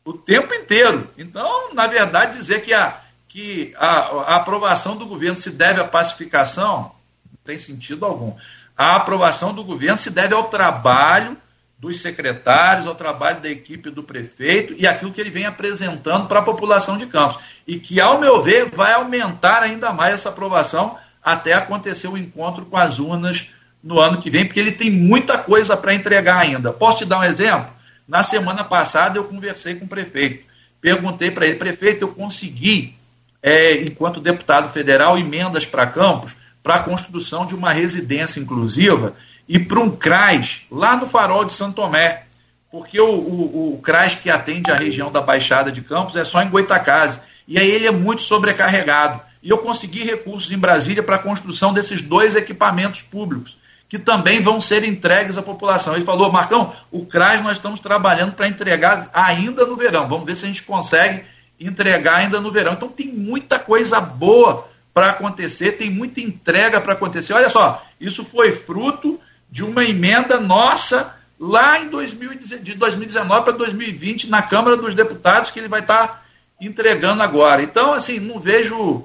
O 0.02 0.14
tempo 0.14 0.54
inteiro. 0.54 1.10
Então, 1.18 1.74
na 1.74 1.86
verdade, 1.86 2.38
dizer 2.38 2.62
que 2.62 2.72
a, 2.72 3.00
que 3.28 3.74
a, 3.76 3.88
a 3.88 4.36
aprovação 4.36 4.96
do 4.96 5.04
governo 5.04 5.36
se 5.36 5.50
deve 5.50 5.78
à 5.78 5.84
pacificação 5.84 6.92
não 7.30 7.38
tem 7.44 7.58
sentido 7.58 8.06
algum. 8.06 8.34
A 8.74 8.96
aprovação 8.96 9.52
do 9.52 9.62
governo 9.62 9.98
se 9.98 10.10
deve 10.10 10.34
ao 10.34 10.44
trabalho 10.44 11.36
dos 11.78 12.00
secretários, 12.00 12.86
ao 12.86 12.94
trabalho 12.94 13.40
da 13.40 13.50
equipe 13.50 13.90
do 13.90 14.02
prefeito 14.02 14.74
e 14.78 14.86
aquilo 14.86 15.12
que 15.12 15.20
ele 15.20 15.30
vem 15.30 15.44
apresentando 15.44 16.26
para 16.26 16.40
a 16.40 16.44
população 16.44 16.96
de 16.96 17.06
Campos. 17.06 17.38
E 17.66 17.78
que, 17.78 18.00
ao 18.00 18.18
meu 18.18 18.42
ver, 18.42 18.70
vai 18.70 18.94
aumentar 18.94 19.62
ainda 19.62 19.92
mais 19.92 20.14
essa 20.14 20.30
aprovação 20.30 20.96
até 21.22 21.52
acontecer 21.52 22.08
o 22.08 22.16
encontro 22.16 22.64
com 22.64 22.76
as 22.76 22.98
urnas 22.98 23.48
no 23.82 24.00
ano 24.00 24.20
que 24.20 24.30
vem, 24.30 24.44
porque 24.44 24.58
ele 24.58 24.72
tem 24.72 24.90
muita 24.90 25.36
coisa 25.38 25.76
para 25.76 25.94
entregar 25.94 26.38
ainda. 26.38 26.72
Posso 26.72 26.98
te 26.98 27.04
dar 27.04 27.18
um 27.18 27.24
exemplo? 27.24 27.70
Na 28.08 28.22
semana 28.22 28.64
passada 28.64 29.18
eu 29.18 29.24
conversei 29.24 29.74
com 29.74 29.84
o 29.84 29.88
prefeito. 29.88 30.44
Perguntei 30.80 31.30
para 31.30 31.46
ele, 31.46 31.56
prefeito, 31.56 32.02
eu 32.02 32.08
consegui, 32.08 32.96
é, 33.42 33.82
enquanto 33.82 34.20
deputado 34.20 34.72
federal, 34.72 35.18
emendas 35.18 35.66
para 35.66 35.86
Campos 35.86 36.34
para 36.62 36.76
a 36.76 36.82
construção 36.82 37.46
de 37.46 37.54
uma 37.54 37.72
residência 37.72 38.40
inclusiva 38.40 39.14
e 39.48 39.58
para 39.58 39.80
um 39.80 39.90
CRAS 39.90 40.62
lá 40.70 40.96
no 40.96 41.06
Farol 41.06 41.44
de 41.44 41.52
Santo 41.52 41.76
Tomé, 41.76 42.24
porque 42.70 43.00
o, 43.00 43.08
o, 43.08 43.74
o 43.74 43.78
CRAS 43.78 44.14
que 44.16 44.28
atende 44.28 44.70
a 44.70 44.74
região 44.74 45.10
da 45.10 45.20
Baixada 45.20 45.70
de 45.70 45.80
Campos 45.80 46.16
é 46.16 46.24
só 46.24 46.42
em 46.42 46.48
Goitacazes, 46.48 47.20
e 47.46 47.58
aí 47.58 47.70
ele 47.70 47.86
é 47.86 47.92
muito 47.92 48.22
sobrecarregado. 48.22 49.20
E 49.42 49.50
eu 49.50 49.58
consegui 49.58 50.02
recursos 50.02 50.50
em 50.50 50.58
Brasília 50.58 51.02
para 51.02 51.16
a 51.16 51.20
construção 51.20 51.72
desses 51.72 52.02
dois 52.02 52.34
equipamentos 52.34 53.02
públicos, 53.02 53.58
que 53.88 53.98
também 53.98 54.40
vão 54.40 54.60
ser 54.60 54.82
entregues 54.82 55.38
à 55.38 55.42
população. 55.42 55.94
Ele 55.94 56.04
falou, 56.04 56.32
Marcão, 56.32 56.72
o 56.90 57.06
CRAS 57.06 57.40
nós 57.42 57.58
estamos 57.58 57.78
trabalhando 57.78 58.32
para 58.32 58.48
entregar 58.48 59.08
ainda 59.12 59.64
no 59.64 59.76
verão. 59.76 60.08
Vamos 60.08 60.26
ver 60.26 60.34
se 60.34 60.44
a 60.44 60.48
gente 60.48 60.64
consegue 60.64 61.24
entregar 61.60 62.16
ainda 62.16 62.40
no 62.40 62.50
verão. 62.50 62.72
Então 62.72 62.88
tem 62.88 63.06
muita 63.06 63.58
coisa 63.60 64.00
boa 64.00 64.68
para 64.92 65.10
acontecer, 65.10 65.72
tem 65.72 65.90
muita 65.90 66.20
entrega 66.20 66.80
para 66.80 66.94
acontecer. 66.94 67.32
Olha 67.32 67.48
só, 67.48 67.86
isso 68.00 68.24
foi 68.24 68.50
fruto 68.50 69.20
de 69.50 69.64
uma 69.64 69.84
emenda 69.84 70.40
nossa 70.40 71.14
lá 71.38 71.78
em 71.80 71.88
2019, 71.88 72.62
de 72.62 72.74
2019 72.74 73.44
para 73.44 73.52
2020 73.52 74.28
na 74.28 74.42
Câmara 74.42 74.76
dos 74.76 74.94
Deputados 74.94 75.50
que 75.50 75.58
ele 75.58 75.68
vai 75.68 75.80
estar 75.80 76.24
entregando 76.60 77.22
agora. 77.22 77.62
Então, 77.62 77.92
assim, 77.92 78.18
não 78.18 78.40
vejo 78.40 79.04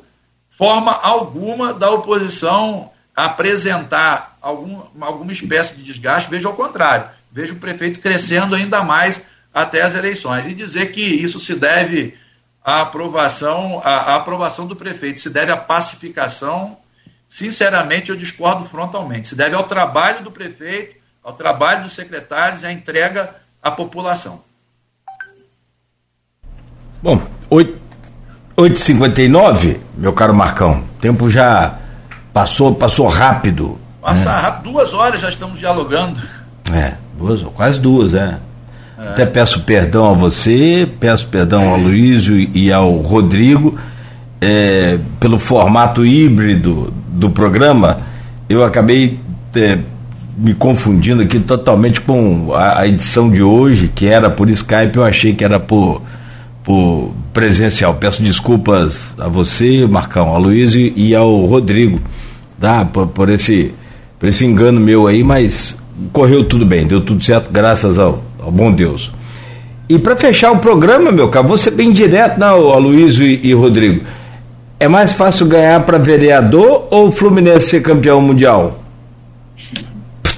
forma 0.49 0.91
alguma 0.91 1.73
da 1.73 1.89
oposição 1.91 2.91
apresentar 3.15 4.38
algum, 4.41 4.81
alguma 4.99 5.31
espécie 5.31 5.76
de 5.76 5.84
desgaste, 5.84 6.30
vejo 6.30 6.47
ao 6.47 6.55
contrário, 6.55 7.09
vejo 7.31 7.55
o 7.55 7.59
prefeito 7.59 7.99
crescendo 7.99 8.55
ainda 8.55 8.84
mais 8.84 9.22
até 9.53 9.81
as 9.81 9.95
eleições. 9.95 10.45
E 10.45 10.53
dizer 10.53 10.91
que 10.91 11.01
isso 11.01 11.39
se 11.39 11.55
deve 11.55 12.18
à 12.63 12.81
aprovação, 12.81 13.81
à, 13.84 14.13
à 14.13 14.15
aprovação 14.15 14.68
do 14.68 14.76
prefeito, 14.76 15.19
se 15.19 15.30
deve 15.30 15.51
à 15.51 15.57
pacificação, 15.57 16.77
sinceramente 17.31 18.09
eu 18.09 18.17
discordo 18.17 18.65
frontalmente. 18.65 19.29
Se 19.29 19.35
deve 19.35 19.55
ao 19.55 19.63
trabalho 19.63 20.21
do 20.21 20.29
prefeito, 20.29 20.97
ao 21.23 21.31
trabalho 21.31 21.83
dos 21.83 21.93
secretários 21.93 22.63
e 22.63 22.65
à 22.65 22.73
entrega 22.73 23.33
à 23.63 23.71
população. 23.71 24.41
Bom, 27.01 27.21
8h59, 28.57 29.77
meu 29.95 30.11
caro 30.11 30.35
Marcão, 30.35 30.83
tempo 30.99 31.29
já 31.29 31.77
passou, 32.33 32.75
passou 32.75 33.07
rápido. 33.07 33.79
Passa 34.01 34.29
né? 34.29 34.37
rápido, 34.37 34.73
duas 34.73 34.93
horas 34.93 35.21
já 35.21 35.29
estamos 35.29 35.57
dialogando. 35.57 36.21
É, 36.73 36.95
duas, 37.17 37.41
quase 37.55 37.79
duas, 37.79 38.13
é. 38.13 38.39
é. 38.99 39.07
Até 39.07 39.25
peço 39.25 39.61
perdão 39.61 40.09
a 40.09 40.13
você, 40.13 40.87
peço 40.99 41.27
perdão 41.27 41.63
é. 41.63 41.67
ao 41.69 41.77
Luísio 41.77 42.35
e 42.35 42.73
ao 42.73 42.91
Rodrigo 42.97 43.79
é, 44.41 44.99
pelo 45.17 45.39
formato 45.39 46.05
híbrido 46.05 47.01
do 47.11 47.29
programa. 47.29 47.99
Eu 48.49 48.63
acabei 48.63 49.19
é, 49.55 49.77
me 50.38 50.53
confundindo 50.53 51.21
aqui 51.21 51.39
totalmente 51.39 52.01
com 52.01 52.53
a, 52.53 52.79
a 52.79 52.88
edição 52.88 53.29
de 53.29 53.43
hoje, 53.43 53.91
que 53.93 54.07
era 54.07 54.29
por 54.29 54.49
Skype, 54.49 54.95
eu 54.95 55.03
achei 55.03 55.33
que 55.33 55.43
era 55.43 55.59
por 55.59 56.01
por 56.63 57.11
presencial. 57.33 57.95
Peço 57.95 58.21
desculpas 58.21 59.13
a 59.17 59.27
você, 59.27 59.85
Marcão, 59.88 60.29
ao 60.29 60.39
Luiz 60.39 60.73
e 60.75 61.15
ao 61.15 61.45
Rodrigo, 61.45 61.99
tá? 62.59 62.85
Por, 62.85 63.07
por, 63.07 63.29
esse, 63.29 63.73
por 64.19 64.29
esse 64.29 64.45
engano 64.45 64.79
meu 64.79 65.07
aí, 65.07 65.23
mas 65.23 65.77
correu 66.11 66.43
tudo 66.43 66.65
bem, 66.65 66.88
deu 66.88 67.01
tudo 67.01 67.23
certo, 67.23 67.51
graças 67.51 67.97
ao, 67.99 68.23
ao 68.41 68.51
bom 68.51 68.71
Deus. 68.71 69.11
E 69.89 69.99
para 69.99 70.15
fechar 70.15 70.51
o 70.51 70.57
programa, 70.57 71.11
meu 71.11 71.27
caro, 71.27 71.47
você 71.47 71.69
bem 71.69 71.91
direto, 71.91 72.39
não, 72.39 72.71
Aloysio 72.71 73.25
e, 73.25 73.47
e 73.47 73.53
Rodrigo. 73.53 74.01
É 74.81 74.87
mais 74.87 75.13
fácil 75.13 75.45
ganhar 75.45 75.85
para 75.85 75.99
vereador 75.99 76.87
ou 76.89 77.09
o 77.09 77.11
Fluminense 77.11 77.67
ser 77.67 77.83
campeão 77.83 78.19
mundial? 78.19 78.83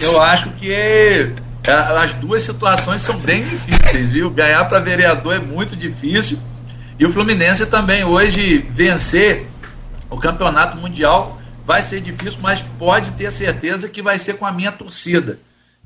Eu 0.02 0.22
acho 0.22 0.50
que 0.56 0.70
é, 0.70 1.32
as 1.66 2.12
duas 2.16 2.44
situações 2.44 3.02
são 3.02 3.18
bem 3.18 3.46
difíceis, 3.46 4.12
viu? 4.12 4.30
Ganhar 4.30 4.66
para 4.66 4.82
vereador 4.82 5.36
é 5.36 5.40
muito 5.40 5.78
difícil. 5.78 6.38
E 7.00 7.06
o 7.06 7.14
Fluminense 7.14 7.66
também 7.68 8.04
hoje 8.04 8.68
vencer 8.70 9.48
o 10.10 10.18
campeonato 10.18 10.76
mundial 10.76 11.40
vai 11.66 11.82
ser 11.82 12.02
difícil, 12.02 12.40
mas 12.42 12.62
pode 12.78 13.12
ter 13.12 13.32
certeza 13.32 13.88
que 13.88 14.02
vai 14.02 14.20
ser 14.20 14.34
com 14.34 14.46
a 14.46 14.52
minha 14.52 14.74
torcida. 14.74 15.40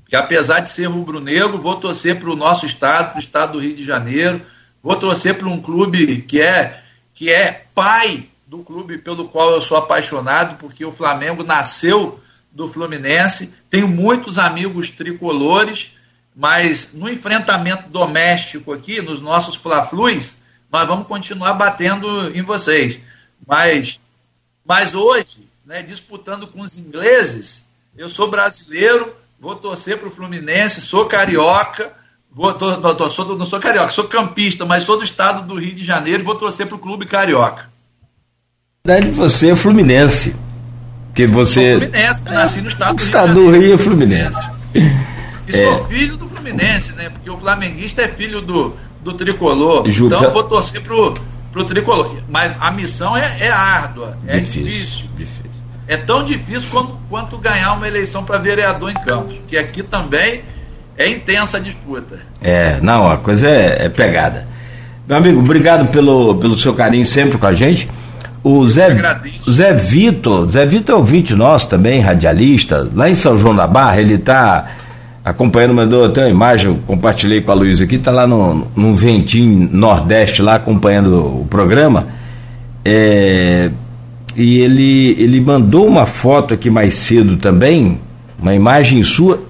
Que 0.09 0.15
apesar 0.15 0.61
de 0.61 0.69
ser 0.69 0.87
rubro-negro, 0.87 1.61
vou 1.61 1.75
torcer 1.75 2.15
para 2.15 2.31
o 2.31 2.35
nosso 2.35 2.65
estado, 2.65 3.11
para 3.11 3.17
o 3.17 3.21
estado 3.21 3.51
do 3.51 3.59
Rio 3.59 3.75
de 3.75 3.85
Janeiro, 3.85 4.41
vou 4.81 4.95
torcer 4.95 5.35
para 5.35 5.47
um 5.47 5.61
clube 5.61 6.23
que 6.23 6.41
é, 6.41 6.81
que 7.13 7.31
é 7.31 7.65
pai 7.75 8.25
do 8.47 8.59
clube 8.59 8.97
pelo 8.97 9.27
qual 9.27 9.51
eu 9.51 9.61
sou 9.61 9.75
apaixonado, 9.75 10.57
porque 10.57 10.85
o 10.85 10.93
Flamengo 10.93 11.43
nasceu 11.43 12.19
do 12.49 12.69
Fluminense. 12.69 13.53
Tenho 13.69 13.89
muitos 13.89 14.37
amigos 14.37 14.89
tricolores, 14.89 15.91
mas 16.33 16.93
no 16.93 17.09
enfrentamento 17.09 17.89
doméstico 17.89 18.71
aqui, 18.71 19.01
nos 19.01 19.19
nossos 19.19 19.55
Fla-Flus, 19.55 20.37
nós 20.71 20.87
vamos 20.87 21.07
continuar 21.07 21.53
batendo 21.53 22.33
em 22.35 22.41
vocês. 22.41 22.99
Mas, 23.45 23.99
mas 24.65 24.95
hoje, 24.95 25.49
né, 25.65 25.83
disputando 25.83 26.47
com 26.47 26.61
os 26.61 26.77
ingleses, 26.77 27.65
eu 27.97 28.09
sou 28.09 28.29
brasileiro, 28.29 29.13
vou 29.37 29.57
torcer 29.57 29.97
para 29.97 30.07
o 30.07 30.11
Fluminense, 30.11 30.79
sou 30.79 31.05
carioca, 31.05 31.93
vou, 32.31 32.53
tô, 32.53 32.95
tô, 32.95 33.09
sou, 33.09 33.37
não 33.37 33.45
sou 33.45 33.59
carioca, 33.59 33.91
sou 33.91 34.07
campista, 34.07 34.65
mas 34.65 34.83
sou 34.83 34.97
do 34.97 35.03
estado 35.03 35.45
do 35.45 35.59
Rio 35.59 35.75
de 35.75 35.83
Janeiro 35.83 36.21
e 36.21 36.25
vou 36.25 36.35
torcer 36.35 36.65
para 36.65 36.77
o 36.77 36.79
clube 36.79 37.05
carioca. 37.05 37.75
Você 39.13 39.49
é 39.51 39.55
Fluminense. 39.55 40.35
Porque 41.07 41.27
você. 41.27 41.71
Sou 41.71 41.81
Fluminense, 41.81 42.21
é, 42.25 42.31
nasci 42.31 42.61
no 42.61 42.69
estado 42.69 42.93
do 42.93 42.97
Rio. 42.97 43.05
Estado 43.05 43.33
do 43.33 43.51
Rio 43.51 43.73
é 43.73 43.77
Fluminense. 43.77 44.49
E 45.47 45.53
sou 45.53 45.73
é. 45.73 45.83
filho 45.87 46.17
do 46.17 46.27
Fluminense, 46.27 46.93
né? 46.93 47.09
Porque 47.09 47.29
o 47.29 47.37
flamenguista 47.37 48.01
é 48.01 48.07
filho 48.07 48.41
do, 48.41 48.75
do 49.03 49.13
tricolor. 49.13 49.89
Juca... 49.89 50.15
Então 50.15 50.27
eu 50.27 50.33
vou 50.33 50.43
torcer 50.43 50.81
pro, 50.81 51.13
pro 51.51 51.65
tricolor. 51.65 52.21
Mas 52.29 52.53
a 52.59 52.71
missão 52.71 53.15
é, 53.15 53.37
é 53.39 53.49
árdua, 53.49 54.17
é 54.27 54.39
difícil, 54.39 54.63
difícil. 54.63 55.07
difícil. 55.17 55.47
É 55.87 55.95
tão 55.95 56.23
difícil 56.23 56.69
quanto, 56.69 56.97
quanto 57.09 57.37
ganhar 57.37 57.73
uma 57.73 57.87
eleição 57.87 58.23
para 58.23 58.37
vereador 58.37 58.91
em 58.91 58.93
Campos. 58.93 59.39
Que 59.47 59.57
aqui 59.57 59.81
também 59.81 60.43
é 60.97 61.09
intensa 61.09 61.57
a 61.57 61.59
disputa. 61.59 62.19
É, 62.41 62.79
não, 62.81 63.09
a 63.09 63.17
coisa 63.17 63.49
é, 63.49 63.85
é 63.85 63.89
pegada. 63.89 64.47
Meu 65.07 65.17
amigo, 65.17 65.39
obrigado 65.39 65.87
pelo, 65.89 66.35
pelo 66.35 66.57
seu 66.57 66.73
carinho 66.73 67.05
sempre 67.05 67.37
com 67.37 67.45
a 67.45 67.53
gente. 67.53 67.89
O 68.47 68.65
Zé, 68.65 68.95
Zé 69.49 69.73
Vitor, 69.73 70.49
Zé 70.49 70.65
Vitor 70.65 70.95
é 70.95 70.97
ouvinte 70.97 71.35
nosso 71.35 71.67
também, 71.67 71.99
radialista, 71.99 72.89
lá 72.95 73.09
em 73.09 73.13
São 73.13 73.37
João 73.37 73.53
da 73.53 73.67
Barra, 73.67 73.99
ele 73.99 74.13
está 74.13 74.65
acompanhando, 75.25 75.73
mandou 75.73 76.05
até 76.05 76.21
uma 76.21 76.29
imagem, 76.29 76.67
eu 76.67 76.79
compartilhei 76.87 77.41
com 77.41 77.51
a 77.51 77.53
Luísa 77.53 77.83
aqui, 77.83 77.95
está 77.95 78.09
lá 78.09 78.25
no, 78.25 78.65
num 78.73 78.95
ventinho 78.95 79.67
nordeste 79.69 80.41
lá 80.41 80.55
acompanhando 80.55 81.41
o 81.41 81.47
programa. 81.49 82.07
É, 82.85 83.69
e 84.37 84.59
ele, 84.59 85.17
ele 85.19 85.41
mandou 85.41 85.85
uma 85.85 86.05
foto 86.05 86.53
aqui 86.53 86.69
mais 86.69 86.95
cedo 86.95 87.35
também, 87.35 87.99
uma 88.39 88.55
imagem 88.55 89.03
sua, 89.03 89.41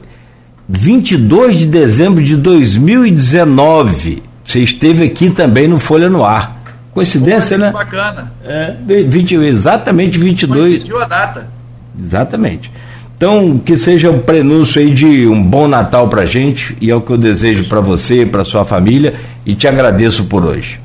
22 0.68 1.60
de 1.60 1.68
dezembro 1.68 2.24
de 2.24 2.36
2019. 2.36 4.24
Você 4.44 4.62
esteve 4.62 5.04
aqui 5.04 5.30
também 5.30 5.68
no 5.68 5.78
Folha 5.78 6.10
no 6.10 6.26
Ar. 6.26 6.57
Coincidência, 6.98 7.60
Pô, 7.60 7.64
né? 7.64 7.72
Bacana. 7.72 8.32
É, 8.44 8.74
20, 9.04 9.36
exatamente 9.36 10.18
22. 10.18 10.64
Coincidiu 10.64 11.00
a 11.00 11.06
data. 11.06 11.48
Exatamente. 12.00 12.72
Então, 13.16 13.60
que 13.60 13.78
seja 13.78 14.10
um 14.10 14.18
prenúncio 14.18 14.82
aí 14.82 14.92
de 14.92 15.28
um 15.28 15.40
bom 15.44 15.68
Natal 15.68 16.08
pra 16.08 16.26
gente 16.26 16.76
e 16.82 16.90
é 16.90 16.96
o 16.96 17.00
que 17.00 17.12
eu 17.12 17.18
desejo 17.18 17.70
para 17.70 17.82
você, 17.82 18.26
para 18.26 18.44
sua 18.44 18.66
família 18.66 19.14
e 19.46 19.54
te 19.54 19.68
agradeço 19.68 20.24
por 20.24 20.44
hoje. 20.44 20.80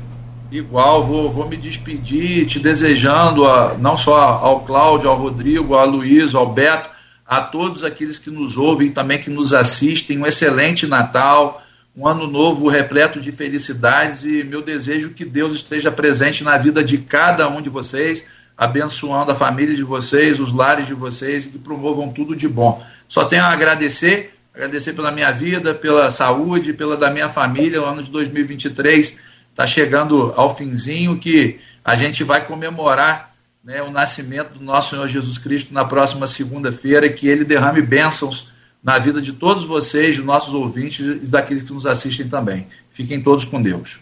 Igual, 0.51 1.03
vou, 1.03 1.33
vou 1.33 1.49
me 1.49 1.57
despedir 1.57 2.45
te 2.45 2.59
desejando 2.59 3.47
a, 3.47 3.75
não 3.79 3.97
só 3.97 4.15
ao 4.15 4.59
Cláudio, 4.59 5.09
ao 5.09 5.17
Rodrigo, 5.17 5.73
ao 5.73 5.87
Luiz, 5.87 6.35
ao 6.35 6.45
Beto, 6.45 6.91
a 7.25 7.41
todos 7.41 7.83
aqueles 7.83 8.19
que 8.19 8.29
nos 8.29 8.55
ouvem 8.55 8.91
também 8.91 9.17
que 9.17 9.31
nos 9.31 9.51
assistem, 9.51 10.19
um 10.19 10.27
excelente 10.27 10.85
Natal, 10.85 11.62
um 11.95 12.07
ano 12.07 12.25
novo 12.25 12.67
repleto 12.67 13.21
de 13.21 13.31
felicidades 13.31 14.23
e 14.23 14.43
meu 14.43 14.61
desejo 14.61 15.11
que 15.11 15.23
Deus 15.23 15.53
esteja 15.53 15.91
presente 15.91 16.43
na 16.43 16.57
vida 16.57 16.83
de 16.83 16.97
cada 16.97 17.47
um 17.47 17.61
de 17.61 17.69
vocês, 17.69 18.23
abençoando 18.57 19.31
a 19.31 19.35
família 19.35 19.75
de 19.75 19.83
vocês, 19.83 20.39
os 20.39 20.51
lares 20.51 20.87
de 20.87 20.93
vocês 20.95 21.45
e 21.45 21.49
que 21.49 21.59
promovam 21.59 22.11
tudo 22.11 22.35
de 22.35 22.47
bom. 22.47 22.83
Só 23.07 23.25
tenho 23.25 23.43
a 23.43 23.51
agradecer, 23.51 24.35
agradecer 24.53 24.93
pela 24.93 25.11
minha 25.11 25.31
vida, 25.31 25.73
pela 25.73 26.09
saúde, 26.09 26.73
pela 26.73 26.97
da 26.97 27.11
minha 27.11 27.29
família. 27.29 27.81
O 27.81 27.85
ano 27.85 28.01
de 28.01 28.09
2023 28.09 29.17
está 29.51 29.67
chegando 29.67 30.33
ao 30.35 30.55
finzinho 30.55 31.19
que 31.19 31.59
a 31.85 31.95
gente 31.95 32.23
vai 32.23 32.43
comemorar 32.43 33.35
né, 33.63 33.83
o 33.83 33.91
nascimento 33.91 34.57
do 34.57 34.63
nosso 34.63 34.91
Senhor 34.91 35.07
Jesus 35.07 35.37
Cristo 35.37 35.73
na 35.73 35.85
próxima 35.85 36.25
segunda-feira, 36.25 37.07
que 37.07 37.27
ele 37.27 37.45
derrame 37.45 37.83
bênçãos 37.83 38.51
na 38.83 38.99
vida 38.99 39.21
de 39.21 39.31
todos 39.31 39.65
vocês, 39.65 40.17
dos 40.17 40.25
nossos 40.25 40.53
ouvintes 40.53 40.99
e 40.99 41.27
daqueles 41.27 41.63
que 41.63 41.73
nos 41.73 41.85
assistem 41.85 42.27
também. 42.27 42.67
Fiquem 42.91 43.21
todos 43.21 43.45
com 43.45 43.61
Deus. 43.61 44.01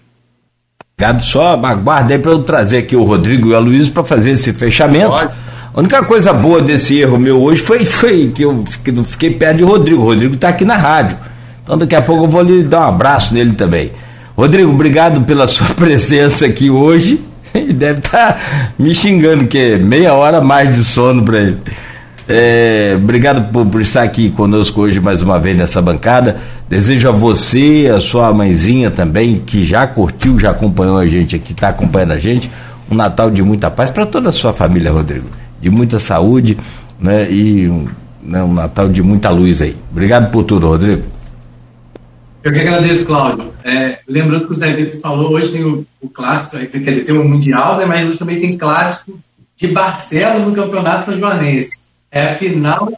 Obrigado, 0.98 1.24
só 1.24 1.53
aguarda 1.53 2.14
aí 2.14 2.20
para 2.20 2.32
eu 2.32 2.44
trazer 2.44 2.80
aqui 2.80 2.95
o 2.95 3.03
Rodrigo 3.03 3.49
e 3.49 3.56
a 3.56 3.60
Luísa 3.60 3.91
para 3.91 4.03
fazer 4.03 4.32
esse 4.32 4.53
fechamento. 4.53 5.10
Pode. 5.10 5.36
A 5.74 5.80
única 5.80 6.03
coisa 6.03 6.34
boa 6.34 6.62
desse 6.62 6.99
erro 6.99 7.18
meu 7.18 7.41
hoje 7.41 7.62
foi, 7.62 7.86
foi 7.86 8.30
que 8.30 8.44
eu 8.44 8.66
fiquei, 8.66 9.03
fiquei 9.06 9.32
perto 9.32 9.58
de 9.58 9.64
Rodrigo. 9.64 10.02
O 10.02 10.06
Rodrigo 10.06 10.36
está 10.36 10.49
aqui 10.49 10.66
na 10.66 10.76
rádio. 10.76 11.18
Então 11.64 11.78
daqui 11.78 11.95
a 11.95 12.02
pouco 12.02 12.26
eu 12.26 12.28
vou 12.28 12.41
lhe 12.41 12.64
dar 12.64 12.82
um 12.82 12.90
abraço 12.90 13.34
nele 13.34 13.53
também. 13.53 13.91
Rodrigo, 14.36 14.70
obrigado 14.72 15.22
pela 15.22 15.48
sua 15.49 15.68
presença 15.68 16.45
aqui 16.45 16.70
hoje. 16.70 17.22
Ele 17.53 17.74
deve 17.74 17.99
estar 17.99 18.34
tá 18.34 18.40
me 18.80 18.95
xingando, 18.95 19.45
que 19.45 19.58
é 19.58 19.78
meia 19.78 20.14
hora 20.14 20.40
mais 20.40 20.76
de 20.76 20.84
sono 20.84 21.24
para 21.24 21.40
ele. 21.40 21.58
É, 22.27 22.93
obrigado 22.95 23.52
por, 23.52 23.65
por, 23.65 23.81
estar 23.81 24.03
aqui 24.03 24.30
conosco 24.30 24.81
hoje 24.81 24.99
mais 24.99 25.22
uma 25.22 25.39
vez 25.39 25.57
nessa 25.57 25.81
bancada. 25.81 26.38
Desejo 26.69 27.10
a 27.10 27.11
você, 27.11 27.91
a 27.93 27.99
sua 27.99 28.31
mãezinha 28.34 28.91
também, 28.91 29.39
que 29.39 29.65
já 29.65 29.85
curtiu, 29.88 30.39
já 30.39 30.52
acompanhou 30.52 30.98
a 30.98 31.06
gente 31.06 31.35
aqui, 31.35 31.52
está 31.52 31.69
acompanhando 31.69 32.14
a 32.14 32.18
gente, 32.18 32.49
um 32.89 32.95
Natal 32.95 33.30
de 33.30 33.41
muita 33.41 33.69
paz 33.72 33.89
para 33.89 34.06
toda 34.06 34.30
a 34.30 34.34
sua 34.34 34.53
família, 34.53 34.91
Rodrigo. 34.91 35.27
De 35.60 35.69
muita 35.69 35.99
saúde 35.99 36.57
né, 36.99 37.30
e 37.31 37.68
um, 37.68 37.88
né, 38.22 38.43
um 38.43 38.53
Natal 38.53 38.88
de 38.88 39.02
muita 39.02 39.30
luz 39.30 39.61
aí. 39.61 39.76
Obrigado 39.91 40.31
por 40.31 40.43
tudo, 40.43 40.68
Rodrigo. 40.68 41.03
Eu 42.43 42.52
que 42.52 42.60
agradeço, 42.60 43.06
Cláudio. 43.06 43.53
É, 43.64 43.99
lembrando 44.07 44.48
que 44.48 44.52
o 44.52 44.56
Zé 44.56 44.73
Vitor 44.73 44.99
falou, 44.99 45.31
hoje 45.34 45.52
tem 45.52 45.64
o, 45.64 45.85
o 46.02 46.10
clássico, 46.10 46.57
quer 46.57 46.80
dizer, 46.80 47.06
tem 47.06 47.15
o 47.15 47.27
Mundial, 47.27 47.77
né, 47.77 47.85
mas 47.85 48.07
hoje 48.07 48.18
também 48.18 48.39
tem 48.39 48.57
clássico 48.57 49.19
de 49.56 49.68
Barcelos 49.68 50.48
no 50.48 50.56
Campeonato 50.56 51.06
São 51.06 51.19
Joanense. 51.19 51.81
É 52.12 52.28
a 52.28 52.36
final 52.36 52.92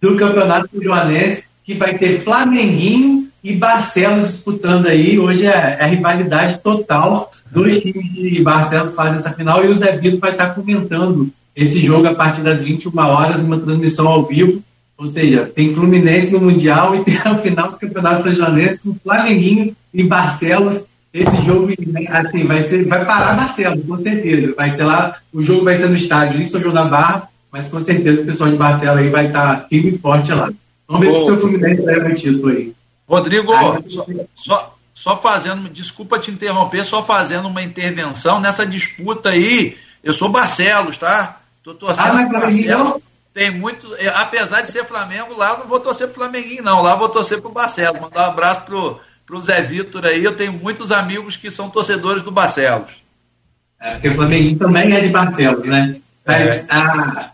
do 0.00 0.16
Campeonato 0.16 0.68
Joanense 0.80 1.46
que 1.64 1.74
vai 1.74 1.96
ter 1.98 2.20
Flamenguinho 2.20 3.28
e 3.42 3.54
Barcelos 3.54 4.32
disputando 4.32 4.86
aí. 4.86 5.18
Hoje 5.18 5.46
é, 5.46 5.76
é 5.78 5.78
a 5.80 5.86
rivalidade 5.86 6.58
total. 6.58 7.30
Dois 7.50 7.78
times 7.78 8.12
de 8.12 8.40
Barcelos 8.42 8.92
fazem 8.92 9.16
essa 9.16 9.32
final 9.32 9.64
e 9.64 9.68
o 9.68 9.74
Zé 9.74 9.96
Vitor 9.96 10.20
vai 10.20 10.30
estar 10.30 10.54
comentando 10.54 11.30
esse 11.54 11.84
jogo 11.84 12.06
a 12.06 12.14
partir 12.14 12.42
das 12.42 12.62
21 12.62 12.96
horas, 12.98 13.42
uma 13.42 13.58
transmissão 13.58 14.06
ao 14.06 14.24
vivo. 14.24 14.62
Ou 14.96 15.06
seja, 15.06 15.50
tem 15.52 15.74
Fluminense 15.74 16.30
no 16.30 16.40
Mundial 16.40 16.94
e 16.94 17.04
tem 17.04 17.16
a 17.16 17.34
final 17.34 17.72
do 17.72 17.78
Campeonato 17.78 18.22
São 18.22 18.34
Joanense 18.34 18.82
com 18.82 18.96
Flamenguinho 19.02 19.76
e 19.92 20.02
Barcelos. 20.04 20.86
Esse 21.12 21.42
jogo 21.44 21.68
assim, 22.08 22.44
vai, 22.44 22.62
ser, 22.62 22.86
vai 22.86 23.04
parar 23.04 23.34
Barcelos, 23.34 23.84
com 23.84 23.98
certeza. 23.98 24.54
Vai 24.56 24.70
ser 24.70 24.84
lá, 24.84 25.16
o 25.32 25.42
jogo 25.42 25.64
vai 25.64 25.76
ser 25.76 25.88
no 25.88 25.96
estádio 25.96 26.40
em 26.40 26.46
São 26.46 26.60
João 26.60 26.72
da 26.72 26.84
Barra, 26.84 27.28
mas 27.52 27.68
com 27.68 27.78
certeza 27.78 28.22
o 28.22 28.26
pessoal 28.26 28.50
de 28.50 28.56
Barcelos 28.56 28.98
aí 28.98 29.10
vai 29.10 29.26
estar 29.26 29.68
firme 29.68 29.90
e 29.90 29.98
forte 29.98 30.32
lá. 30.32 30.50
Vamos 30.88 31.06
ver 31.06 31.12
se 31.12 31.18
o 31.18 31.24
seu 31.26 31.40
Fluminense 31.40 31.82
leva 31.82 32.08
o 32.08 32.14
título 32.14 32.48
aí. 32.48 32.74
Rodrigo, 33.06 33.52
só, 33.86 34.06
só, 34.34 34.78
só, 34.94 35.16
fazendo, 35.18 35.68
desculpa 35.68 36.18
te 36.18 36.30
interromper, 36.30 36.84
só 36.84 37.02
fazendo 37.02 37.48
uma 37.48 37.62
intervenção 37.62 38.40
nessa 38.40 38.64
disputa 38.64 39.28
aí. 39.28 39.76
Eu 40.02 40.14
sou 40.14 40.30
Barcelos, 40.30 40.96
tá? 40.96 41.40
Tô 41.62 41.74
torcendo 41.74 42.18
ah, 42.18 42.26
pro 42.26 42.40
Barcelos. 42.40 43.02
Tem 43.34 43.50
muito, 43.50 43.94
é, 43.96 44.08
apesar 44.08 44.62
de 44.62 44.70
ser 44.70 44.84
Flamengo, 44.86 45.36
lá 45.36 45.58
não 45.58 45.66
vou 45.66 45.80
torcer 45.80 46.06
pro 46.08 46.16
Flamenguinho, 46.16 46.62
não. 46.62 46.82
Lá 46.82 46.94
vou 46.94 47.08
torcer 47.08 47.40
pro 47.40 47.50
Barcelos. 47.50 48.00
Mandar 48.00 48.28
um 48.28 48.30
abraço 48.30 48.62
pro, 48.62 49.00
pro 49.26 49.40
Zé 49.40 49.60
Vitor 49.62 50.04
aí. 50.06 50.24
Eu 50.24 50.36
tenho 50.36 50.52
muitos 50.52 50.90
amigos 50.90 51.36
que 51.36 51.50
são 51.50 51.70
torcedores 51.70 52.22
do 52.22 52.30
Barcelos. 52.30 53.02
É, 53.80 53.92
porque 53.92 54.08
o 54.08 54.14
Flamenguinho 54.14 54.58
também 54.58 54.94
é 54.94 55.00
de 55.00 55.08
Barcelos, 55.08 55.66
né? 55.66 55.96
Mas, 56.26 56.58
é. 56.58 56.66
ah, 56.70 57.32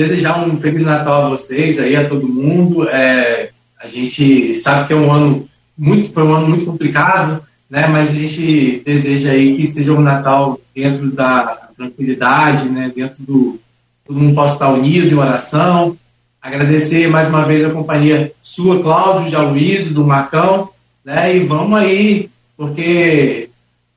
desejar 0.00 0.46
um 0.46 0.58
Feliz 0.58 0.82
Natal 0.82 1.26
a 1.26 1.28
vocês 1.30 1.78
aí, 1.78 1.94
a 1.94 2.08
todo 2.08 2.28
mundo. 2.28 2.88
É, 2.88 3.50
a 3.78 3.86
gente 3.86 4.54
sabe 4.56 4.86
que 4.86 4.92
é 4.92 4.96
um 4.96 5.12
ano 5.12 5.48
muito, 5.76 6.12
foi 6.12 6.22
um 6.22 6.34
ano 6.34 6.48
muito 6.48 6.64
complicado, 6.64 7.42
né? 7.68 7.86
Mas 7.86 8.10
a 8.10 8.12
gente 8.12 8.82
deseja 8.84 9.32
aí 9.32 9.56
que 9.56 9.66
seja 9.66 9.92
um 9.92 10.00
Natal 10.00 10.58
dentro 10.74 11.10
da 11.10 11.68
tranquilidade, 11.76 12.68
né? 12.70 12.90
Dentro 12.94 13.22
do 13.24 13.60
todo 14.06 14.18
mundo 14.18 14.34
possa 14.34 14.54
estar 14.54 14.70
unido 14.70 15.14
em 15.14 15.18
oração. 15.18 15.96
Agradecer 16.42 17.08
mais 17.08 17.28
uma 17.28 17.44
vez 17.44 17.64
a 17.64 17.70
companhia 17.70 18.32
sua, 18.40 18.82
Cláudio, 18.82 19.28
de 19.28 19.36
Aloysio, 19.36 19.92
do 19.92 20.04
Marcão, 20.04 20.70
né? 21.04 21.36
E 21.36 21.40
vamos 21.40 21.78
aí, 21.78 22.30
porque 22.56 23.50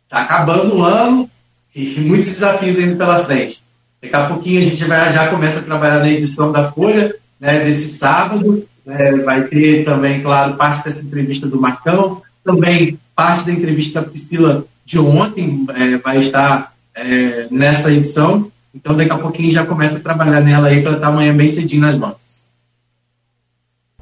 está 0.03 0.21
acabando 0.21 0.75
o 0.75 0.83
ano 0.83 1.29
e 1.73 1.99
muitos 2.01 2.27
desafios 2.27 2.77
ainda 2.77 2.95
pela 2.97 3.23
frente. 3.23 3.62
Daqui 4.03 4.15
a 4.15 4.27
pouquinho 4.27 4.61
a 4.61 4.65
gente 4.65 4.83
vai, 4.83 5.13
já 5.13 5.27
começa 5.29 5.59
a 5.59 5.63
trabalhar 5.63 5.99
na 5.99 6.09
edição 6.09 6.51
da 6.51 6.69
Folha, 6.69 7.15
né, 7.39 7.63
desse 7.63 7.97
sábado. 7.97 8.67
Né, 8.85 9.13
vai 9.23 9.43
ter 9.43 9.85
também, 9.85 10.21
claro, 10.21 10.55
parte 10.55 10.83
dessa 10.83 11.05
entrevista 11.05 11.47
do 11.47 11.61
Marcão, 11.61 12.21
também 12.43 12.99
parte 13.15 13.45
da 13.45 13.53
entrevista 13.53 14.01
da 14.01 14.09
Priscila 14.09 14.65
de 14.85 14.99
ontem 14.99 15.65
é, 15.73 15.97
vai 15.99 16.17
estar 16.17 16.73
é, 16.93 17.47
nessa 17.49 17.93
edição. 17.93 18.51
Então, 18.75 18.93
daqui 18.93 19.11
a 19.11 19.17
pouquinho 19.17 19.49
já 19.49 19.65
começa 19.65 19.95
a 19.95 20.01
trabalhar 20.01 20.41
nela 20.41 20.67
aí 20.67 20.81
para 20.81 20.93
estar 20.93 21.07
amanhã 21.07 21.33
bem 21.33 21.49
cedinho 21.49 21.81
nas 21.81 21.95
bancas. 21.95 22.17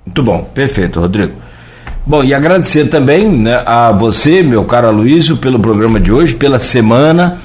Muito 0.04 0.24
bom, 0.24 0.44
perfeito, 0.46 1.00
Rodrigo. 1.00 1.36
Bom, 2.04 2.24
e 2.24 2.34
agradecer 2.34 2.90
também 2.90 3.30
né, 3.30 3.62
a 3.68 3.92
você, 3.92 4.42
meu 4.42 4.66
caro 4.66 4.88
Aloysio, 4.88 5.38
pelo 5.38 5.60
programa 5.60 6.00
de 6.00 6.12
hoje, 6.12 6.34
pela 6.34 6.58
semana. 6.58 7.40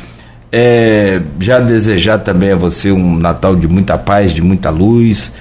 É, 0.53 1.21
já 1.41 1.59
desejar 1.59 2.19
também 2.19 2.53
a 2.53 2.57
você 2.57 2.93
um 2.93 3.17
Natal 3.19 3.57
de 3.57 3.67
muita 3.67 3.99
paz, 3.99 4.33
de 4.33 4.41
muita 4.41 4.71
luz, 4.71 5.33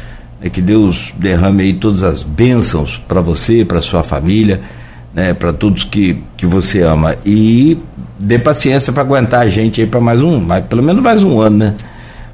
é, 0.42 0.50
que 0.50 0.62
Deus 0.62 1.14
derrame 1.18 1.64
aí 1.64 1.74
todas 1.74 2.04
as 2.04 2.24
bênçãos 2.24 3.02
para 3.08 3.22
você, 3.22 3.64
para 3.64 3.82
sua 3.82 4.04
família, 4.04 4.62
né, 5.14 5.34
para 5.34 5.54
todos 5.54 5.84
que, 5.84 6.22
que 6.36 6.46
você 6.46 6.82
ama. 6.82 7.16
E 7.26 7.78
dê 8.20 8.40
paciência 8.40 8.92
para 8.92 9.04
aguentar 9.04 9.42
a 9.42 9.48
gente 9.48 9.82
aí 9.82 9.88
para 9.88 10.02
mais 10.02 10.22
um, 10.22 10.40
mais, 10.40 10.66
pelo 10.66 10.84
menos 10.84 11.02
mais 11.02 11.24
um 11.24 11.40
ano, 11.40 11.58
né? 11.58 11.74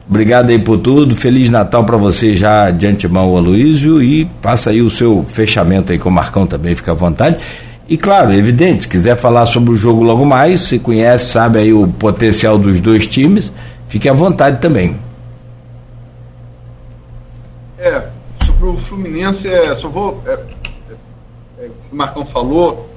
Obrigado 0.09 0.49
aí 0.49 0.59
por 0.59 0.77
tudo. 0.77 1.15
Feliz 1.15 1.49
Natal 1.49 1.85
para 1.85 1.95
você 1.95 2.35
já 2.35 2.69
de 2.69 2.85
antemão, 2.85 3.37
Aloysio, 3.37 4.03
e 4.03 4.25
passa 4.41 4.71
aí 4.71 4.81
o 4.81 4.89
seu 4.89 5.25
fechamento 5.31 5.93
aí 5.93 5.99
com 5.99 6.09
o 6.09 6.11
Marcão 6.11 6.45
também, 6.45 6.75
fica 6.75 6.91
à 6.91 6.95
vontade. 6.95 7.37
E 7.91 7.97
claro, 7.97 8.31
evidente, 8.31 8.83
se 8.83 8.89
quiser 8.89 9.17
falar 9.17 9.45
sobre 9.45 9.69
o 9.69 9.75
jogo 9.75 10.01
logo 10.01 10.25
mais, 10.25 10.61
você 10.61 10.79
conhece, 10.79 11.25
sabe 11.25 11.59
aí 11.59 11.73
o 11.73 11.85
potencial 11.85 12.57
dos 12.57 12.79
dois 12.79 13.05
times, 13.05 13.51
fique 13.89 14.07
à 14.07 14.13
vontade 14.13 14.61
também. 14.61 14.97
É, 17.77 18.07
sobre 18.45 18.67
o 18.69 18.77
Fluminense, 18.77 19.45
é, 19.45 19.75
só 19.75 19.89
vou. 19.89 20.23
É, 20.25 20.39
é, 21.59 21.69
o 21.91 21.93
Marcão 21.93 22.25
falou, 22.25 22.89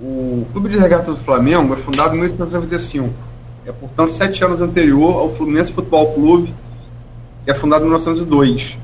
o 0.00 0.46
Clube 0.50 0.70
de 0.70 0.78
Regata 0.78 1.10
do 1.10 1.18
Flamengo 1.18 1.74
é 1.74 1.76
fundado 1.76 2.14
em 2.16 2.20
1995. 2.20 3.10
É, 3.66 3.72
portanto, 3.72 4.12
sete 4.12 4.42
anos 4.42 4.62
anterior 4.62 5.14
ao 5.14 5.34
Fluminense 5.34 5.72
Futebol 5.72 6.14
Clube, 6.14 6.54
que 7.44 7.50
é 7.50 7.54
fundado 7.54 7.82
em 7.82 7.88
1902 7.88 8.79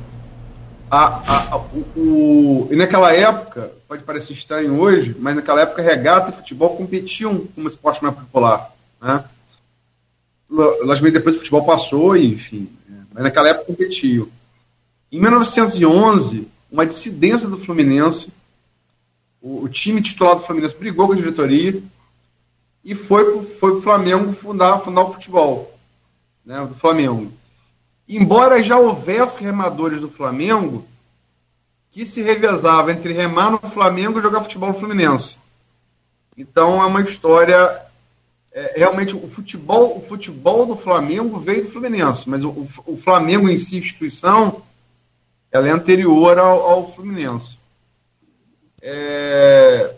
a, 1.05 1.53
a, 1.53 1.57
o, 1.59 1.87
o, 1.97 2.69
e 2.71 2.77
naquela 2.77 3.13
época, 3.13 3.73
pode 3.87 4.03
parecer 4.03 4.33
estranho 4.33 4.81
hoje, 4.81 5.15
mas 5.19 5.37
naquela 5.37 5.61
época 5.61 5.83
regata 5.83 6.31
e 6.31 6.37
futebol 6.37 6.77
competiam 6.77 7.47
como 7.55 7.69
esporte 7.69 8.03
mais 8.03 8.15
popular. 8.15 8.75
Né? 9.01 9.25
Logicamente 10.49 11.19
depois 11.19 11.35
o 11.35 11.39
futebol 11.39 11.65
passou, 11.65 12.17
enfim, 12.17 12.71
mas 13.13 13.25
naquela 13.25 13.51
época 13.51 13.67
competiam. 13.67 14.29
Em 15.13 15.21
1911, 15.21 16.49
uma 16.73 16.87
dissidência 16.87 17.49
do 17.49 17.59
Fluminense, 17.59 18.33
o, 19.43 19.65
o 19.65 19.69
time 19.69 20.01
titular 20.01 20.37
do 20.37 20.43
Fluminense 20.43 20.75
brigou 20.77 21.09
com 21.09 21.13
a 21.13 21.17
diretoria 21.17 21.83
e 22.83 22.95
foi, 22.95 23.43
foi 23.45 23.73
para 23.73 23.79
o 23.79 23.83
Flamengo 23.83 24.33
fundar, 24.33 24.79
fundar 24.81 25.03
o 25.03 25.13
futebol 25.13 25.79
né, 26.45 26.65
do 26.65 26.75
Flamengo 26.75 27.33
embora 28.09 28.63
já 28.63 28.79
houvesse 28.79 29.43
remadores 29.43 30.01
do 30.01 30.09
Flamengo 30.09 30.87
que 31.91 32.05
se 32.05 32.23
revezavam 32.23 32.91
entre 32.91 33.13
remar 33.13 33.51
no 33.51 33.59
Flamengo 33.59 34.19
e 34.19 34.23
jogar 34.23 34.43
futebol 34.43 34.69
no 34.69 34.79
Fluminense. 34.79 35.39
Então 36.37 36.83
é 36.83 36.87
uma 36.87 37.01
história 37.01 37.83
é, 38.53 38.75
realmente 38.77 39.15
o 39.15 39.29
futebol, 39.29 39.99
o 39.99 40.01
futebol 40.01 40.67
do 40.67 40.77
Flamengo 40.77 41.41
veio 41.41 41.65
do 41.65 41.71
Fluminense, 41.71 42.29
mas 42.29 42.45
o, 42.45 42.69
o 42.87 42.97
Flamengo 42.97 43.49
em 43.49 43.59
si, 43.59 43.79
instituição, 43.79 44.63
ela 45.51 45.69
é 45.69 45.71
anterior 45.71 46.39
ao, 46.39 46.61
ao 46.61 46.93
Fluminense. 46.93 47.59
É, 48.81 49.95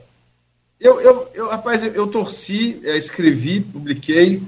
eu, 0.80 1.00
eu, 1.00 1.30
eu, 1.34 1.48
rapaz, 1.48 1.82
eu, 1.82 1.92
eu 1.92 2.06
torci, 2.06 2.80
é, 2.84 2.96
escrevi, 2.96 3.60
publiquei 3.60 4.42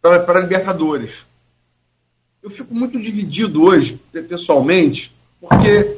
para, 0.00 0.20
para 0.20 0.40
Libertadores 0.40 1.27
eu 2.42 2.50
fico 2.50 2.74
muito 2.74 2.98
dividido 3.00 3.62
hoje, 3.62 4.00
pessoalmente, 4.28 5.14
porque 5.40 5.96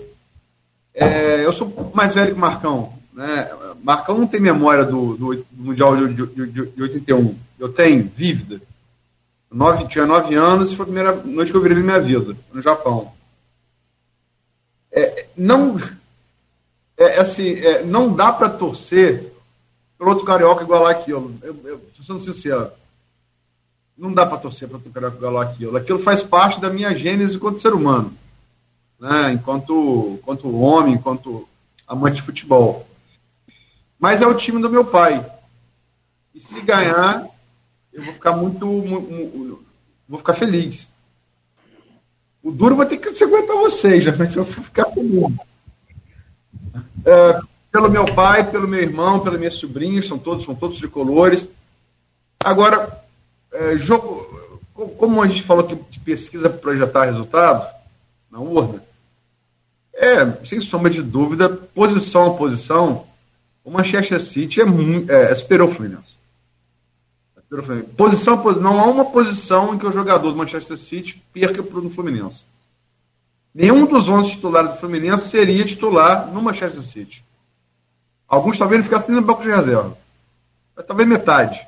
é, 0.94 1.44
eu 1.44 1.52
sou 1.52 1.92
mais 1.94 2.14
velho 2.14 2.32
que 2.32 2.38
o 2.38 2.40
Marcão. 2.40 2.92
Né? 3.12 3.50
Marcão 3.82 4.18
não 4.18 4.26
tem 4.26 4.40
memória 4.40 4.84
do, 4.84 5.16
do, 5.16 5.46
Mundial 5.52 5.96
de, 5.96 6.14
de, 6.14 6.46
de, 6.46 6.66
de, 6.66 6.82
81. 6.82 7.36
Eu 7.58 7.68
tenho, 7.70 8.10
vívida. 8.16 8.60
Nove, 9.50 9.88
tinha 9.88 10.06
nove 10.06 10.34
anos 10.34 10.70
e 10.70 10.76
foi 10.76 10.84
a 10.84 10.86
primeira 10.86 11.14
noite 11.16 11.50
que 11.50 11.56
eu 11.56 11.62
virei 11.62 11.78
minha 11.78 12.00
vida, 12.00 12.36
no 12.52 12.62
Japão. 12.62 13.12
É, 14.92 15.26
não, 15.36 15.76
é, 16.96 17.04
é, 17.04 17.20
assim, 17.20 17.54
é, 17.54 17.82
não 17.82 18.14
dá 18.14 18.32
para 18.32 18.48
torcer 18.48 19.32
pelo 19.98 20.10
outro 20.10 20.24
carioca 20.24 20.62
igual 20.62 20.86
aquilo. 20.86 21.34
Eu, 21.42 21.56
eu, 21.64 21.70
eu, 21.70 22.04
sendo 22.04 22.20
sincero 22.20 22.70
não 24.00 24.14
dá 24.14 24.24
para 24.24 24.38
torcer 24.38 24.66
para 24.66 24.78
o 24.78 24.80
Carioca 24.80 25.18
Galo 25.18 25.38
aquilo. 25.38 25.76
Aquilo 25.76 25.98
faz 25.98 26.22
parte 26.22 26.58
da 26.58 26.70
minha 26.70 26.94
gênese 26.96 27.36
enquanto 27.36 27.60
ser 27.60 27.74
humano, 27.74 28.12
né? 28.98 29.32
enquanto, 29.32 30.18
enquanto 30.18 30.58
homem, 30.58 30.94
enquanto 30.94 31.46
amante 31.86 32.16
de 32.16 32.22
futebol. 32.22 32.88
Mas 33.98 34.22
é 34.22 34.26
o 34.26 34.34
time 34.34 34.62
do 34.62 34.70
meu 34.70 34.86
pai. 34.86 35.24
E 36.34 36.40
se 36.40 36.62
ganhar, 36.62 37.28
eu 37.92 38.02
vou 38.02 38.14
ficar 38.14 38.32
muito. 38.32 38.66
muito 38.66 39.64
vou 40.08 40.18
ficar 40.18 40.32
feliz. 40.32 40.88
O 42.42 42.50
duro 42.50 42.76
vai 42.76 42.86
ter 42.86 42.96
que 42.96 43.14
se 43.14 43.22
aguentar 43.22 43.54
vocês, 43.56 44.02
já, 44.02 44.16
mas 44.16 44.34
eu 44.34 44.44
vou 44.44 44.64
ficar 44.64 44.86
feliz. 44.86 45.26
É, 47.04 47.40
pelo 47.70 47.90
meu 47.90 48.06
pai, 48.06 48.50
pelo 48.50 48.66
meu 48.66 48.80
irmão, 48.80 49.20
pelas 49.20 49.38
minhas 49.38 49.56
sobrinhas, 49.56 50.06
são 50.06 50.18
todos, 50.18 50.46
são 50.46 50.54
todos 50.54 50.78
de. 50.78 51.50
Agora, 52.42 52.99
é, 53.52 53.76
jogo, 53.76 54.60
como 54.74 55.22
a 55.22 55.28
gente 55.28 55.42
falou 55.42 55.64
que 55.64 55.74
de 55.74 56.00
pesquisa 56.00 56.48
para 56.48 56.58
projetar 56.58 57.04
resultado 57.04 57.66
na 58.30 58.38
urna, 58.38 58.82
é, 59.92 60.30
sem 60.46 60.60
sombra 60.60 60.90
de 60.90 61.02
dúvida, 61.02 61.48
posição 61.48 62.26
a 62.26 62.36
posição, 62.36 63.06
o 63.64 63.70
Manchester 63.70 64.20
City 64.20 64.60
é, 64.60 64.64
é, 65.30 65.34
superou 65.34 65.68
o 65.68 65.72
Fluminense. 65.72 66.18
Posição, 67.96 68.42
não 68.60 68.78
há 68.80 68.86
uma 68.86 69.04
posição 69.06 69.74
em 69.74 69.78
que 69.78 69.86
o 69.86 69.92
jogador 69.92 70.30
do 70.30 70.36
Manchester 70.36 70.76
City 70.76 71.20
perca 71.32 71.62
para 71.62 71.78
o 71.78 71.90
Fluminense. 71.90 72.44
Nenhum 73.52 73.84
dos 73.84 74.08
11 74.08 74.30
titulares 74.30 74.70
do 74.70 74.76
Fluminense 74.76 75.28
seria 75.28 75.64
titular 75.64 76.28
no 76.28 76.40
Manchester 76.40 76.82
City. 76.82 77.24
Alguns 78.28 78.56
talvez 78.56 78.84
ficassem 78.84 79.12
no 79.12 79.20
banco 79.20 79.42
de 79.42 79.50
reserva. 79.50 79.98
Talvez 80.86 81.08
metade. 81.08 81.60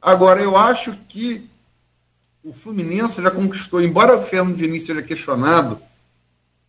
Agora, 0.00 0.40
eu 0.40 0.56
acho 0.56 0.94
que 1.08 1.48
o 2.42 2.52
Fluminense 2.52 3.20
já 3.20 3.30
conquistou, 3.30 3.82
embora 3.82 4.16
o 4.16 4.22
Fernando 4.22 4.56
Diniz 4.56 4.86
seja 4.86 5.02
questionado, 5.02 5.80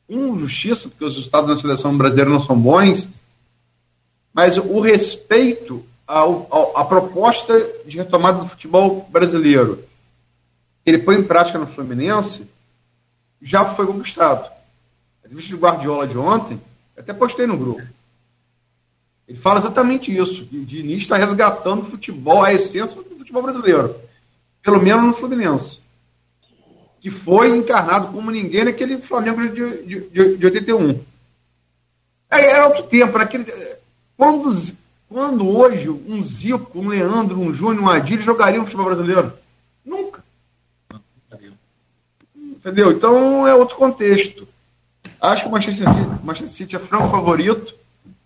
com 0.07 0.37
justiça, 0.37 0.89
porque 0.89 1.05
os 1.05 1.15
resultados 1.15 1.53
da 1.53 1.61
seleção 1.61 1.95
brasileira 1.95 2.29
não 2.29 2.41
são 2.41 2.59
bons, 2.59 3.07
mas 4.33 4.57
o 4.57 4.79
respeito 4.79 5.85
à 6.07 6.83
proposta 6.85 7.53
de 7.85 7.97
retomada 7.97 8.39
do 8.39 8.49
futebol 8.49 9.07
brasileiro 9.11 9.87
ele 10.85 10.97
põe 10.97 11.17
em 11.17 11.23
prática 11.23 11.59
no 11.59 11.67
Fluminense 11.67 12.47
já 13.41 13.65
foi 13.65 13.85
conquistado. 13.85 14.45
A 15.23 15.27
entrevista 15.27 15.55
de 15.55 15.61
Guardiola 15.61 16.07
de 16.07 16.17
ontem, 16.17 16.59
até 16.97 17.13
postei 17.13 17.45
no 17.45 17.57
grupo. 17.57 17.83
Ele 19.27 19.37
fala 19.37 19.59
exatamente 19.59 20.15
isso, 20.15 20.45
que 20.47 20.57
o 20.57 20.65
Diniz 20.65 21.03
está 21.03 21.15
resgatando 21.15 21.83
o 21.83 21.85
futebol, 21.85 22.43
a 22.43 22.53
essência 22.53 22.95
do 22.95 23.03
futebol 23.29 23.43
brasileiro. 23.43 23.95
Pelo 24.63 24.81
menos 24.81 25.05
no 25.05 25.13
Fluminense. 25.13 25.79
Que 26.99 27.09
foi 27.09 27.55
encarnado 27.55 28.11
como 28.11 28.31
ninguém 28.31 28.65
naquele 28.65 28.99
Flamengo 28.99 29.47
de, 29.47 29.83
de, 29.83 30.09
de, 30.09 30.37
de 30.37 30.45
81. 30.45 31.01
É, 32.31 32.51
era 32.51 32.67
outro 32.67 32.83
tempo, 32.83 33.17
naquele, 33.17 33.45
quando, 34.17 34.73
quando 35.07 35.47
hoje 35.47 35.89
um 35.89 36.21
Zico, 36.21 36.77
um 36.77 36.89
Leandro, 36.89 37.39
um 37.39 37.53
Júnior, 37.53 37.83
um 37.83 37.89
Adílio 37.89 38.23
jogariam 38.23 38.65
futebol 38.65 38.85
brasileiro? 38.85 39.33
Nunca. 39.85 40.23
Entendeu? 42.35 42.91
Então 42.91 43.47
é 43.47 43.55
outro 43.55 43.77
contexto. 43.77 44.47
Acho 45.21 45.43
que 45.43 45.47
o 45.47 45.51
Manchester 45.51 45.87
City, 45.87 46.23
Manchester 46.23 46.49
City 46.49 46.75
é 46.75 46.79
franco 46.79 47.09
favorito. 47.09 47.73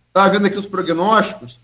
Estava 0.08 0.30
vendo 0.30 0.48
aqui 0.48 0.58
os 0.58 0.66
prognósticos. 0.66 1.60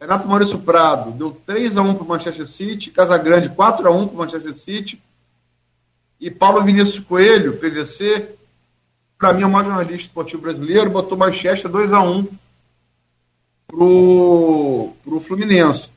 Renato 0.00 0.26
Maurício 0.26 0.58
Prado 0.58 1.10
deu 1.10 1.38
3x1 1.46 1.94
para 1.94 2.04
o 2.04 2.08
Manchester 2.08 2.46
City, 2.46 2.90
Casagrande 2.90 3.50
4x1 3.50 3.82
para 3.82 3.90
o 3.90 4.16
Manchester 4.16 4.54
City. 4.54 5.02
E 6.18 6.30
Paulo 6.30 6.62
Vinícius 6.62 7.00
Coelho, 7.00 7.58
PVC, 7.58 8.34
para 9.18 9.34
mim 9.34 9.42
é 9.42 9.46
o 9.46 9.50
maior 9.50 9.66
jornalista 9.66 10.06
esportivo 10.06 10.42
brasileiro, 10.42 10.90
botou 10.90 11.18
Manchester 11.18 11.70
2x1 11.70 12.28
pro, 13.66 14.92
pro 15.04 15.20
Fluminense. 15.20 15.90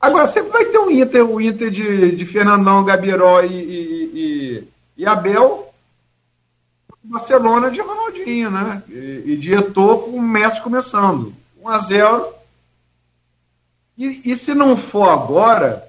Agora, 0.00 0.26
sempre 0.26 0.50
vai 0.50 0.64
ter 0.66 0.78
o 0.78 0.90
Inter, 0.90 1.24
o 1.24 1.40
Inter 1.40 1.70
de, 1.70 2.16
de 2.16 2.26
Fernandão, 2.26 2.84
Gabiró 2.84 3.40
e, 3.42 3.52
e, 3.52 4.10
e, 4.14 4.68
e 4.98 5.06
Abel, 5.06 5.72
Barcelona 7.02 7.70
de 7.70 7.80
Ronaldinho, 7.80 8.50
né? 8.50 8.82
E, 8.88 9.22
e 9.26 9.36
de 9.36 9.54
Eto'o 9.54 9.98
com 9.98 10.10
o 10.10 10.22
Messi 10.22 10.60
começando. 10.60 11.32
1 11.62 11.68
a 11.68 11.78
0 11.78 12.43
e, 13.96 14.32
e 14.32 14.36
se 14.36 14.54
não 14.54 14.76
for 14.76 15.08
agora, 15.08 15.88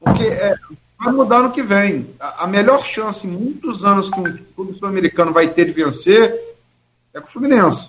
porque 0.00 0.24
é, 0.24 0.54
vai 0.98 1.12
mudar 1.12 1.42
no 1.42 1.52
que 1.52 1.62
vem. 1.62 2.08
A, 2.18 2.44
a, 2.44 2.46
melhor 2.46 2.84
chance 2.84 3.26
em 3.26 3.30
muitos 3.30 3.84
anos 3.84 4.08
que 4.08 4.18
um 4.18 4.36
clube 4.54 4.78
sul-americano 4.78 5.32
vai 5.32 5.48
ter 5.48 5.66
de 5.66 5.72
vencer 5.72 6.34
é 7.12 7.20
com 7.20 7.28
o 7.28 7.30
Fluminense. 7.30 7.88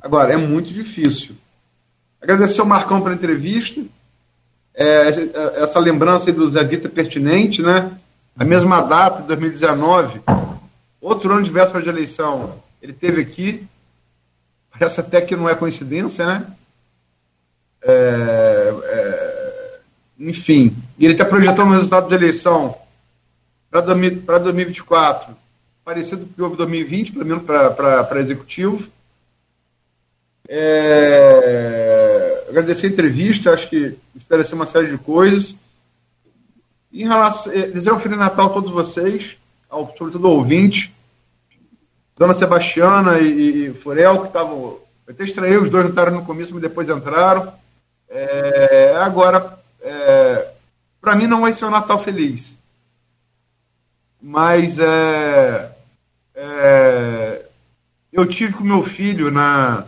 Agora, 0.00 0.32
é 0.32 0.36
muito 0.36 0.72
difícil. 0.72 1.36
Agradecer 2.20 2.60
ao 2.60 2.66
Marcão 2.66 3.02
pela 3.02 3.14
entrevista. 3.14 3.82
É, 4.74 5.08
essa 5.56 5.78
lembrança 5.78 6.32
do 6.32 6.48
Zé 6.48 6.64
Vitor 6.64 6.90
é 6.90 6.94
pertinente, 6.94 7.60
né? 7.60 7.90
A 8.36 8.44
mesma 8.44 8.80
data, 8.80 9.22
2019, 9.22 10.22
outro 11.00 11.30
ano 11.32 11.42
de 11.42 11.50
véspera 11.50 11.82
de 11.82 11.90
eleição, 11.90 12.62
ele 12.80 12.94
teve 12.94 13.20
aqui. 13.20 13.66
Parece 14.70 15.00
até 15.00 15.20
que 15.20 15.36
não 15.36 15.48
é 15.48 15.54
coincidência, 15.54 16.24
né? 16.24 16.46
É, 17.82 18.74
é, 18.84 19.78
enfim, 20.18 20.76
ele 20.98 21.12
está 21.12 21.24
projetando 21.24 21.68
um 21.68 21.72
resultado 21.72 22.08
de 22.08 22.14
eleição 22.14 22.76
para 23.70 24.38
2024 24.38 25.42
parecido 25.84 26.24
com 26.24 26.30
o 26.30 26.34
que 26.34 26.42
houve 26.42 26.54
em 26.54 26.58
2020, 26.58 27.12
pelo 27.12 27.26
menos 27.26 27.42
para 27.44 28.20
executivo. 28.20 28.88
É, 30.48 32.44
agradecer 32.48 32.86
a 32.86 32.90
entrevista, 32.90 33.52
acho 33.52 33.68
que 33.68 33.96
esclareceu 34.14 34.56
uma 34.56 34.66
série 34.66 34.88
de 34.88 34.98
coisas. 34.98 35.56
Em 36.92 37.08
relação, 37.08 37.52
é, 37.52 37.92
um 37.92 37.98
Feliz 37.98 38.18
Natal 38.18 38.46
a 38.46 38.52
todos 38.52 38.70
vocês, 38.70 39.36
ao, 39.68 39.94
sobretudo 39.96 40.26
ao 40.26 40.34
ouvinte. 40.34 40.92
Dona 42.16 42.34
Sebastiana 42.34 43.18
e, 43.18 43.66
e 43.66 43.74
Furel, 43.74 44.20
que 44.20 44.26
estavam. 44.28 44.80
Eu 45.06 45.14
até 45.14 45.24
estranhei, 45.24 45.56
os 45.56 45.70
dois 45.70 45.84
não 45.84 45.90
estaram 45.90 46.12
no 46.12 46.24
começo, 46.24 46.52
mas 46.52 46.62
depois 46.62 46.88
entraram. 46.88 47.52
É, 48.14 48.94
agora, 48.96 49.58
é, 49.80 50.50
para 51.00 51.16
mim 51.16 51.26
não 51.26 51.40
vai 51.40 51.54
ser 51.54 51.64
um 51.64 51.70
Natal 51.70 52.04
feliz. 52.04 52.54
Mas 54.20 54.78
é, 54.78 55.72
é, 56.34 57.46
eu 58.12 58.26
tive 58.26 58.52
com 58.52 58.62
meu 58.62 58.84
filho 58.84 59.30
na, 59.30 59.86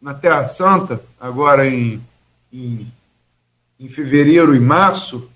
na 0.00 0.14
Terra 0.14 0.46
Santa, 0.46 1.02
agora 1.20 1.68
em, 1.68 2.02
em, 2.50 2.90
em 3.78 3.88
fevereiro 3.90 4.56
e 4.56 4.60
março, 4.60 5.30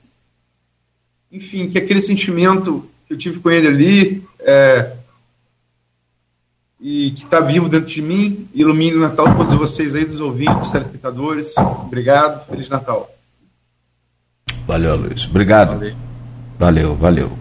enfim, 1.31 1.69
que 1.69 1.79
aquele 1.79 2.01
sentimento 2.01 2.89
que 3.07 3.13
eu 3.13 3.19
tive 3.19 3.39
com 3.39 3.51
ele 3.51 3.69
ali 3.69 4.29
é, 4.41 4.97
e 6.83 7.13
que 7.13 7.23
está 7.23 7.39
vivo 7.39 7.69
dentro 7.69 7.87
de 7.87 8.03
mim, 8.03 8.49
ilumine 8.53 8.97
o 8.97 9.01
Natal 9.01 9.29
de 9.29 9.37
todos 9.37 9.55
vocês 9.55 9.95
aí, 9.95 10.05
dos 10.05 10.21
ouvintes, 10.21 10.69
telespectadores. 10.69 11.55
Obrigado, 11.57 12.45
Feliz 12.51 12.69
Natal. 12.69 13.09
Valeu, 14.67 14.97
Luiz. 14.97 15.25
Obrigado. 15.27 15.95
Valeu, 16.59 16.97
valeu. 16.97 17.33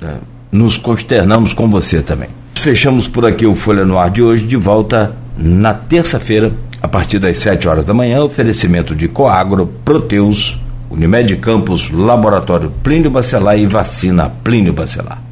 É, 0.00 0.16
nos 0.50 0.78
consternamos 0.78 1.52
com 1.52 1.68
você 1.68 2.00
também. 2.00 2.30
Fechamos 2.54 3.06
por 3.06 3.26
aqui 3.26 3.44
o 3.44 3.54
Folha 3.54 3.84
no 3.84 3.98
Ar 3.98 4.10
de 4.10 4.22
hoje, 4.22 4.46
de 4.46 4.56
volta 4.56 5.14
na 5.36 5.74
terça-feira, 5.74 6.50
a 6.80 6.88
partir 6.88 7.18
das 7.18 7.38
7 7.38 7.68
horas 7.68 7.84
da 7.84 7.92
manhã, 7.92 8.22
oferecimento 8.22 8.94
de 8.94 9.08
Coagro, 9.08 9.66
Proteus, 9.84 10.58
Unimed 10.90 11.36
Campos, 11.36 11.90
Laboratório 11.90 12.70
Plínio 12.82 13.10
Bacelar 13.10 13.58
e 13.58 13.66
Vacina 13.66 14.30
Plínio 14.42 14.72
Bacelar. 14.72 15.23